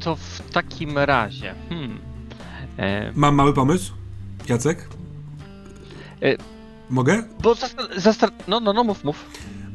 to 0.00 0.16
w 0.16 0.50
takim 0.52 0.98
razie. 0.98 1.54
Hmm. 1.68 1.98
E, 2.78 3.12
Mam 3.14 3.34
mały 3.34 3.52
pomysł? 3.54 3.92
Jacek? 4.48 4.88
E, 6.22 6.36
Mogę? 6.90 7.22
bo 7.42 7.52
zastan- 7.54 8.00
zastan- 8.00 8.30
no, 8.48 8.60
no, 8.60 8.72
no, 8.72 8.84
mów, 8.84 9.04
mów. 9.04 9.24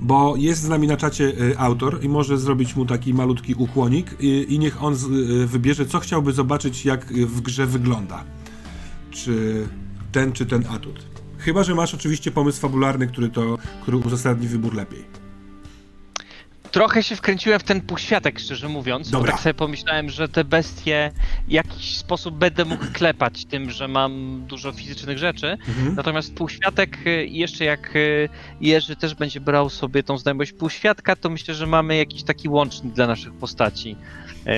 Bo 0.02 0.36
jest 0.38 0.62
z 0.62 0.70
nami 0.70 0.88
na 0.88 0.98
czacie 0.98 1.24
y, 1.24 1.60
autor 1.60 2.04
i 2.04 2.10
może 2.10 2.38
zrobić 2.38 2.76
mu 2.76 2.86
taki 2.86 3.14
malutki 3.14 3.54
ukłonik 3.54 4.16
i, 4.20 4.46
i 4.50 4.60
niech 4.60 4.84
on 4.84 4.96
z, 4.96 5.04
y, 5.04 5.48
wybierze, 5.48 5.86
co 5.86 6.00
chciałby 6.00 6.34
zobaczyć, 6.34 6.86
jak 6.86 7.14
w 7.14 7.42
grze 7.42 7.66
wygląda. 7.66 8.24
Czy 9.12 9.68
ten, 10.12 10.32
czy 10.32 10.46
ten 10.46 10.66
atut. 10.70 11.06
Chyba, 11.38 11.64
że 11.64 11.76
masz 11.76 11.94
oczywiście 11.94 12.32
pomysł 12.32 12.60
fabularny, 12.60 13.08
który 13.08 13.30
to, 13.30 13.58
który 13.82 13.98
uzasadni 13.98 14.48
wybór 14.48 14.76
lepiej. 14.76 15.23
Trochę 16.74 17.04
się 17.04 17.16
wkręciłem 17.16 17.60
w 17.60 17.64
ten 17.64 17.82
półświatek, 17.82 18.40
szczerze 18.40 18.70
mówiąc, 18.70 19.10
Dobra. 19.10 19.26
bo 19.28 19.32
tak 19.32 19.42
sobie 19.44 19.54
pomyślałem, 19.54 20.10
że 20.10 20.30
te 20.30 20.44
bestie 20.44 21.12
w 21.48 21.52
jakiś 21.52 21.98
sposób 21.98 22.36
będę 22.36 22.66
mógł 22.66 22.86
klepać 22.94 23.46
tym, 23.46 23.70
że 23.72 23.88
mam 23.88 24.44
dużo 24.48 24.72
fizycznych 24.72 25.18
rzeczy. 25.18 25.48
Mhm. 25.68 25.96
Natomiast 25.96 26.34
półświatek, 26.36 26.98
y, 27.08 27.26
i 27.26 27.38
jeszcze 27.38 27.66
jak 27.66 27.96
y, 27.96 28.30
Jerzy 28.62 28.96
też 28.96 29.16
będzie 29.16 29.40
brał 29.42 29.70
sobie 29.70 30.04
tą 30.04 30.18
znajomość 30.18 30.52
półświadka, 30.52 31.16
to 31.16 31.30
myślę, 31.30 31.54
że 31.56 31.68
mamy 31.68 31.98
jakiś 31.98 32.24
taki 32.24 32.50
łącznik 32.50 32.94
dla 32.94 33.08
naszych 33.08 33.34
postaci, 33.34 33.96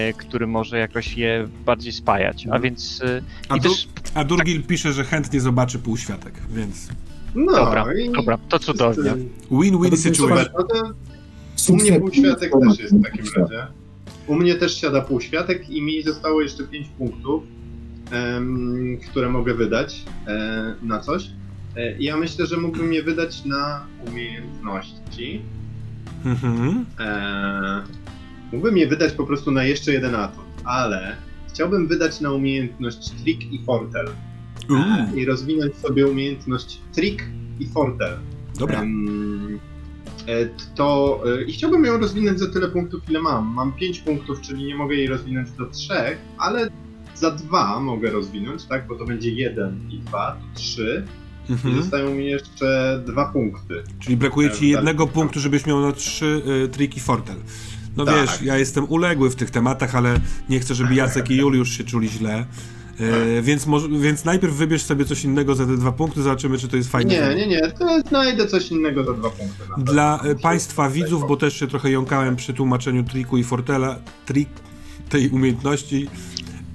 y, 0.10 0.14
który 0.14 0.48
może 0.48 0.78
jakoś 0.80 1.18
je 1.18 1.48
bardziej 1.66 1.94
spajać. 1.94 2.42
A 2.44 2.46
Mhm. 2.46 2.62
więc. 2.62 3.02
y, 3.02 3.24
A, 3.50 3.58
du- 3.58 3.70
też. 3.70 3.88
a 4.14 4.24
Durgil 4.24 4.64
pisze, 4.64 4.94
że 4.94 5.04
chętnie 5.04 5.42
zobaczy 5.42 5.80
półświatek, 5.80 6.34
więc 6.50 6.88
No, 7.36 7.52
Dobra, 7.56 7.86
i 7.94 8.12
dobra, 8.12 8.38
to 8.50 8.60
cudownie. 8.60 9.12
win-win 9.52 9.98
situation. 9.98 10.46
To 10.70 10.94
u 11.70 11.76
mnie 11.76 12.00
półświatek 12.00 12.52
też 12.70 12.80
jest 12.80 12.96
w 12.96 13.04
takim 13.04 13.26
razie. 13.36 13.68
U 14.28 14.36
mnie 14.36 14.56
też 14.56 14.82
siada 14.82 15.02
półświatek 15.02 15.70
i 15.70 15.82
mi 15.82 16.04
zostało 16.04 16.42
jeszcze 16.42 16.64
5 16.64 16.88
punktów, 16.98 17.44
em, 18.12 18.98
które 19.10 19.30
mogę 19.30 19.54
wydać 19.54 20.06
e, 20.28 20.76
na 20.84 21.00
coś. 21.00 21.30
E, 21.76 21.98
ja 22.00 22.18
myślę, 22.18 22.46
że 22.46 22.58
mógłbym 22.58 22.94
je 22.94 23.04
wydać 23.04 23.46
na 23.46 23.88
umiejętności. 24.08 25.42
Mhm. 26.26 26.86
E, 27.00 27.84
mógłbym 28.52 28.78
je 28.78 28.88
wydać 28.88 29.14
po 29.14 29.26
prostu 29.26 29.52
na 29.52 29.64
jeszcze 29.64 29.94
jeden 29.94 30.16
atut, 30.16 30.46
ale 30.64 31.16
chciałbym 31.50 31.88
wydać 31.88 32.22
na 32.22 32.32
umiejętność 32.32 33.12
Trick 33.12 33.42
i 33.52 33.60
Fortel. 33.66 34.10
I 35.16 35.26
rozwinąć 35.26 35.76
sobie 35.76 36.08
umiejętność 36.08 36.80
Trick 36.94 37.24
i 37.60 37.68
Fortel. 37.68 38.18
dobra. 38.60 38.84
E, 40.28 40.46
To 40.76 41.20
e, 41.40 41.44
i 41.44 41.54
chciałbym 41.54 41.86
ją 41.86 41.98
rozwinąć 41.98 42.40
za 42.40 42.48
tyle 42.54 42.68
punktów, 42.68 43.02
ile 43.10 43.22
mam. 43.22 43.54
Mam 43.54 43.74
5 43.74 44.00
punktów, 44.00 44.42
czyli 44.42 44.64
nie 44.66 44.76
mogę 44.76 44.96
jej 44.96 45.08
rozwinąć 45.08 45.52
do 45.52 45.66
3, 45.66 45.94
ale 46.38 46.70
za 47.16 47.32
2 47.32 47.80
mogę 47.80 48.12
rozwinąć, 48.12 48.66
tak? 48.66 48.88
Bo 48.88 48.96
to 48.96 49.06
będzie 49.06 49.30
1 49.32 49.80
i 49.92 50.00
2, 50.00 50.32
to 50.32 50.60
3. 50.60 51.06
I 51.50 51.52
Mhm. 51.52 51.76
zostają 51.82 52.16
mi 52.16 52.26
jeszcze 52.26 53.02
2 53.06 53.26
punkty. 53.26 53.84
Czyli 54.00 54.18
brakuje 54.18 54.50
ci 54.50 54.56
Tak, 54.56 54.62
jednego 54.64 55.08
punktu, 55.08 55.40
żebyś 55.40 55.66
miał 55.66 55.82
na 55.82 55.92
trzy 55.92 56.42
y, 56.66 56.68
triki 56.70 57.00
Fortel. 57.00 57.36
No 57.98 58.06
Tak. 58.06 58.16
wiesz, 58.16 58.42
ja 58.42 58.58
jestem 58.58 58.84
uległy 58.90 59.30
w 59.30 59.36
tych 59.36 59.50
tematach, 59.52 59.96
ale 59.96 60.20
nie 60.50 60.60
chcę, 60.60 60.76
żeby 60.76 60.96
Jacek 61.00 61.30
i 61.32 61.36
Juliusz 61.38 61.78
się 61.78 61.84
czuli 61.84 62.10
źle. 62.10 62.46
Y, 63.00 63.42
więc, 63.42 63.66
może, 63.66 63.90
więc 63.90 64.26
najpierw 64.26 64.54
wybierz 64.54 64.84
sobie 64.84 65.06
coś 65.06 65.24
innego 65.24 65.56
za 65.56 65.66
te 65.66 65.78
dwa 65.78 65.92
punkty, 65.92 66.22
zobaczymy, 66.22 66.58
czy 66.58 66.68
to 66.68 66.78
jest 66.78 66.92
fajne. 66.92 67.14
Nie, 67.14 67.36
nie, 67.36 67.48
nie, 67.48 67.72
to 67.72 68.02
znajdę 68.10 68.48
coś 68.48 68.72
innego 68.72 69.04
za 69.04 69.14
2 69.14 69.30
punkty. 69.30 69.64
Dla 69.78 70.20
Myślę, 70.24 70.36
Państwa 70.36 70.90
widzów, 70.90 71.28
bo 71.28 71.38
też 71.38 71.60
się 71.60 71.68
trochę 71.68 71.92
jąkałem 71.92 72.36
przy 72.36 72.54
tłumaczeniu 72.54 73.04
triku 73.04 73.38
i 73.38 73.44
Fortela, 73.44 74.00
trik 74.26 74.50
tej 75.10 75.30
umiejętności, 75.30 76.08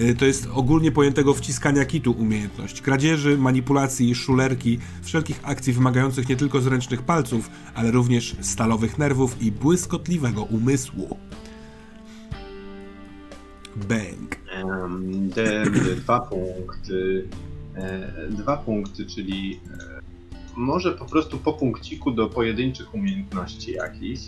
y, 0.00 0.14
to 0.14 0.24
jest 0.24 0.48
ogólnie 0.52 0.92
pojętego 0.92 1.34
wciskania 1.34 1.84
kitu 1.84 2.12
umiejętność. 2.12 2.80
Kradzieży, 2.80 3.38
manipulacji, 3.38 4.14
szulerki, 4.14 4.78
wszelkich 5.02 5.40
akcji 5.42 5.72
wymagających 5.72 6.28
nie 6.28 6.36
tylko 6.36 6.60
zręcznych 6.60 7.02
palców, 7.02 7.50
ale 7.74 7.90
również 7.90 8.36
stalowych 8.40 8.98
nerwów 8.98 9.42
i 9.42 9.52
błyskotliwego 9.52 10.42
umysłu. 10.42 11.18
Bang. 13.76 14.39
De- 15.34 15.70
dwa 15.96 16.20
punkty. 16.20 17.28
E, 17.76 18.28
dwa 18.30 18.56
punkty, 18.56 19.06
czyli 19.06 19.60
e, 19.96 20.00
może 20.56 20.92
po 20.92 21.04
prostu 21.04 21.38
po 21.38 21.52
punkciku 21.52 22.10
do 22.10 22.26
pojedynczych 22.26 22.94
umiejętności 22.94 23.72
jakichś, 23.72 24.22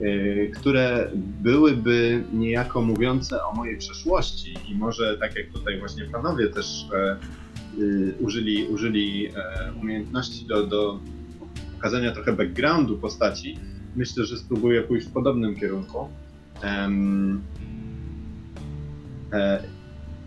e, 0.00 0.46
które 0.46 1.10
byłyby 1.42 2.24
niejako 2.32 2.82
mówiące 2.82 3.44
o 3.44 3.52
mojej 3.52 3.78
przeszłości 3.78 4.54
i 4.68 4.74
może 4.74 5.18
tak 5.18 5.36
jak 5.36 5.46
tutaj 5.46 5.78
właśnie 5.78 6.04
panowie 6.04 6.48
też 6.48 6.86
e, 6.94 7.16
y, 7.78 8.14
użyli, 8.20 8.66
użyli 8.66 9.26
e, 9.26 9.72
umiejętności 9.82 10.46
do, 10.46 10.66
do 10.66 10.98
pokazania 11.74 12.12
trochę 12.12 12.32
backgroundu 12.32 12.98
postaci, 12.98 13.58
myślę, 13.96 14.24
że 14.24 14.38
spróbuję 14.38 14.82
pójść 14.82 15.06
w 15.06 15.12
podobnym 15.12 15.56
kierunku. 15.56 16.08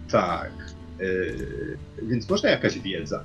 E, 0.07 0.11
tak. 0.11 0.51
E, 0.99 1.05
więc 2.05 2.29
może 2.29 2.47
jakaś 2.47 2.79
wiedza 2.79 3.23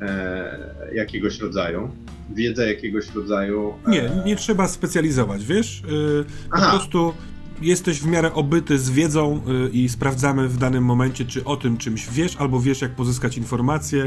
e, 0.00 0.74
jakiegoś 0.94 1.38
rodzaju. 1.40 1.90
Wiedza 2.34 2.66
jakiegoś 2.66 3.14
rodzaju. 3.14 3.74
E, 3.86 3.90
Nie, 3.90 4.10
nie 4.26 4.36
trzeba 4.36 4.68
specjalizować, 4.68 5.44
wiesz? 5.46 5.82
Y, 5.82 6.24
po 6.50 6.56
prostu 6.70 7.14
jesteś 7.62 8.00
w 8.00 8.06
miarę 8.06 8.32
obyty 8.34 8.78
z 8.78 8.90
wiedzą 8.90 9.40
y, 9.66 9.70
i 9.70 9.88
sprawdzamy 9.88 10.48
w 10.48 10.56
danym 10.58 10.84
momencie, 10.84 11.24
czy 11.24 11.44
o 11.44 11.56
tym 11.56 11.76
czymś 11.76 12.08
wiesz, 12.10 12.36
albo 12.36 12.60
wiesz, 12.60 12.80
jak 12.82 12.92
pozyskać 12.94 13.36
informacje. 13.36 14.04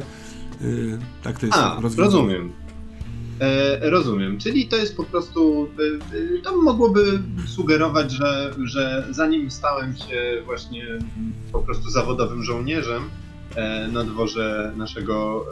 Y, 0.62 0.98
tak 1.24 1.40
to 1.40 1.46
jest 1.46 1.58
A, 1.58 1.80
rozwiązane. 1.82 2.06
rozumiem. 2.06 2.52
E, 3.40 3.90
rozumiem. 3.90 4.38
Czyli 4.38 4.68
to 4.68 4.76
jest 4.76 4.98
po 4.98 5.04
prostu. 5.04 5.70
E, 5.80 6.18
e, 6.38 6.42
to 6.42 6.62
mogłoby 6.62 7.20
sugerować, 7.48 8.12
że, 8.12 8.54
że 8.64 9.06
zanim 9.10 9.52
stałem 9.52 9.96
się 9.98 10.42
właśnie 10.46 10.86
po 11.52 11.60
prostu 11.60 11.90
zawodowym 11.90 12.44
żołnierzem 12.44 13.04
e, 13.56 13.88
na 13.88 14.04
dworze 14.04 14.74
naszego 14.78 15.46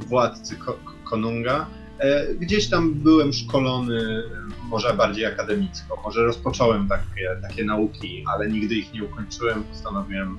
e, 0.00 0.06
władcy 0.06 0.56
Ko- 0.56 0.78
Konunga, 1.04 1.66
e, 1.98 2.34
gdzieś 2.34 2.68
tam 2.68 2.94
byłem 2.94 3.32
szkolony 3.32 4.22
może 4.68 4.94
bardziej 4.94 5.26
akademicko. 5.26 6.00
Może 6.04 6.24
rozpocząłem 6.24 6.88
takie, 6.88 7.36
takie 7.42 7.64
nauki, 7.64 8.24
ale 8.34 8.50
nigdy 8.50 8.74
ich 8.74 8.94
nie 8.94 9.04
ukończyłem. 9.04 9.64
Postanowiłem 9.64 10.38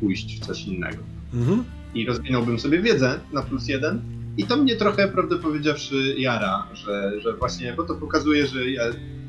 pójść 0.00 0.40
w 0.40 0.46
coś 0.46 0.64
innego 0.64 0.96
Mhm. 1.34 1.64
i 1.94 2.06
rozwinąłbym 2.06 2.58
sobie 2.58 2.78
wiedzę 2.82 3.20
na 3.32 3.42
plus 3.42 3.68
jeden. 3.68 4.00
I 4.36 4.44
to 4.44 4.56
mnie 4.56 4.76
trochę, 4.76 5.08
prawdę 5.08 5.38
powiedziawszy, 5.38 6.14
jara, 6.18 6.66
że, 6.72 7.20
że 7.20 7.32
właśnie, 7.32 7.72
bo 7.72 7.82
to 7.82 7.94
pokazuje, 7.94 8.46
że, 8.46 8.70
ja, 8.70 8.82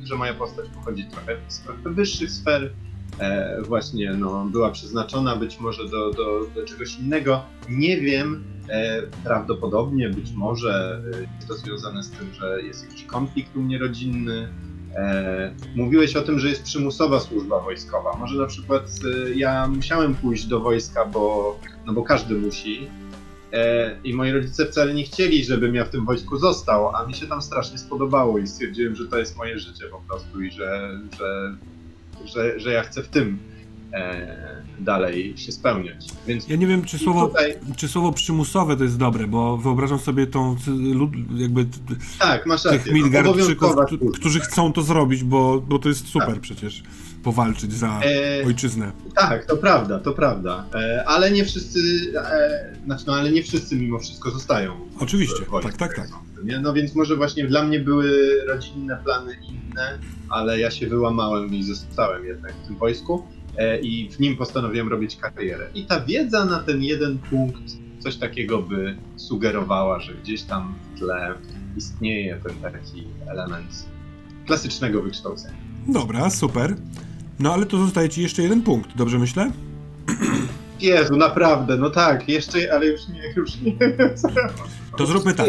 że 0.04 0.16
moja 0.16 0.34
postać 0.34 0.66
pochodzi 0.76 1.06
trochę 1.06 1.38
z 1.48 1.62
trochę 1.62 1.90
wyższych 1.90 2.32
sfer, 2.32 2.72
e, 3.20 3.62
właśnie 3.62 4.14
no, 4.14 4.46
była 4.46 4.72
przeznaczona 4.72 5.36
być 5.36 5.60
może 5.60 5.90
do, 5.90 6.12
do, 6.12 6.46
do 6.56 6.66
czegoś 6.66 7.00
innego. 7.00 7.42
Nie 7.70 8.02
wiem, 8.02 8.44
e, 8.70 9.02
prawdopodobnie, 9.24 10.10
być 10.10 10.32
może 10.32 11.02
e, 11.14 11.36
jest 11.36 11.48
to 11.48 11.54
związane 11.54 12.04
z 12.04 12.12
tym, 12.12 12.34
że 12.34 12.62
jest 12.62 12.84
jakiś 12.84 13.04
konflikt 13.04 13.56
u 13.56 13.62
mnie 13.62 13.78
rodzinny. 13.78 14.48
E, 14.96 15.56
mówiłeś 15.76 16.16
o 16.16 16.22
tym, 16.22 16.40
że 16.40 16.50
jest 16.50 16.64
przymusowa 16.64 17.20
służba 17.20 17.60
wojskowa. 17.60 18.18
Może 18.18 18.36
na 18.36 18.48
przykład 18.48 18.84
e, 18.84 19.34
ja 19.34 19.68
musiałem 19.68 20.16
pójść 20.16 20.46
do 20.46 20.60
wojska, 20.60 21.06
bo, 21.06 21.56
no 21.86 21.94
bo 21.94 22.04
każdy 22.04 22.36
musi. 22.36 22.88
E, 23.54 23.96
I 24.04 24.14
moi 24.14 24.32
rodzice 24.32 24.66
wcale 24.66 24.94
nie 24.94 25.04
chcieli, 25.04 25.46
żebym 25.46 25.76
ja 25.76 25.86
w 25.86 25.90
tym 25.90 26.06
wojsku 26.06 26.38
został, 26.38 26.96
a 26.96 27.06
mi 27.06 27.14
się 27.14 27.28
tam 27.28 27.42
strasznie 27.42 27.78
spodobało 27.78 28.38
i 28.38 28.48
stwierdziłem, 28.48 28.96
że 28.96 29.08
to 29.08 29.18
jest 29.20 29.38
moje 29.38 29.60
życie 29.60 29.86
po 29.92 30.02
prostu 30.08 30.42
i 30.42 30.52
że, 30.52 31.00
że, 31.20 31.56
że, 32.26 32.60
że 32.60 32.72
ja 32.72 32.84
chcę 32.84 33.04
w 33.04 33.08
tym 33.08 33.38
e, 33.94 34.62
dalej 34.80 35.38
się 35.38 35.52
spełniać. 35.52 36.06
Więc 36.28 36.48
Ja 36.48 36.56
nie 36.56 36.68
wiem, 36.68 36.84
czy 36.84 36.98
słowo, 37.00 37.28
tutaj, 37.28 37.56
czy 37.78 37.88
słowo 37.88 38.12
przymusowe 38.12 38.78
to 38.78 38.84
jest 38.84 38.98
dobre, 38.98 39.28
bo 39.28 39.58
wyobrażam 39.58 40.00
sobie 40.00 40.28
tą 40.28 40.56
jakby 41.36 41.66
tak, 42.20 42.46
masz 42.46 42.66
rację. 42.66 42.80
tych 42.80 42.88
no, 42.88 42.94
Midgardczyków, 42.94 43.76
którzy- 44.14 44.40
chcą 44.40 44.74
to 44.74 44.82
zrobić, 44.82 45.24
bo, 45.24 45.62
bo 45.68 45.80
to 45.80 45.90
jest 45.90 46.08
super 46.08 46.40
przecież 46.42 46.84
powalczyć 47.24 47.74
za 47.74 48.00
E, 48.04 48.46
ojczyznę. 48.46 48.92
Tak, 49.16 49.46
to 49.46 49.58
prawda, 49.58 50.00
to 50.00 50.14
prawda. 50.14 50.66
E, 50.76 51.04
ale 51.08 51.32
nie 51.32 51.46
wszyscy, 51.46 51.80
e, 52.16 52.76
znaczy, 52.86 53.04
no, 53.08 53.14
ale 53.14 53.32
nie 53.32 53.44
wszyscy 53.44 53.76
mimo 53.76 54.00
wszystko 54.00 54.32
zostają. 54.32 54.76
Oczywiście, 55.00 55.46
wojsku, 55.46 55.72
tak, 55.72 55.78
tak, 55.78 55.96
tak. 55.96 56.08
Nie? 56.44 56.60
No 56.60 56.74
więc 56.74 56.96
może 56.96 57.16
właśnie 57.16 57.48
dla 57.48 57.64
mnie 57.64 57.80
były 57.80 58.32
rodzinne 58.48 58.98
plany 59.04 59.36
inne, 59.50 60.00
ale 60.30 60.60
ja 60.60 60.72
się 60.72 60.88
wyłamałem 60.88 61.56
i 61.56 61.64
zostałem 61.64 62.26
jednak 62.26 62.54
w 62.54 62.68
tym 62.68 62.76
wojsku 62.76 63.28
e, 63.58 63.80
i 63.80 64.10
w 64.10 64.20
nim 64.20 64.38
postanowiłem 64.38 64.90
robić 64.90 65.16
karierę. 65.16 65.68
I 65.76 65.86
ta 65.86 66.00
wiedza 66.00 66.46
na 66.46 66.60
ten 66.60 66.84
jeden 66.84 67.18
punkt 67.18 67.62
coś 68.00 68.16
takiego 68.16 68.62
by 68.62 68.98
sugerowała, 69.16 70.00
że 70.00 70.14
gdzieś 70.14 70.42
tam 70.44 70.76
w 70.96 71.00
tle 71.00 71.34
istnieje 71.78 72.40
ten 72.44 72.72
taki 72.72 73.04
element 73.28 73.86
klasycznego 74.46 75.02
wykształcenia. 75.02 75.58
Dobra, 75.88 76.30
super. 76.30 76.76
No 77.42 77.54
ale 77.54 77.66
to 77.66 77.78
zostaje 77.78 78.10
ci 78.10 78.22
jeszcze 78.22 78.42
jeden 78.44 78.62
punkt, 78.62 78.98
dobrze 78.98 79.20
myślę? 79.20 79.52
Jezu, 80.80 81.18
naprawdę, 81.18 81.78
no 81.78 81.90
tak, 81.90 82.30
jeszcze, 82.30 82.74
ale 82.74 82.86
już 82.86 83.02
nie, 83.08 83.34
już 83.36 83.62
nie. 83.62 83.76
To 84.98 85.06
zróbmy 85.06 85.34
tak. 85.34 85.48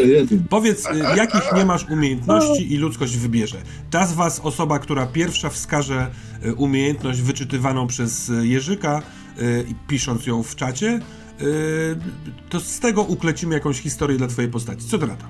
Powiedz, 0.49 0.85
y, 0.85 1.17
jakich 1.17 1.53
nie 1.55 1.65
masz 1.65 1.89
umiejętności 1.89 2.73
i 2.73 2.77
ludzkość 2.77 3.17
wybierze. 3.17 3.57
Ta 3.89 4.05
z 4.05 4.13
was 4.13 4.39
osoba, 4.39 4.79
która 4.79 5.05
pierwsza 5.05 5.49
wskaże 5.49 6.07
y, 6.45 6.53
umiejętność 6.53 7.21
wyczytywaną 7.21 7.87
przez 7.87 8.29
y, 8.29 8.47
Jerzyka 8.47 9.01
i 9.67 9.75
pisząc 9.87 10.25
ją 10.25 10.43
w 10.43 10.55
czacie, 10.55 10.99
to 12.49 12.59
z 12.59 12.79
tego 12.79 13.01
uklecimy 13.01 13.53
jakąś 13.53 13.79
historię 13.79 14.17
dla 14.17 14.27
twojej 14.27 14.51
postaci. 14.51 14.87
Co 14.87 14.97
ty 14.97 15.07
na 15.07 15.15
to? 15.15 15.25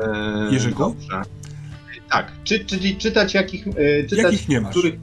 E, 0.00 0.52
Jerzyku? 0.52 0.78
Dobrze. 0.78 1.43
Tak, 2.14 2.32
czy, 2.44 2.64
czyli 2.64 2.96
czytać 2.96 3.34
jakich, 3.34 3.66
e, 3.68 4.04
czytać, 4.04 4.24
Jakich 4.32 4.48
nie 4.48 4.60
masz? 4.60 4.70
Których, 4.70 4.94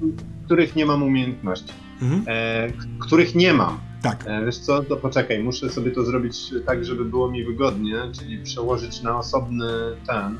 których 0.45 0.75
nie 0.75 0.85
mam 0.85 1.03
umiejętności. 1.03 1.73
Mhm. 2.01 2.23
E, 2.27 2.67
których 2.99 3.35
nie 3.35 3.53
mam. 3.53 3.79
Tak. 4.01 4.23
E, 4.27 4.45
wiesz 4.45 4.57
co, 4.57 4.83
to 4.83 4.97
poczekaj, 4.97 5.43
muszę 5.43 5.69
sobie 5.69 5.91
to 5.91 6.05
zrobić 6.05 6.35
tak, 6.65 6.85
żeby 6.85 7.05
było 7.05 7.31
mi 7.31 7.45
wygodnie, 7.45 7.95
czyli 8.19 8.43
przełożyć 8.43 9.01
na 9.01 9.17
osobny 9.17 9.67
ten, 10.07 10.37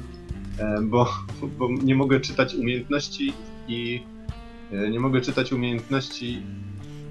e, 0.58 0.82
bo, 0.82 1.10
bo 1.58 1.70
nie 1.84 1.96
mogę 1.96 2.20
czytać 2.20 2.56
umiejętności 2.56 3.34
i 3.68 4.04
e, 4.72 4.90
nie 4.90 5.00
mogę 5.00 5.22
czytać 5.22 5.54
umiejętności 5.54 6.44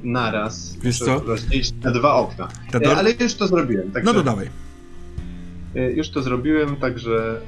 naraz. 0.02 0.76
Wiesz 0.82 0.98
co? 0.98 1.18
rozdzielić 1.18 1.72
na 1.72 1.90
dwa 1.90 2.14
okna. 2.14 2.48
E, 2.72 2.80
do... 2.80 2.96
ale 2.96 3.12
już 3.12 3.34
to 3.34 3.48
zrobiłem, 3.48 3.90
także, 3.90 4.12
No 4.12 4.18
to 4.18 4.24
dawaj. 4.24 4.50
już 5.94 6.10
to 6.10 6.22
zrobiłem, 6.22 6.76
także, 6.76 7.40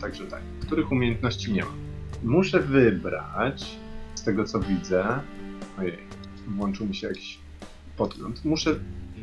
także 0.00 0.24
tak. 0.24 0.40
Których 0.66 0.92
umiejętności 0.92 1.52
nie 1.52 1.64
mam? 1.64 1.74
Muszę 2.24 2.60
wybrać 2.60 3.66
z 4.14 4.22
tego 4.22 4.44
co 4.44 4.60
widzę. 4.60 5.04
Ojej, 5.78 5.98
włączył 6.48 6.86
mi 6.86 6.94
się 6.94 7.06
jakiś 7.06 7.38
podgląd. 7.96 8.44
Muszę. 8.44 8.70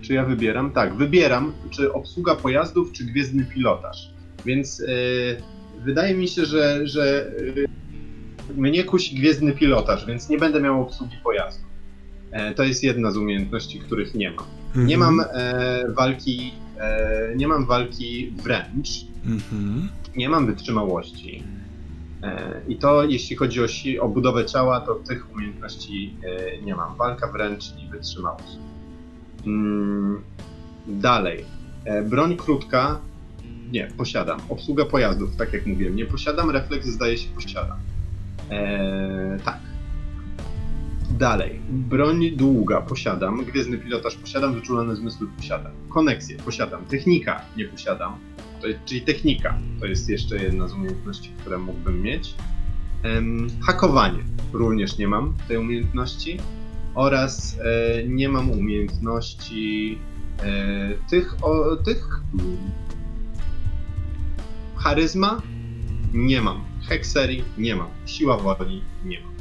Czy 0.01 0.13
ja 0.13 0.25
wybieram? 0.25 0.71
Tak, 0.71 0.93
wybieram, 0.93 1.53
czy 1.69 1.93
obsługa 1.93 2.35
pojazdów, 2.35 2.91
czy 2.91 3.05
gwiezdny 3.05 3.45
pilotaż. 3.45 4.13
Więc 4.45 4.81
e, 4.81 4.85
wydaje 5.83 6.15
mi 6.15 6.27
się, 6.27 6.45
że, 6.45 6.87
że 6.87 7.31
e, 8.49 8.53
mnie 8.61 8.83
kusi 8.83 9.15
gwiezdny 9.15 9.51
pilotaż, 9.51 10.05
więc 10.05 10.29
nie 10.29 10.37
będę 10.37 10.61
miał 10.61 10.81
obsługi 10.81 11.15
pojazdu. 11.23 11.63
E, 12.31 12.53
to 12.53 12.63
jest 12.63 12.83
jedna 12.83 13.11
z 13.11 13.17
umiejętności, 13.17 13.79
których 13.79 14.13
nie 14.15 14.31
mam. 14.31 14.45
Nie 14.87 14.95
Mhm. 14.95 15.15
mam 15.15 15.25
e, 15.33 15.83
walki, 15.97 16.51
e, 16.79 17.33
nie 17.35 17.47
mam 17.47 17.65
walki 17.65 18.33
wręcz, 18.43 18.89
Mhm. 19.25 19.89
Nie 20.15 20.29
mam 20.29 20.45
wytrzymałości. 20.45 21.43
E, 22.23 22.61
I 22.67 22.75
to 22.75 23.03
jeśli 23.03 23.35
chodzi 23.35 23.63
o, 23.63 23.67
si- 23.67 23.99
o 23.99 24.07
budowę 24.09 24.45
ciała, 24.45 24.79
to 24.81 24.95
tych 24.95 25.31
umiejętności 25.33 26.13
e, 26.23 26.61
nie 26.61 26.75
mam. 26.75 26.95
Walka 26.95 27.27
wręcz 27.31 27.63
i 27.85 27.89
wytrzymałość. 27.91 28.57
Mm, 29.45 30.21
dalej. 30.87 31.45
E, 31.85 32.01
broń 32.03 32.37
krótka. 32.37 32.99
Nie, 33.71 33.87
posiadam. 33.97 34.39
Obsługa 34.49 34.85
pojazdów, 34.85 35.35
tak 35.35 35.53
jak 35.53 35.65
mówiłem. 35.65 35.95
Nie 35.95 36.05
posiadam, 36.05 36.49
refleks 36.49 36.87
zdaje 36.87 37.17
się 37.17 37.29
posiadam. 37.29 37.77
E, 38.49 39.37
tak. 39.45 39.59
Dalej. 41.19 41.59
Broń 41.69 42.31
długa 42.31 42.81
posiadam. 42.81 43.45
Gwiezdny 43.45 43.77
pilotaż 43.77 44.15
posiadam. 44.15 44.53
Wyczulone 44.53 44.95
zmysły 44.95 45.27
posiadam. 45.37 45.71
Koneksję 45.89 46.37
posiadam. 46.37 46.85
Technika 46.85 47.41
nie 47.57 47.65
posiadam. 47.65 48.13
To 48.61 48.67
czyli 48.85 49.01
technika. 49.01 49.57
To 49.79 49.85
jest 49.85 50.09
jeszcze 50.09 50.43
jedna 50.43 50.67
z 50.67 50.73
umiejętności, 50.73 51.31
które 51.39 51.57
mógłbym 51.57 52.01
mieć. 52.01 52.35
Em, 53.03 53.47
hakowanie. 53.61 54.23
Również 54.53 54.97
nie 54.97 55.07
mam 55.07 55.33
tej 55.47 55.57
umiejętności. 55.57 56.37
Oraz 56.95 57.57
e, 57.59 58.03
nie 58.07 58.29
mam 58.29 58.51
umiejętności 58.51 59.97
e, 60.43 61.09
tych, 61.09 61.35
o, 61.41 61.75
tych 61.75 62.21
charyzma 64.75 65.41
nie 66.13 66.41
mam. 66.41 66.63
Hekserii 66.87 67.43
nie 67.57 67.75
mam. 67.75 67.87
Siła 68.05 68.37
woli 68.37 68.81
nie 69.05 69.21
mam. 69.21 69.31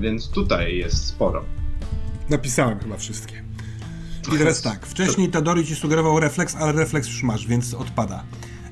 Więc 0.00 0.28
tutaj 0.28 0.76
jest 0.76 1.06
sporo. 1.06 1.44
Napisałem 2.30 2.78
chyba 2.78 2.96
wszystkie. 2.96 3.43
I 4.32 4.38
teraz 4.38 4.62
tak, 4.62 4.86
wcześniej 4.86 5.28
Tadori 5.28 5.66
ci 5.66 5.76
sugerował 5.76 6.20
refleks, 6.20 6.56
ale 6.56 6.72
refleks 6.72 7.08
już 7.08 7.22
masz, 7.22 7.46
więc 7.46 7.74
odpada. 7.74 8.24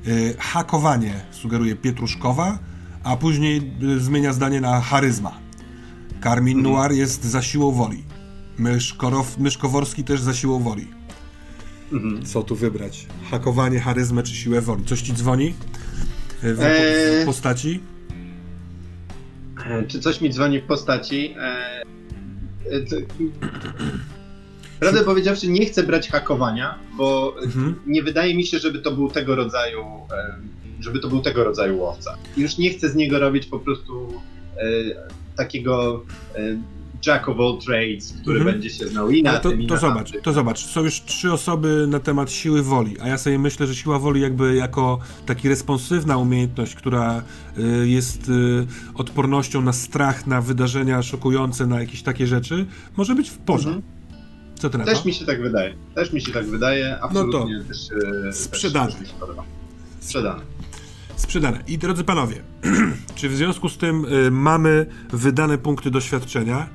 Y, 0.06 0.34
hakowanie 0.38 1.14
sugeruje 1.30 1.76
Pietruszkowa, 1.76 2.58
a 3.04 3.16
później 3.16 3.72
y, 3.82 4.00
zmienia 4.00 4.32
zdanie 4.32 4.60
na 4.60 4.80
charyzma. 4.80 5.38
Karmin 6.20 6.58
Mhm. 6.58 6.74
Noir 6.76 6.92
jest 6.92 7.24
za 7.24 7.42
siłą 7.42 7.72
woli. 7.72 8.04
Myszkorow, 8.58 9.38
Myszkoworski 9.38 10.04
też 10.04 10.20
za 10.20 10.34
siłą 10.34 10.62
woli. 10.62 10.88
Mhm. 11.92 12.24
Co 12.26 12.42
tu 12.42 12.56
wybrać? 12.56 13.06
Hakowanie, 13.30 13.80
charyzmę 13.80 14.22
czy 14.22 14.34
siłę 14.34 14.60
woli? 14.60 14.84
Coś 14.84 15.02
ci 15.02 15.12
dzwoni? 15.14 15.54
Y, 16.44 16.54
W, 16.54 16.60
Eee. 16.62 17.22
w 17.22 17.26
postaci? 17.26 17.80
E, 19.66 19.86
Czy 19.86 20.00
coś 20.00 20.20
mi 20.20 20.30
dzwoni 20.30 20.60
w 20.60 20.64
postaci? 20.64 21.34
E, 21.38 21.82
e, 22.70 22.80
to- 22.80 22.96
Prawdę 24.82 25.04
powiedziawszy, 25.04 25.48
nie 25.48 25.66
chcę 25.66 25.82
brać 25.82 26.08
hakowania, 26.08 26.74
bo 26.96 27.34
Mhm. 27.44 27.74
nie 27.86 28.02
wydaje 28.02 28.34
mi 28.36 28.46
się, 28.46 28.58
żeby 28.58 28.78
to 28.78 28.92
był 28.92 29.10
tego 29.10 29.34
rodzaju, 29.36 29.80
e, 29.80 30.36
żeby 30.80 30.98
to 30.98 31.08
był 31.08 31.20
tego 31.20 31.44
rodzaju 31.44 31.78
łowca. 31.78 32.16
Już 32.36 32.58
nie 32.58 32.70
chcę 32.70 32.88
z 32.88 32.94
niego 32.94 33.18
robić 33.18 33.46
po 33.46 33.58
prostu 33.58 34.12
e, 34.56 34.62
takiego 35.36 36.04
e, 36.34 36.40
jack 37.06 37.28
of 37.28 37.36
all 37.40 37.58
trades, 37.66 38.14
który 38.22 38.36
Mhm. 38.38 38.54
będzie 38.56 38.70
się 38.70 38.86
znał 38.88 39.10
i 39.10 39.22
na 39.22 39.38
to, 39.38 39.50
tym, 39.50 39.66
to 39.66 39.76
zobacz, 39.76 40.12
to 40.22 40.32
zobacz. 40.32 40.58
Są 40.66 40.82
już 40.84 41.00
trzy 41.02 41.32
osoby 41.32 41.86
na 41.88 42.00
temat 42.00 42.30
siły 42.32 42.62
woli, 42.62 43.00
a 43.00 43.08
ja 43.08 43.18
sobie 43.18 43.38
myślę, 43.38 43.66
że 43.66 43.74
siła 43.74 43.98
woli 43.98 44.20
jakby 44.20 44.54
jako 44.56 44.98
taki 45.26 45.48
responsywna 45.48 46.16
umiejętność, 46.16 46.74
która 46.74 47.22
y, 47.58 47.88
jest 47.88 48.28
y, 48.28 48.66
odpornością 48.94 49.62
na 49.62 49.72
strach, 49.72 50.26
na 50.26 50.40
wydarzenia 50.40 51.02
szokujące, 51.02 51.66
na 51.66 51.80
jakieś 51.80 52.02
takie 52.02 52.26
rzeczy, 52.26 52.66
może 52.96 53.14
być 53.14 53.30
w 53.30 53.38
porze. 53.38 53.68
Mhm. 53.68 53.82
Co 54.62 54.70
ty 54.70 54.78
Też 54.78 55.00
to? 55.00 55.08
mi 55.08 55.14
się 55.14 55.26
tak 55.26 55.42
wydaje. 55.42 55.74
Też 55.94 56.12
mi 56.12 56.20
się 56.20 56.32
tak 56.32 56.46
wydaje. 56.46 57.00
Absolutnie 57.00 57.64
też, 57.64 57.78
e, 58.28 58.32
sprzedane. 58.32 58.92
Też 58.92 59.00
mi 59.00 59.06
się 59.06 59.12
podoba. 59.20 59.44
Sprzedane. 60.00 60.40
Sprzedane. 61.16 61.62
I 61.66 61.78
drodzy 61.78 62.04
panowie, 62.04 62.42
czy 63.14 63.28
w 63.28 63.36
związku 63.36 63.68
z 63.68 63.78
tym 63.78 64.04
y, 64.04 64.30
mamy 64.30 64.86
wydane 65.12 65.58
punkty 65.58 65.90
doświadczenia, 65.90 66.68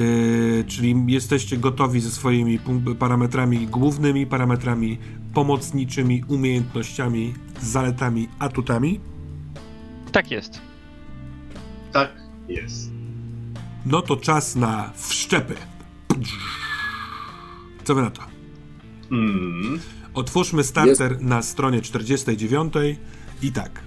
y, 0.00 0.64
czyli 0.66 1.04
jesteście 1.06 1.56
gotowi 1.56 2.00
ze 2.00 2.10
swoimi 2.10 2.58
parametrami 2.98 3.66
głównymi, 3.66 4.26
parametrami 4.26 4.98
pomocniczymi, 5.34 6.24
umiejętnościami, 6.28 7.34
zaletami, 7.60 8.28
atutami? 8.38 9.00
Tak 10.12 10.30
jest. 10.30 10.60
Tak 11.92 12.10
jest. 12.48 12.90
No 13.86 14.02
to 14.02 14.16
czas 14.16 14.56
na 14.56 14.92
wszczepy. 14.96 15.54
Co 17.88 17.94
wy 17.94 18.02
na 18.02 18.10
to? 18.10 18.22
Mm. 19.12 19.80
Otwórzmy 20.14 20.64
starter 20.64 21.22
na 21.22 21.42
stronie 21.42 21.82
49 21.82 22.74
i 23.42 23.52
tak. 23.52 23.80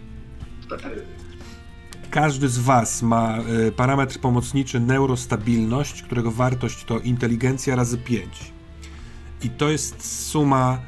Każdy 2.09 2.49
z 2.49 2.59
Was 2.59 3.01
ma 3.01 3.37
y, 3.67 3.71
parametr 3.71 4.19
pomocniczy 4.19 4.79
neurostabilność, 4.79 6.01
którego 6.01 6.31
wartość 6.31 6.85
to 6.85 6.99
inteligencja 6.99 7.75
razy 7.75 7.97
5. 7.97 8.53
I 9.43 9.49
to 9.49 9.69
jest 9.69 10.25
suma, 10.29 10.79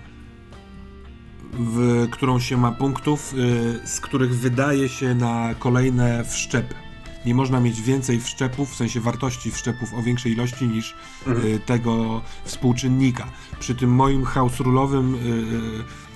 w 1.53 2.07
którą 2.11 2.39
się 2.39 2.57
ma 2.57 2.71
punktów, 2.71 3.33
y, 3.33 3.87
z 3.87 3.99
których 3.99 4.35
wydaje 4.35 4.89
się 4.89 5.15
na 5.15 5.55
kolejne 5.59 6.23
wszczepy. 6.23 6.82
Nie 7.25 7.35
można 7.35 7.59
mieć 7.59 7.81
więcej 7.81 8.19
wszczepów, 8.19 8.71
w 8.71 8.75
sensie 8.75 8.99
wartości 8.99 9.51
wszczepów 9.51 9.93
o 9.93 10.03
większej 10.03 10.31
ilości 10.31 10.67
niż 10.67 10.95
y, 11.27 11.59
tego 11.65 12.21
współczynnika. 12.43 13.27
Przy 13.59 13.75
tym 13.75 13.95
moim 13.95 14.23
house 14.23 14.59
rulowym, 14.59 15.15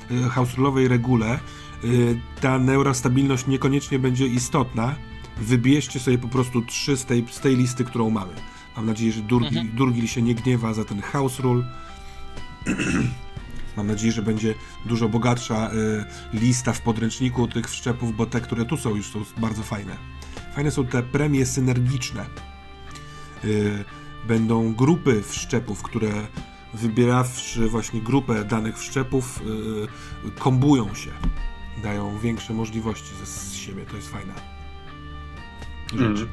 y, 0.09 0.13
y, 0.15 0.29
house 0.29 0.55
rulowej 0.55 0.87
regule 0.87 1.39
ta 2.41 2.59
neurostabilność 2.59 3.47
niekoniecznie 3.47 3.99
będzie 3.99 4.27
istotna. 4.27 4.95
Wybierzcie 5.37 5.99
sobie 5.99 6.17
po 6.17 6.27
prostu 6.27 6.61
trzy 6.61 6.97
z 6.97 7.05
tej, 7.05 7.25
z 7.31 7.39
tej 7.39 7.55
listy, 7.55 7.83
którą 7.83 8.09
mamy. 8.09 8.33
Mam 8.75 8.85
nadzieję, 8.85 9.11
że 9.11 9.21
Durgil, 9.21 9.57
Mhm. 9.57 9.75
Durgil 9.75 10.07
się 10.07 10.21
nie 10.21 10.35
gniewa 10.35 10.73
za 10.73 10.85
ten 10.85 11.01
house 11.01 11.39
rule. 11.39 11.63
Mam 13.77 13.87
nadzieję, 13.87 14.11
że 14.13 14.21
będzie 14.21 14.53
dużo 14.85 15.09
bogatsza 15.09 15.71
y, 16.33 16.37
lista 16.39 16.73
w 16.73 16.81
podręczniku 16.81 17.47
tych 17.47 17.69
wszczepów, 17.69 18.15
bo 18.15 18.25
te, 18.25 18.41
które 18.41 18.65
tu 18.65 18.77
są, 18.77 18.95
już 18.95 19.05
są 19.05 19.23
bardzo 19.37 19.63
fajne. 19.63 20.16
Fajne 20.57 20.71
są 20.71 20.85
te 20.85 21.03
premie 21.03 21.45
synergiczne. 21.45 22.25
Y, 23.45 23.83
będą 24.27 24.73
grupy 24.73 25.21
wszczepów, 25.21 25.83
które 25.83 26.11
wybierawszy 26.73 27.67
właśnie 27.67 28.01
grupę 28.01 28.45
danych 28.45 28.77
wszczepów, 28.77 29.41
y, 30.27 30.39
kombują 30.39 30.95
się. 30.95 31.09
Dają 31.83 32.19
większe 32.19 32.53
możliwości 32.53 33.15
ze, 33.19 33.25
z 33.25 33.53
siebie. 33.53 33.85
To 33.85 33.95
jest 33.95 34.09
fajna 34.09 34.33
rzecz. 35.93 36.19
Mm. 36.19 36.27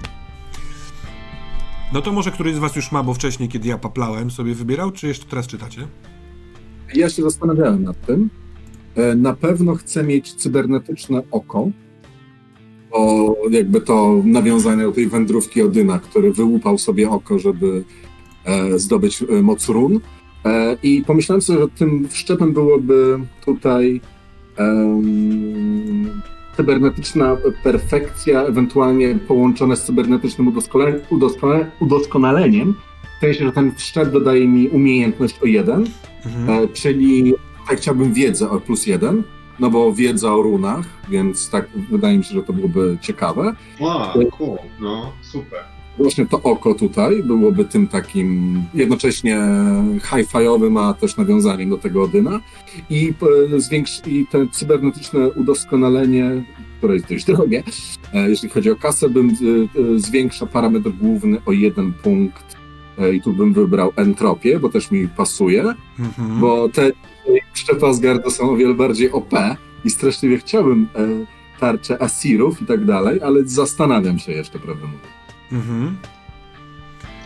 No 1.93 2.03
to 2.03 2.13
może 2.13 2.31
któryś 2.31 2.55
z 2.55 2.59
was 2.59 2.77
już 2.77 2.93
ma, 2.93 3.03
bo 3.03 3.15
wcześniej, 3.15 3.49
kiedy 3.49 3.69
ja 3.69 3.79
paplałem, 3.79 4.31
sobie 4.31 4.55
wybierał, 4.55 4.91
czy 4.91 5.09
jeszcze 5.09 5.27
teraz 5.27 5.47
czytacie? 5.47 5.89
Ja 6.95 7.11
się 7.11 7.23
zastanawiałem 7.23 7.83
nad 7.83 8.07
tym. 8.07 8.31
E, 8.95 9.15
Na 9.15 9.35
pewno 9.35 9.75
chcę 9.75 10.03
mieć 10.05 10.35
cybernetyczne 10.35 11.23
oko, 11.31 11.69
bo 12.95 13.37
jakby 13.51 13.81
to 13.81 14.23
nawiązanie 14.25 14.83
do 14.83 14.93
tej 14.93 15.07
wędrówki 15.07 15.63
Odyna, 15.63 15.99
który 15.99 16.33
wyłupał 16.33 16.79
sobie 16.79 17.11
oko, 17.11 17.39
żeby 17.39 17.85
e, 18.45 18.79
zdobyć 18.79 19.23
e, 19.23 19.43
moc 19.43 19.69
run. 19.69 20.01
E, 20.45 20.77
I 20.83 21.03
pomyślałem 21.07 21.43
sobie, 21.43 21.59
że 21.59 21.69
tym 21.69 22.09
wszczepem 22.09 22.53
byłoby 22.53 23.19
tutaj 23.45 24.01
cybernetyczna 26.57 27.37
perfekcja, 27.65 28.43
ewentualnie 28.43 29.19
połączone 29.29 29.77
z 29.77 29.83
cybernetycznym 29.85 30.49
udoskonale, 30.49 31.01
udoskonale, 31.11 31.71
udoskonaleniem, 31.81 32.75
w 33.17 33.21
sensie, 33.21 33.45
że 33.45 33.53
ten 33.53 33.75
wszczep 33.75 34.13
dodaje 34.13 34.49
mi 34.49 34.69
umiejętność 34.69 35.39
o 35.43 35.47
jeden, 35.47 35.85
Mhm. 36.27 36.69
czyli 36.73 37.35
tak 37.69 37.79
chciałbym 37.79 38.13
wiedzę 38.13 38.51
o 38.51 38.61
plus 38.61 38.87
jeden, 38.87 39.23
no 39.61 39.71
bo 39.71 39.93
wiedza 39.93 40.35
o 40.35 40.43
runach, 40.43 40.87
więc 41.09 41.51
tak 41.51 41.69
wydaje 41.91 42.19
mi 42.19 42.25
się, 42.25 42.35
że 42.35 42.43
to 42.43 42.53
byłoby 42.53 42.99
ciekawe. 43.01 43.55
Wow, 43.81 44.31
cool, 44.39 44.59
no, 44.81 45.13
super. 45.23 45.65
Właśnie 45.99 46.27
to 46.27 46.43
oko 46.43 46.75
tutaj 46.75 47.23
byłoby 47.23 47.65
tym 47.65 47.87
takim 47.89 48.63
jednocześnie 48.75 49.39
hi-fiowym, 50.03 50.77
a 50.77 50.95
też 50.95 51.17
nawiązaniem 51.17 51.71
do 51.71 51.79
tego 51.79 52.03
Odyna. 52.03 52.41
I, 52.91 53.15
e, 53.55 53.61
zwiększ, 53.61 54.03
I 54.07 54.27
te 54.27 54.47
cybernetyczne 54.49 55.31
udoskonalenie, 55.31 56.45
które 56.79 56.95
jest 56.95 57.09
dość 57.09 57.25
drogie, 57.25 57.63
e, 58.15 58.31
jeśli 58.31 58.49
chodzi 58.49 58.71
o 58.71 58.77
kasę, 58.77 59.09
bym 59.09 59.29
e, 59.31 59.33
zwiększa 59.99 60.47
parametr 60.47 60.91
główny 60.91 61.39
o 61.47 61.53
jeden 61.53 61.93
punkt 61.93 62.57
i 63.15 63.21
tu 63.21 63.33
bym 63.33 63.53
wybrał 63.53 63.93
entropię, 63.97 64.59
bo 64.61 64.69
też 64.69 64.91
mi 64.91 65.09
pasuje, 65.09 65.75
Mhm. 65.99 66.41
bo 66.41 66.69
te 66.69 66.91
szczepy 67.55 67.87
Asgardu 67.87 68.31
są 68.31 68.51
o 68.51 68.57
wiele 68.57 68.75
bardziej 68.75 69.13
OP 69.13 69.33
i 69.85 69.91
straszliwie 69.91 70.39
chciałbym 70.39 70.89
e, 70.97 71.61
tarcze 71.61 72.03
Asirów 72.03 72.63
i 72.63 72.67
tak 72.67 72.85
dalej, 72.85 73.21
ale 73.23 73.45
zastanawiam 73.45 74.19
się 74.19 74.33
jeszcze, 74.33 74.59
prawdę 74.59 74.87
mówiąc. 74.87 75.05
Mhm. 75.53 75.97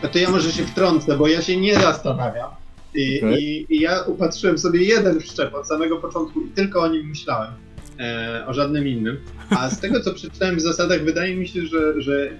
A 0.02 0.08
to 0.08 0.18
ja 0.18 0.30
może 0.30 0.52
się 0.52 0.66
wtrącę, 0.66 1.16
bo 1.16 1.28
ja 1.28 1.42
się 1.42 1.56
nie 1.56 1.74
zastanawiam. 1.74 2.50
I, 2.94 3.18
Okej. 3.18 3.42
i, 3.42 3.66
I 3.74 3.80
ja 3.80 4.02
upatrzyłem 4.02 4.58
sobie 4.58 4.84
jeden 4.84 5.20
wszczep 5.20 5.54
od 5.54 5.68
samego 5.68 5.96
początku 5.96 6.40
i 6.40 6.48
tylko 6.48 6.80
o 6.80 6.88
nim 6.88 7.08
myślałem, 7.08 7.52
e, 7.98 8.44
o 8.46 8.54
żadnym 8.54 8.88
innym. 8.88 9.16
A 9.50 9.70
z 9.70 9.80
tego, 9.80 10.00
co 10.00 10.14
przeczytałem 10.14 10.56
w 10.56 10.60
zasadach, 10.60 11.04
wydaje 11.04 11.36
mi 11.36 11.48
się, 11.48 11.66
że, 11.66 12.02
że 12.02 12.30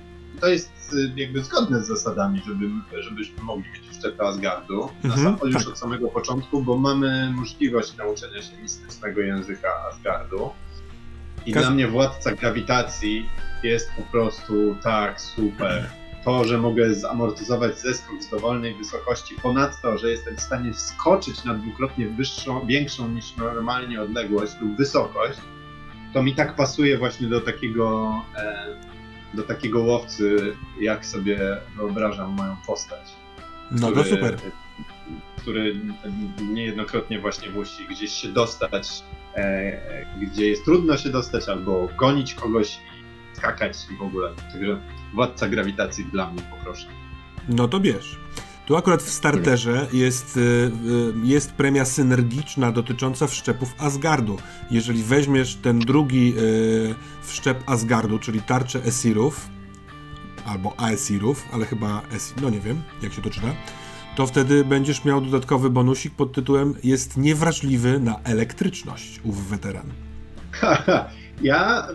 to 0.40 0.46
jest 0.48 0.70
e, 1.16 1.20
jakby 1.20 1.42
zgodne 1.42 1.82
z 1.82 1.86
zasadami, 1.86 2.42
żeby, 2.46 2.66
żebyśmy 3.02 3.42
mogli 3.42 3.70
mieć 3.70 3.88
wszczepy 3.90 4.22
Asgardu 4.22 4.88
na 5.04 5.14
Mhm, 5.14 5.38
sam, 5.38 5.48
już 5.48 5.62
tak. 5.64 5.68
od 5.72 5.78
samego 5.78 6.08
początku, 6.08 6.62
bo 6.62 6.76
mamy 6.76 7.30
możliwość 7.30 7.96
nauczenia 7.96 8.42
się 8.42 8.56
mistycznego 8.62 9.20
języka 9.20 9.68
Asgardu. 9.92 10.50
I 11.46 11.52
Każ- 11.52 11.62
dla 11.62 11.70
mnie 11.70 11.88
Władca 11.88 12.32
Grawitacji 12.34 13.28
jest 13.62 13.90
po 13.96 14.02
prostu 14.02 14.76
tak 14.82 15.20
super. 15.20 15.90
To, 16.24 16.44
że 16.44 16.58
mogę 16.58 16.94
zamortyzować 16.94 17.78
zeskok 17.78 18.22
z 18.22 18.30
dowolnej 18.30 18.74
wysokości, 18.74 19.34
ponadto, 19.42 19.98
że 19.98 20.10
jestem 20.10 20.36
w 20.36 20.40
stanie 20.40 20.72
wskoczyć 20.72 21.44
na 21.44 21.54
dwukrotnie 21.54 22.06
wyższą, 22.08 22.66
większą 22.66 23.08
niż 23.08 23.36
normalnie 23.36 24.02
odległość 24.02 24.52
lub 24.60 24.76
wysokość, 24.76 25.38
to 26.14 26.22
mi 26.22 26.34
tak 26.34 26.56
pasuje 26.56 26.98
właśnie 26.98 27.26
do 27.28 27.40
takiego, 27.40 28.12
e, 28.36 28.66
do 29.34 29.42
takiego 29.42 29.80
łowcy, 29.80 30.56
jak 30.80 31.06
sobie 31.06 31.38
wyobrażam 31.76 32.30
moją 32.30 32.56
postać. 32.66 33.00
No 33.70 33.92
to 33.92 34.04
super. 34.04 34.36
Który 35.36 35.80
niejednokrotnie 36.52 37.20
właśnie 37.20 37.50
musi 37.50 37.86
gdzieś 37.86 38.12
się 38.12 38.28
dostać, 38.28 39.02
e, 39.34 40.06
gdzie 40.20 40.48
jest 40.48 40.64
trudno 40.64 40.96
się 40.96 41.08
dostać, 41.10 41.48
albo 41.48 41.88
gonić 41.98 42.34
kogoś 42.34 42.74
i 42.74 43.36
skakać 43.36 43.76
i 43.92 43.96
w 43.96 44.02
ogóle. 44.02 44.30
Także 44.52 44.80
władca 45.14 45.48
grawitacji 45.48 46.04
dla 46.04 46.30
mnie 46.30 46.42
poproszę. 46.42 46.86
No 47.48 47.68
to 47.68 47.80
bierz. 47.80 48.18
Tu 48.68 48.76
akurat 48.76 49.02
w 49.02 49.10
starterze 49.10 49.86
jest, 49.92 50.36
y, 50.36 50.40
y, 50.40 50.70
jest 51.22 51.52
premia 51.52 51.84
synergiczna 51.84 52.72
dotycząca 52.72 53.26
wszczepów 53.26 53.74
Asgardu. 53.78 54.38
Jeżeli 54.70 55.02
weźmiesz 55.02 55.54
ten 55.54 55.78
drugi 55.78 56.34
y, 56.38 56.94
wszczep 57.22 57.70
Asgardu, 57.70 58.18
czyli 58.18 58.42
tarczę 58.42 58.84
Esirów, 58.84 59.48
albo 60.46 60.80
Aesirów, 60.80 61.44
ale 61.52 61.66
chyba 61.66 62.02
Esir, 62.12 62.42
no 62.42 62.50
nie 62.50 62.60
wiem, 62.60 62.82
jak 63.02 63.12
się 63.12 63.22
to 63.22 63.30
czyta, 63.30 63.54
to 64.16 64.26
wtedy 64.26 64.64
będziesz 64.64 65.04
miał 65.04 65.20
dodatkowy 65.20 65.70
bonusik 65.70 66.14
pod 66.14 66.32
tytułem 66.32 66.74
jest 66.84 67.16
niewrażliwy 67.16 68.00
na 68.00 68.20
elektryczność, 68.24 69.20
ów 69.24 69.48
weteran. 69.48 69.86
ja 71.42 71.86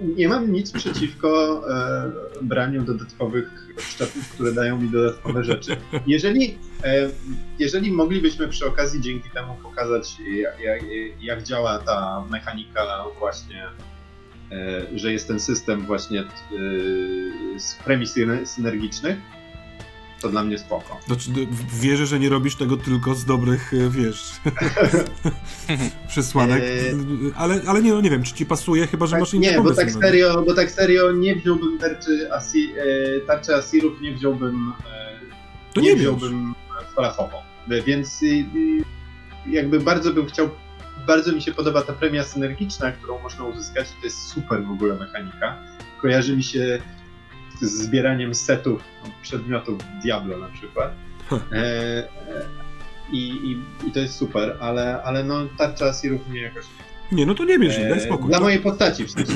nie 0.00 0.28
mam 0.28 0.52
nic 0.52 0.72
przeciwko 0.72 1.62
e, 1.70 2.12
braniu 2.42 2.82
dodatkowych 2.82 3.68
szczepów, 3.78 4.28
które 4.32 4.52
dają 4.52 4.80
mi 4.80 4.88
dodatkowe 4.88 5.44
rzeczy. 5.44 5.76
Jeżeli, 6.06 6.58
e, 6.84 7.10
jeżeli 7.58 7.92
moglibyśmy 7.92 8.48
przy 8.48 8.66
okazji 8.66 9.00
dzięki 9.00 9.30
temu 9.30 9.56
pokazać, 9.62 10.16
jak, 10.34 10.60
jak, 10.60 10.82
jak 11.20 11.42
działa 11.42 11.78
ta 11.78 12.24
mechanika 12.30 13.04
właśnie, 13.18 13.66
e, 14.52 14.98
że 14.98 15.12
jest 15.12 15.28
ten 15.28 15.40
system 15.40 15.86
właśnie 15.86 16.20
e, 16.20 16.26
z 17.58 17.74
premii 17.84 18.06
syne- 18.06 18.46
synergicznych, 18.46 19.18
to 20.20 20.28
dla 20.28 20.44
mnie 20.44 20.58
spoko. 20.58 21.00
Znaczy, 21.06 21.30
wierzę, 21.80 22.06
że 22.06 22.18
nie 22.18 22.28
robisz 22.28 22.56
tego 22.56 22.76
tylko 22.76 23.14
z 23.14 23.24
dobrych, 23.24 23.72
y, 23.72 23.90
wiesz, 23.90 24.32
przesłanek, 26.08 26.62
y, 26.62 26.94
ale, 27.36 27.60
ale 27.66 27.82
nie, 27.82 27.92
no 27.92 28.00
nie 28.00 28.10
wiem, 28.10 28.22
czy 28.22 28.34
ci 28.34 28.46
pasuje, 28.46 28.86
chyba, 28.86 29.06
że 29.06 29.18
masz 29.18 29.34
inny 29.34 29.46
nie, 29.46 29.60
bo 29.60 29.74
tak, 29.74 29.90
serio, 29.90 30.42
bo 30.42 30.54
tak 30.54 30.70
serio 30.70 31.12
nie 31.12 31.36
wziąłbym 31.36 31.78
tarczy, 31.78 32.32
Asi, 32.32 32.72
e, 32.76 33.20
tarczy 33.20 33.54
Asirów, 33.54 34.00
nie 34.00 34.14
wziąłbym 34.14 34.72
e, 34.86 35.20
To 35.74 35.80
nie, 35.80 35.90
nie 35.90 35.96
wziąłbym 35.96 36.54
falafową. 36.96 37.36
Więc 37.86 38.20
jakby 39.46 39.80
bardzo 39.80 40.12
bym 40.12 40.26
chciał, 40.26 40.50
bardzo 41.06 41.32
mi 41.32 41.42
się 41.42 41.52
podoba 41.52 41.82
ta 41.82 41.92
premia 41.92 42.24
synergiczna, 42.24 42.92
którą 42.92 43.18
można 43.18 43.44
uzyskać. 43.44 43.88
To 43.88 44.04
jest 44.04 44.18
super 44.18 44.64
w 44.64 44.70
ogóle 44.70 44.94
mechanika. 44.94 45.62
Kojarzy 46.00 46.36
mi 46.36 46.42
się 46.42 46.82
zbieraniem 47.60 48.34
setów 48.34 48.82
przedmiotów 49.22 49.78
Diablo 50.02 50.38
na 50.38 50.48
przykład. 50.48 50.92
Huh. 51.28 51.40
E, 51.52 52.08
i, 53.12 53.28
i, 53.28 53.86
I 53.88 53.92
to 53.92 53.98
jest 54.00 54.14
super, 54.16 54.56
ale, 54.60 55.02
ale 55.02 55.24
no 55.24 55.36
tarcza 55.58 55.86
Asirów 55.86 56.28
mnie 56.28 56.40
jakoś... 56.40 56.64
Nie, 57.12 57.26
no 57.26 57.34
to 57.34 57.44
nie 57.44 57.58
bierz, 57.58 57.76
daj 57.76 57.92
E, 57.92 58.00
spokój. 58.00 58.28
dla 58.28 58.38
To- 58.38 58.44
mojej 58.44 58.58
postaci 58.60 59.04
w 59.04 59.10
sensie. 59.10 59.32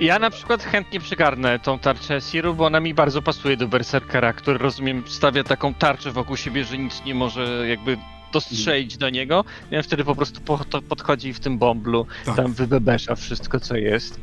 Ja 0.00 0.18
na 0.18 0.30
przykład 0.30 0.62
chętnie 0.62 1.00
przygarnę 1.00 1.58
tą 1.58 1.78
tarczę 1.78 2.20
Siru, 2.20 2.54
bo 2.54 2.66
ona 2.66 2.80
mi 2.80 2.94
bardzo 2.94 3.22
pasuje 3.22 3.56
do 3.56 3.68
Berserkera, 3.68 4.32
który 4.32 4.58
rozumiem 4.58 5.02
stawia 5.06 5.44
taką 5.44 5.74
tarczę 5.74 6.12
wokół 6.12 6.36
siebie, 6.36 6.64
że 6.64 6.78
nic 6.78 7.02
nie 7.04 7.14
może 7.14 7.68
jakby 7.68 7.96
dostrzelić 8.32 8.96
do 8.96 9.10
niego. 9.10 9.44
I 9.70 9.76
on 9.76 9.82
wtedy 9.82 10.04
po 10.04 10.14
prostu 10.14 10.40
po, 10.40 10.58
to 10.70 10.82
podchodzi 10.82 11.32
w 11.32 11.40
tym 11.40 11.58
bomblu, 11.58 12.06
Tak. 12.24 12.36
tam 12.36 12.52
wybebesza 12.52 13.14
wszystko 13.14 13.60
co 13.60 13.76
jest. 13.76 14.20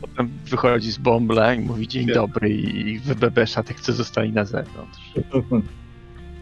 Potem 0.00 0.30
wychodzi 0.50 0.92
z 0.92 0.98
bombla 0.98 1.54
i 1.54 1.60
mówi 1.60 1.88
dzień 1.88 2.02
Świetnie. 2.02 2.14
dobry 2.22 2.50
i 2.50 2.98
wybebesza 2.98 3.62
tych, 3.62 3.80
co 3.80 3.92
zostali 3.92 4.32
na 4.32 4.44
zewnątrz. 4.44 5.12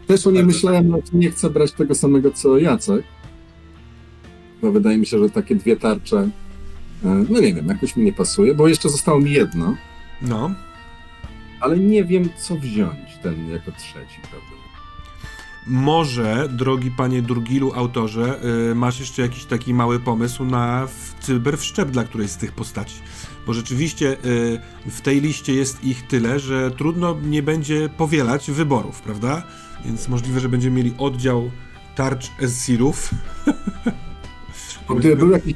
Też 0.07 0.27
o 0.27 0.31
niej 0.31 0.45
myślałem, 0.45 0.89
no, 0.89 0.99
nie 1.13 1.31
chcę 1.31 1.51
brać 1.51 1.73
tego 1.73 1.95
samego 1.95 2.31
co 2.31 2.59
Jacek. 2.59 3.05
Bo 4.63 4.73
wydaje 4.73 4.99
mi 4.99 5.07
się, 5.07 5.19
że 5.19 5.31
takie 5.31 5.55
dwie 5.55 5.77
tarcze, 5.77 6.19
e, 7.05 7.09
no 7.31 7.41
nie 7.41 7.55
wiem, 7.55 7.67
jakoś 7.67 7.97
mi 7.97 8.05
nie 8.05 8.13
pasuje, 8.13 8.55
bo 8.55 8.69
jeszcze 8.69 8.89
zostało 8.89 9.21
mi 9.21 9.33
jedno, 9.33 9.77
No, 10.23 10.51
ale 11.61 11.79
nie 11.79 12.05
wiem 12.05 12.29
co 12.39 12.57
wziąć 12.57 13.19
ten 13.23 13.51
jako 13.51 13.73
trzeci, 13.73 14.21
prawda? 14.31 14.48
Może, 15.69 16.49
drogi 16.49 16.91
panie 16.91 17.23
Durgilu, 17.23 17.73
autorze, 17.75 18.41
y, 18.71 18.75
masz 18.75 19.01
jeszcze 19.01 19.23
jakiś 19.23 19.45
taki 19.45 19.75
mały 19.75 20.01
pomysł 20.01 20.45
na 20.45 20.89
cyberwszczep 21.21 21.91
dla 21.91 22.05
którejś 22.05 22.31
z 22.31 22.37
tych 22.37 22.53
postaci. 22.53 22.95
Bo 23.47 23.55
rzeczywiście 23.55 24.17
y, 24.87 24.91
w 24.91 25.01
tej 25.01 25.21
liście 25.21 25.55
jest 25.55 25.85
ich 25.85 26.07
tyle, 26.07 26.39
że 26.39 26.71
trudno 26.71 27.17
nie 27.25 27.43
będzie 27.43 27.89
powielać 27.89 28.51
wyborów, 28.51 29.01
prawda? 29.01 29.43
Więc 29.85 30.09
możliwe, 30.09 30.41
że 30.41 30.49
będziemy 30.49 30.77
mieli 30.77 30.95
oddział 30.99 31.51
tarcz 31.95 32.31
Esirów. 32.43 33.11
Gdyby 34.99 35.17
był 35.17 35.31
jakiś 35.31 35.55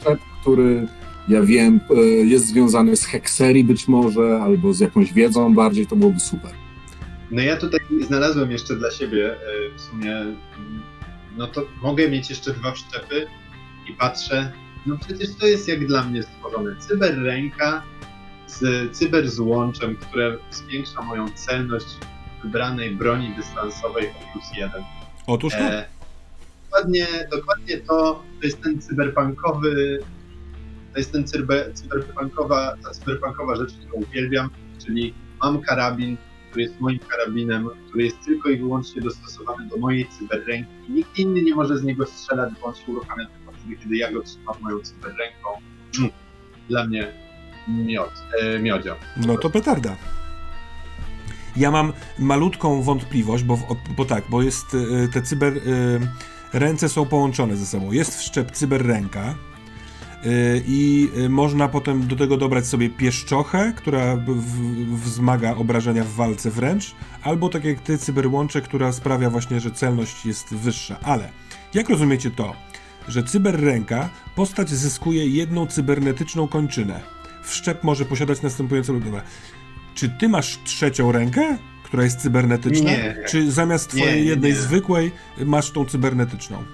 sklep, 0.00 0.20
który 0.40 0.88
ja 1.28 1.42
wiem, 1.42 1.80
e, 1.90 2.00
jest 2.04 2.46
związany 2.46 2.96
z 2.96 3.04
hekserii 3.04 3.64
być 3.64 3.88
może, 3.88 4.40
albo 4.42 4.72
z 4.72 4.80
jakąś 4.80 5.12
wiedzą 5.12 5.54
bardziej, 5.54 5.86
to 5.86 5.96
byłoby 5.96 6.20
super. 6.20 6.65
No 7.30 7.42
ja 7.42 7.56
tutaj 7.56 7.80
znalazłem 8.06 8.50
jeszcze 8.50 8.76
dla 8.76 8.90
siebie 8.90 9.32
e, 9.32 9.38
w 9.76 9.80
sumie, 9.80 10.24
no 11.36 11.46
to 11.46 11.62
mogę 11.82 12.10
mieć 12.10 12.30
jeszcze 12.30 12.52
dwa 12.52 12.72
wszczepy 12.72 13.26
i 13.88 13.92
patrzę, 13.92 14.52
no 14.86 14.96
przecież 14.98 15.28
to 15.40 15.46
jest 15.46 15.68
jak 15.68 15.86
dla 15.86 16.04
mnie 16.04 16.22
stworzone. 16.22 16.76
Cyberręka 16.76 17.82
z 18.46 18.92
cyberzłączem, 18.96 19.96
które 19.96 20.36
zwiększa 20.50 21.02
moją 21.02 21.28
celność 21.28 21.86
wybranej 22.44 22.90
broni 22.90 23.34
dystansowej 23.36 24.08
o 24.08 24.32
plus 24.32 24.44
jeden. 24.56 24.82
Otóż 25.26 25.52
to. 25.52 25.58
E, 25.58 25.86
dokładnie, 26.64 27.06
dokładnie 27.30 27.76
to, 27.76 28.22
to 28.40 28.46
jest 28.46 28.62
ten 28.62 28.82
cyberpunkowy, 28.82 29.98
to 30.92 30.98
jest 30.98 31.12
ten 31.12 31.26
cyber, 31.26 31.74
cyberpunkowa, 31.74 32.76
ta 32.84 32.90
cyberpunkowa 32.90 33.56
rzecz, 33.56 33.72
którą 33.72 33.92
uwielbiam, 33.92 34.50
czyli 34.86 35.14
mam 35.42 35.60
karabin, 35.60 36.16
który 36.56 36.68
jest 36.68 36.80
moim 36.80 36.98
karabinem, 36.98 37.68
który 37.88 38.04
jest 38.04 38.16
tylko 38.24 38.48
i 38.48 38.58
wyłącznie 38.58 39.02
dostosowany 39.02 39.68
do 39.68 39.76
mojej 39.76 40.06
cyberręki. 40.06 40.70
Nikt 40.88 41.18
inny 41.18 41.42
nie 41.42 41.54
może 41.54 41.78
z 41.78 41.84
niego 41.84 42.06
strzelać, 42.06 42.52
bo 42.60 42.66
on 42.66 42.74
się 42.74 42.92
uruchamia 42.92 43.26
tylko 43.26 43.52
wtedy, 43.52 43.76
kiedy 43.76 43.96
ja 43.96 44.12
go 44.12 44.22
trzymam 44.22 44.54
moją 44.60 44.80
cyberręką. 44.80 45.48
Mm, 45.98 46.10
Dla 46.68 46.86
mnie 46.86 47.12
miod, 47.68 48.10
e, 48.42 48.58
miodzio. 48.58 48.96
No 49.16 49.36
to 49.36 49.50
petarda. 49.50 49.96
Ja 51.56 51.70
mam 51.70 51.92
malutką 52.18 52.82
wątpliwość, 52.82 53.44
bo, 53.44 53.58
bo 53.96 54.04
tak, 54.04 54.24
bo 54.30 54.42
jest 54.42 54.74
y, 54.74 55.08
te 55.12 55.22
cyber... 55.22 55.56
Y, 55.56 56.00
ręce 56.52 56.88
są 56.88 57.06
połączone 57.06 57.56
ze 57.56 57.66
sobą. 57.66 57.92
Jest 57.92 58.18
wszczep 58.18 58.50
cyberręka 58.50 59.34
i 60.66 61.08
y, 61.18 61.28
można 61.28 61.68
potem 61.68 62.06
do 62.06 62.16
tego 62.16 62.36
dobrać 62.36 62.66
sobie 62.66 62.90
pieszczochę, 62.90 63.72
która 63.76 64.18
wzmaga 64.92 65.54
obrażenia 65.54 66.04
w 66.04 66.12
walce 66.12 66.50
wręcz, 66.50 66.94
albo 67.22 67.48
tak 67.48 67.64
jak 67.64 67.80
ty 67.80 67.98
cyberłącze, 67.98 68.60
która 68.60 68.92
sprawia 68.92 69.30
właśnie, 69.30 69.60
że 69.60 69.70
celność 69.70 70.26
jest 70.26 70.54
wyższa. 70.54 71.00
Ale 71.02 71.30
jak 71.74 71.88
rozumiecie 71.88 72.30
to, 72.30 72.52
że 73.08 73.22
cyberręka 73.22 74.08
postać 74.34 74.70
zyskuje 74.70 75.26
jedną 75.26 75.66
cybernetyczną 75.66 76.48
kończynę. 76.48 77.00
Wszczep 77.42 77.84
może 77.84 78.04
posiadać 78.04 78.42
następujące 78.42 78.92
lub 78.92 79.04
dobra. 79.04 79.22
Czy 79.94 80.08
ty 80.08 80.28
masz 80.28 80.58
trzecią 80.64 81.12
rękę, 81.12 81.58
która 81.84 82.04
jest 82.04 82.20
cybernetyczna? 82.20 82.90
Nie. 82.90 83.16
Czy 83.28 83.52
zamiast 83.52 83.88
twojej 83.88 84.22
nie, 84.22 84.28
jednej 84.30 84.52
nie. 84.52 84.58
zwykłej 84.58 85.12
masz 85.44 85.70
tą 85.70 85.84
cybernetyczną? 85.84 86.64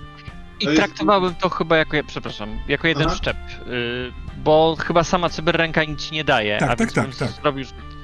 I 0.62 0.64
jest- 0.66 0.76
traktowałbym 0.76 1.34
to 1.34 1.48
chyba 1.48 1.76
jako, 1.76 1.96
przepraszam, 2.06 2.58
jako 2.68 2.88
jeden 2.88 3.06
Aha. 3.06 3.16
szczep, 3.16 3.36
y, 3.36 4.12
bo 4.44 4.76
chyba 4.86 5.04
sama 5.04 5.28
cyberręka 5.28 5.84
nic 5.84 6.10
nie 6.10 6.24
daje, 6.24 6.58
Tak, 6.58 6.70
a 6.70 6.76
tak, 6.76 6.92
tak, 6.92 7.16
tak. 7.16 7.28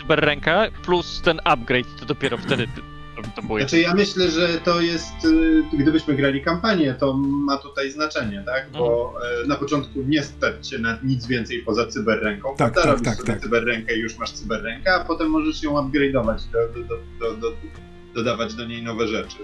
cyberręka 0.01 0.67
plus 0.85 1.23
ten 1.25 1.41
upgrade, 1.45 1.87
to 2.01 2.07
dopiero 2.07 2.39
wtedy 2.39 2.69
to 3.37 3.43
było 3.43 3.59
Znaczy 3.59 3.81
ja 3.81 3.95
myślę, 3.95 4.31
że 4.31 4.49
to 4.49 4.81
jest, 4.81 5.25
y, 5.25 5.63
gdybyśmy 5.73 6.15
grali 6.15 6.43
kampanię, 6.43 6.95
to 6.95 7.15
ma 7.17 7.57
tutaj 7.57 7.91
znaczenie, 7.91 8.43
tak? 8.47 8.71
Bo 8.71 9.15
e, 9.45 9.47
na 9.47 9.57
początku 9.57 10.03
nie 10.07 10.23
stać 10.23 10.69
się 10.69 10.79
na 10.79 10.99
nic 11.03 11.27
więcej 11.27 11.63
poza 11.63 11.87
cyberręką. 11.87 12.57
Tak, 12.57 12.75
tak, 12.75 12.85
robisz 12.85 13.05
tak, 13.05 13.17
sobie 13.17 13.33
tak. 13.33 13.43
cyberrękę 13.43 13.97
i 13.97 14.01
już 14.01 14.19
masz 14.19 14.33
cyberrękę, 14.33 14.95
a 14.95 15.05
potem 15.05 15.31
możesz 15.31 15.63
ją 15.63 15.73
upgrade'ować, 15.73 16.39
do, 16.53 16.83
do, 17.21 17.35
do, 17.35 17.53
dodawać 18.15 18.55
do 18.55 18.65
niej 18.65 18.83
nowe 18.83 19.09
rzeczy. 19.09 19.37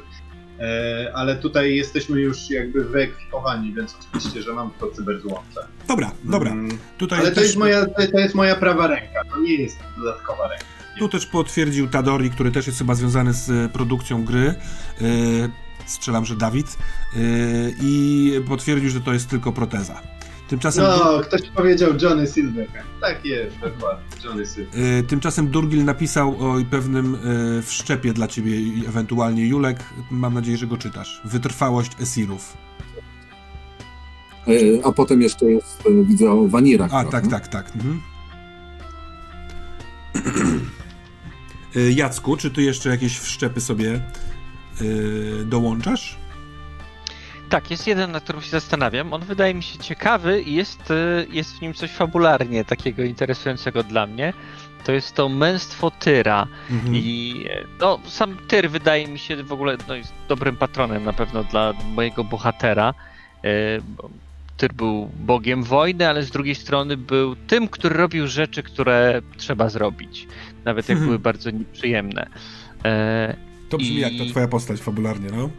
E, 0.60 1.12
ale 1.14 1.36
tutaj 1.36 1.76
jesteśmy 1.76 2.20
już 2.20 2.50
jakby 2.50 2.84
wyekwipowani, 2.84 3.72
więc 3.74 3.96
oczywiście, 4.00 4.42
że 4.42 4.52
mam 4.52 4.70
to 4.80 4.86
cyberzłącze. 4.90 5.60
Dobra, 5.88 6.10
dobra. 6.24 6.50
Mm, 6.50 6.78
Tutaj 6.98 7.18
ale 7.18 7.28
to 7.28 7.34
też, 7.34 7.44
jest, 7.44 7.56
moja, 7.56 7.86
to 8.12 8.18
jest 8.18 8.34
moja 8.34 8.56
prawa 8.56 8.86
ręka, 8.86 9.20
to 9.30 9.38
nie 9.40 9.54
jest 9.54 9.78
dodatkowa 9.98 10.48
ręka. 10.48 10.64
tu 10.98 11.08
też 11.08 11.26
potwierdził 11.26 11.88
Tadori, 11.88 12.30
który 12.30 12.50
też 12.52 12.66
jest 12.66 12.78
chyba 12.78 12.94
związany 12.94 13.32
z 13.32 13.50
e, 13.50 13.68
produkcją 13.68 14.24
gry. 14.24 14.54
Yy, 15.00 15.50
strzelam, 15.86 16.24
że 16.24 16.36
Dawid. 16.36 16.78
I 17.82 18.32
potwierdził, 18.48 18.90
że 18.90 19.00
to 19.00 19.12
jest 19.12 19.30
tylko 19.30 19.52
proteza. 19.52 20.00
Tymczasem, 20.54 20.84
No, 20.84 21.20
ktoś 21.20 21.40
powiedział 21.50 21.90
Johnny 22.02 22.26
Silverhand. 22.26 22.86
Tak 23.00 23.24
jest, 23.24 23.58
dokładnie, 23.58 24.04
Johnny 24.24 24.46
Silverhand. 24.46 24.76
yy, 24.96 25.02
tymczasem 25.02 25.48
Durgil 25.48 25.84
napisał 25.84 26.30
o 26.40 26.56
pewnym 26.70 27.16
yy, 27.56 27.62
wszczepie 27.62 28.12
dla 28.12 28.28
ciebie, 28.28 28.60
i 28.60 28.86
ewentualnie 28.88 29.46
Julek. 29.46 29.84
Mam 30.10 30.34
nadzieję, 30.34 30.56
że 30.58 30.66
go 30.66 30.76
czytasz. 30.76 31.20
Wytrwałość 31.24 31.92
Esirów. 32.00 32.56
E, 34.48 34.86
A 34.86 34.92
potem 34.92 35.22
jeszcze 35.22 35.44
jest, 35.46 35.82
e, 35.86 36.04
widzę, 36.04 36.30
o 36.30 36.48
Wanirach. 36.48 36.94
A, 36.94 37.02
trochę. 37.04 37.28
tak, 37.28 37.30
tak, 37.30 37.48
tak. 37.48 37.76
Mhm. 37.76 38.00
Y, 41.76 41.92
Jacku, 41.92 42.36
czy 42.36 42.50
ty 42.50 42.62
jeszcze 42.62 42.88
jakieś 42.88 43.18
wszczepy 43.18 43.60
sobie 43.60 44.00
y, 44.82 45.44
dołączasz? 45.46 46.16
Tak, 47.54 47.70
jest 47.70 47.86
jeden, 47.86 48.12
na 48.12 48.20
którym 48.20 48.42
się 48.42 48.50
zastanawiam. 48.50 49.12
On 49.12 49.20
wydaje 49.20 49.54
mi 49.54 49.62
się 49.62 49.78
ciekawy 49.78 50.42
i 50.42 50.54
jest, 50.54 50.90
y, 50.90 51.26
jest 51.32 51.58
w 51.58 51.60
nim 51.62 51.74
coś 51.74 51.90
fabularnie 51.90 52.64
takiego 52.64 53.02
interesującego 53.02 53.82
dla 53.82 54.06
mnie. 54.06 54.32
To 54.84 54.92
jest 54.92 55.14
to 55.14 55.28
męstwo 55.28 55.90
Tyra. 55.90 56.46
Mhm. 56.70 56.94
I 56.96 57.34
e, 57.50 57.64
no, 57.80 57.98
sam 58.06 58.36
Tyr 58.48 58.70
wydaje 58.70 59.08
mi 59.08 59.18
się 59.18 59.42
w 59.42 59.52
ogóle 59.52 59.76
no, 59.88 59.94
jest 59.94 60.12
dobrym 60.28 60.56
patronem 60.56 61.04
na 61.04 61.12
pewno 61.12 61.44
dla 61.44 61.72
mojego 61.94 62.24
bohatera. 62.24 62.94
E, 63.44 63.80
bo 63.80 64.10
Tyr 64.56 64.72
był 64.72 65.10
bogiem 65.20 65.62
wojny, 65.62 66.08
ale 66.08 66.22
z 66.22 66.30
drugiej 66.30 66.54
strony 66.54 66.96
był 66.96 67.36
tym, 67.36 67.68
który 67.68 67.96
robił 67.96 68.26
rzeczy, 68.26 68.62
które 68.62 69.22
trzeba 69.36 69.68
zrobić. 69.68 70.28
Nawet 70.64 70.88
jak 70.88 70.96
Mhm. 70.96 71.06
były 71.06 71.18
bardzo 71.18 71.50
nieprzyjemne. 71.50 72.26
E, 72.84 73.36
To 73.68 73.78
brzmi 73.78 73.94
i- 73.96 74.00
jak 74.00 74.12
ta 74.18 74.30
twoja 74.30 74.48
postać 74.48 74.80
fabularnie, 74.80 75.28
no. 75.30 75.50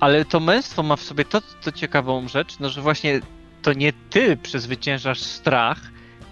Ale 0.00 0.24
to 0.24 0.40
męstwo 0.40 0.82
ma 0.82 0.96
w 0.96 1.02
sobie 1.02 1.24
to, 1.24 1.40
to 1.62 1.72
ciekawą 1.72 2.28
rzecz, 2.28 2.58
no 2.60 2.68
że 2.68 2.82
właśnie 2.82 3.20
to 3.62 3.72
nie 3.72 3.92
ty 3.92 4.36
przezwyciężasz 4.36 5.20
strach, 5.20 5.80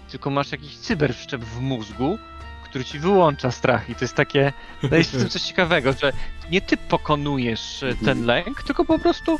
tylko 0.09 0.29
masz 0.29 0.51
jakiś 0.51 0.77
cyberwszczep 0.77 1.41
w 1.43 1.61
mózgu, 1.61 2.17
który 2.63 2.85
ci 2.85 2.99
wyłącza 2.99 3.51
strach. 3.51 3.89
I 3.89 3.95
to 3.95 4.03
jest 4.03 4.15
takie, 4.15 4.53
no 4.91 4.97
jest 4.97 5.11
w 5.11 5.19
tym 5.19 5.29
coś 5.29 5.41
ciekawego, 5.41 5.93
że 5.93 6.13
nie 6.51 6.61
ty 6.61 6.77
pokonujesz 6.77 7.83
e, 7.83 7.95
ten 8.05 8.25
lęk, 8.25 8.63
tylko 8.63 8.85
po 8.85 8.99
prostu, 8.99 9.39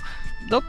no 0.49 0.61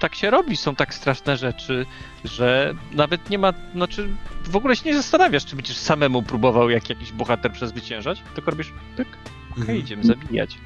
tak 0.00 0.14
się 0.14 0.30
robi, 0.30 0.56
są 0.56 0.76
tak 0.76 0.94
straszne 0.94 1.36
rzeczy, 1.36 1.86
że 2.24 2.74
nawet 2.92 3.30
nie 3.30 3.38
ma, 3.38 3.52
znaczy 3.74 4.08
w 4.44 4.56
ogóle 4.56 4.76
się 4.76 4.82
nie 4.84 4.96
zastanawiasz, 4.96 5.44
czy 5.44 5.56
będziesz 5.56 5.76
samemu 5.76 6.22
próbował 6.22 6.70
jak 6.70 6.88
jakiś 6.88 7.12
bohater 7.12 7.52
przezwyciężać, 7.52 8.22
tylko 8.34 8.50
robisz 8.50 8.72
tyk, 8.96 9.08
okej, 9.50 9.60
Mhm. 9.62 9.78
idziemy 9.78 10.04
zabijać. 10.04 10.58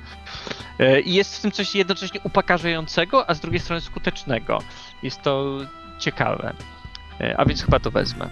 E, 0.78 1.00
I 1.00 1.14
jest 1.14 1.36
w 1.36 1.40
tym 1.40 1.50
coś 1.52 1.74
jednocześnie 1.74 2.20
upokarzającego, 2.24 3.30
a 3.30 3.34
z 3.34 3.40
drugiej 3.40 3.60
strony 3.60 3.80
skutecznego. 3.80 4.58
Jest 5.02 5.22
to 5.22 5.58
ciekawe. 5.98 6.54
E, 7.20 7.36
A 7.40 7.44
więc 7.44 7.62
chyba 7.62 7.80
to 7.80 7.90
wezmę. 7.90 8.28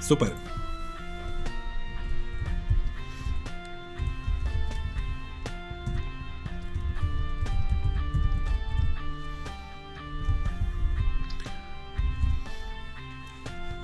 Super. 0.00 0.30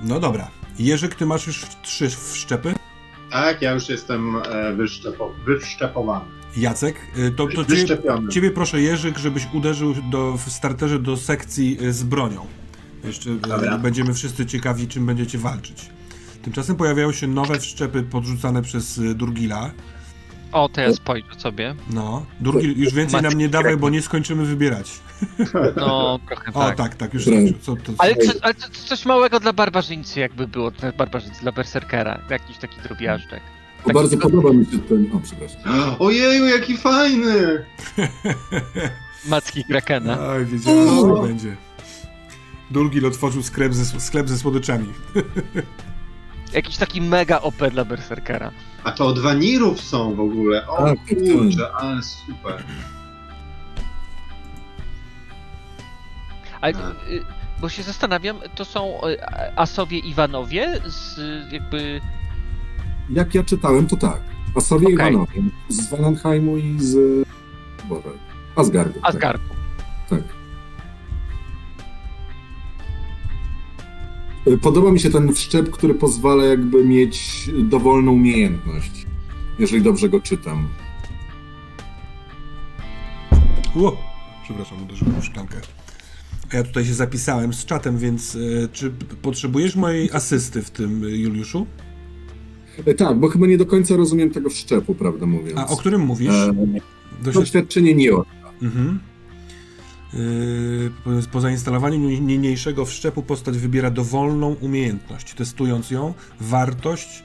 No 0.01 0.19
dobra. 0.19 0.47
Jerzyk, 0.79 1.15
ty 1.15 1.25
masz 1.25 1.47
już 1.47 1.65
trzy 1.81 2.09
wszczepy? 2.09 2.73
Tak, 3.31 3.61
ja 3.61 3.71
już 3.71 3.89
jestem 3.89 4.35
e, 4.35 4.73
wyszczepo, 4.73 5.33
wyszczepowany. 5.45 6.25
Jacek, 6.57 6.95
y, 7.17 7.31
to, 7.31 7.47
to 7.47 7.65
ciebie, 7.65 7.97
ciebie 8.29 8.51
proszę 8.51 8.81
Jerzyk, 8.81 9.17
żebyś 9.17 9.47
uderzył 9.53 9.93
do, 10.11 10.37
w 10.37 10.51
starterze 10.51 10.99
do 10.99 11.17
sekcji 11.17 11.77
y, 11.81 11.93
z 11.93 12.03
bronią. 12.03 12.45
Jeszcze 13.03 13.29
Dobra. 13.29 13.77
będziemy 13.77 14.13
wszyscy 14.13 14.45
ciekawi, 14.45 14.87
czym 14.87 15.05
będziecie 15.05 15.37
walczyć. 15.37 15.89
Tymczasem 16.41 16.75
pojawiają 16.75 17.11
się 17.11 17.27
nowe 17.27 17.59
wszczepy 17.59 18.03
podrzucane 18.03 18.61
przez 18.61 19.01
Durgila. 19.15 19.71
O, 20.51 20.69
to 20.69 20.81
ja 20.81 20.93
spojrzę 20.93 21.27
sobie. 21.37 21.75
No, 21.89 22.25
Durgil, 22.39 22.79
już 22.79 22.93
więcej 22.93 23.21
nam 23.21 23.33
nie 23.33 23.49
dawaj, 23.49 23.77
bo 23.77 23.89
nie 23.89 24.01
skończymy 24.01 24.45
wybierać. 24.45 24.91
No, 25.75 26.19
trochę 26.27 26.53
O, 26.53 26.59
tak. 26.59 26.75
tak, 26.77 26.95
tak, 26.95 27.13
już 27.13 27.25
co, 27.61 27.75
to, 27.75 27.93
Ale, 27.97 28.15
co, 28.15 28.31
ale 28.41 28.53
co, 28.53 28.67
coś 28.85 29.05
małego 29.05 29.39
dla 29.39 29.53
barbarzyńcy 29.53 30.19
jakby 30.19 30.47
było, 30.47 30.71
dla 30.71 30.91
barbarzyńcy, 30.91 31.41
dla 31.41 31.51
berserkera. 31.51 32.21
Jakiś 32.29 32.57
taki 32.57 32.81
drobiażdżek. 32.81 33.41
O, 33.85 33.89
bardzo 33.93 34.17
podoba 34.17 34.53
mi 34.53 34.65
się 34.65 34.79
ten... 34.79 35.09
O, 35.13 35.19
przepraszam. 35.19 35.59
Ojeju, 35.99 36.45
jaki 36.45 36.77
fajny! 36.77 37.65
Macki 39.29 39.63
Krakena. 39.63 40.19
Oj, 40.27 40.45
wiedziałem, 40.45 40.87
że 41.07 41.13
tak 41.13 41.21
będzie. 41.27 41.55
Durgil 42.71 43.05
otworzył 43.05 43.43
sklep 43.43 43.73
ze, 43.73 43.99
sklep 43.99 44.29
ze 44.29 44.37
słodyczami. 44.37 44.87
Jakiś 46.53 46.77
taki 46.77 47.01
mega 47.01 47.41
OP 47.41 47.55
dla 47.71 47.85
berserkera. 47.85 48.51
A 48.83 48.91
to 48.91 49.05
od 49.07 49.19
wanirów 49.19 49.81
są 49.81 50.15
w 50.15 50.19
ogóle. 50.19 50.67
O 50.67 50.77
Tak, 50.77 50.97
tak, 51.09 51.17
kurczę, 51.17 51.71
ale 51.75 52.01
super. 52.03 52.63
Ale, 56.61 56.73
Tak. 56.73 56.81
y, 57.09 57.23
bo 57.61 57.69
się 57.69 57.83
zastanawiam, 57.83 58.37
to 58.55 58.65
są 58.65 59.01
y, 59.07 59.17
Asowie 59.55 59.99
Iwanowie 59.99 60.81
z 60.85 61.17
y, 61.17 61.47
jakby... 61.51 62.01
Jak 63.09 63.35
ja 63.35 63.43
czytałem, 63.43 63.87
to 63.87 63.95
tak. 63.97 64.19
A 64.55 64.61
sobie 64.61 64.87
Okej. 64.87 64.93
Iwanowie. 64.93 65.41
Z 65.69 65.89
Vanenheimu 65.89 66.57
i 66.57 66.75
z... 66.79 66.97
Boże, 67.89 68.09
Asgardu. 68.55 68.93
tak. 69.01 69.09
Asgardu. 69.09 69.43
Tak. 70.09 70.19
Podoba 74.61 74.91
mi 74.91 74.99
się 74.99 75.09
ten 75.09 75.33
wszczep, 75.33 75.69
który 75.71 75.93
pozwala 75.93 76.45
jakby 76.45 76.85
mieć 76.85 77.49
dowolną 77.63 78.11
umiejętność, 78.11 79.05
jeżeli 79.59 79.83
dobrze 79.83 80.09
go 80.09 80.19
czytam. 80.21 80.67
Ło! 83.75 83.97
Przepraszam, 84.43 84.83
uderzyłem 84.83 85.21
w 85.21 85.25
szklankę. 85.25 85.57
A 86.53 86.57
ja 86.57 86.63
tutaj 86.63 86.85
się 86.85 86.93
zapisałem 86.93 87.53
z 87.53 87.65
czatem, 87.65 87.97
więc 87.97 88.35
e, 88.63 88.67
czy 88.67 88.91
potrzebujesz 89.21 89.75
mojej 89.75 90.11
asysty 90.11 90.61
w 90.61 90.69
tym, 90.71 91.03
e, 91.03 91.09
Juliuszu? 91.09 91.65
E, 92.85 92.93
Tak, 92.93 93.19
bo 93.19 93.27
chyba 93.27 93.47
nie 93.47 93.57
do 93.57 93.65
końca 93.65 93.95
rozumiem 93.95 94.29
tego 94.31 94.49
wszczepu, 94.49 94.95
prawdę 94.95 95.25
mówiąc. 95.25 95.59
A 95.59 95.67
o 95.67 95.77
którym 95.77 96.01
mówisz? 96.01 96.29
E, 96.33 96.53
Doświad- 96.53 97.33
doświadczenie 97.33 97.95
nie. 97.95 98.11
Mhm. 98.61 98.99
Yy, 100.13 100.91
po 101.31 101.41
zainstalowaniu 101.41 101.97
niniejszego 101.99 102.85
wszczepu 102.85 103.23
postać 103.23 103.57
wybiera 103.57 103.91
dowolną 103.91 104.55
umiejętność. 104.61 105.33
Testując 105.33 105.91
ją, 105.91 106.13
wartość, 106.39 107.23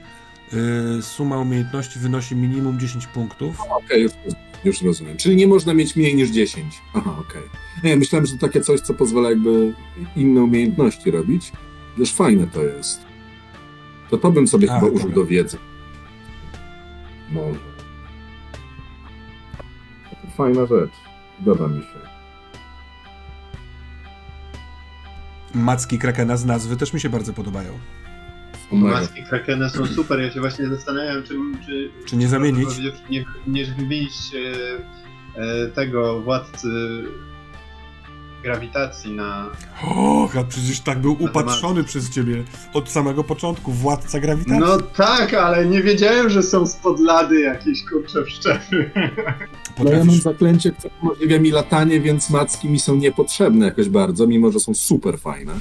yy, 0.52 1.02
suma 1.02 1.38
umiejętności 1.38 1.98
wynosi 1.98 2.36
minimum 2.36 2.80
10 2.80 3.06
punktów. 3.06 3.56
Okej, 3.70 4.02
już, 4.02 4.12
już 4.64 4.82
rozumiem. 4.82 5.16
Czyli 5.16 5.36
nie 5.36 5.46
można 5.46 5.74
mieć 5.74 5.96
mniej 5.96 6.14
niż 6.14 6.30
10. 6.30 6.74
Aha, 6.94 7.16
okej. 7.20 7.42
Nie, 7.84 7.96
myślałem, 7.96 8.26
że 8.26 8.32
to 8.32 8.46
takie 8.46 8.60
coś, 8.60 8.80
co 8.80 8.94
pozwala 8.94 9.30
jakby 9.30 9.74
inne 10.16 10.42
umiejętności 10.42 11.10
robić. 11.10 11.52
Wiesz, 11.98 12.14
fajne 12.14 12.46
to 12.46 12.62
jest. 12.62 13.00
To 14.10 14.18
to 14.18 14.32
bym 14.32 14.48
sobie 14.48 14.72
A, 14.72 14.74
chyba 14.74 14.86
dobra. 14.86 15.04
użył 15.04 15.10
do 15.10 15.26
wiedzy. 15.26 15.59
Może. 17.30 17.59
Fajna 20.36 20.66
rzecz. 20.66 20.92
Podoba 21.38 21.68
mi 21.68 21.82
się. 21.82 22.11
Macki 25.54 25.98
Krakena 25.98 26.36
z 26.36 26.44
nazwy 26.44 26.76
też 26.76 26.92
mi 26.92 27.00
się 27.00 27.08
bardzo 27.08 27.32
podobają. 27.32 27.78
Mega. 28.72 29.00
Maski 29.00 29.22
Krakena 29.22 29.68
są 29.68 29.86
super, 29.86 30.20
ja 30.20 30.30
się 30.30 30.40
właśnie 30.40 30.66
zastanawiam, 30.66 31.22
czy, 31.22 31.34
czy, 31.66 31.90
Czy 32.06 32.16
nie 32.16 32.28
zamienić? 32.28 32.68
Nie, 33.10 33.24
nie 33.46 33.64
wymienić 33.64 34.12
e, 34.34 35.40
e, 35.40 35.68
tego 35.68 36.20
władcy 36.20 36.68
grawitacji 38.43 39.12
na... 39.14 39.51
O, 39.85 40.28
a 40.40 40.44
przecież 40.44 40.81
tak 40.81 40.98
był 40.98 41.16
temat. 41.16 41.31
upatrzony 41.31 41.85
przez 41.85 42.10
ciebie 42.10 42.44
od 42.73 42.90
samego 42.90 43.24
początku, 43.24 43.73
władca 43.73 44.20
grawitacji. 44.20 44.60
No 44.60 44.78
tak, 44.81 45.35
ale 45.35 45.66
nie 45.66 45.82
wiedziałem, 45.82 46.31
że 46.31 46.43
są 46.43 46.66
spod 46.66 47.01
lady 47.01 47.40
jakieś 47.40 47.85
kurcze 47.85 48.24
wszczepy. 48.24 48.90
No 49.78 49.90
ja 49.90 49.97
mam 49.98 50.06
Potrafisz, 50.06 50.23
zaklęcie, 50.23 50.73
które 50.73 50.94
umożliwia 51.02 51.39
mi 51.39 51.51
latanie, 51.51 52.01
więc 52.01 52.31
macki 52.31 52.69
mi 52.69 52.81
są 52.81 52.94
niepotrzebne 52.94 53.66
jakoś 53.66 53.89
bardzo, 53.89 54.27
mimo 54.27 54.52
że 54.52 54.60
są 54.60 54.74
super 54.74 55.19
fajne. 55.19 55.52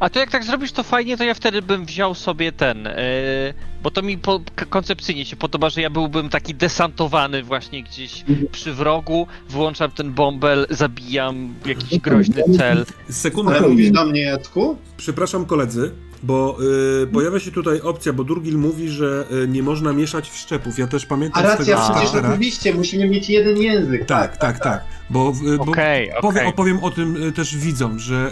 A 0.00 0.08
to 0.10 0.18
jak 0.18 0.30
tak 0.30 0.44
zrobisz 0.44 0.72
to 0.72 0.82
fajnie, 0.82 1.16
to 1.16 1.24
ja 1.24 1.34
wtedy 1.34 1.62
bym 1.62 1.84
wziął 1.86 2.14
sobie 2.14 2.52
ten, 2.52 2.84
yy, 2.84 3.54
bo 3.82 3.90
to 3.90 4.02
mi 4.02 4.18
po, 4.18 4.40
koncepcyjnie 4.70 5.24
się 5.24 5.36
podoba, 5.36 5.70
że 5.70 5.80
ja 5.80 5.90
byłbym 5.90 6.28
taki 6.28 6.54
desantowany 6.54 7.42
właśnie 7.42 7.82
gdzieś 7.82 8.24
przy 8.52 8.72
wrogu, 8.72 9.26
włączam 9.48 9.90
ten 9.90 10.12
bąbel, 10.12 10.66
zabijam 10.70 11.54
jakiś 11.66 11.98
groźny 11.98 12.42
cel. 12.56 12.86
Sekunda, 13.10 13.52
Ale 13.56 13.68
mówisz 13.68 13.90
do 13.90 14.04
mnie, 14.06 14.20
Jacku? 14.22 14.76
przepraszam 14.96 15.46
koledzy, 15.46 15.90
bo 16.22 16.58
y, 17.02 17.06
pojawia 17.06 17.40
się 17.40 17.50
tutaj 17.50 17.80
opcja, 17.80 18.12
bo 18.12 18.24
Durgil 18.24 18.58
mówi, 18.58 18.88
że 18.88 19.24
y, 19.44 19.48
nie 19.48 19.62
można 19.62 19.92
mieszać 19.92 20.30
wszczepów. 20.30 20.78
Ja 20.78 20.86
też 20.86 21.04
A 21.04 21.06
pamiętam 21.06 21.42
z 21.42 21.46
racja, 21.46 21.64
tego 21.64 21.78
A. 21.84 21.90
przecież 21.90 22.08
startera. 22.08 22.34
oczywiście, 22.34 22.74
musimy 22.74 23.08
mieć 23.08 23.30
jeden 23.30 23.56
język. 23.56 24.04
Tak, 24.06 24.36
tak, 24.36 24.58
tak. 24.58 24.84
Bo, 25.10 25.32
y, 25.54 25.56
bo 25.56 25.64
Okej, 25.64 26.10
powie, 26.20 26.38
okej. 26.40 26.46
opowiem 26.46 26.84
o 26.84 26.90
tym 26.90 27.22
y, 27.22 27.32
też 27.32 27.56
widzom, 27.56 27.98
że 27.98 28.30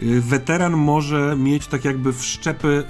y, 0.00 0.04
y, 0.06 0.20
weteran 0.20 0.72
może 0.72 1.36
mieć 1.38 1.66
tak 1.66 1.84
jakby 1.84 2.12
wszczepy 2.12 2.84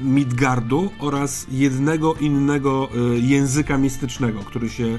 Midgardu 0.00 0.90
oraz 0.98 1.46
jednego 1.50 2.14
innego 2.14 2.88
y, 3.16 3.20
języka 3.20 3.78
mistycznego, 3.78 4.40
który 4.40 4.68
się 4.70 4.84
y, 4.84 4.98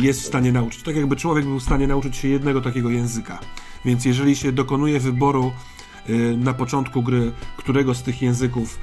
jest 0.00 0.20
w 0.22 0.26
stanie 0.26 0.52
nauczyć. 0.52 0.82
Tak 0.82 0.96
jakby 0.96 1.16
człowiek 1.16 1.44
był 1.44 1.60
w 1.60 1.62
stanie 1.62 1.86
nauczyć 1.86 2.16
się 2.16 2.28
jednego 2.28 2.60
takiego 2.60 2.90
języka. 2.90 3.38
Więc 3.84 4.04
jeżeli 4.04 4.36
się 4.36 4.52
dokonuje 4.52 5.00
wyboru 5.00 5.52
na 6.36 6.54
początku 6.54 7.02
gry, 7.02 7.32
którego 7.56 7.94
z 7.94 8.02
tych 8.02 8.22
języków 8.22 8.78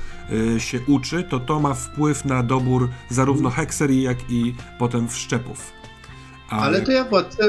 y, 0.55 0.59
się 0.59 0.79
uczy, 0.87 1.23
to 1.23 1.39
to 1.39 1.59
ma 1.59 1.73
wpływ 1.73 2.25
na 2.25 2.43
dobór 2.43 2.89
zarówno 3.09 3.49
hekserii, 3.49 4.01
jak 4.01 4.31
i 4.31 4.55
potem 4.79 5.07
wszczepów. 5.07 5.73
Ale 6.49 6.81
to 6.81 6.91
ja 6.91 7.03
władcę, 7.03 7.43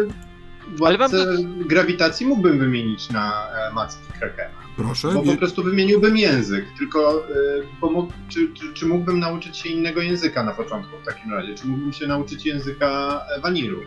Ale 0.85 0.99
mam 0.99 1.11
władcę 1.11 1.37
grawitacji 1.67 2.27
mógłbym 2.27 2.59
wymienić 2.59 3.11
na 3.11 3.49
e, 3.51 3.73
macki 3.73 4.13
Krakena. 4.19 4.59
Proszę, 4.77 5.09
Bo 5.13 5.23
nie, 5.23 5.33
po 5.33 5.39
prostu 5.39 5.63
wymieniłbym 5.63 6.17
język, 6.17 6.65
tylko 6.79 7.25
e, 7.83 8.09
czy, 8.29 8.49
czy, 8.55 8.73
czy 8.73 8.87
mógłbym 8.87 9.19
nauczyć 9.19 9.57
się 9.57 9.69
innego 9.69 10.03
języka 10.03 10.43
na 10.43 10.53
początku 10.53 10.99
w 11.03 11.07
takim 11.07 11.33
razie? 11.33 11.55
Czy 11.55 11.67
mógłbym 11.67 11.93
się 11.93 12.07
nauczyć 12.07 12.47
języka 12.47 13.21
Wanilu 13.43 13.81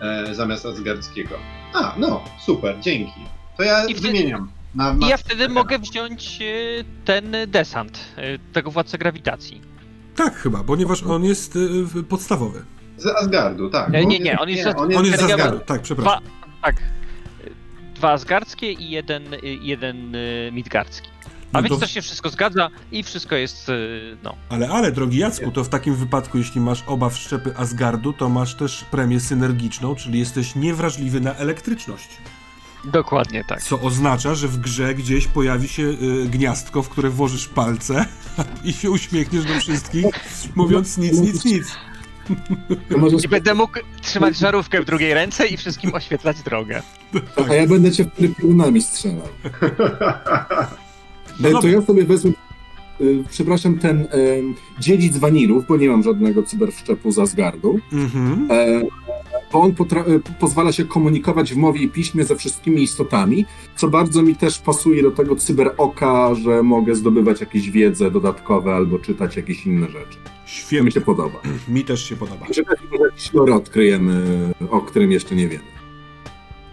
e, 0.00 0.34
zamiast 0.34 0.66
asgardzkiego? 0.66 1.34
A, 1.74 1.94
no, 1.98 2.24
super, 2.40 2.76
dzięki. 2.80 3.20
To 3.56 3.62
ja 3.62 3.84
I 3.84 3.94
wtedy- 3.94 4.08
wymieniam. 4.08 4.48
Na 4.74 4.96
I 5.00 5.08
ja 5.08 5.16
wtedy 5.16 5.48
mogę 5.48 5.78
wziąć 5.78 6.38
y, 6.40 6.84
ten 7.04 7.36
desant, 7.46 7.98
y, 8.18 8.38
tego 8.52 8.70
władcę 8.70 8.98
grawitacji. 8.98 9.60
Tak, 10.16 10.34
chyba, 10.36 10.64
ponieważ 10.64 11.02
on 11.02 11.24
jest 11.24 11.54
w- 11.84 12.04
podstawowy. 12.04 12.64
Z 12.96 13.06
Asgardu, 13.06 13.70
tak. 13.70 13.90
Nie, 13.92 14.06
nie, 14.06 14.18
nie, 14.18 14.38
on 14.38 14.48
jest- 14.48 14.66
on 14.76 14.96
On 14.96 15.04
jest 15.04 15.18
z 15.18 15.20
Ja 15.20 15.28
mam- 15.28 15.40
Asgardu, 15.40 15.60
tak, 15.66 15.82
przepraszam. 15.82 16.22
Dwa, 16.22 16.30
tak. 16.62 16.76
Dwa 17.94 18.12
asgardzkie 18.12 18.72
i 18.72 18.90
jeden, 18.90 19.24
jeden 19.60 20.16
midgardzki. 20.52 21.08
A 21.52 21.56
No 21.58 21.62
więc 21.62 21.74
to- 21.74 21.80
to 21.80 21.86
się 21.86 22.02
wszystko 22.02 22.30
zgadza 22.30 22.70
i 22.92 23.02
wszystko 23.02 23.36
jest, 23.36 23.70
no. 24.22 24.34
Ale, 24.48 24.68
ale, 24.68 24.92
drogi 24.92 25.18
Jacku, 25.18 25.50
to 25.52 25.64
w 25.64 25.68
takim 25.68 25.94
wypadku, 25.94 26.38
jeśli 26.38 26.60
masz 26.60 26.82
oba 26.86 27.08
wszczepy 27.08 27.56
Asgardu, 27.56 28.12
to 28.12 28.28
masz 28.28 28.54
też 28.54 28.84
premię 28.90 29.20
synergiczną, 29.20 29.94
czyli 29.94 30.18
jesteś 30.18 30.54
niewrażliwy 30.54 31.20
na 31.20 31.34
elektryczność. 31.34 32.08
Dokładnie 32.84 33.44
tak. 33.44 33.62
Co 33.62 33.80
oznacza, 33.80 34.34
że 34.34 34.48
w 34.48 34.58
grze 34.58 34.94
gdzieś 34.94 35.26
pojawi 35.26 35.68
się 35.68 35.82
y, 35.82 36.28
gniazdko, 36.28 36.82
w 36.82 36.88
które 36.88 37.10
włożysz 37.10 37.48
palce 37.48 38.06
i 38.64 38.72
się 38.72 38.90
uśmiechniesz 38.90 39.44
do 39.44 39.54
wszystkich, 39.60 40.06
mówiąc 40.54 40.98
nic, 40.98 41.20
nic, 41.20 41.44
nic. 41.44 41.76
I 43.24 43.28
będę 43.28 43.54
mógł 43.54 43.78
trzymać 44.00 44.36
żarówkę 44.36 44.82
w 44.82 44.84
drugiej 44.84 45.14
ręce 45.14 45.46
i 45.46 45.56
wszystkim 45.56 45.94
oświetlać 45.94 46.42
drogę. 46.42 46.82
A 47.50 47.54
ja 47.54 47.66
będę 47.66 47.92
cię 47.92 48.04
wtedy 48.04 48.34
piorunami 48.34 48.82
strzelał. 48.82 49.28
No 51.40 51.48
E, 51.48 51.62
to 51.62 51.68
ja 51.68 51.82
sobie 51.82 52.04
wezmę, 52.04 52.30
y, 53.00 53.24
przepraszam, 53.30 53.78
ten 53.78 54.00
e, 54.00 54.06
dziedzic 54.80 55.16
wanilów, 55.16 55.66
bo 55.66 55.76
nie 55.76 55.88
mam 55.88 56.02
żadnego 56.02 56.42
cyberwszczepu 56.42 57.12
z 57.12 57.18
Asgardu. 57.18 57.78
Mhm. 57.92 58.48
E, 58.50 58.82
on 59.60 59.72
potra- 59.72 60.04
e, 60.16 60.20
pozwala 60.40 60.72
się 60.72 60.84
komunikować 60.84 61.54
w 61.54 61.56
mowie 61.56 61.80
i 61.82 61.88
piśmie 61.88 62.24
ze 62.24 62.36
wszystkimi 62.36 62.82
istotami, 62.82 63.44
co 63.76 63.88
bardzo 63.88 64.22
mi 64.22 64.34
też 64.36 64.58
pasuje 64.58 65.02
do 65.02 65.10
tego 65.10 65.36
cyberoka, 65.36 66.34
że 66.34 66.62
mogę 66.62 66.94
zdobywać 66.94 67.40
jakieś 67.40 67.70
wiedzę 67.70 68.10
dodatkowe 68.10 68.74
albo 68.74 68.98
czytać 68.98 69.36
jakieś 69.36 69.66
inne 69.66 69.86
rzeczy. 69.86 70.18
To 70.24 70.30
mi 70.30 70.46
Świetnie, 70.46 70.90
się 70.90 71.00
podoba. 71.00 71.40
mi 71.68 71.84
też 71.84 72.08
się 72.08 72.16
podoba. 72.16 72.46
Może 72.48 72.62
jakiś 73.10 73.32
lore 73.32 73.54
odkryjemy, 73.54 74.22
o 74.70 74.80
którym 74.80 75.12
jeszcze 75.12 75.34
nie 75.34 75.48
wiemy. 75.48 75.64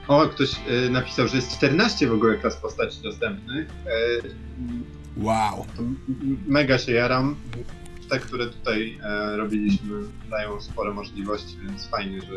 O, 0.07 0.27
ktoś 0.27 0.55
e, 0.67 0.89
napisał, 0.89 1.27
że 1.27 1.35
jest 1.35 1.57
14 1.57 2.07
w 2.07 2.13
ogóle 2.13 2.37
klas 2.37 2.57
postaci 2.57 3.01
dostępnych. 3.03 3.67
E, 3.85 3.91
Wow. 5.17 5.65
Mega 6.47 6.77
się 6.77 6.91
jaram. 6.91 7.35
Te, 8.11 8.19
które 8.19 8.47
tutaj 8.47 8.97
e, 9.03 9.37
robiliśmy, 9.37 9.99
dają 10.29 10.61
spore 10.61 10.93
możliwości, 10.93 11.57
więc 11.63 11.87
fajnie, 11.87 12.21
że 12.21 12.35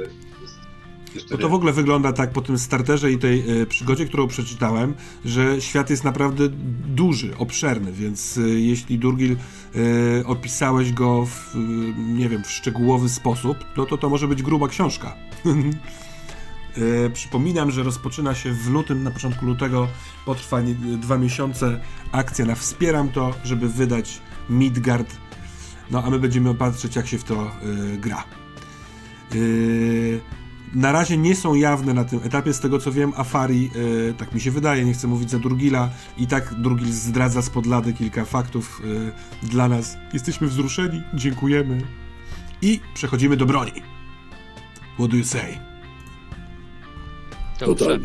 jest 1.15 1.31
Bo 1.31 1.39
to 1.39 1.49
w 1.49 1.55
ogóle 1.55 1.73
wygląda 1.73 2.13
tak 2.13 2.31
po 2.31 2.41
tym 2.41 2.59
starterze 2.59 3.13
i 3.13 3.19
tej 3.19 3.61
y, 3.63 3.67
przygodzie, 3.67 4.07
którą 4.07 4.29
przeczytałem, 4.29 4.95
że 5.25 5.61
świat 5.61 5.91
jest 5.91 6.05
naprawdę 6.05 6.49
duży, 6.89 7.37
obszerny, 7.37 7.93
więc 7.93 8.37
y, 8.37 8.61
jeśli 8.61 8.99
Durgil 8.99 9.37
y, 9.77 10.27
opisałeś 10.27 10.93
go 10.93 11.27
w, 11.27 11.55
nie 11.97 12.29
wiem, 12.29 12.45
w 12.45 12.51
szczegółowy 12.51 13.09
sposób, 13.09 13.59
no 13.77 13.87
to 13.87 13.99
to 13.99 14.09
może 14.09 14.29
być 14.29 14.43
gruba 14.43 14.69
książka. 14.69 15.17
Przypominam, 17.13 17.71
że 17.71 17.83
rozpoczyna 17.83 18.35
się 18.35 18.53
w 18.53 18.71
lutym, 18.71 19.03
na 19.03 19.11
początku 19.11 19.47
lutego, 19.47 19.89
potrwa 20.27 20.61
nie- 20.61 20.75
dwa 20.75 21.19
miesiące 21.19 21.81
akcja 22.13 22.45
na 22.45 22.55
Wspieram 22.55 23.09
to, 23.09 23.35
żeby 23.45 23.69
wydać 23.69 24.21
Midgard. 24.51 25.17
No 25.91 26.03
a 26.05 26.11
my 26.11 26.19
będziemy 26.19 26.55
patrzeć, 26.55 26.97
jak 26.97 27.07
się 27.07 27.19
w 27.19 27.25
to 27.25 27.51
y, 27.95 27.99
gra. 27.99 28.25
Y, 29.35 30.21
na 30.75 30.93
razie 30.93 31.17
nie 31.17 31.37
są 31.37 31.55
jawne 31.55 31.95
na 31.95 32.05
tym 32.05 32.21
etapie, 32.25 32.53
z 32.53 32.61
tego 32.61 32.79
co 32.79 32.93
wiem, 32.93 33.13
Afari, 33.17 33.71
y, 33.77 34.15
tak 34.19 34.35
mi 34.35 34.41
się 34.41 34.51
wydaje, 34.51 34.85
nie 34.85 34.93
chcę 34.93 35.09
mówić 35.09 35.31
za 35.31 35.39
Durgila, 35.39 35.91
i 36.19 36.27
tak 36.27 36.55
Durgil 36.55 36.93
zdradza 36.93 37.43
spod 37.43 37.67
lady 37.67 37.93
kilka 37.93 38.25
faktów 38.25 38.83
y, 38.85 39.47
dla 39.47 39.69
nas. 39.69 39.97
Jesteśmy 40.13 40.47
wzruszeni, 40.47 41.03
dziękujemy. 41.15 41.81
I 42.63 42.81
przechodzimy 42.95 43.37
do 43.37 43.47
broni. 43.47 43.83
What 44.99 45.11
do 45.11 45.17
you 45.17 45.25
say? 45.25 45.59
Dobrze. 47.61 47.99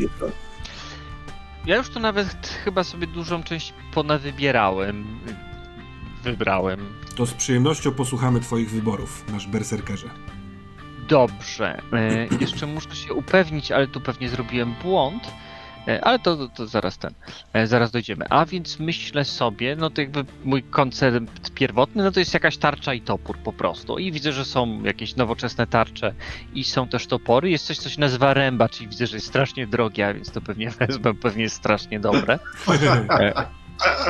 Ja 1.66 1.76
już 1.76 1.88
tu 1.88 2.00
nawet 2.00 2.46
chyba 2.64 2.84
sobie 2.84 3.06
dużą 3.06 3.42
część 3.42 3.74
ponawybierałem. 3.94 5.04
Wybrałem. 6.24 6.80
To 7.20 7.26
z 7.26 7.34
przyjemnością 7.34 7.92
posłuchamy 7.92 8.40
twoich 8.40 8.70
wyborów, 8.70 9.24
nasz 9.32 9.46
berserkerze. 9.46 10.10
Dobrze. 11.08 11.82
E, 11.92 12.26
jeszcze 12.40 12.66
muszę 12.66 12.96
się 12.96 13.14
upewnić, 13.14 13.72
ale 13.72 13.86
tu 13.86 14.00
pewnie 14.00 14.28
zrobiłem 14.28 14.74
błąd, 14.82 15.22
E, 15.88 16.04
Ale 16.04 16.18
to, 16.18 16.36
to, 16.36 16.48
to 16.48 16.66
zaraz 16.66 16.98
ten, 16.98 17.14
e, 17.52 17.66
zaraz 17.66 17.90
dojdziemy. 17.90 18.24
A 18.30 18.46
więc 18.46 18.78
myślę 18.78 19.24
sobie, 19.24 19.76
no 19.76 19.90
to 19.90 20.00
jakby 20.00 20.24
mój 20.44 20.62
koncept 20.62 21.54
pierwotny, 21.54 22.02
no 22.02 22.12
to 22.12 22.20
jest 22.20 22.34
jakaś 22.34 22.56
tarcza 22.56 22.94
i 22.94 23.00
topór 23.00 23.38
po 23.38 23.52
prostu. 23.52 23.98
I 23.98 24.12
widzę, 24.12 24.32
że 24.32 24.44
są 24.44 24.82
jakieś 24.82 25.16
nowoczesne 25.16 25.66
tarcze 25.66 26.14
i 26.54 26.64
są 26.64 26.88
też 26.88 27.06
topory. 27.06 27.50
Jest 27.50 27.66
coś, 27.66 27.78
co 27.78 27.88
się 27.88 28.00
nazywa 28.00 28.34
ręba, 28.34 28.68
czyli 28.68 28.88
widzę, 28.88 29.06
że 29.06 29.16
jest 29.16 29.26
strasznie 29.26 29.66
drogie, 29.66 30.06
a 30.06 30.14
więc 30.14 30.30
to 30.30 30.40
pewnie 30.40 30.70
wezmę, 30.80 31.14
pewnie 31.14 31.42
jest 31.42 31.56
strasznie 31.56 32.00
dobre. 32.00 32.38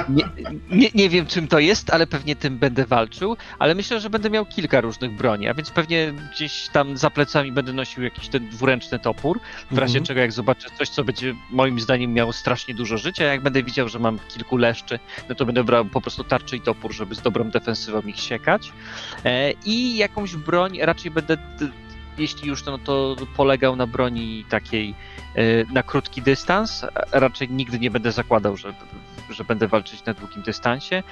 Nie, 0.09 0.25
nie, 0.71 0.89
nie 0.95 1.09
wiem 1.09 1.27
czym 1.27 1.49
to 1.49 1.59
jest, 1.59 1.91
ale 1.91 2.07
pewnie 2.07 2.37
tym 2.37 2.59
będę 2.59 2.87
walczył, 2.87 3.37
ale 3.59 3.75
myślę, 3.75 4.01
że 4.01 4.11
będę 4.11 4.31
miał 4.31 4.47
kilka 4.47 4.81
różnych 4.81 5.13
broni, 5.13 5.49
a 5.49 5.55
więc 5.55 5.71
pewnie 5.71 6.13
gdzieś 6.35 6.69
tam 6.69 6.97
za 6.97 7.11
plecami 7.11 7.53
będę 7.53 7.73
nosił 7.73 8.03
jakiś 8.03 8.29
ten 8.29 8.49
dwuręczny 8.49 8.99
topór, 8.99 9.41
w 9.71 9.79
razie 9.79 9.99
Mhm. 9.99 10.05
czego 10.05 10.21
jak 10.21 10.33
zobaczę 10.33 10.69
coś, 10.79 10.89
co 10.89 11.05
będzie 11.05 11.35
moim 11.51 11.81
zdaniem 11.81 12.13
miało 12.13 12.33
strasznie 12.33 12.75
dużo 12.75 12.99
życia, 12.99 13.25
jak 13.25 13.43
będę 13.43 13.63
widział, 13.63 13.89
że 13.89 13.99
mam 13.99 14.19
kilku 14.29 14.57
leszczy, 14.57 14.99
no 15.29 15.35
to 15.35 15.47
będę 15.47 15.65
brał 15.65 15.85
po 15.85 16.01
prostu 16.01 16.25
tarczę 16.25 16.57
i 16.57 16.61
topór, 16.61 16.93
żeby 16.93 17.15
z 17.15 17.23
dobrą 17.23 17.51
defensywą 17.51 18.01
ich 18.01 18.21
siekać 18.21 18.73
e, 19.25 19.53
i 19.53 19.97
jakąś 19.97 20.37
broń 20.37 20.79
raczej 20.83 21.11
będę 21.11 21.37
jeśli 22.19 22.49
już, 22.49 22.65
no 22.65 22.79
to 22.79 23.17
polegał 23.37 23.77
na 23.77 23.87
broni 23.87 24.45
takiej 24.49 24.95
e, 25.35 25.43
na 25.73 25.83
krótki 25.83 26.23
dystans. 26.23 26.85
a 27.13 27.21
Raczej 27.21 27.49
nigdy 27.51 27.79
nie 27.79 27.91
będę 27.91 28.13
zakładał, 28.13 28.57
że, 28.57 28.75
że 29.31 29.45
będę 29.45 29.69
walczyć 29.69 30.05
na 30.05 30.15
długim 30.15 30.43
dystansie 30.43 31.03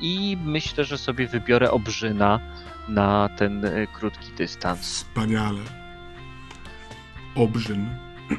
i 0.00 0.36
myślę, 0.44 0.84
że 0.84 0.98
sobie 0.98 1.26
wybiorę 1.26 1.70
obrzyna 1.70 2.40
na 2.88 3.28
ten 3.36 3.64
e, 3.64 3.86
krótki 3.86 4.32
dystans. 4.32 4.80
Wspaniale. 4.80 5.60
Obrzyn. 7.34 7.88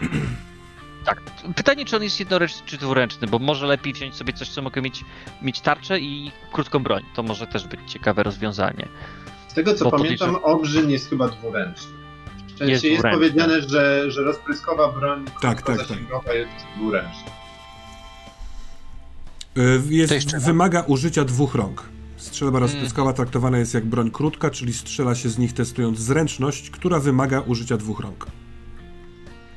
Tak. 1.05 1.21
Pytanie, 1.55 1.85
czy 1.85 1.95
on 1.95 2.03
jest 2.03 2.19
jednoręczny 2.19 2.61
czy 2.65 2.77
dwuręczny, 2.77 3.27
bo 3.27 3.39
może 3.39 3.67
lepiej 3.67 3.93
wziąć 3.93 4.15
sobie 4.15 4.33
coś, 4.33 4.49
co 4.49 4.61
mogę 4.61 4.81
mieć, 4.81 5.05
mieć 5.41 5.61
tarczę 5.61 5.99
i 5.99 6.31
krótką 6.51 6.79
broń. 6.79 7.03
To 7.15 7.23
może 7.23 7.47
też 7.47 7.67
być 7.67 7.79
ciekawe 7.87 8.23
rozwiązanie. 8.23 8.87
Z 9.47 9.53
tego 9.53 9.73
co 9.73 9.85
Bo 9.85 9.91
pamiętam, 9.91 10.35
obrzyn 10.35 10.89
jest 10.89 11.09
chyba 11.09 11.27
dwuręczny. 11.27 11.91
W 12.47 12.57
sensie 12.57 12.71
Jest 12.71 12.83
jest, 12.83 13.03
powiedziane, 13.03 13.61
że, 13.61 14.11
że 14.11 14.21
rozpryskowa 14.21 14.91
broń 14.91 15.25
Tak, 15.41 15.61
tak, 15.61 15.77
tak. 15.77 15.97
jest 16.35 16.65
dwuręczna. 16.75 17.38
Y, 19.59 19.81
Jest, 19.89 20.37
wymaga 20.37 20.81
użycia 20.81 21.25
dwóch 21.25 21.55
rąk. 21.55 21.89
Strzelba 22.17 22.59
rozpryskowa 22.59 23.13
traktowana 23.13 23.57
jest 23.57 23.73
jak 23.73 23.85
broń 23.85 24.11
krótka, 24.11 24.49
czyli 24.49 24.73
strzela 24.73 25.15
się 25.15 25.29
z 25.29 25.37
nich 25.37 25.53
testując 25.53 25.99
zręczność, 25.99 26.69
która 26.69 26.99
wymaga 26.99 27.39
użycia 27.39 27.77
dwóch 27.77 27.99
rąk. 27.99 28.25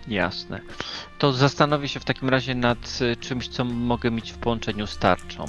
Jasne. 0.09 0.61
To 1.19 1.33
zastanowię 1.33 1.89
się 1.89 2.01
w 2.01 2.05
takim 2.05 2.29
razie 2.29 2.55
nad 2.55 2.99
e, 3.01 3.17
czymś, 3.17 3.49
co 3.49 3.65
mogę 3.65 4.11
mieć 4.11 4.33
w 4.33 4.39
połączeniu 4.39 4.87
z 4.87 4.99
tarczą. 4.99 5.45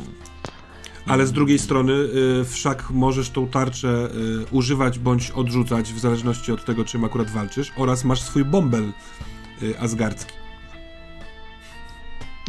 Ale 1.05 1.27
z 1.27 1.31
drugiej 1.31 1.59
strony 1.59 1.93
y, 1.93 2.45
wszak 2.45 2.89
możesz 2.89 3.29
tą 3.29 3.47
tarczę 3.47 3.87
y, 3.87 4.45
używać 4.51 4.99
bądź 4.99 5.31
odrzucać 5.31 5.93
w 5.93 5.99
zależności 5.99 6.51
od 6.51 6.65
tego, 6.65 6.85
czym 6.85 7.03
akurat 7.03 7.29
walczysz 7.29 7.71
oraz 7.77 8.03
masz 8.03 8.21
swój 8.21 8.45
bąbel 8.45 8.91
y, 9.63 9.79
asgardzki. 9.79 10.42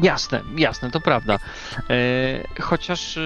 Jasne, 0.02 0.42
jasne, 0.56 0.90
to 0.90 1.00
prawda. 1.00 1.38
E, 1.90 2.62
chociaż, 2.62 3.16
e, 3.16 3.20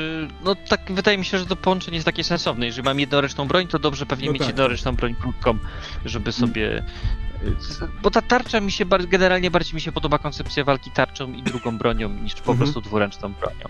no 0.44 0.54
tak 0.54 0.92
wydaje 0.92 1.18
mi 1.18 1.24
się, 1.24 1.38
że 1.38 1.46
to 1.46 1.56
połączenie 1.56 1.94
jest 1.96 2.04
takie 2.04 2.24
sensowne. 2.24 2.66
Jeżeli 2.66 2.84
mam 2.84 3.00
jednoręczną 3.00 3.48
broń, 3.48 3.66
to 3.66 3.78
dobrze 3.78 4.06
pewnie 4.06 4.26
No 4.26 4.32
mieć 4.32 4.40
tak. 4.42 4.48
jednoręczną 4.48 4.94
broń 4.94 5.14
krótką, 5.14 5.58
żeby 6.04 6.32
sobie... 6.32 6.78
e, 6.78 7.88
Bo 8.02 8.10
ta 8.10 8.22
tarcza 8.22 8.60
mi 8.60 8.72
się, 8.72 8.86
bar- 8.86 9.06
generalnie 9.08 9.50
bardziej 9.50 9.74
mi 9.74 9.80
się 9.80 9.92
podoba 9.92 10.18
koncepcja 10.18 10.64
walki 10.64 10.90
tarczą 10.90 11.32
i 11.32 11.42
drugą 11.42 11.78
bronią 11.78 12.08
niż 12.08 12.34
po 12.34 12.40
Mhm. 12.40 12.58
prostu 12.58 12.80
dwuręczną 12.80 13.32
bronią. 13.32 13.64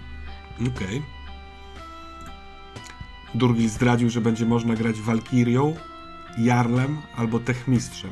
Okej. 0.77 1.03
Durgil 3.35 3.69
zdradził, 3.69 4.11
że 4.11 4.21
będzie 4.21 4.47
można 4.47 4.75
grać 4.75 5.01
Walkirią, 5.01 5.77
Jarlem 6.39 6.99
albo 7.17 7.39
Techmistrzem. 7.41 8.11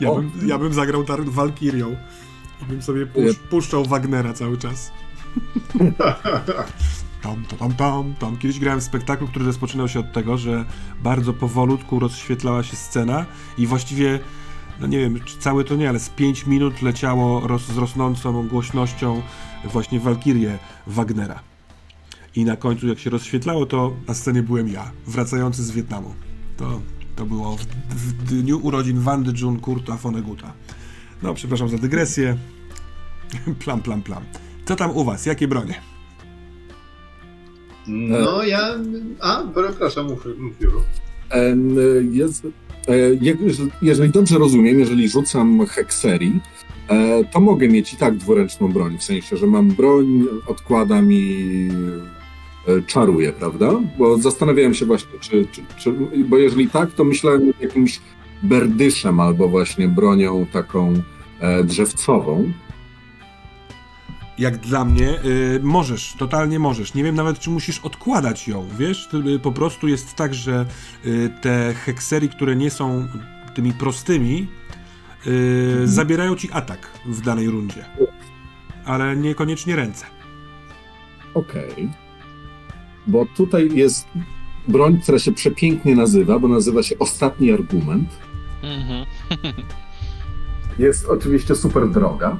Ja, 0.00 0.10
bym, 0.14 0.32
ja 0.46 0.58
bym 0.58 0.72
zagrał 0.72 1.04
Walkirią 1.18 1.96
bym 2.68 2.82
sobie 2.82 3.06
pusz- 3.06 3.38
puszczał 3.50 3.84
Wagnera 3.84 4.32
cały 4.32 4.58
czas. 4.58 4.92
Tam, 7.22 7.44
tam, 7.58 7.72
tam, 7.74 8.14
tam. 8.14 8.36
Kiedyś 8.36 8.58
grałem 8.58 8.80
w 8.80 8.84
spektaklu, 8.84 9.28
który 9.28 9.44
rozpoczynał 9.44 9.88
się 9.88 10.00
od 10.00 10.12
tego, 10.12 10.38
że 10.38 10.64
bardzo 11.02 11.32
powolutku 11.32 11.98
rozświetlała 11.98 12.62
się 12.62 12.76
scena 12.76 13.26
i 13.58 13.66
właściwie, 13.66 14.20
no 14.80 14.86
nie 14.86 14.98
wiem, 14.98 15.20
czy 15.24 15.38
całe 15.38 15.64
to 15.64 15.74
nie, 15.74 15.88
ale 15.88 16.00
z 16.00 16.08
5 16.08 16.46
minut 16.46 16.82
leciało 16.82 17.46
roz, 17.46 17.66
z 17.66 17.76
rosnącą 17.76 18.48
głośnością 18.48 19.22
właśnie 19.64 20.00
Walkirię 20.00 20.58
Wagnera. 20.86 21.40
I 22.36 22.44
na 22.44 22.56
końcu, 22.56 22.88
jak 22.88 22.98
się 22.98 23.10
rozświetlało, 23.10 23.66
to 23.66 23.92
na 24.08 24.14
scenie 24.14 24.42
byłem 24.42 24.68
ja, 24.68 24.90
wracający 25.06 25.64
z 25.64 25.70
Wietnamu. 25.70 26.14
To, 26.56 26.80
to 27.16 27.26
było 27.26 27.56
w, 27.56 27.64
w 27.90 28.12
dniu 28.12 28.60
urodzin 28.62 29.00
Wandy 29.00 29.32
Jun 29.40 29.60
Kurta 29.60 29.96
Foneguta. 29.96 30.52
No, 31.22 31.34
przepraszam 31.34 31.68
za 31.68 31.78
dygresję. 31.78 32.36
Plam, 33.64 33.82
plam, 33.82 34.02
plam. 34.02 34.22
Co 34.64 34.76
tam 34.76 34.90
u 34.96 35.04
was? 35.04 35.26
Jakie 35.26 35.48
bronie? 35.48 35.74
No 37.86 38.44
ja... 38.44 38.74
A, 39.20 39.42
pro- 39.54 39.72
proszę, 39.78 40.02
mów, 40.02 40.26
mów 40.38 40.60
Juru. 40.60 40.82
Em, 41.30 41.76
Jest, 42.14 42.44
e, 42.44 42.50
jeżeli 43.82 44.10
dobrze 44.12 44.38
rozumiem, 44.38 44.78
jeżeli 44.78 45.08
rzucam 45.08 45.66
hekserii, 45.66 46.40
e, 46.88 47.24
to 47.24 47.40
mogę 47.40 47.68
mieć 47.68 47.92
i 47.92 47.96
tak 47.96 48.16
dwuręczną 48.16 48.72
broń, 48.72 48.98
w 48.98 49.02
sensie, 49.02 49.36
że 49.36 49.46
mam 49.46 49.68
broń, 49.68 50.24
odkładam 50.46 51.12
i 51.12 51.68
e, 52.68 52.82
czaruję, 52.82 53.32
prawda? 53.32 53.72
Bo 53.98 54.18
zastanawiałem 54.18 54.74
się 54.74 54.86
właśnie, 54.86 55.18
czy, 55.20 55.46
czy, 55.52 55.62
czy 55.78 55.92
bo 56.24 56.38
jeżeli 56.38 56.68
tak, 56.68 56.92
to 56.92 57.04
myślałem 57.04 57.42
o 57.48 57.52
jakimś 57.62 58.00
berdyszem 58.42 59.20
albo 59.20 59.48
właśnie 59.48 59.88
bronią 59.88 60.46
taką 60.46 60.94
e, 61.40 61.64
drzewcową. 61.64 62.52
Jak 64.38 64.58
dla 64.58 64.84
mnie, 64.84 65.24
y, 65.24 65.60
możesz, 65.62 66.14
totalnie 66.18 66.58
możesz. 66.58 66.94
Nie 66.94 67.04
wiem 67.04 67.14
nawet, 67.14 67.38
czy 67.38 67.50
musisz 67.50 67.78
odkładać 67.78 68.48
ją, 68.48 68.68
wiesz? 68.78 69.08
Y, 69.36 69.38
po 69.38 69.52
prostu 69.52 69.88
jest 69.88 70.14
tak, 70.14 70.34
że 70.34 70.66
y, 71.06 71.30
te 71.40 71.74
heksery, 71.74 72.28
które 72.28 72.56
nie 72.56 72.70
są 72.70 73.08
tymi 73.54 73.72
prostymi, 73.72 74.48
y, 75.26 75.80
zabierają 75.84 76.36
ci 76.36 76.52
atak 76.52 76.90
w 77.06 77.20
danej 77.20 77.48
rundzie. 77.48 77.84
Ale 78.84 79.16
niekoniecznie 79.16 79.76
ręce. 79.76 80.06
Okej. 81.34 81.88
Bo 83.06 83.26
tutaj 83.26 83.68
jest 83.74 84.08
broń, 84.68 85.00
która 85.02 85.18
się 85.18 85.32
przepięknie 85.32 85.96
nazywa, 85.96 86.38
bo 86.38 86.48
nazywa 86.48 86.82
się 86.82 86.98
Ostatni 86.98 87.52
Argument. 87.52 88.08
Mhm. 88.62 89.06
Jest 90.78 91.08
oczywiście 91.08 91.54
super 91.56 91.88
droga, 91.90 92.36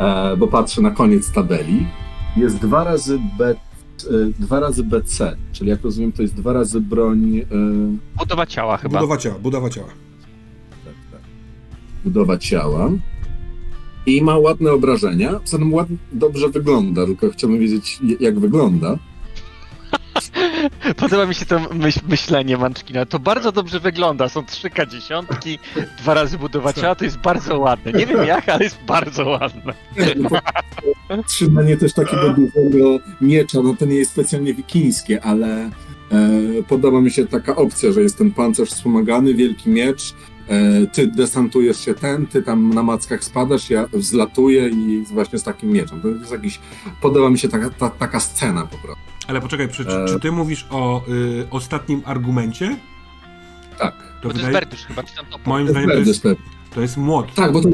e, 0.00 0.36
bo 0.36 0.46
patrzę 0.48 0.82
na 0.82 0.90
koniec 0.90 1.32
tabeli. 1.32 1.86
Jest 2.36 2.58
dwa 2.58 2.84
razy, 2.84 3.18
B, 3.38 3.50
e, 3.50 3.56
dwa 4.38 4.60
razy 4.60 4.84
BC, 4.84 5.36
czyli 5.52 5.70
jak 5.70 5.82
rozumiem, 5.82 6.12
to 6.12 6.22
jest 6.22 6.34
dwa 6.34 6.52
razy 6.52 6.80
broń. 6.80 7.38
E, 7.38 7.44
Budowa 8.18 8.46
ciała 8.46 8.76
chyba. 8.76 8.98
Budowa 9.00 9.16
ciała, 9.16 9.38
budowa 9.38 9.70
ciała. 9.70 9.88
tak, 10.84 10.94
tak, 11.12 11.20
budowa 12.04 12.38
ciała. 12.38 12.90
I 14.06 14.22
ma 14.22 14.38
ładne 14.38 14.72
obrażenia. 14.72 15.40
Zatem 15.44 15.74
ładnie, 15.74 15.96
dobrze 16.12 16.48
wygląda, 16.48 17.06
tylko 17.06 17.30
chciałbym 17.30 17.58
wiedzieć, 17.58 17.98
jak 18.20 18.38
wygląda. 18.38 18.98
Podoba 20.96 21.26
mi 21.26 21.34
się 21.34 21.46
to 21.46 21.60
myśl, 21.74 22.00
myślenie 22.08 22.56
Manczkina. 22.56 23.06
To 23.06 23.18
bardzo 23.18 23.52
dobrze 23.52 23.80
wygląda. 23.80 24.28
Są 24.28 24.46
trzy 24.46 24.70
dziesiątki, 24.90 25.58
dwa 25.98 26.14
razy 26.14 26.38
budowa 26.38 26.72
ciała, 26.72 26.94
to 26.94 27.04
jest 27.04 27.18
bardzo 27.18 27.58
ładne. 27.58 27.92
Nie 27.92 28.06
wiem 28.06 28.26
jak, 28.26 28.48
ale 28.48 28.64
jest 28.64 28.78
bardzo 28.86 29.28
ładne. 29.28 29.74
Trzymanie 31.26 31.76
też 31.76 31.92
takiego 31.92 32.34
dużego 32.34 32.98
miecza, 33.20 33.62
no 33.62 33.74
to 33.78 33.86
nie 33.86 33.96
jest 33.96 34.10
specjalnie 34.10 34.54
wikińskie, 34.54 35.24
ale 35.24 35.64
e, 35.64 35.70
podoba 36.68 37.00
mi 37.00 37.10
się 37.10 37.26
taka 37.26 37.56
opcja, 37.56 37.92
że 37.92 38.02
jest 38.02 38.18
ten 38.18 38.30
pancerz 38.30 38.70
wspomagany, 38.70 39.34
wielki 39.34 39.70
miecz, 39.70 40.14
e, 40.48 40.86
ty 40.86 41.06
desantujesz 41.06 41.84
się 41.84 41.94
ten, 41.94 42.26
ty 42.26 42.42
tam 42.42 42.74
na 42.74 42.82
mackach 42.82 43.24
spadasz, 43.24 43.70
ja 43.70 43.88
wzlatuję 43.92 44.68
i 44.68 45.04
właśnie 45.12 45.38
z 45.38 45.42
takim 45.42 45.70
mieczem. 45.70 46.00
To 46.00 46.08
jest 46.08 46.32
jakiś, 46.32 46.60
podoba 47.02 47.30
mi 47.30 47.38
się 47.38 47.48
taka, 47.48 47.70
ta, 47.70 47.90
taka 47.90 48.20
scena 48.20 48.66
po 48.66 48.78
prostu. 48.78 49.17
Ale 49.28 49.40
poczekaj, 49.40 49.68
czy, 49.68 49.82
E. 49.88 50.06
czy 50.08 50.20
ty 50.20 50.32
mówisz 50.32 50.66
o 50.70 51.02
y, 51.08 51.46
ostatnim 51.50 52.02
argumencie? 52.04 52.76
Tak. 53.78 53.94
To 53.96 54.04
Bo 54.14 54.20
to 54.22 54.26
jest 54.28 54.36
wydaje, 54.36 54.52
Berdysz 54.52 54.84
chyba, 54.86 55.02
czy 55.02 55.14
tam 55.16 55.26
to 55.26 55.38
moim 55.46 55.68
zdaniem 55.68 55.90
to 55.90 55.96
jest, 55.96 56.22
pewnie. 56.22 56.44
to 56.74 56.80
jest 56.80 56.96
młot. 56.96 57.34
Tak, 57.34 57.52
bo 57.52 57.60
to, 57.62 57.68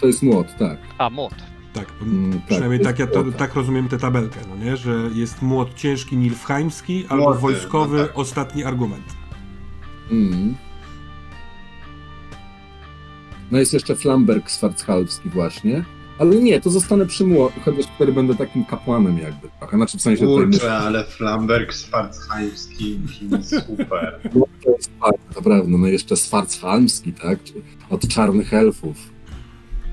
to 0.00 0.06
jest 0.06 0.22
młot, 0.22 0.46
tak. 0.58 0.78
A, 0.98 1.10
młot. 1.10 1.34
Tak, 1.72 1.86
Mm, 2.02 2.32
tak, 2.32 2.46
przynajmniej 2.48 2.78
to 2.80 2.84
tak, 2.84 2.98
ja 2.98 3.06
to, 3.06 3.24
tak 3.24 3.54
rozumiem 3.54 3.88
tę 3.88 3.98
tabelkę, 3.98 4.40
no 4.48 4.56
nie? 4.64 4.76
Że 4.76 5.10
jest 5.14 5.42
młot 5.42 5.74
ciężki 5.74 6.16
nilfheimski 6.16 7.06
albo 7.08 7.24
Młoty, 7.24 7.40
wojskowy 7.40 7.98
no 7.98 8.04
tak. 8.06 8.18
ostatni 8.18 8.64
argument. 8.64 9.04
Mm. 10.10 10.54
No 13.50 13.58
jest 13.58 13.72
jeszcze 13.72 13.96
Flamberg 13.96 14.50
Schwarzhalbski 14.50 15.28
właśnie. 15.28 15.84
Ale 16.18 16.36
nie, 16.36 16.60
to 16.60 16.70
zostanę 16.70 17.06
przy 17.06 17.24
mło, 17.24 17.52
chociaż 17.64 17.84
wtedy 17.94 18.12
będę 18.12 18.34
takim 18.34 18.64
kapłanem 18.64 19.18
jakby 19.18 19.48
trochę. 19.58 19.76
Znaczy 19.76 19.98
w 19.98 20.02
sensie 20.02 20.26
Kurczę, 20.26 20.72
ale 20.72 21.04
Flamberg 21.04 21.74
Schwarzheimski 21.74 22.94
brzmi 22.98 23.44
super. 23.44 24.20
No, 24.34 24.44
to 24.64 24.70
jest 24.70 24.90
naprawdę. 25.36 25.78
No 25.78 25.86
jeszcze 25.86 26.16
Schwarzhalmski, 26.16 27.12
tak? 27.12 27.38
Od 27.90 28.08
czarnych 28.08 28.54
elfów. 28.54 28.96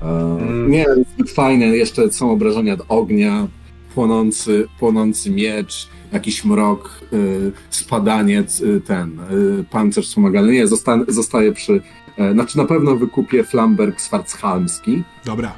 E, 0.02 0.36
Mm. 0.36 0.70
Nie, 0.70 0.86
zbyt 1.14 1.30
fajne. 1.30 1.66
Jeszcze 1.66 2.12
są 2.12 2.30
obrażenia 2.30 2.74
od 2.74 2.82
ognia, 2.88 3.48
płonący, 3.94 4.66
płonący 4.78 5.30
miecz, 5.30 5.88
jakiś 6.12 6.44
mrok, 6.44 7.00
y, 7.12 7.52
spadaniec, 7.70 8.60
y, 8.60 8.80
ten, 8.80 9.20
y, 9.60 9.64
pancerz 9.70 10.06
wspomagany. 10.08 10.52
Nie, 10.52 10.66
zosta, 10.66 10.98
zostaję 11.08 11.52
przy... 11.52 11.80
E, 12.18 12.32
znaczy 12.32 12.58
na 12.58 12.64
pewno 12.64 12.96
wykupię 12.96 13.44
Flamberg 13.44 14.00
Schwarzhalmski, 14.00 15.02
Dobra. 15.24 15.52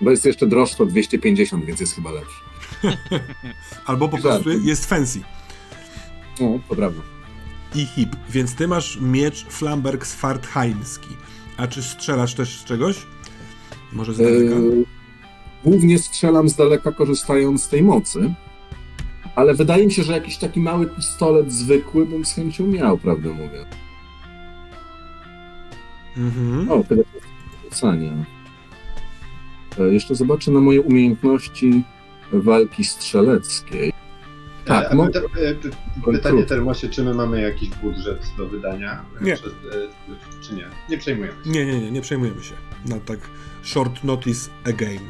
Bo 0.00 0.10
jest 0.10 0.24
jeszcze 0.24 0.46
droższy 0.46 0.82
o 0.82 0.86
250, 0.86 1.64
więc 1.64 1.80
jest 1.80 1.94
chyba 1.94 2.10
lepszy. 2.10 2.40
Albo 3.86 4.08
po 4.08 4.18
prostu 4.18 4.50
jest 4.50 4.86
fancy 4.86 5.20
No, 6.40 6.58
to 6.68 6.76
prawda. 6.76 7.00
i 7.74 7.86
hip. 7.86 8.16
Więc 8.30 8.54
ty 8.54 8.68
masz 8.68 8.98
miecz 9.00 9.44
Flamberg 9.46 10.06
Svartheimski. 10.06 11.16
A 11.56 11.66
czy 11.66 11.82
strzelasz 11.82 12.34
też 12.34 12.60
z 12.60 12.64
czegoś? 12.64 13.06
Może 13.92 14.14
z 14.14 14.18
daleka? 14.18 14.54
Yy, 14.54 14.84
Głównie 15.64 15.98
strzelam 15.98 16.48
z 16.48 16.54
daleka, 16.56 16.92
korzystając 16.92 17.62
z 17.62 17.68
tej 17.68 17.82
mocy. 17.82 18.34
Ale 19.34 19.54
wydaje 19.54 19.86
mi 19.86 19.92
się, 19.92 20.02
że 20.02 20.12
jakiś 20.12 20.36
taki 20.36 20.60
mały 20.60 20.86
pistolet 20.86 21.52
zwykły 21.52 22.06
bym 22.06 22.24
z 22.24 22.34
chęcią 22.34 22.66
miał, 22.66 22.98
prawdę 22.98 23.28
mówiąc. 23.28 23.68
Mhm. 26.16 26.70
O, 26.70 26.84
tyle 26.84 27.02
rzucania. 27.64 28.12
E, 29.80 29.82
Jeszcze 29.92 30.14
zobaczę 30.14 30.50
na 30.50 30.60
moje 30.60 30.80
umiejętności 30.80 31.82
walki 32.32 32.84
strzeleckiej. 32.84 33.92
Tak, 34.64 34.92
E, 34.92 34.94
no, 34.94 35.04
e, 35.06 35.08
py- 35.54 36.12
Pytanie 36.12 36.42
Termosie, 36.42 36.88
czy 36.88 37.04
my 37.04 37.14
mamy 37.14 37.40
jakiś 37.40 37.68
budżet 37.68 38.26
do 38.38 38.46
wydania? 38.48 39.04
Nie. 39.20 39.34
Przez, 39.34 39.52
e, 39.52 40.42
czy 40.42 40.54
nie? 40.54 40.66
Nie 40.90 40.98
przejmujemy 40.98 41.44
się. 41.44 41.50
Nie, 41.50 41.66
nie, 41.66 41.80
nie, 41.80 41.90
nie 41.90 42.00
przejmujemy 42.00 42.42
się. 42.44 42.54
Na 42.86 43.00
tak 43.00 43.18
short 43.62 44.04
notice 44.04 44.50
again. 44.64 45.00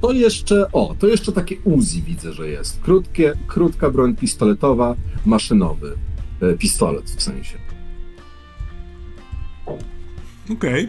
to 0.00 0.12
jeszcze, 0.12 0.72
o, 0.72 0.94
to 0.98 1.06
jeszcze 1.06 1.32
takie 1.32 1.56
Uzi 1.64 2.02
widzę, 2.02 2.32
że 2.32 2.48
jest. 2.48 2.80
Krótkie, 2.80 3.32
krótka 3.46 3.90
broń 3.90 4.16
pistoletowa, 4.16 4.94
maszynowy. 5.26 5.96
E, 6.52 6.56
Pistolet 6.58 7.10
w 7.10 7.22
sensie. 7.22 7.58
Okej. 10.52 10.88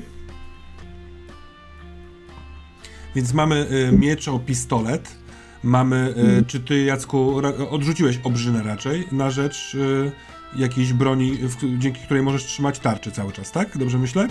Więc 3.15 3.34
mamy 3.34 3.68
y, 3.72 3.91
miecz 3.91 4.27
o 4.27 4.40
pistolet. 4.40 5.18
Mamy, 5.64 6.14
y, 6.41 6.45
czy 6.45 6.60
ty 6.60 6.84
Jacku 6.84 7.41
ra, 7.41 7.49
odrzuciłeś 7.69 8.19
obrzynę 8.23 8.64
raczej 8.64 9.07
na 9.11 9.30
rzecz 9.32 9.76
y, 9.76 10.11
jakiejś 10.56 10.94
broni, 10.94 11.32
w, 11.38 11.80
dzięki 11.80 12.02
której 12.02 12.23
możesz 12.23 12.44
trzymać 12.45 12.80
tarczę 12.80 13.11
cały 13.11 13.34
czas, 13.34 13.52
tak? 13.52 13.77
Dobrze 13.77 13.98
myślę? 13.98 14.27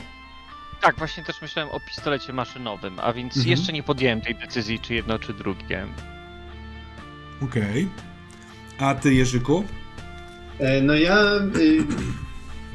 Tak, 0.81 0.97
właśnie 0.99 1.25
też 1.25 1.43
myślałem 1.43 1.71
o 1.73 1.81
pistolecie 1.81 2.33
maszynowym, 2.33 2.99
a 3.01 3.13
więc 3.13 3.37
Mhm. 3.37 3.51
jeszcze 3.51 3.73
nie 3.73 3.83
podjąłem 3.83 4.21
tej 4.21 4.35
decyzji, 4.35 4.81
czy 4.81 4.95
jedno, 4.95 5.19
czy 5.19 5.35
drugie. 5.35 5.87
Okej. 7.43 7.89
A 8.79 8.95
ty 8.95 9.15
Jerzyku? 9.15 9.65
E, 10.59 10.81
No 10.83 10.95
ja, 10.95 11.35
y, 11.57 11.85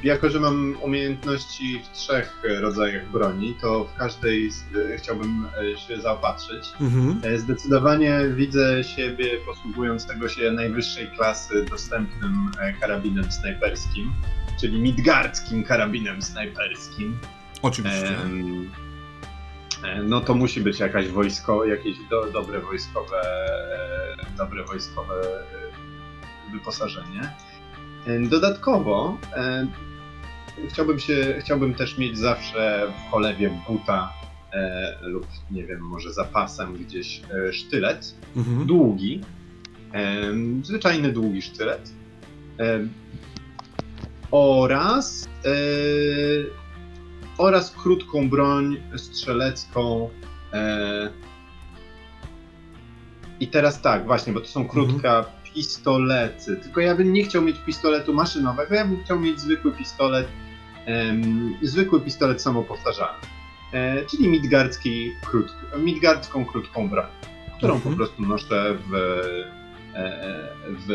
jako 0.03 0.29
że 0.29 0.39
mam 0.39 0.75
umiejętności 0.81 1.79
w 1.83 1.97
trzech 1.97 2.39
rodzajach 2.61 3.11
broni, 3.11 3.55
to 3.61 3.83
w 3.85 3.95
każdej 3.95 4.51
z, 4.51 4.63
e, 4.93 4.97
chciałbym 4.97 5.47
e, 5.73 5.77
się 5.77 6.01
zaopatrzyć. 6.01 6.65
Mhm. 6.81 7.21
E, 7.23 7.37
Zdecydowanie 7.39 8.19
widzę 8.35 8.83
siebie 8.83 9.25
posługującego 9.45 10.29
się 10.29 10.51
najwyższej 10.51 11.07
klasy 11.07 11.65
dostępnym 11.69 12.51
e, 12.59 12.73
karabinem 12.73 13.31
snajperskim, 13.31 14.11
czyli 14.61 14.81
midgardzkim 14.81 15.63
karabinem 15.63 16.21
snajperskim. 16.21 17.17
Oczywiście. 17.61 18.07
Em, 18.21 18.71
e, 19.83 20.03
No 20.03 20.21
to 20.21 20.33
musi 20.33 20.61
być 20.61 20.79
jakaś 20.79 21.07
wojsko, 21.07 21.65
jakieś 21.65 21.97
do, 22.09 22.31
dobre 22.31 22.59
wojskowe, 22.59 23.21
e, 23.21 24.37
dobre 24.37 24.63
wojskowe 24.63 25.13
e, 25.23 26.51
wyposażenie. 26.51 27.33
E, 28.07 28.19
Dodatkowo 28.19 29.17
e, 29.35 29.67
chciałbym 30.69 30.99
się, 30.99 31.35
chciałbym 31.39 31.73
też 31.73 31.97
mieć 31.97 32.17
zawsze 32.17 32.91
w 32.97 33.11
cholewie 33.11 33.61
buta 33.67 34.13
e, 34.53 34.97
lub 35.01 35.27
nie 35.51 35.63
wiem, 35.63 35.79
może 35.79 36.13
zapasem 36.13 36.73
gdzieś 36.73 37.21
e, 37.47 37.53
sztylet. 37.53 38.15
Mhm. 38.37 38.65
długi, 38.65 39.21
em, 39.91 40.65
zwyczajny 40.65 41.11
długi 41.11 41.41
sztylet. 41.41 41.93
Em, 42.57 42.89
oraz 44.31 45.29
e, 45.45 45.49
oraz 47.37 47.71
krótką 47.71 48.29
broń 48.29 48.77
strzelecką 48.97 50.09
e, 50.53 51.09
i 53.39 53.47
teraz 53.47 53.81
tak, 53.81 54.05
właśnie, 54.05 54.33
bo 54.33 54.39
to 54.39 54.47
są 54.47 54.67
krótka 54.67 55.25
pistolety, 55.53 56.55
tylko 56.55 56.81
ja 56.81 56.95
bym 56.95 57.13
nie 57.13 57.23
chciał 57.23 57.41
mieć 57.41 57.57
pistoletu 57.57 58.13
maszynowego, 58.13 58.75
ja 58.75 58.85
bym 58.85 59.03
chciał 59.03 59.19
mieć 59.19 59.39
zwykły 59.39 59.71
pistolet 59.71 60.27
em, 60.85 61.57
zwykły 61.61 62.01
pistolet 62.01 62.41
samopowtarzalny, 62.41 63.27
e, 63.73 64.05
czyli 64.05 64.29
midgardzki 64.29 65.11
krótki, 65.25 65.55
midgardzką 65.77 66.45
krótką 66.45 66.89
broń 66.89 67.07
którą 67.59 67.75
Mhm. 67.75 67.91
po 67.91 67.97
prostu 67.97 68.21
noszę 68.21 68.77
w, 68.89 68.93
e, 68.93 70.49
w 70.87 70.89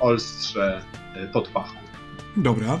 olstrze 0.00 0.82
e, 1.14 1.26
pod 1.26 1.48
pachą. 1.48 1.76
Dobra. 2.36 2.80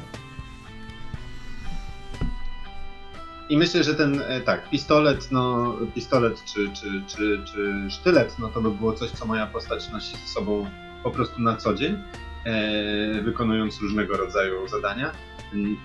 I 3.50 3.56
myślę, 3.56 3.84
że 3.84 3.94
ten, 3.94 4.22
e, 4.26 4.40
tak, 4.40 4.70
pistolet, 4.70 5.32
no, 5.32 5.76
pistolet 5.94 6.44
czy, 6.44 6.70
czy, 6.72 7.02
czy, 7.06 7.42
czy 7.44 7.86
sztylet, 7.90 8.38
no 8.38 8.48
to 8.48 8.60
by 8.60 8.70
było 8.70 8.92
coś, 8.92 9.10
co 9.10 9.26
moja 9.26 9.46
postać 9.46 9.90
nosi 9.90 10.16
ze 10.16 10.26
sobą 10.26 10.70
po 11.02 11.10
prostu 11.10 11.40
na 11.40 11.56
co 11.56 11.74
dzień, 11.74 12.02
e, 12.44 13.22
wykonując 13.22 13.80
różnego 13.80 14.16
rodzaju 14.16 14.68
zadania. 14.68 15.12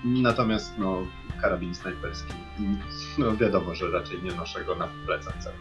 Natomiast, 0.04 0.78
no, 0.78 1.06
karabin 1.42 1.74
snajperski, 1.74 2.32
no 3.18 3.36
wiadomo, 3.36 3.74
że 3.74 3.90
raczej 3.90 4.22
nie 4.22 4.32
noszę 4.32 4.64
go 4.64 4.76
na 4.76 4.88
plecach 5.06 5.42
cały. 5.42 5.56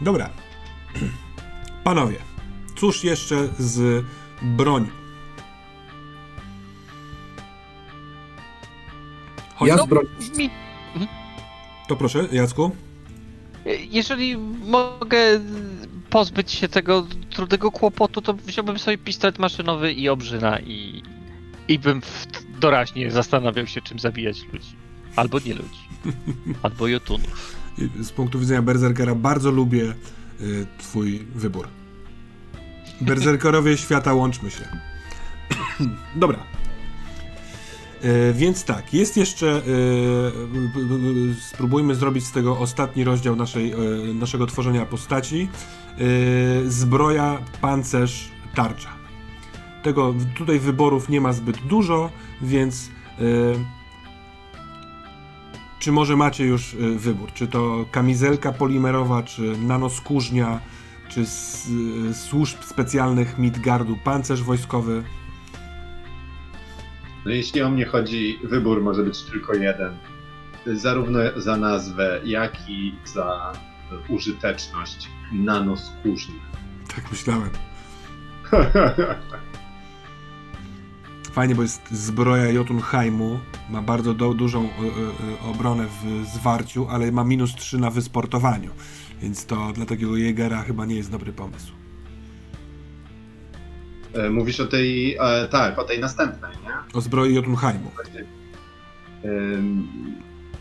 Dobra. 0.00 0.30
Panowie, 1.84 2.18
cóż 2.76 3.04
jeszcze 3.04 3.48
z 3.58 4.04
broni? 4.42 5.03
Ja 9.60 9.76
No, 9.76 9.84
z 9.84 9.88
broni 9.88 10.08
Mi, 10.38 10.50
To 11.88 11.96
proszę, 11.96 12.28
Jacku. 12.32 12.70
jeżeli 13.90 14.36
mogę 14.66 15.40
pozbyć 16.10 16.52
się 16.52 16.68
tego 16.68 17.06
trudnego 17.30 17.70
kłopotu, 17.70 18.22
to 18.22 18.34
wziąłbym 18.34 18.78
sobie 18.78 18.98
pistolet 18.98 19.38
maszynowy 19.38 19.92
i 19.92 20.08
obrzyna 20.08 20.60
i, 20.60 21.02
i 21.68 21.78
bym 21.78 22.02
w, 22.02 22.26
doraźnie 22.60 23.10
zastanawiał 23.10 23.66
się, 23.66 23.82
czym 23.82 23.98
zabijać 23.98 24.36
ludzi. 24.52 24.76
Albo 25.16 25.38
nie 25.38 25.54
ludzi. 25.54 25.80
Albo 26.62 26.86
jotunów. 26.88 27.54
Z 28.00 28.10
punktu 28.10 28.38
widzenia 28.38 28.62
berserkera 28.62 29.14
bardzo 29.14 29.50
lubię 29.50 29.94
y, 30.40 30.66
twój 30.78 31.18
wybór. 31.34 31.68
Berserkerowie 33.00 33.76
świata, 33.76 34.14
łączmy 34.14 34.50
się. 34.50 34.68
Dobra. 36.16 36.38
E, 38.04 38.32
więc 38.32 38.64
tak, 38.64 38.94
jest 38.94 39.16
jeszcze. 39.16 39.56
e, 39.56 39.60
spróbujmy 41.40 41.94
zrobić 41.94 42.26
z 42.26 42.32
tego 42.32 42.58
ostatni 42.58 43.04
rozdział 43.04 43.36
naszej, 43.36 43.72
e, 43.72 43.76
naszego 44.14 44.46
tworzenia 44.46 44.86
postaci. 44.86 45.48
Zbroja, 46.66 47.38
pancerz, 47.60 48.30
tarcza. 48.54 48.88
Tego 49.82 50.14
tutaj 50.36 50.58
wyborów 50.58 51.08
nie 51.08 51.20
ma 51.20 51.32
zbyt 51.32 51.56
dużo, 51.66 52.10
więc. 52.42 52.90
czy 55.78 55.92
może 55.92 56.16
macie 56.16 56.44
już 56.44 56.76
wybór? 56.96 57.32
Czy 57.32 57.46
to 57.46 57.84
kamizelka 57.90 58.52
polimerowa, 58.52 59.22
czy 59.22 59.42
nanoskórznia, 59.58 60.60
czy 61.08 61.20
y, 61.20 62.14
służb 62.14 62.62
specjalnych 62.62 63.38
Midgardu, 63.38 63.96
pancerz 64.04 64.42
wojskowy? 64.42 65.04
No 67.24 67.30
jeśli 67.30 67.62
o 67.62 67.70
mnie 67.70 67.84
chodzi, 67.86 68.38
wybór 68.44 68.82
może 68.82 69.02
być 69.02 69.22
tylko 69.22 69.54
jeden. 69.54 69.96
Zarówno 70.66 71.18
za 71.36 71.56
nazwę, 71.56 72.20
jak 72.24 72.68
i 72.68 72.94
za 73.04 73.52
użyteczność 74.08 75.08
nanoskórznia. 75.32 76.40
Tak 76.94 77.10
myślałem. 77.10 77.50
fajnie, 81.34 81.54
bo 81.54 81.62
jest 81.62 81.90
zbroja 81.90 82.50
Jotunheimu, 82.50 83.40
ma 83.70 83.82
bardzo 83.82 84.14
do, 84.14 84.34
dużą 84.34 84.64
y, 84.64 84.66
y, 84.66 85.50
obronę 85.50 85.86
w 85.86 86.26
zwarciu, 86.26 86.86
ale 86.90 87.12
ma 87.12 87.24
minus 87.24 87.54
3 87.54 87.78
na 87.78 87.90
wysportowaniu. 87.90 88.70
Więc 89.22 89.46
to 89.46 89.72
dla 89.72 89.86
takiego 89.86 90.16
Jägera 90.16 90.62
chyba 90.62 90.86
nie 90.86 90.94
jest 90.94 91.10
dobry 91.10 91.32
pomysł. 91.32 91.83
E, 94.14 94.30
Mówisz 94.30 94.60
o 94.60 94.66
tej, 94.66 95.16
e, 95.20 95.48
tak, 95.50 95.78
o 95.78 95.84
tej 95.84 96.00
następnej, 96.00 96.50
nie? 96.64 96.98
O 96.98 97.00
zbroi 97.00 97.34
Jotunheimu. 97.34 97.90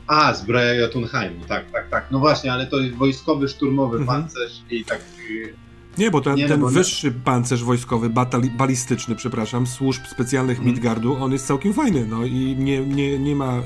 A, 0.08 0.34
zbroja 0.34 0.74
Jotunheimu, 0.74 1.46
tak, 1.48 1.72
tak, 1.72 1.90
tak. 1.90 2.08
No 2.12 2.20
właśnie, 2.20 2.54
ale 2.54 2.68
to 2.68 2.80
jest 2.80 2.96
wojskowy, 2.96 3.48
szturmowy 3.48 3.98
Mhm. 3.98 4.22
pancerz 4.22 4.62
i 4.72 4.86
tak... 4.86 5.02
y, 5.30 5.54
Nie, 5.98 6.12
bo 6.12 6.22
ten, 6.22 6.36
Nie, 6.36 6.44
no 6.44 6.50
ten 6.50 6.62
bo 6.62 6.68
nie- 6.70 6.74
wyższy 6.76 7.12
pancerz 7.12 7.64
wojskowy, 7.64 8.10
batali, 8.10 8.50
balistyczny, 8.50 9.16
przepraszam, 9.16 9.68
służb 9.68 10.02
specjalnych 10.08 10.58
Mhm. 10.58 10.74
Midgardu, 10.76 11.16
on 11.24 11.32
jest 11.32 11.48
całkiem 11.48 11.74
fajny, 11.74 12.06
no 12.06 12.26
i 12.26 12.56
nie, 12.60 12.86
nie, 12.86 13.20
nie 13.20 13.36
ma 13.36 13.58
y, 13.60 13.64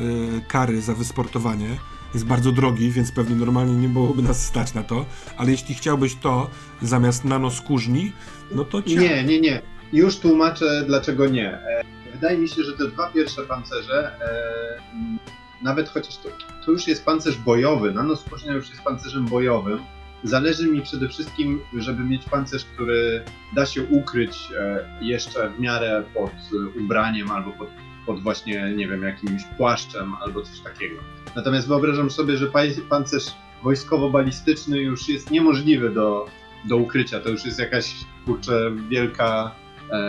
kary 0.48 0.82
za 0.82 0.94
wysportowanie. 0.94 1.68
Jest 2.14 2.26
bardzo 2.26 2.52
drogi, 2.52 2.92
więc 2.92 3.12
pewnie 3.12 3.36
normalnie 3.36 3.74
nie 3.76 3.90
byłoby 3.90 4.22
nas 4.22 4.46
stać 4.46 4.74
na 4.74 4.84
to, 4.84 5.06
ale 5.38 5.52
jeśli 5.52 5.76
chciałbyś 5.76 6.16
to 6.16 6.50
zamiast 6.82 7.26
nanoskórzni, 7.26 8.12
no 8.52 8.66
to 8.66 8.82
cię... 8.84 8.96
Nie, 8.96 9.24
nie, 9.24 9.42
nie. 9.42 9.62
Już 9.94 10.18
tłumaczę, 10.18 10.84
dlaczego 10.88 11.28
nie. 11.28 11.54
E, 11.54 11.84
Wydaje 12.14 12.38
mi 12.38 12.50
się, 12.50 12.64
że 12.64 12.74
te 12.78 12.88
dwa 12.88 13.10
pierwsze 13.12 13.42
pancerze, 13.42 14.12
e, 14.22 14.80
m, 14.94 15.20
nawet 15.62 15.90
chociaż 15.90 16.18
to, 16.18 16.30
to 16.66 16.72
już 16.72 16.88
jest 16.88 17.06
pancerz 17.06 17.38
bojowy, 17.38 17.92
nanoskórznia 17.92 18.54
już 18.54 18.70
jest 18.70 18.82
pancerzem 18.82 19.26
bojowym, 19.26 19.80
zależy 20.24 20.68
mi 20.72 20.82
przede 20.82 21.10
wszystkim, 21.10 21.62
żeby 21.78 22.04
mieć 22.04 22.24
pancerz, 22.24 22.66
który 22.66 23.24
da 23.56 23.66
się 23.66 23.84
ukryć 23.84 24.38
e, 24.60 24.86
jeszcze 25.02 25.50
w 25.50 25.60
miarę 25.60 26.04
pod 26.14 26.32
ubraniem 26.80 27.32
albo 27.32 27.52
pod, 27.52 27.68
pod 28.06 28.20
właśnie, 28.24 28.74
nie 28.76 28.88
wiem, 28.88 29.04
jakimś 29.04 29.44
płaszczem 29.58 30.14
albo 30.26 30.42
coś 30.42 30.60
takiego. 30.60 30.96
Natomiast 31.36 31.68
wyobrażam 31.68 32.12
sobie, 32.12 32.38
że 32.38 32.48
pancerz 32.90 33.26
wojskowo-balistyczny 33.64 34.76
już 34.76 35.10
jest 35.10 35.32
niemożliwy 35.32 35.90
do, 35.90 36.26
do 36.66 36.78
ukrycia. 36.78 37.20
To 37.20 37.30
już 37.30 37.46
jest 37.46 37.60
jakaś, 37.60 37.96
kurczę, 38.26 38.72
wielka, 38.90 39.52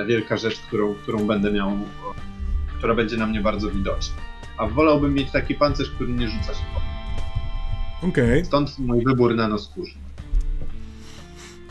wielka 0.06 0.36
rzecz, 0.36 0.58
którą, 0.60 0.94
którą 0.94 1.26
będę 1.26 1.52
miał, 1.52 1.68
e, 1.70 1.74
która 2.78 2.94
będzie 2.94 3.16
na 3.16 3.26
mnie 3.26 3.40
bardzo 3.40 3.70
widoczna. 3.70 4.16
A 4.58 4.66
wolałbym 4.66 5.14
mieć 5.14 5.30
taki 5.30 5.54
pancerz, 5.54 5.90
który 5.90 6.12
nie 6.12 6.28
rzuca 6.28 6.54
się 6.54 6.64
po. 6.74 8.06
Okej, 8.08 8.44
Stąd 8.44 8.78
mój 8.78 9.04
wybór 9.04 9.34
nanoskórzny. 9.34 10.00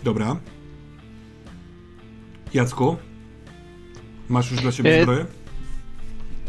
dobra. 0.03 0.35
Jacku, 2.53 2.97
masz 4.29 4.51
już 4.51 4.61
dla 4.61 4.71
siebie 4.71 4.97
E, 4.99 5.01
zbroję? 5.01 5.25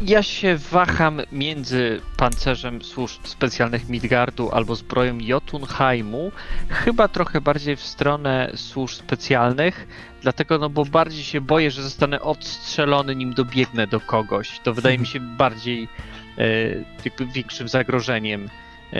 Ja 0.01 0.23
się 0.23 0.57
waham 0.71 1.21
między 1.31 2.01
pancerzem 2.17 2.81
służb 2.81 3.27
specjalnych 3.27 3.89
Midgardu 3.89 4.51
albo 4.51 4.75
zbroją 4.75 5.17
Jotunheimu. 5.17 6.31
Chyba 6.69 7.07
trochę 7.07 7.41
bardziej 7.41 7.75
w 7.75 7.81
stronę 7.81 8.51
służb 8.55 8.95
specjalnych, 8.95 9.87
dlatego 10.21 10.57
no 10.57 10.69
bo 10.69 10.85
bardziej 10.85 11.23
się 11.23 11.41
boję, 11.41 11.71
że 11.71 11.83
zostanę 11.83 12.21
odstrzelony 12.21 13.15
nim 13.15 13.33
dobiegnę 13.33 13.87
do 13.87 13.99
kogoś. 13.99 14.59
To 14.59 14.73
wydaje 14.73 14.97
mi 14.97 15.07
się 15.07 15.19
bardziej 15.19 15.87
e, 16.37 17.25
większym 17.35 17.67
zagrożeniem. 17.67 18.49
E, 18.93 18.99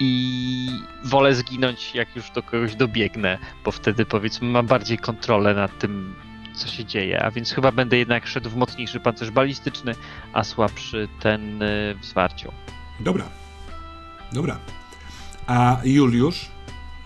I 0.00 0.70
wolę 1.04 1.34
zginąć, 1.34 1.94
jak 1.94 2.16
już 2.16 2.30
do 2.30 2.42
kogoś 2.42 2.74
dobiegnę, 2.74 3.38
bo 3.64 3.70
wtedy 3.70 4.06
powiedzmy 4.06 4.48
mam 4.48 4.66
bardziej 4.66 4.98
kontrolę 4.98 5.54
nad 5.54 5.78
tym, 5.78 6.14
co 6.58 6.68
się 6.68 6.84
dzieje, 6.84 7.22
a 7.22 7.30
więc 7.30 7.52
chyba 7.52 7.72
będę 7.72 7.98
jednak 7.98 8.26
szedł 8.26 8.50
w 8.50 8.56
mocniejszy 8.56 9.00
pancerz 9.00 9.30
balistyczny, 9.30 9.94
a 10.32 10.44
słabszy 10.44 11.08
ten 11.20 11.62
y, 11.62 11.94
w 12.00 12.04
zwarciu. 12.04 12.52
Dobra. 13.00 13.24
Dobra. 14.32 14.58
A 15.46 15.80
Juliusz, 15.84 16.48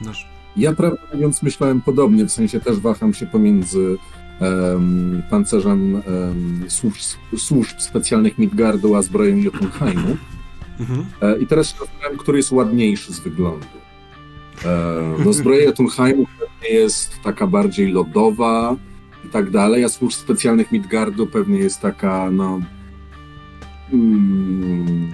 nasz 0.01 0.27
Ja 0.57 0.73
prawdę 0.73 0.99
mówiąc 1.15 1.43
myślałem 1.43 1.81
podobnie, 1.81 2.25
w 2.25 2.33
sensie 2.33 2.61
też 2.61 2.79
waham 2.79 3.15
się 3.15 3.27
pomiędzy 3.27 3.97
em, 4.41 5.23
pancerzem 5.31 5.97
em, 5.97 6.65
służb, 6.69 6.97
służb 7.37 7.81
specjalnych 7.81 8.39
Midgardu 8.39 8.97
a 8.97 9.03
zbroją 9.03 9.37
Jotunheimu. 9.37 10.17
Mhm. 10.81 11.07
E, 11.23 11.39
I 11.39 11.47
teraz 11.47 11.73
się 11.73 11.79
zastanawiam, 11.79 12.19
który 12.19 12.39
jest 12.39 12.53
ładniejszy 12.53 13.13
z 13.13 13.21
wyglądu. 13.21 13.67
E, 14.65 15.15
no 15.25 15.33
zbroja 15.33 15.65
Jotunheimu 15.65 16.27
jest 16.71 17.23
taka 17.25 17.47
bardziej 17.47 17.93
lodowa 17.93 18.77
i 19.25 19.29
tak 19.29 19.51
dalej, 19.51 19.85
a 19.85 19.89
służb 19.89 20.17
specjalnych 20.19 20.73
Midgardu 20.73 21.27
pewnie 21.27 21.59
jest 21.59 21.81
taka, 21.81 22.31
no... 22.31 22.61
Mm, 23.93 25.13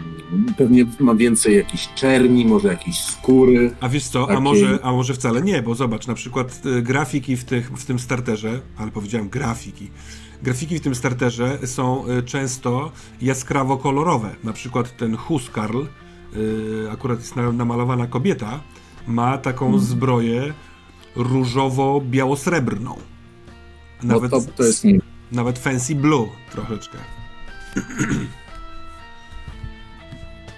pewnie 0.58 0.84
ma 1.00 1.14
więcej 1.14 1.56
jakiejś 1.56 1.88
czerni, 1.94 2.44
może 2.44 2.68
jakiejś 2.68 3.00
skóry. 3.00 3.70
A 3.80 3.88
wiesz 3.88 4.08
co, 4.08 4.30
a 4.30 4.40
może, 4.40 4.78
a 4.82 4.92
może 4.92 5.14
wcale 5.14 5.42
nie, 5.42 5.62
bo 5.62 5.74
zobacz, 5.74 6.06
na 6.06 6.14
przykład 6.14 6.62
y, 6.66 6.82
grafiki 6.82 7.36
w, 7.36 7.44
tych, 7.44 7.70
w 7.70 7.84
tym 7.84 7.98
starterze, 7.98 8.60
ale 8.76 8.90
powiedziałem 8.90 9.28
grafiki, 9.28 9.90
grafiki 10.42 10.78
w 10.78 10.80
tym 10.80 10.94
starterze 10.94 11.58
są 11.64 12.08
y, 12.08 12.22
często 12.22 12.92
jaskrawo 13.22 13.76
kolorowe. 13.76 14.34
Na 14.44 14.52
przykład 14.52 14.96
ten 14.96 15.16
Huskarl, 15.16 15.82
y, 15.82 15.86
akurat 16.92 17.18
jest 17.18 17.36
na, 17.36 17.52
namalowana 17.52 18.06
kobieta, 18.06 18.60
ma 19.06 19.38
taką 19.38 19.66
Mhm. 19.66 19.84
zbroję 19.84 20.52
różowo-biało-srebrną. 21.16 22.96
No 24.02 24.14
Nawet, 24.14 24.30
to, 24.30 24.40
to 24.56 24.64
jest 24.64 24.84
nawet 25.32 25.58
fancy 25.58 25.94
blue 25.94 26.28
troszeczkę. 26.52 26.98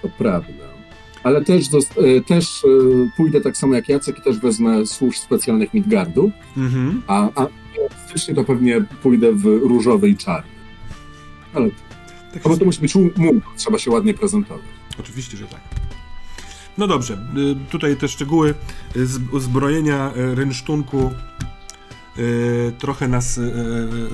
To 0.01 0.09
prawda. 0.17 0.51
Ale 1.23 1.43
też, 1.45 1.65
e, 1.73 2.21
też 2.21 2.63
e, 2.63 2.67
pójdę 3.17 3.41
tak 3.41 3.57
samo 3.57 3.75
jak 3.75 3.89
Jacek 3.89 4.19
i 4.19 4.21
też 4.21 4.39
wezmę 4.39 4.85
służb 4.85 5.17
specjalnych 5.17 5.73
Midgardu, 5.73 6.31
Mhm. 6.57 7.01
a, 7.07 7.29
a 7.35 7.47
faktycznie 8.05 8.35
to 8.35 8.43
pewnie 8.43 8.81
pójdę 9.03 9.33
w 9.33 9.43
różowy 9.45 10.09
i 10.09 10.17
czarny. 10.17 10.51
Ale 11.53 11.69
Tak 12.33 12.43
no 12.45 12.51
bo 12.51 12.57
to 12.57 12.65
musi 12.65 12.81
być 12.81 12.95
mógł, 12.95 13.41
trzeba 13.57 13.79
się 13.79 13.91
ładnie 13.91 14.13
prezentować. 14.13 14.63
Oczywiście, 14.99 15.37
że 15.37 15.45
tak. 15.45 15.59
No 16.77 16.87
dobrze, 16.87 17.13
y, 17.13 17.69
tutaj 17.71 17.95
te 17.97 18.07
szczegóły 18.07 18.53
z- 18.95 19.33
uzbrojenia 19.33 20.11
y, 20.17 20.35
rynsztunku 20.35 21.11
y, 22.17 22.73
trochę 22.77 23.07
nas 23.07 23.37
y, 23.37 23.53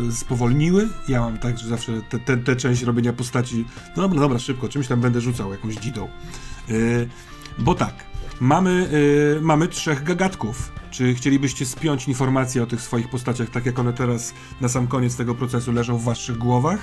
y, 0.07 0.11
spowolniły. 0.11 0.89
Ja 1.07 1.21
mam 1.21 1.37
tak, 1.37 1.57
że 1.57 1.67
zawsze 1.67 2.01
tę 2.01 2.19
te, 2.19 2.37
te 2.37 2.55
część 2.55 2.83
robienia 2.83 3.13
postaci. 3.13 3.65
No 3.95 4.03
dobra, 4.03 4.19
dobra, 4.19 4.39
szybko, 4.39 4.69
czymś 4.69 4.87
tam 4.87 5.01
będę 5.01 5.21
rzucał, 5.21 5.51
jakąś 5.51 5.75
dzidą. 5.75 6.07
Bo 7.59 7.75
tak, 7.75 7.93
mamy, 8.39 8.89
mamy 9.41 9.67
trzech 9.67 10.03
gagatków. 10.03 10.71
Czy 10.91 11.13
chcielibyście 11.15 11.65
spiąć 11.65 12.07
informacje 12.07 12.63
o 12.63 12.65
tych 12.65 12.81
swoich 12.81 13.09
postaciach, 13.09 13.49
tak 13.49 13.65
jak 13.65 13.79
one 13.79 13.93
teraz 13.93 14.33
na 14.61 14.69
sam 14.69 14.87
koniec 14.87 15.15
tego 15.15 15.35
procesu 15.35 15.71
leżą 15.71 15.97
w 15.97 16.03
waszych 16.03 16.37
głowach? 16.37 16.79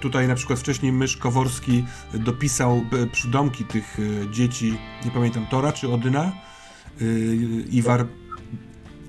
Tutaj 0.00 0.28
na 0.28 0.34
przykład 0.34 0.58
wcześniej 0.58 0.92
Mysz 0.92 1.16
Koworski 1.16 1.84
dopisał 2.14 2.84
przydomki 3.12 3.64
tych 3.64 3.98
dzieci, 4.30 4.78
nie 5.04 5.10
pamiętam, 5.10 5.46
Tora 5.46 5.72
czy 5.72 5.88
Odyna. 5.88 6.32
Iwar, 7.70 8.06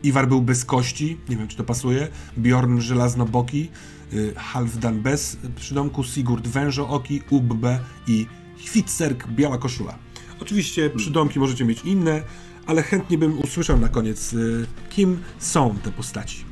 Iwar 0.03 0.27
był 0.27 0.41
bez 0.41 0.65
kości, 0.65 1.17
nie 1.29 1.37
wiem 1.37 1.47
czy 1.47 1.57
to 1.57 1.63
pasuje. 1.63 2.07
Bjorn 2.37 2.79
Żelaznoboki, 2.79 3.69
y, 4.13 4.33
Halfdan 4.37 5.01
bez 5.01 5.37
przydomku, 5.55 6.03
Sigurd 6.03 6.47
Wężooki, 6.47 7.21
Ubbe 7.29 7.79
i 8.07 8.25
Hvitserk 8.57 9.27
Biała 9.27 9.57
Koszula. 9.57 9.97
Oczywiście 10.41 10.89
przydomki 10.89 11.39
możecie 11.39 11.65
mieć 11.65 11.81
inne, 11.81 12.23
ale 12.67 12.83
chętnie 12.83 13.17
bym 13.17 13.39
usłyszał 13.39 13.79
na 13.79 13.89
koniec, 13.89 14.33
y, 14.33 14.65
kim 14.89 15.19
są 15.39 15.75
te 15.83 15.91
postaci. 15.91 16.45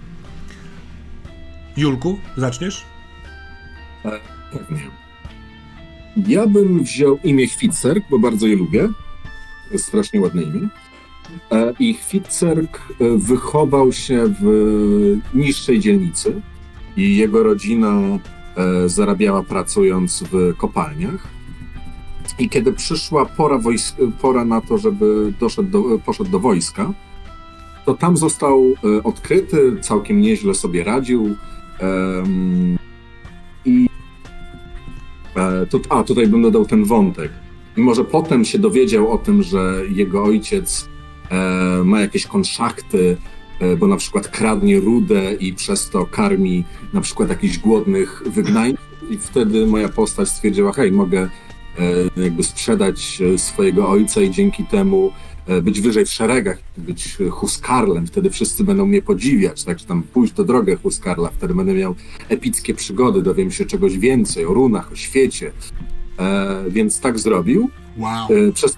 Julku, 1.78 2.20
zaczniesz? 2.38 2.86
Pewnie. 4.52 4.80
Ja 6.28 6.48
bym 6.48 6.84
wziął 6.84 7.18
imię 7.24 7.48
Hvitserk, 7.48 8.04
bo 8.10 8.20
bardzo 8.20 8.48
je 8.48 8.56
lubię. 8.56 8.90
To 9.68 9.74
jest 9.74 9.86
strasznie 9.86 10.22
ładne 10.22 10.42
imię. 10.42 10.70
E, 11.52 11.74
I 11.80 11.94
Hvitserk 11.94 12.80
e, 12.80 13.18
wychował 13.18 13.92
się 13.92 14.24
w 14.42 15.18
niższej 15.34 15.80
dzielnicy 15.80 16.42
i 16.98 17.18
jego 17.18 17.44
rodzina 17.44 18.00
e, 18.00 18.20
zarabiała 18.90 19.44
pracując 19.44 20.24
w 20.32 20.58
kopalniach. 20.58 21.28
I 22.40 22.50
kiedy 22.50 22.74
przyszła 22.74 23.26
pora, 23.26 23.60
pora 24.22 24.46
na 24.46 24.62
to, 24.62 24.78
żeby 24.78 25.34
do, 25.64 26.00
poszedł 26.06 26.30
do 26.30 26.40
wojska, 26.40 26.94
to 27.86 27.94
tam 27.94 28.18
został 28.18 28.74
odkryty, 29.04 29.78
całkiem 29.82 30.22
nieźle 30.22 30.54
sobie 30.54 30.84
radził. 30.84 31.36
I 33.66 33.90
tu, 35.70 35.82
a, 35.90 36.04
tutaj 36.04 36.28
bym 36.28 36.42
dodał 36.42 36.66
ten 36.66 36.84
wątek. 36.84 37.32
I 37.78 37.82
może 37.82 38.04
potem 38.04 38.46
się 38.46 38.60
dowiedział 38.60 39.12
o 39.12 39.18
tym, 39.18 39.44
że 39.44 39.82
jego 39.90 40.24
ojciec 40.24 40.90
ma 41.86 42.02
jakieś 42.02 42.26
konszachty 42.26 43.18
e, 43.60 43.76
bo 43.76 43.88
na 43.88 43.98
przykład 43.98 44.28
kradnie 44.28 44.80
rudę 44.80 45.34
i 45.34 45.54
przez 45.54 45.90
to 45.90 46.06
karmi 46.06 46.64
na 46.94 47.02
przykład 47.02 47.30
jakichś 47.30 47.58
głodnych 47.58 48.24
wygnańców 48.26 48.90
i 49.10 49.18
wtedy 49.18 49.68
moja 49.68 49.90
postać 49.90 50.30
stwierdziła, 50.30 50.74
hej, 50.74 50.92
mogę 50.92 51.30
e, 52.18 52.22
jakby 52.24 52.44
sprzedać 52.44 53.22
e, 53.22 53.38
swojego 53.38 53.90
ojca 53.90 54.22
i 54.22 54.32
dzięki 54.32 54.64
temu 54.64 55.12
e, 55.48 55.62
być 55.62 55.82
wyżej 55.82 56.06
w 56.06 56.10
szeregach, 56.10 56.58
być 56.78 57.18
Huskarlem, 57.32 58.08
wtedy 58.08 58.30
wszyscy 58.30 58.64
będą 58.64 58.86
mnie 58.86 59.02
podziwiać, 59.02 59.64
tak, 59.64 59.78
czy 59.78 59.86
tam 59.86 60.04
pójść 60.04 60.34
do 60.34 60.44
drogę 60.44 60.76
Huskarla, 60.76 61.30
wtedy 61.38 61.54
będę 61.54 61.74
miał 61.74 61.96
epickie 62.30 62.74
przygody, 62.74 63.22
dowiem 63.22 63.52
się 63.52 63.66
czegoś 63.66 63.98
więcej 63.98 64.46
o 64.46 64.54
runach, 64.54 64.92
o 64.92 64.96
świecie, 64.96 65.52
e, 66.20 66.64
więc 66.70 67.00
tak 67.00 67.20
zrobił. 67.20 67.70
Wow. 67.98 68.28
E, 68.30 68.52
przez, 68.52 68.78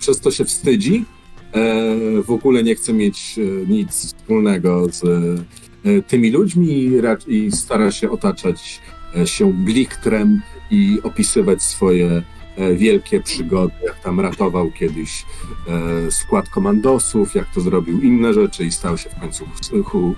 przez 0.00 0.20
to 0.20 0.30
się 0.30 0.44
wstydzi. 0.44 1.04
E, 1.52 2.22
w 2.22 2.30
ogóle 2.30 2.62
nie 2.62 2.74
chce 2.74 2.92
mieć 2.92 3.38
e, 3.38 3.66
nic 3.72 3.90
wspólnego 3.90 4.86
z 4.92 5.04
e, 5.04 6.02
tymi 6.02 6.30
ludźmi 6.30 6.90
i, 7.26 7.52
stara 7.52 7.90
się 7.90 8.10
otaczać 8.10 8.80
się 9.24 9.52
bliktrem 9.52 10.42
i 10.70 10.98
opisywać 11.02 11.62
swoje 11.62 12.22
wielkie 12.76 13.20
przygody, 13.20 13.72
jak 13.86 14.00
tam 14.00 14.20
ratował 14.20 14.70
kiedyś 14.70 15.24
skład 16.10 16.48
komandosów, 16.48 17.34
jak 17.34 17.54
to 17.54 17.60
zrobił 17.60 18.00
inne 18.00 18.34
rzeczy 18.34 18.64
i 18.64 18.72
stał 18.72 18.98
się 18.98 19.10
w 19.10 19.20
końcu 19.20 19.44
hus, 19.46 19.70
hu, 19.84 20.14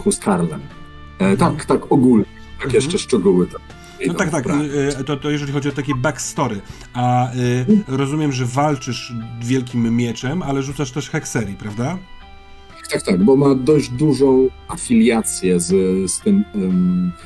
Huskarlem. 0.00 0.60
E, 1.18 1.36
tak, 1.36 1.64
tak 1.64 1.92
ogólnie. 1.92 2.24
Tak 2.24 2.64
Mhm. 2.64 2.74
jeszcze 2.74 2.98
szczegóły. 2.98 3.46
Tam 3.46 3.60
No 4.06 4.14
tak, 4.14 4.30
tak, 4.30 4.44
brak. 4.44 4.60
y, 5.00 5.04
to, 5.04 5.16
to 5.16 5.30
jeżeli 5.30 5.52
chodzi 5.52 5.68
o 5.68 5.72
taki 5.72 5.94
backstory. 5.94 6.60
A 6.94 7.32
y, 7.34 7.66
rozumiem, 7.88 8.32
że 8.32 8.44
walczysz 8.46 9.12
wielkim 9.40 9.96
mieczem, 9.96 10.42
ale 10.42 10.62
rzucasz 10.62 10.90
też 10.90 11.10
hekserii, 11.10 11.56
prawda? 11.56 11.98
Tak, 12.90 13.02
tak, 13.02 13.24
bo 13.24 13.36
ma 13.36 13.54
dość 13.54 13.88
dużą 13.90 14.48
afiliację 14.68 15.60
z, 15.60 15.70
z, 16.10 16.20
tym, 16.20 16.44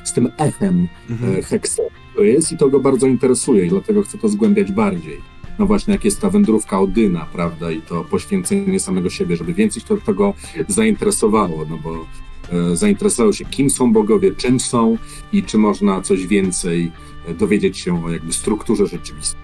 z 0.04 0.12
tym 0.12 0.32
echem 0.38 0.88
Mhm. 1.10 1.36
e, 1.36 1.42
Hexa, 1.42 1.80
to 2.16 2.22
jest 2.22 2.52
i 2.52 2.56
to 2.56 2.68
go 2.68 2.80
bardzo 2.80 3.06
interesuje 3.06 3.66
i 3.66 3.68
dlatego 3.68 4.02
chce 4.02 4.18
to 4.18 4.28
zgłębiać 4.28 4.72
bardziej. 4.72 5.20
No 5.58 5.66
właśnie, 5.66 5.92
jak 5.92 6.04
jest 6.04 6.20
ta 6.20 6.30
wędrówka 6.30 6.80
Odyna, 6.80 7.26
prawda, 7.32 7.70
i 7.70 7.82
to 7.82 8.04
poświęcenie 8.04 8.80
samego 8.80 9.10
siebie, 9.10 9.36
żeby 9.36 9.54
więcej 9.54 9.82
to, 9.82 9.96
to 9.96 10.14
go 10.14 10.34
zainteresowało, 10.68 11.64
no 11.70 11.78
bo 11.78 12.06
e, 12.52 12.76
zainteresował 12.76 13.32
się, 13.32 13.44
kim 13.44 13.70
są 13.70 13.92
bogowie, 13.92 14.34
czym 14.34 14.60
są 14.60 14.98
i 15.32 15.42
czy 15.42 15.58
można 15.58 16.00
coś 16.00 16.26
więcej 16.26 16.92
e, 17.28 17.34
dowiedzieć 17.34 17.78
się 17.78 18.04
o 18.04 18.10
jakby 18.10 18.32
strukturze 18.32 18.86
rzeczywistej. 18.86 19.40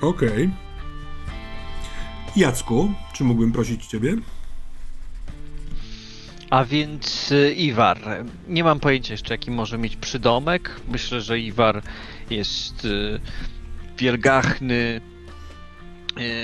Okej. 0.00 0.50
Jacku, 2.36 2.92
czy 3.12 3.24
mógłbym 3.24 3.52
prosić 3.52 3.86
ciebie? 3.86 4.16
A 6.50 6.64
więc 6.64 7.32
y, 7.32 7.54
Iwar. 7.54 8.24
Nie 8.48 8.64
mam 8.64 8.80
pojęcia 8.80 9.14
jeszcze, 9.14 9.34
jaki 9.34 9.50
może 9.50 9.78
mieć 9.78 9.96
przydomek. 9.96 10.80
Myślę, 10.88 11.20
że 11.20 11.40
Iwar 11.40 11.82
jest 12.30 12.86
wielgachny, 13.98 15.00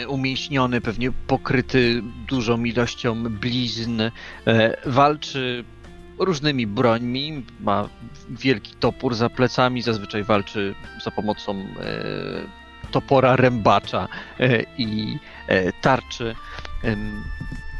umięśniony, 0.09 0.81
pewnie 0.81 1.13
pokryty 1.27 2.03
dużą 2.29 2.65
ilością 2.65 3.23
blizn. 3.23 4.01
E, 4.01 4.11
walczy 4.87 5.65
różnymi 6.19 6.67
brońmi. 6.67 7.45
Ma 7.61 7.89
wielki 8.31 8.75
topór 8.75 9.15
za 9.15 9.31
plecami. 9.31 9.83
Zazwyczaj 9.83 10.25
walczy 10.25 10.75
za 11.05 11.11
pomocą 11.11 11.53
e, 11.55 11.65
topora 12.91 13.37
rębacza 13.37 14.09
e, 14.41 14.63
i 14.79 15.19
e, 15.47 15.73
tarczy. 15.73 16.35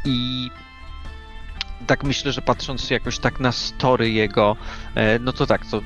I 0.05 0.49
tak 1.87 2.03
myślę, 2.03 2.31
że 2.31 2.41
patrząc 2.41 2.89
jakoś 2.89 3.19
tak 3.19 3.39
na 3.39 3.51
story 3.51 4.09
jego, 4.09 4.55
no 5.19 5.33
to 5.33 5.45
tak, 5.45 5.65
to 5.65 5.81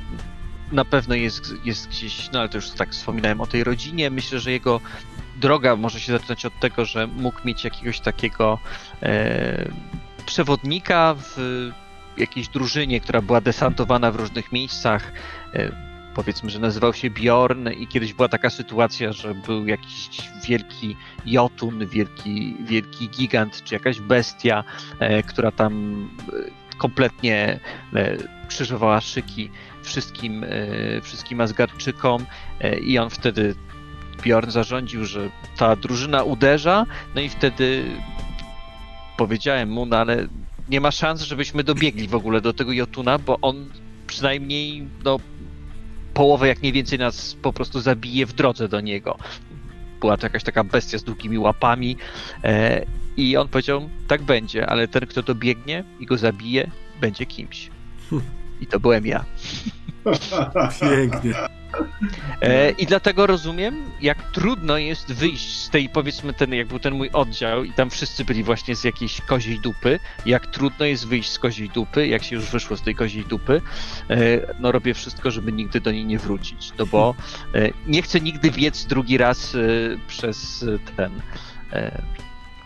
na 0.71 0.85
pewno 0.85 1.15
jest, 1.15 1.53
jest 1.65 1.87
gdzieś, 1.87 2.31
no 2.31 2.39
ale 2.39 2.49
to 2.49 2.57
już 2.57 2.69
tak 2.69 2.89
wspominałem 2.89 3.41
o 3.41 3.47
tej 3.47 3.63
rodzinie. 3.63 4.09
Myślę, 4.09 4.39
że 4.39 4.51
jego 4.51 4.79
droga 5.41 5.75
może 5.75 5.99
się 5.99 6.13
zaczynać 6.13 6.45
od 6.45 6.59
tego, 6.59 6.85
że 6.85 7.07
mógł 7.07 7.39
mieć 7.45 7.63
jakiegoś 7.63 7.99
takiego 7.99 8.59
przewodnika 10.25 11.15
w 11.17 11.71
jakiejś 12.17 12.47
drużynie, 12.47 13.01
która 13.01 13.21
była 13.21 13.41
desantowana 13.41 14.11
w 14.11 14.15
różnych 14.15 14.51
miejscach. 14.51 15.11
E, 15.53 15.71
powiedzmy, 16.15 16.49
że 16.49 16.59
nazywał 16.59 16.93
się 16.93 17.09
Bjorn 17.09 17.69
i 17.69 17.87
kiedyś 17.87 18.13
była 18.13 18.27
taka 18.27 18.49
sytuacja, 18.49 19.13
że 19.13 19.35
był 19.35 19.67
jakiś 19.67 20.09
wielki 20.47 20.95
jotun, 21.25 21.87
wielki, 21.87 22.55
wielki 22.59 23.09
gigant, 23.09 23.63
czy 23.63 23.75
jakaś 23.75 23.99
bestia, 23.99 24.63
e, 24.99 25.23
która 25.23 25.51
tam 25.51 26.03
e, 26.33 26.77
kompletnie 26.77 27.59
krzyżowała 28.47 29.01
szyki 29.01 29.49
wszystkim, 29.83 30.45
wszystkim 31.01 31.41
Asgardczykom 31.41 32.25
i 32.81 32.97
on 32.97 33.09
wtedy 33.09 33.55
Bjorn 34.23 34.49
zarządził, 34.49 35.05
że 35.05 35.29
ta 35.57 35.75
drużyna 35.75 36.23
uderza, 36.23 36.85
no 37.15 37.21
i 37.21 37.29
wtedy 37.29 37.83
powiedziałem 39.17 39.69
mu, 39.69 39.85
no 39.85 39.97
ale 39.97 40.27
nie 40.69 40.81
ma 40.81 40.91
szans, 40.91 41.21
żebyśmy 41.21 41.63
dobiegli 41.63 42.07
w 42.07 42.15
ogóle 42.15 42.41
do 42.41 42.53
tego 42.53 42.71
Jotuna, 42.71 43.19
bo 43.19 43.39
on 43.41 43.69
przynajmniej 44.07 44.87
no, 45.03 45.19
połowę 46.13 46.47
jak 46.47 46.61
nie 46.61 46.71
więcej 46.71 46.99
nas 46.99 47.35
po 47.41 47.53
prostu 47.53 47.81
zabije 47.81 48.25
w 48.25 48.33
drodze 48.33 48.67
do 48.69 48.81
niego. 48.81 49.17
Była 49.99 50.17
to 50.17 50.25
jakaś 50.25 50.43
taka 50.43 50.63
bestia 50.63 50.97
z 50.97 51.03
długimi 51.03 51.37
łapami 51.37 51.97
e, 52.43 52.85
i 53.17 53.37
on 53.37 53.47
powiedział, 53.47 53.89
tak 54.07 54.21
będzie, 54.21 54.67
ale 54.67 54.87
ten, 54.87 55.05
kto 55.07 55.23
dobiegnie 55.23 55.83
i 55.99 56.05
go 56.05 56.17
zabije, 56.17 56.71
będzie 57.01 57.25
kimś. 57.25 57.69
I 58.61 58.67
to 58.67 58.79
byłem 58.79 59.05
ja. 59.05 59.25
Pięknie. 60.81 61.33
E, 62.41 62.71
I 62.71 62.85
dlatego 62.85 63.27
rozumiem, 63.27 63.91
jak 64.01 64.31
trudno 64.31 64.77
jest 64.77 65.13
wyjść 65.13 65.59
z 65.59 65.69
tej, 65.69 65.89
powiedzmy, 65.89 66.33
ten, 66.33 66.53
jak 66.53 66.67
był 66.67 66.79
ten 66.79 66.93
mój 66.93 67.09
oddział, 67.13 67.63
i 67.63 67.73
tam 67.73 67.89
wszyscy 67.89 68.25
byli 68.25 68.43
właśnie 68.43 68.75
z 68.75 68.83
jakiejś 68.83 69.21
koziej 69.21 69.59
dupy, 69.59 69.99
jak 70.25 70.47
trudno 70.47 70.85
jest 70.85 71.07
wyjść 71.07 71.29
z 71.29 71.39
koziej 71.39 71.69
dupy, 71.69 72.07
jak 72.07 72.23
się 72.23 72.35
już 72.35 72.45
wyszło 72.45 72.77
z 72.77 72.81
tej 72.81 72.95
koziej 72.95 73.25
dupy, 73.25 73.61
e, 74.09 74.15
no 74.59 74.71
robię 74.71 74.93
wszystko, 74.93 75.31
żeby 75.31 75.51
nigdy 75.51 75.81
do 75.81 75.91
niej 75.91 76.05
nie 76.05 76.19
wrócić, 76.19 76.71
no 76.77 76.85
bo 76.85 77.15
e, 77.55 77.69
nie 77.87 78.01
chcę 78.01 78.19
nigdy 78.19 78.51
biec 78.51 78.85
drugi 78.85 79.17
raz 79.17 79.55
e, 79.55 79.59
przez 80.07 80.63
e, 80.63 80.95
ten. 80.95 81.11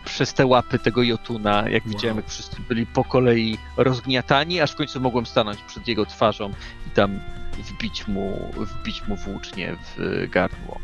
Przez 0.07 0.33
te 0.33 0.45
łapy 0.45 0.79
tego 0.79 1.03
Jotuna, 1.03 1.69
jak 1.69 1.85
Wow. 1.85 1.93
widziałem, 1.93 2.17
jak 2.17 2.27
wszyscy 2.29 2.57
byli 2.69 2.85
po 2.85 3.03
kolei 3.03 3.57
rozgniatani, 3.77 4.61
aż 4.61 4.71
w 4.71 4.75
końcu 4.75 5.01
mogłem 5.01 5.25
stanąć 5.25 5.61
przed 5.61 5.87
jego 5.87 6.05
twarzą 6.05 6.49
i 6.87 6.89
tam 6.89 7.19
wbić 7.57 8.07
mu, 8.07 8.51
wbić 8.55 9.07
mu 9.07 9.15
włócznie 9.15 9.75
w 9.97 10.27
gardło. 10.29 10.79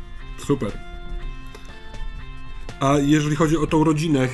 Super. 0.46 0.72
A 2.80 2.94
jeżeli 2.98 3.36
chodzi 3.36 3.58
o 3.58 3.68
tą 3.68 3.84
rodzinę, 3.84 4.28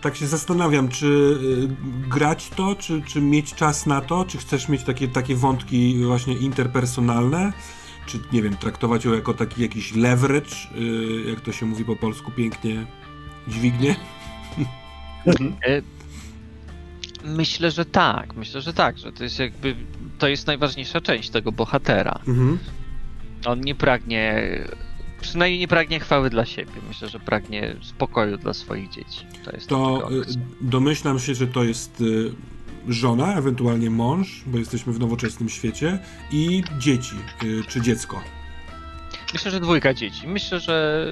tak 0.00 0.16
się 0.16 0.26
zastanawiam, 0.26 0.88
czy 0.88 1.06
y, 1.06 2.08
grać 2.08 2.48
to, 2.56 2.74
czy, 2.74 3.02
czy 3.02 3.20
mieć 3.20 3.54
czas 3.54 3.86
na 3.86 4.00
to, 4.00 4.24
czy 4.24 4.38
chcesz 4.38 4.68
mieć 4.68 4.82
takie, 4.82 5.08
takie 5.08 5.36
wątki 5.36 6.04
właśnie 6.04 6.34
interpersonalne, 6.34 7.52
czy 8.06 8.18
nie 8.32 8.42
wiem, 8.42 8.56
traktować 8.56 9.04
ją 9.04 9.12
jako 9.14 9.34
taki 9.34 9.62
jakiś 9.62 9.94
leverage, 9.94 10.56
y, 10.76 11.30
jak 11.30 11.40
to 11.40 11.52
się 11.52 11.66
mówi 11.66 11.84
po 11.84 11.96
polsku 11.96 12.30
pięknie, 12.30 12.86
dźwignię? 13.48 13.96
Myślę, 17.24 17.70
że 17.70 17.84
tak, 17.84 18.34
myślę, 18.34 18.60
że 18.60 18.72
tak, 18.72 18.98
że 18.98 19.12
to 19.12 19.24
jest 19.24 19.38
jakby, 19.38 19.76
to 20.18 20.28
jest 20.28 20.46
najważniejsza 20.46 21.00
część 21.00 21.30
tego 21.30 21.52
bohatera. 21.52 22.20
Mhm. 22.28 22.58
On 23.46 23.60
nie 23.60 23.74
pragnie, 23.74 24.42
przynajmniej 25.20 25.60
nie 25.60 25.68
pragnie 25.68 26.00
chwały 26.00 26.30
dla 26.30 26.44
siebie, 26.44 26.72
myślę, 26.88 27.08
że 27.08 27.20
pragnie 27.20 27.76
spokoju 27.82 28.38
dla 28.38 28.54
swoich 28.54 28.90
dzieci. 28.90 29.26
To 29.44 29.50
jest 29.50 29.68
To 29.68 30.10
y, 30.12 30.24
domyślam 30.60 31.18
się, 31.18 31.34
że 31.34 31.46
to 31.46 31.64
jest 31.64 32.00
y, 32.00 32.32
żona, 32.88 33.34
ewentualnie 33.34 33.90
mąż, 33.90 34.42
bo 34.46 34.58
jesteśmy 34.58 34.92
w 34.92 35.00
nowoczesnym 35.00 35.48
świecie, 35.48 35.98
i 36.30 36.62
dzieci, 36.78 37.16
y, 37.42 37.62
czy 37.68 37.80
dziecko. 37.80 38.20
Myślę, 39.32 39.50
że 39.50 39.60
dwójka 39.60 39.94
dzieci. 39.94 40.28
Myślę, 40.28 40.60
że 40.60 41.06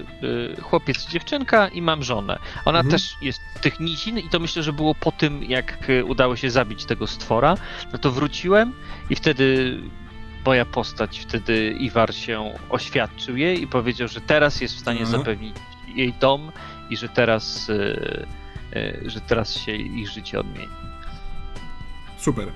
y, 0.58 0.60
chłopiec 0.60 1.08
i 1.08 1.10
dziewczynka 1.12 1.68
i 1.68 1.82
mam 1.82 2.02
żonę. 2.02 2.38
Ona 2.64 2.78
Mhm. 2.78 2.90
też 2.92 3.16
jest 3.22 3.40
tych 3.60 3.80
nizin 3.80 4.18
i 4.18 4.28
to 4.28 4.40
myślę, 4.40 4.62
że 4.62 4.72
było 4.72 4.94
po 4.94 5.12
tym, 5.12 5.44
jak 5.44 5.90
y, 5.90 6.04
udało 6.04 6.36
się 6.36 6.50
zabić 6.50 6.84
tego 6.84 7.06
stwora. 7.06 7.56
No 7.92 7.98
to 7.98 8.10
wróciłem 8.10 8.72
i 9.10 9.16
wtedy 9.16 9.78
moja 10.46 10.64
postać, 10.64 11.18
wtedy 11.28 11.76
Iwar 11.80 12.14
się 12.14 12.52
oświadczył 12.70 13.36
jej 13.36 13.62
i 13.62 13.66
powiedział, 13.66 14.08
że 14.08 14.20
teraz 14.20 14.60
jest 14.60 14.74
w 14.74 14.80
stanie 14.80 15.00
Mhm. 15.00 15.18
zapewnić 15.18 15.56
jej 15.94 16.12
dom 16.20 16.52
i 16.90 16.96
że 16.96 17.08
teraz, 17.08 17.68
y, 17.68 18.26
y, 18.76 19.10
że 19.10 19.20
teraz 19.20 19.54
się 19.58 19.72
ich 19.72 20.08
życie 20.10 20.40
odmieni. 20.40 20.83
Super. 22.24 22.48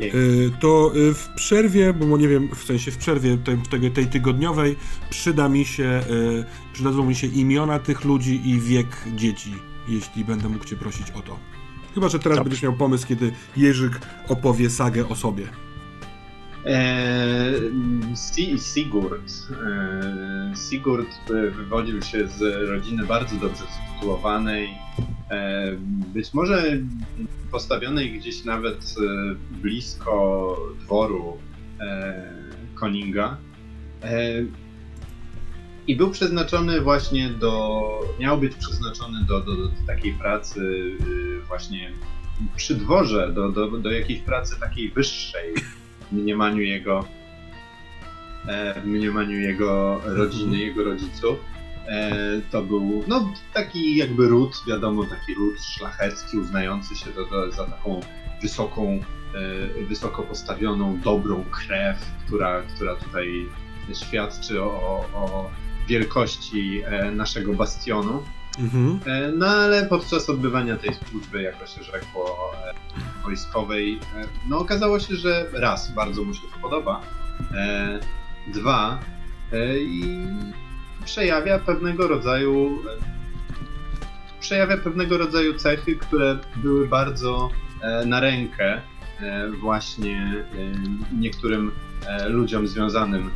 Y, 0.00 0.50
To 0.60 0.92
y, 0.96 1.14
w 1.14 1.28
przerwie, 1.36 1.92
bo 1.92 2.16
nie 2.18 2.28
wiem, 2.28 2.48
w 2.54 2.64
sensie 2.64 2.90
w 2.90 2.96
przerwie 2.96 3.38
tej, 3.38 3.58
tej, 3.58 3.90
tej 3.90 4.06
tygodniowej 4.06 4.76
przyda 5.10 5.48
mi 5.48 5.64
się, 5.64 6.02
y, 6.10 6.44
przydadzą 6.72 7.06
mi 7.06 7.14
się 7.14 7.26
imiona 7.26 7.78
tych 7.78 8.04
ludzi 8.04 8.48
i 8.50 8.60
wiek 8.60 8.86
dzieci. 9.16 9.54
jeśli 9.88 10.24
będę 10.24 10.48
mógł 10.48 10.64
cię 10.64 10.76
prosić 10.76 11.10
o 11.10 11.20
to. 11.22 11.36
Chyba, 11.94 12.08
że 12.08 12.18
teraz 12.18 12.36
Dobrze. 12.38 12.44
będziesz 12.44 12.62
miał 12.62 12.72
pomysł, 12.72 13.06
kiedy 13.06 13.32
Jerzyk 13.56 14.00
opowie 14.28 14.70
sagę 14.70 15.08
o 15.08 15.16
sobie. 15.16 15.48
Si- 18.14 18.58
Sigurd. 18.58 19.32
Eee, 19.50 20.56
Sigurd 20.70 21.08
e, 21.30 21.50
wywodził 21.50 22.02
się 22.02 22.28
z 22.28 22.68
rodziny 22.68 23.06
bardzo 23.06 23.36
dobrze 23.36 23.64
sytuowanej, 23.94 24.68
e, 25.30 25.72
być 26.14 26.34
może 26.34 26.78
postawionej 27.50 28.18
gdzieś 28.18 28.44
nawet 28.44 28.76
e, 28.76 29.34
blisko 29.62 30.56
dworu 30.80 31.38
e, 31.80 32.22
Koninga. 32.74 33.36
E, 34.02 34.32
I 35.86 35.96
był 35.96 36.10
przeznaczony 36.10 36.80
właśnie 36.80 37.30
do. 37.30 37.82
Miał 38.18 38.38
być 38.38 38.54
przeznaczony 38.54 39.24
do, 39.24 39.40
do, 39.40 39.56
do 39.56 39.70
takiej 39.86 40.12
pracy 40.12 40.90
właśnie 41.48 41.90
przy 42.56 42.74
dworze, 42.74 43.32
do, 43.32 43.48
do, 43.48 43.66
do 43.70 43.90
jakiejś 43.90 44.20
pracy 44.20 44.60
takiej 44.60 44.90
wyższej 44.90 45.54
w 46.10 46.12
mniemaniu 46.12 46.62
jego, 46.62 47.04
e, 48.46 48.80
w 48.80 48.86
mniemaniu 48.86 49.40
jego 49.40 50.00
rodziny, 50.04 50.58
jego 50.58 50.84
rodziców. 50.84 51.38
E, 51.86 52.12
to 52.50 52.62
był 52.62 53.04
no, 53.08 53.32
taki 53.54 53.96
jakby 53.96 54.28
ród, 54.28 54.62
wiadomo, 54.68 55.04
taki 55.04 55.34
ród 55.34 55.60
szlachecki, 55.60 56.38
uznający 56.38 56.96
się 56.96 57.10
do, 57.10 57.52
za 57.52 57.66
taką 57.66 58.00
wysoką, 58.42 59.00
e, 59.80 59.84
wysoko 59.84 60.22
postawioną, 60.22 61.00
dobrą 61.00 61.44
krew, 61.44 61.98
która, 62.26 62.62
która 62.62 62.96
tutaj 62.96 63.46
świadczy 63.94 64.62
o, 64.62 65.08
o 65.14 65.50
wielkości 65.88 66.82
naszego 67.12 67.52
bastionu. 67.52 68.22
Mhm. 68.58 69.00
No 69.38 69.46
ale 69.46 69.86
podczas 69.86 70.30
odbywania 70.30 70.76
tej 70.76 70.94
służby, 70.94 71.42
jako 71.42 71.66
się 71.66 71.82
rzekło, 71.82 72.52
e, 72.66 72.74
wojskowej, 73.24 74.00
e, 74.16 74.28
no 74.48 74.58
okazało 74.58 75.00
się, 75.00 75.16
że 75.16 75.46
raz, 75.52 75.92
bardzo 75.92 76.24
mu 76.24 76.34
się 76.34 76.40
to 76.40 76.58
podoba, 76.62 77.00
e, 77.54 78.00
dwa, 78.52 78.98
e, 79.52 79.78
i 79.78 80.26
przejawia 81.04 81.58
pewnego 81.58 82.08
rodzaju 82.08 82.82
e, 82.88 83.20
przejawia 84.40 84.76
pewnego 84.76 85.18
rodzaju 85.18 85.54
cechy, 85.54 85.96
które 85.96 86.38
były 86.56 86.88
bardzo 86.88 87.50
e, 87.82 88.06
na 88.06 88.20
rękę 88.20 88.80
e, 89.20 89.50
właśnie 89.50 90.44
niektórym 91.18 91.72
ludziom 92.28 92.68
związanym 92.68 93.30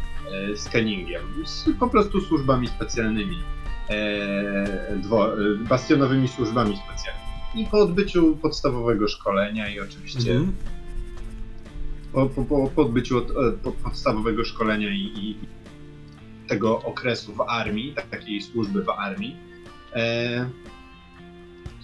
z 0.54 0.68
Kenningiem, 0.68 1.22
z 1.44 1.68
po 1.78 1.88
prostu 1.88 2.20
służbami 2.20 2.68
specjalnymi 2.68 3.42
dwo, 4.96 5.28
bastionowymi 5.68 6.28
służbami 6.28 6.76
specjalnymi. 6.76 7.23
I 7.56 7.66
po 7.66 7.78
odbyciu 7.78 8.36
podstawowego 8.36 9.08
szkolenia 9.08 9.68
i 9.68 9.80
oczywiście 9.80 10.30
Mhm. 10.30 10.52
po, 12.12 12.26
po, 12.26 12.44
po, 12.44 12.70
po 12.74 12.82
odbyciu 12.82 13.18
od, 13.18 13.30
e, 13.30 13.52
po, 13.62 13.72
podstawowego 13.72 14.44
szkolenia 14.44 14.88
i, 14.90 15.12
i 15.16 15.36
tego 16.48 16.82
okresu 16.82 17.34
w 17.34 17.40
armii, 17.40 17.94
tak, 17.94 18.08
takiej 18.08 18.42
służby 18.42 18.82
w 18.82 18.88
armii, 18.88 19.36
e, 19.92 20.50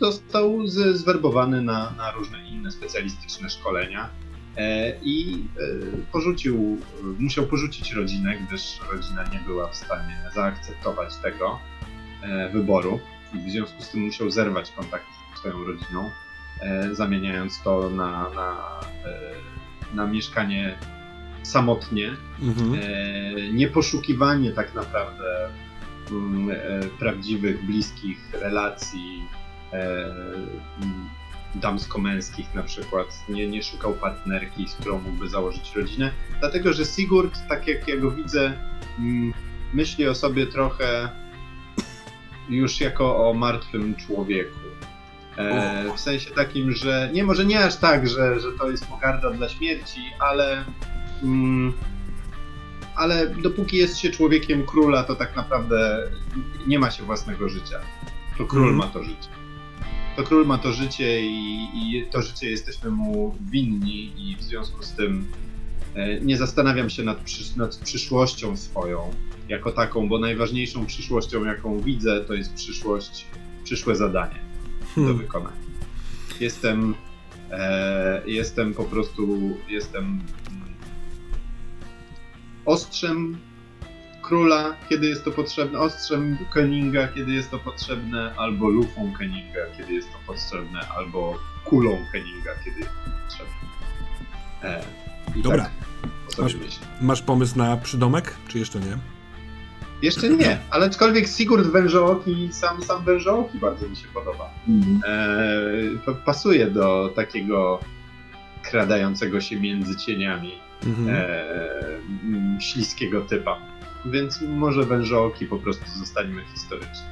został 0.01 0.67
z, 0.67 0.97
zwerbowany 0.97 1.63
na, 1.63 1.91
na 1.97 2.13
różne 2.13 2.49
inne 2.49 2.71
specjalistyczne 2.71 3.51
szkolenia 3.51 4.09
e, 4.57 4.93
i 5.03 5.35
e, 5.35 5.67
porzucił, 6.13 6.79
musiał 7.19 7.47
porzucić 7.47 7.93
rodzinę, 7.93 8.39
gdyż 8.49 8.81
rodzina 8.93 9.25
nie 9.25 9.41
była 9.47 9.69
w 9.69 9.77
stanie 9.77 10.31
zaakceptować 10.35 11.17
tego 11.17 11.59
wyboru 12.53 13.01
i 13.35 13.39
w 13.39 13.53
związku 13.53 13.83
z 13.83 13.91
tym 13.91 14.01
musiał 14.01 14.31
zerwać 14.31 14.71
kontakt 14.71 15.07
swoją 15.41 15.65
rodziną, 15.65 16.11
e, 16.61 16.95
zamieniając 16.95 17.63
to 17.63 17.91
na, 17.91 18.31
na, 18.31 18.81
e, 19.05 19.95
na 19.95 20.07
mieszkanie 20.07 20.79
samotnie, 21.43 22.11
Mhm. 22.43 22.75
e, 22.75 23.53
nieposzukiwanie 23.53 24.53
tak 24.53 24.75
naprawdę 24.75 25.49
mm, 26.11 26.57
prawdziwych, 26.99 27.67
bliskich 27.67 28.19
relacji 28.33 29.23
mm, 29.73 31.09
damsko-męskich 31.55 32.55
na 32.55 32.63
przykład. 32.63 33.07
Nie, 33.29 33.49
nie 33.49 33.63
szukał 33.63 33.95
partnerki, 33.95 34.69
z 34.69 34.75
którą 34.75 35.01
mógłby 35.01 35.29
założyć 35.29 35.77
rodzinę, 35.77 36.11
dlatego 36.41 36.73
że 36.73 36.85
Sigurd, 36.85 37.39
tak 37.49 37.67
jak 37.69 37.89
ja 37.89 37.97
go 37.97 38.11
widzę, 38.11 38.53
mm, 38.99 39.33
myśli 39.73 40.09
o 40.09 40.15
sobie 40.15 40.47
trochę 40.47 41.09
już 42.49 42.81
jako 42.81 43.29
o 43.29 43.35
martwym 43.35 43.95
człowieku. 43.95 44.60
E, 45.41 45.97
w 45.97 46.01
sensie 46.01 46.31
takim, 46.31 46.73
że 46.73 47.11
nie 47.13 47.25
może 47.25 47.45
nie 47.45 47.65
aż 47.65 47.77
tak, 47.77 48.09
że, 48.09 48.41
że 48.41 48.53
to 48.53 48.71
jest 48.71 48.87
pogarda 48.87 49.31
dla 49.31 49.49
śmierci, 49.49 50.01
ale 50.19 50.65
mm, 51.23 51.73
ale 52.97 53.27
dopóki 53.27 53.77
jest 53.77 53.99
się 53.99 54.11
człowiekiem 54.11 54.67
króla, 54.67 55.05
to 55.05 55.17
tak 55.17 55.37
naprawdę 55.37 56.11
nie 56.67 56.79
ma 56.79 56.91
się 56.91 57.03
własnego 57.03 57.49
życia. 57.49 57.81
To 58.39 58.45
król 58.45 58.69
Mhm. 58.69 58.77
ma 58.79 58.87
to 58.87 59.05
życie. 59.05 59.29
To 60.17 60.23
król 60.23 60.47
ma 60.47 60.59
to 60.59 60.73
życie 60.73 61.21
i, 61.27 61.69
i 61.75 62.07
to 62.11 62.23
życie 62.23 62.51
jesteśmy 62.51 62.91
mu 62.91 63.35
winni 63.51 64.31
i 64.31 64.37
w 64.37 64.43
związku 64.43 64.83
z 64.83 64.93
tym 64.93 65.27
e, 65.95 66.21
nie 66.21 66.37
zastanawiam 66.37 66.91
się 66.91 67.03
nad, 67.03 67.25
przysz- 67.25 67.57
nad 67.57 67.77
przyszłością 67.77 68.57
swoją 68.57 69.11
jako 69.49 69.73
taką, 69.73 70.09
bo 70.09 70.19
najważniejszą 70.19 70.87
przyszłością, 70.87 71.45
jaką 71.45 71.81
widzę, 71.81 72.21
to 72.21 72.35
jest 72.35 72.55
przyszłość, 72.55 73.27
przyszłe 73.65 73.97
zadanie 73.97 74.50
do 74.97 75.03
Hmm. 75.03 75.19
wykonania. 75.19 75.57
Jestem, 76.41 76.95
e, 77.51 78.23
jestem 78.27 78.75
po 78.75 78.85
prostu, 78.85 79.39
jestem 79.69 80.05
mm, 80.05 80.21
ostrzem 82.65 83.39
króla, 84.23 84.77
kiedy 84.89 85.07
jest 85.09 85.25
to 85.25 85.31
potrzebne, 85.31 85.79
ostrzem 85.79 86.39
Koninga, 86.51 87.09
kiedy 87.09 87.33
jest 87.33 87.51
to 87.51 87.59
potrzebne, 87.59 88.35
albo 88.37 88.69
lufą 88.69 89.13
Koninga, 89.19 89.61
kiedy 89.77 89.93
jest 89.93 90.09
to 90.13 90.19
potrzebne, 90.27 90.89
albo 90.89 91.39
kulą 91.65 91.99
Koninga, 92.13 92.51
kiedy 92.65 92.81
jest 92.81 92.93
to 93.05 93.11
potrzebne. 93.23 93.55
E, 94.63 94.85
i 95.37 95.43
Dobra. 95.43 95.65
Tak 95.65 96.39
Masz-. 96.39 96.57
Masz 97.01 97.23
pomysł 97.23 97.59
na 97.59 97.77
przydomek, 97.77 98.35
czy 98.49 98.59
jeszcze 98.59 98.81
nie? 98.81 98.99
Jeszcze 100.03 100.29
nie, 100.29 100.59
ale 100.71 100.87
aczkolwiek 100.87 101.29
Sigurd 101.29 101.67
Wężooki, 101.67 102.49
sam, 102.53 102.83
sam 102.83 103.05
Wężooki 103.05 103.59
bardzo 103.59 103.89
mi 103.89 103.97
się 103.97 104.09
podoba. 104.15 104.51
e, 105.07 105.99
pa- 106.07 106.15
pasuje 106.15 106.67
do 106.71 107.13
takiego 107.17 107.81
kradającego 108.63 109.41
się 109.41 109.61
między 109.61 109.97
cieniami 109.97 110.53
Mhm. 110.87 111.09
e, 111.11 112.61
śliskiego 112.61 113.21
typa. 113.21 113.59
Więc 114.07 114.43
może 114.43 114.85
wężołki 114.85 115.47
po 115.47 115.59
prostu 115.59 115.85
zostańmy 115.99 116.43
historycznie. 116.55 117.07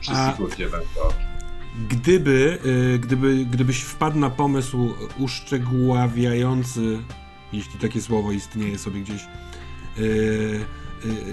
Przy 0.00 0.10
A- 0.12 0.32
Sigurdzie 0.32 0.68
wężołki. 0.68 1.24
Gdyby, 1.88 2.58
y, 2.94 2.98
gdyby, 2.98 3.44
gdybyś 3.44 3.80
wpadł 3.82 4.18
na 4.18 4.30
pomysł 4.30 4.94
uszczegóławiający, 5.18 6.98
jeśli 7.52 7.78
takie 7.80 8.00
słowo 8.00 8.32
istnieje 8.32 8.78
sobie 8.78 9.00
gdzieś, 9.00 9.22
y, 9.98 10.00
y, 11.04 11.24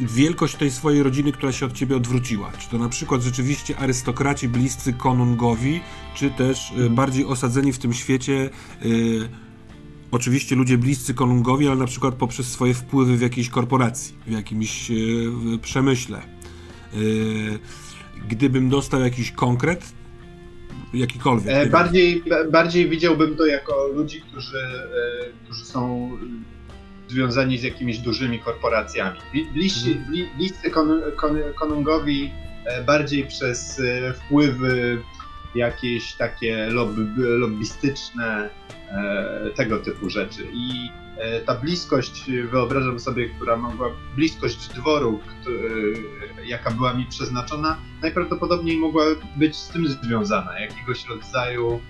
wielkość 0.00 0.56
tej 0.56 0.70
swojej 0.70 1.02
rodziny, 1.02 1.32
która 1.32 1.52
się 1.52 1.66
od 1.66 1.72
ciebie 1.72 1.96
odwróciła. 1.96 2.52
Czy 2.58 2.70
to 2.70 2.78
na 2.78 2.88
przykład 2.88 3.22
rzeczywiście 3.22 3.78
arystokraci 3.78 4.48
bliscy 4.48 4.92
konungowi, 4.92 5.80
czy 6.14 6.30
też 6.30 6.72
y, 6.78 6.90
bardziej 6.90 7.24
osadzeni 7.24 7.72
w 7.72 7.78
tym 7.78 7.92
świecie 7.92 8.50
y, 8.84 9.28
oczywiście 10.10 10.56
ludzie 10.56 10.78
bliscy 10.78 11.14
konungowi, 11.14 11.66
ale 11.68 11.76
na 11.76 11.86
przykład 11.86 12.14
poprzez 12.14 12.46
swoje 12.46 12.74
wpływy 12.74 13.16
w 13.16 13.20
jakiejś 13.20 13.48
korporacji, 13.48 14.14
w 14.26 14.30
jakimś 14.30 14.90
y, 14.90 14.94
w 15.30 15.58
przemyśle. 15.58 16.22
Gdybym 18.28 18.68
dostał 18.68 19.00
jakiś 19.00 19.30
konkret, 19.32 19.92
jakikolwiek. 20.94 21.54
E, 21.54 21.66
bardziej, 21.66 22.22
ba- 22.30 22.50
bardziej 22.50 22.88
widziałbym 22.88 23.36
to 23.36 23.46
jako 23.46 23.88
ludzi, 23.94 24.20
którzy, 24.20 24.58
e, 24.58 25.32
którzy 25.44 25.64
są 25.64 26.10
e, 26.12 26.61
związani 27.12 27.58
z 27.58 27.62
jakimiś 27.62 27.98
dużymi 27.98 28.38
korporacjami. 28.38 29.18
Mhm. 29.34 30.04
bli, 30.08 30.28
bliscy 30.36 30.70
kon, 30.70 31.02
kon, 31.16 31.38
konungowi 31.54 32.32
e, 32.64 32.82
bardziej 32.84 33.26
przez 33.26 33.80
e, 33.80 34.12
wpływy 34.12 35.02
jakieś 35.54 36.14
takie 36.14 36.66
lobby, 36.66 37.06
lobbystyczne, 37.16 38.50
e, 38.88 39.50
tego 39.54 39.78
typu 39.78 40.10
rzeczy. 40.10 40.42
I 40.52 40.90
ta 41.46 41.54
bliskość, 41.54 42.30
wyobrażam 42.50 43.00
sobie, 43.00 43.28
która 43.28 43.56
mogła, 43.56 43.90
bliskość 44.16 44.68
dworu, 44.68 45.20
jaka 46.44 46.70
była 46.70 46.94
mi 46.94 47.06
przeznaczona, 47.06 47.78
najprawdopodobniej 48.02 48.76
mogła 48.76 49.04
być 49.36 49.56
z 49.56 49.68
tym 49.68 49.88
związana, 49.88 50.60
jakiegoś 50.60 51.06
rodzaju 51.06 51.80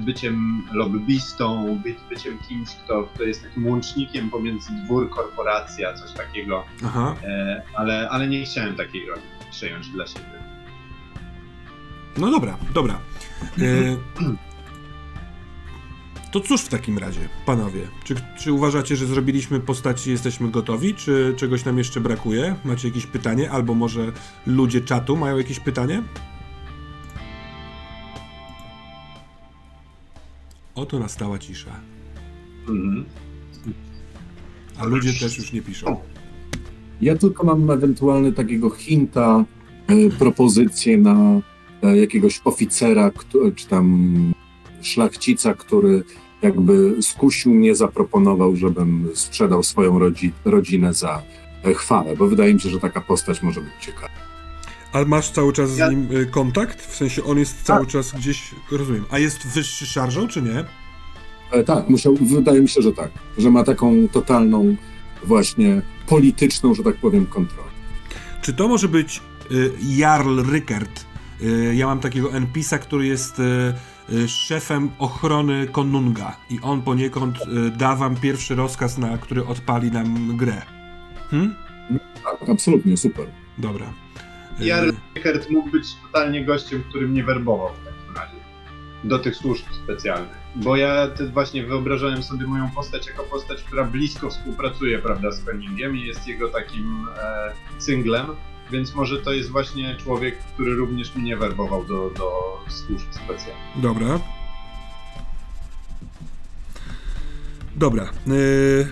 byciem 0.00 0.62
lobbystą, 0.72 1.78
być, 1.84 1.96
byciem 2.08 2.38
kimś, 2.48 2.68
kto, 2.84 3.08
kto 3.14 3.22
jest 3.22 3.42
takim 3.42 3.66
łącznikiem 3.66 4.30
pomiędzy 4.30 4.72
dwór, 4.84 5.10
korporacja, 5.10 5.94
coś 5.94 6.12
takiego, 6.12 6.64
Aha. 6.84 7.16
e, 7.24 7.62
ale, 7.74 8.08
ale 8.10 8.28
nie 8.28 8.44
chciałem 8.44 8.76
takiej 8.76 9.06
roli 9.06 9.22
przejąć 9.50 9.88
dla 9.88 10.06
siebie. 10.06 10.38
No 12.16 12.30
dobra, 12.30 12.58
dobra. 12.74 12.98
E, 13.58 13.96
to 16.32 16.40
cóż 16.40 16.62
w 16.62 16.68
takim 16.68 16.98
razie, 16.98 17.20
panowie? 17.46 17.80
Czy, 18.04 18.14
czy 18.38 18.52
uważacie, 18.52 18.96
że 18.96 19.06
zrobiliśmy 19.06 19.60
postaci, 19.60 20.10
jesteśmy 20.10 20.50
gotowi? 20.50 20.94
Czy 20.94 21.34
czegoś 21.36 21.64
nam 21.64 21.78
jeszcze 21.78 22.00
brakuje? 22.00 22.56
Macie 22.64 22.88
jakieś 22.88 23.06
pytanie? 23.06 23.50
Albo 23.50 23.74
może 23.74 24.12
ludzie 24.46 24.80
czatu 24.80 25.16
mają 25.16 25.38
jakieś 25.38 25.60
pytanie? 25.60 26.02
Oto 30.78 30.98
nastała 30.98 31.38
cisza. 31.38 31.70
Mhm. 32.68 33.04
A 34.78 34.84
ludzie 34.84 35.12
też 35.20 35.38
już 35.38 35.52
nie 35.52 35.62
piszą. 35.62 35.96
Ja 37.00 37.16
tylko 37.16 37.44
mam 37.46 37.70
ewentualnie 37.70 38.32
takiego 38.32 38.70
hinta, 38.70 39.44
e, 39.86 40.10
propozycję 40.18 40.98
na 40.98 41.40
e, 41.82 41.96
jakiegoś 41.96 42.40
oficera, 42.44 43.10
kto- 43.10 43.52
czy 43.54 43.66
tam 43.68 44.32
szlachcica, 44.82 45.54
który 45.54 46.02
jakby 46.42 46.96
skusił 47.02 47.54
mnie, 47.54 47.74
zaproponował, 47.74 48.56
żebym 48.56 49.08
sprzedał 49.14 49.62
swoją 49.62 49.98
rodzi- 49.98 50.32
rodzinę 50.44 50.94
za 50.94 51.22
e, 51.64 51.74
chwałę, 51.74 52.16
bo 52.16 52.26
wydaje 52.26 52.54
mi 52.54 52.60
się, 52.60 52.68
że 52.68 52.80
taka 52.80 53.00
postać 53.00 53.42
może 53.42 53.60
być 53.60 53.70
ciekawa. 53.80 54.27
Ale 54.92 55.04
masz 55.06 55.30
cały 55.30 55.52
czas 55.52 55.70
z 55.70 55.90
nim 55.90 56.08
y, 56.16 56.26
kontakt? 56.26 56.86
W 56.86 56.96
sensie 56.96 57.24
on 57.24 57.38
jest 57.38 57.62
cały 57.62 57.86
czas 57.86 58.12
gdzieś, 58.12 58.54
rozumiem. 58.70 59.04
A 59.10 59.18
jest 59.18 59.46
wyższy 59.46 59.86
szarżą, 59.86 60.28
czy 60.28 60.42
nie? 60.42 60.64
E, 61.52 61.64
Tak, 61.64 61.88
musiał, 61.88 62.14
wydaje 62.20 62.60
mi 62.60 62.68
się, 62.68 62.82
że 62.82 62.92
tak, 62.92 63.10
że 63.38 63.50
ma 63.50 63.64
taką 63.64 64.08
totalną 64.08 64.76
właśnie 65.24 65.82
polityczną, 66.06 66.74
że 66.74 66.82
tak 66.82 66.96
powiem, 66.96 67.26
kontrolę. 67.26 67.68
Czy 68.42 68.54
to 68.54 68.68
może 68.68 68.88
być 68.88 69.22
y, 69.50 69.70
Jarl 69.82 70.40
Rykert? 70.50 71.04
Y, 71.42 71.74
ja 71.74 71.86
mam 71.86 72.00
takiego 72.00 72.32
NPC-a, 72.32 72.78
który 72.78 73.06
jest 73.06 73.38
y, 73.38 73.74
y, 74.12 74.28
szefem 74.28 74.90
ochrony 74.98 75.66
Konunga 75.72 76.36
i 76.50 76.60
on 76.62 76.82
poniekąd 76.82 77.38
y, 77.38 77.70
da 77.70 77.96
wam 77.96 78.16
pierwszy 78.16 78.54
rozkaz, 78.54 78.98
na 78.98 79.18
który 79.18 79.46
odpali 79.46 79.90
nam 79.90 80.36
grę. 80.36 80.62
Hm? 81.30 81.54
Tak, 82.24 82.48
absolutnie, 82.48 82.96
super. 82.96 83.26
Dobra. 83.58 83.92
Jarl 84.60 84.90
Rickert 85.14 85.50
mógł 85.50 85.70
być 85.70 85.86
totalnie 86.06 86.44
gościem, 86.44 86.82
który 86.88 87.08
mnie 87.08 87.24
werbował 87.24 87.68
w 87.68 87.84
takim 87.84 88.16
razie. 88.16 88.38
Do 89.04 89.18
tych 89.18 89.36
służb 89.36 89.64
specjalnych. 89.84 90.36
Bo 90.56 90.76
ja 90.76 91.08
właśnie 91.32 91.66
wyobrażałem 91.66 92.22
sobie 92.22 92.46
moją 92.46 92.70
postać 92.70 93.06
jako 93.06 93.22
postać, 93.22 93.62
która 93.62 93.84
blisko 93.84 94.30
współpracuje, 94.30 94.98
prawda, 94.98 95.32
z 95.32 95.44
Koningiem 95.44 95.96
i 95.96 96.06
jest 96.06 96.26
jego 96.26 96.48
takim 96.48 97.06
e, 97.18 97.52
cynglem, 97.78 98.26
więc 98.70 98.94
może 98.94 99.18
to 99.18 99.32
jest 99.32 99.50
właśnie 99.50 99.96
człowiek, 99.96 100.38
który 100.38 100.74
również 100.74 101.14
mnie 101.14 101.36
werbował 101.36 101.84
do, 101.84 102.10
do 102.10 102.58
służb 102.68 103.06
specjalnych. 103.10 103.82
Dobra. 103.82 104.20
Dobra. 107.76 108.04
y, 108.28 108.88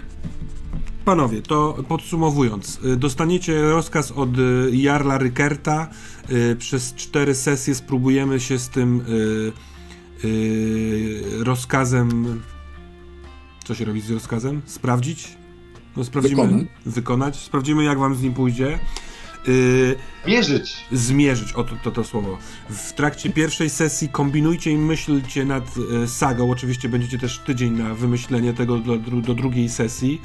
Panowie, 1.07 1.43
to 1.43 1.77
podsumowując, 1.89 2.81
y, 2.85 2.97
dostaniecie 2.97 3.63
rozkaz 3.63 4.13
od 4.13 4.39
y, 4.39 4.71
Jarla 4.73 5.19
Rykerta. 5.19 5.89
y, 6.31 6.57
Przez 6.57 6.95
cztery 6.95 7.35
sesje 7.35 7.75
spróbujemy 7.75 8.41
się 8.41 8.59
z 8.59 8.69
tym 8.69 9.05
rozkazem. 11.39 12.43
Co 13.65 13.75
się 13.75 13.85
robi 13.85 14.01
z 14.01 14.11
rozkazem? 14.11 14.63
Sprawdzić? 14.65 15.29
No 15.97 16.05
sprawdzimy. 16.05 16.43
Wykonać. 16.43 16.67
Wykonać. 16.87 17.37
Sprawdzimy, 17.37 17.85
jak 17.85 17.99
wam 17.99 18.15
z 18.15 18.23
nim 18.23 18.35
pójdzie. 18.35 18.79
Mierzyć! 20.27 20.77
zmierzyć, 20.93 21.53
o 21.53 21.65
to, 21.65 21.77
to, 21.85 21.91
to 21.91 22.05
słowo. 22.05 22.39
W 22.71 22.93
trakcie 22.93 23.31
pierwszej 23.31 23.71
sesji 23.71 24.09
kombinujcie 24.09 24.71
i 24.71 24.77
myślcie 24.79 25.45
nad 25.45 25.75
sagą. 26.07 26.51
Oczywiście 26.51 26.89
będziecie 26.89 27.19
też 27.19 27.39
tydzień 27.39 27.73
na 27.73 27.95
wymyślenie 27.95 28.55
tego 28.55 28.79
do, 28.79 28.97
do 28.99 29.35
drugiej 29.35 29.69
sesji. 29.69 30.21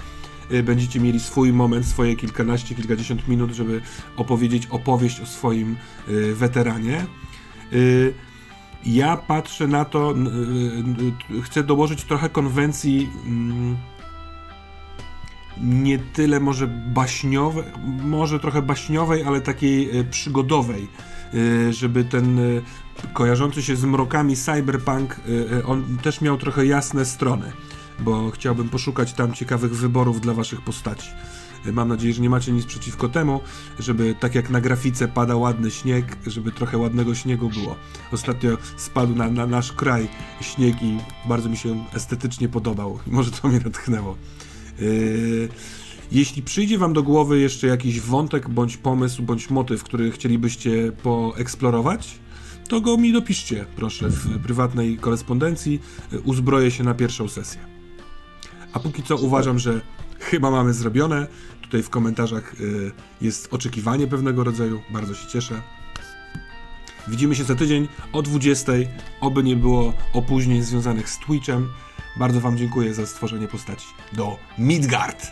E, 0.52 0.64
Będziecie 0.64 1.00
mieli 1.00 1.20
swój 1.20 1.54
moment, 1.54 1.86
swoje 1.86 2.16
kilkanaście, 2.16 2.76
kilkadziesiąt 2.76 3.28
minut, 3.28 3.52
żeby 3.52 3.82
opowiedzieć 4.18 4.68
opowieść 4.68 5.20
o 5.22 5.26
swoim 5.26 5.76
e, 6.08 6.12
weteranie. 6.34 6.98
E, 6.98 7.06
Ja 8.86 9.18
patrzę 9.18 9.68
na 9.68 9.86
to, 9.86 10.16
chcę 11.44 11.64
dołożyć 11.64 12.04
trochę 12.04 12.30
konwencji 12.30 13.10
mm, 13.26 13.78
nie 15.62 16.00
tyle 16.00 16.40
może 16.40 16.68
baśniowej, 16.68 17.64
może 18.04 18.40
trochę 18.40 18.62
baśniowej, 18.62 19.24
ale 19.24 19.42
takiej 19.42 19.90
przygodowej, 20.12 20.88
żeby 21.70 22.04
ten 22.04 22.40
kojarzący 23.14 23.62
się 23.64 23.76
z 23.76 23.86
mrokami 23.86 24.36
cyberpunk, 24.36 25.20
on 25.66 25.98
też 25.98 26.22
miał 26.22 26.38
trochę 26.38 26.66
jasne 26.66 27.06
strony, 27.06 27.52
bo 28.00 28.32
chciałbym 28.32 28.70
poszukać 28.70 29.14
tam 29.14 29.34
ciekawych 29.34 29.76
wyborów 29.76 30.22
dla 30.22 30.34
waszych 30.34 30.62
postaci. 30.62 31.08
E, 31.66 31.72
Mam 31.72 31.88
nadzieję, 31.88 32.14
że 32.14 32.22
nie 32.22 32.30
macie 32.30 32.52
nic 32.52 32.66
przeciwko 32.66 33.10
temu, 33.10 33.42
żeby 33.80 34.16
tak 34.20 34.36
jak 34.36 34.50
na 34.50 34.62
grafice 34.62 35.08
pada 35.08 35.36
ładny 35.36 35.72
śnieg, 35.72 36.18
żeby 36.28 36.52
trochę 36.52 36.78
ładnego 36.78 37.16
śniegu 37.16 37.50
było. 37.50 37.76
Ostatnio 38.12 38.58
spadł 38.78 39.16
na, 39.16 39.32
na 39.32 39.48
nasz 39.48 39.72
kraj 39.74 40.08
śnieg 40.42 40.82
i 40.82 40.98
bardzo 41.26 41.50
mi 41.50 41.58
się 41.58 41.86
estetycznie 41.94 42.50
podobał. 42.50 43.00
Może 43.08 43.32
to 43.32 43.48
mnie 43.48 43.60
natchnęło. 43.60 44.18
Yy, 44.80 45.50
Jeśli 46.12 46.44
przyjdzie 46.44 46.78
Wam 46.78 46.94
do 46.94 47.04
głowy 47.04 47.40
jeszcze 47.40 47.68
jakiś 47.68 48.02
wątek, 48.02 48.50
bądź 48.50 48.78
pomysł, 48.78 49.24
bądź 49.24 49.50
motyw, 49.50 49.84
który 49.84 50.12
chcielibyście 50.12 50.92
poeksplorować, 50.92 52.20
to 52.70 52.82
go 52.82 52.98
mi 52.98 53.14
dopiszcie, 53.14 53.66
proszę, 53.76 54.10
w 54.10 54.40
prywatnej 54.40 54.98
korespondencji. 54.98 55.80
Yy, 56.12 56.22
Uzbroję 56.22 56.72
się 56.72 56.84
na 56.84 56.94
pierwszą 56.94 57.28
sesję. 57.28 57.71
A 58.74 58.80
póki 58.80 59.04
co 59.04 59.16
uważam, 59.16 59.60
że 59.60 59.82
chyba 60.20 60.52
mamy 60.52 60.74
zrobione. 60.74 61.28
Tutaj 61.62 61.84
w 61.84 61.90
komentarzach 61.90 62.60
yy, 62.60 62.92
jest 63.22 63.54
oczekiwanie 63.54 64.08
pewnego 64.08 64.44
rodzaju. 64.44 64.82
Bardzo 64.90 65.14
się 65.14 65.28
cieszę. 65.28 65.62
Widzimy 67.08 67.36
się 67.36 67.44
za 67.44 67.56
tydzień 67.56 67.88
o 68.14 68.22
20. 68.22 68.72
Oby 69.22 69.44
nie 69.44 69.56
było 69.56 69.94
opóźnień 70.14 70.62
związanych 70.62 71.10
z 71.10 71.20
Twitchem. 71.20 71.70
Bardzo 72.20 72.40
Wam 72.40 72.58
dziękuję 72.58 72.94
za 72.94 73.06
stworzenie 73.06 73.48
postaci 73.48 73.88
do 74.14 74.38
Midgard. 74.58 75.28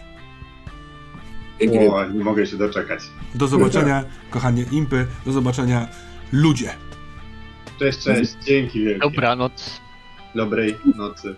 O, 1.92 2.06
nie 2.06 2.24
mogę 2.24 2.46
się 2.46 2.58
doczekać. 2.58 3.00
Do 3.36 3.48
zobaczenia, 3.48 4.04
kochanie 4.32 4.66
impy. 4.72 5.08
Do 5.26 5.32
zobaczenia, 5.32 5.88
ludzie. 6.32 6.74
Cześć, 7.80 8.00
cześć. 8.00 8.34
Dzięki 8.44 8.84
wielkie. 8.84 9.00
Dobranoc. 9.00 9.82
Dobrej 10.36 10.76
nocy. 10.96 11.36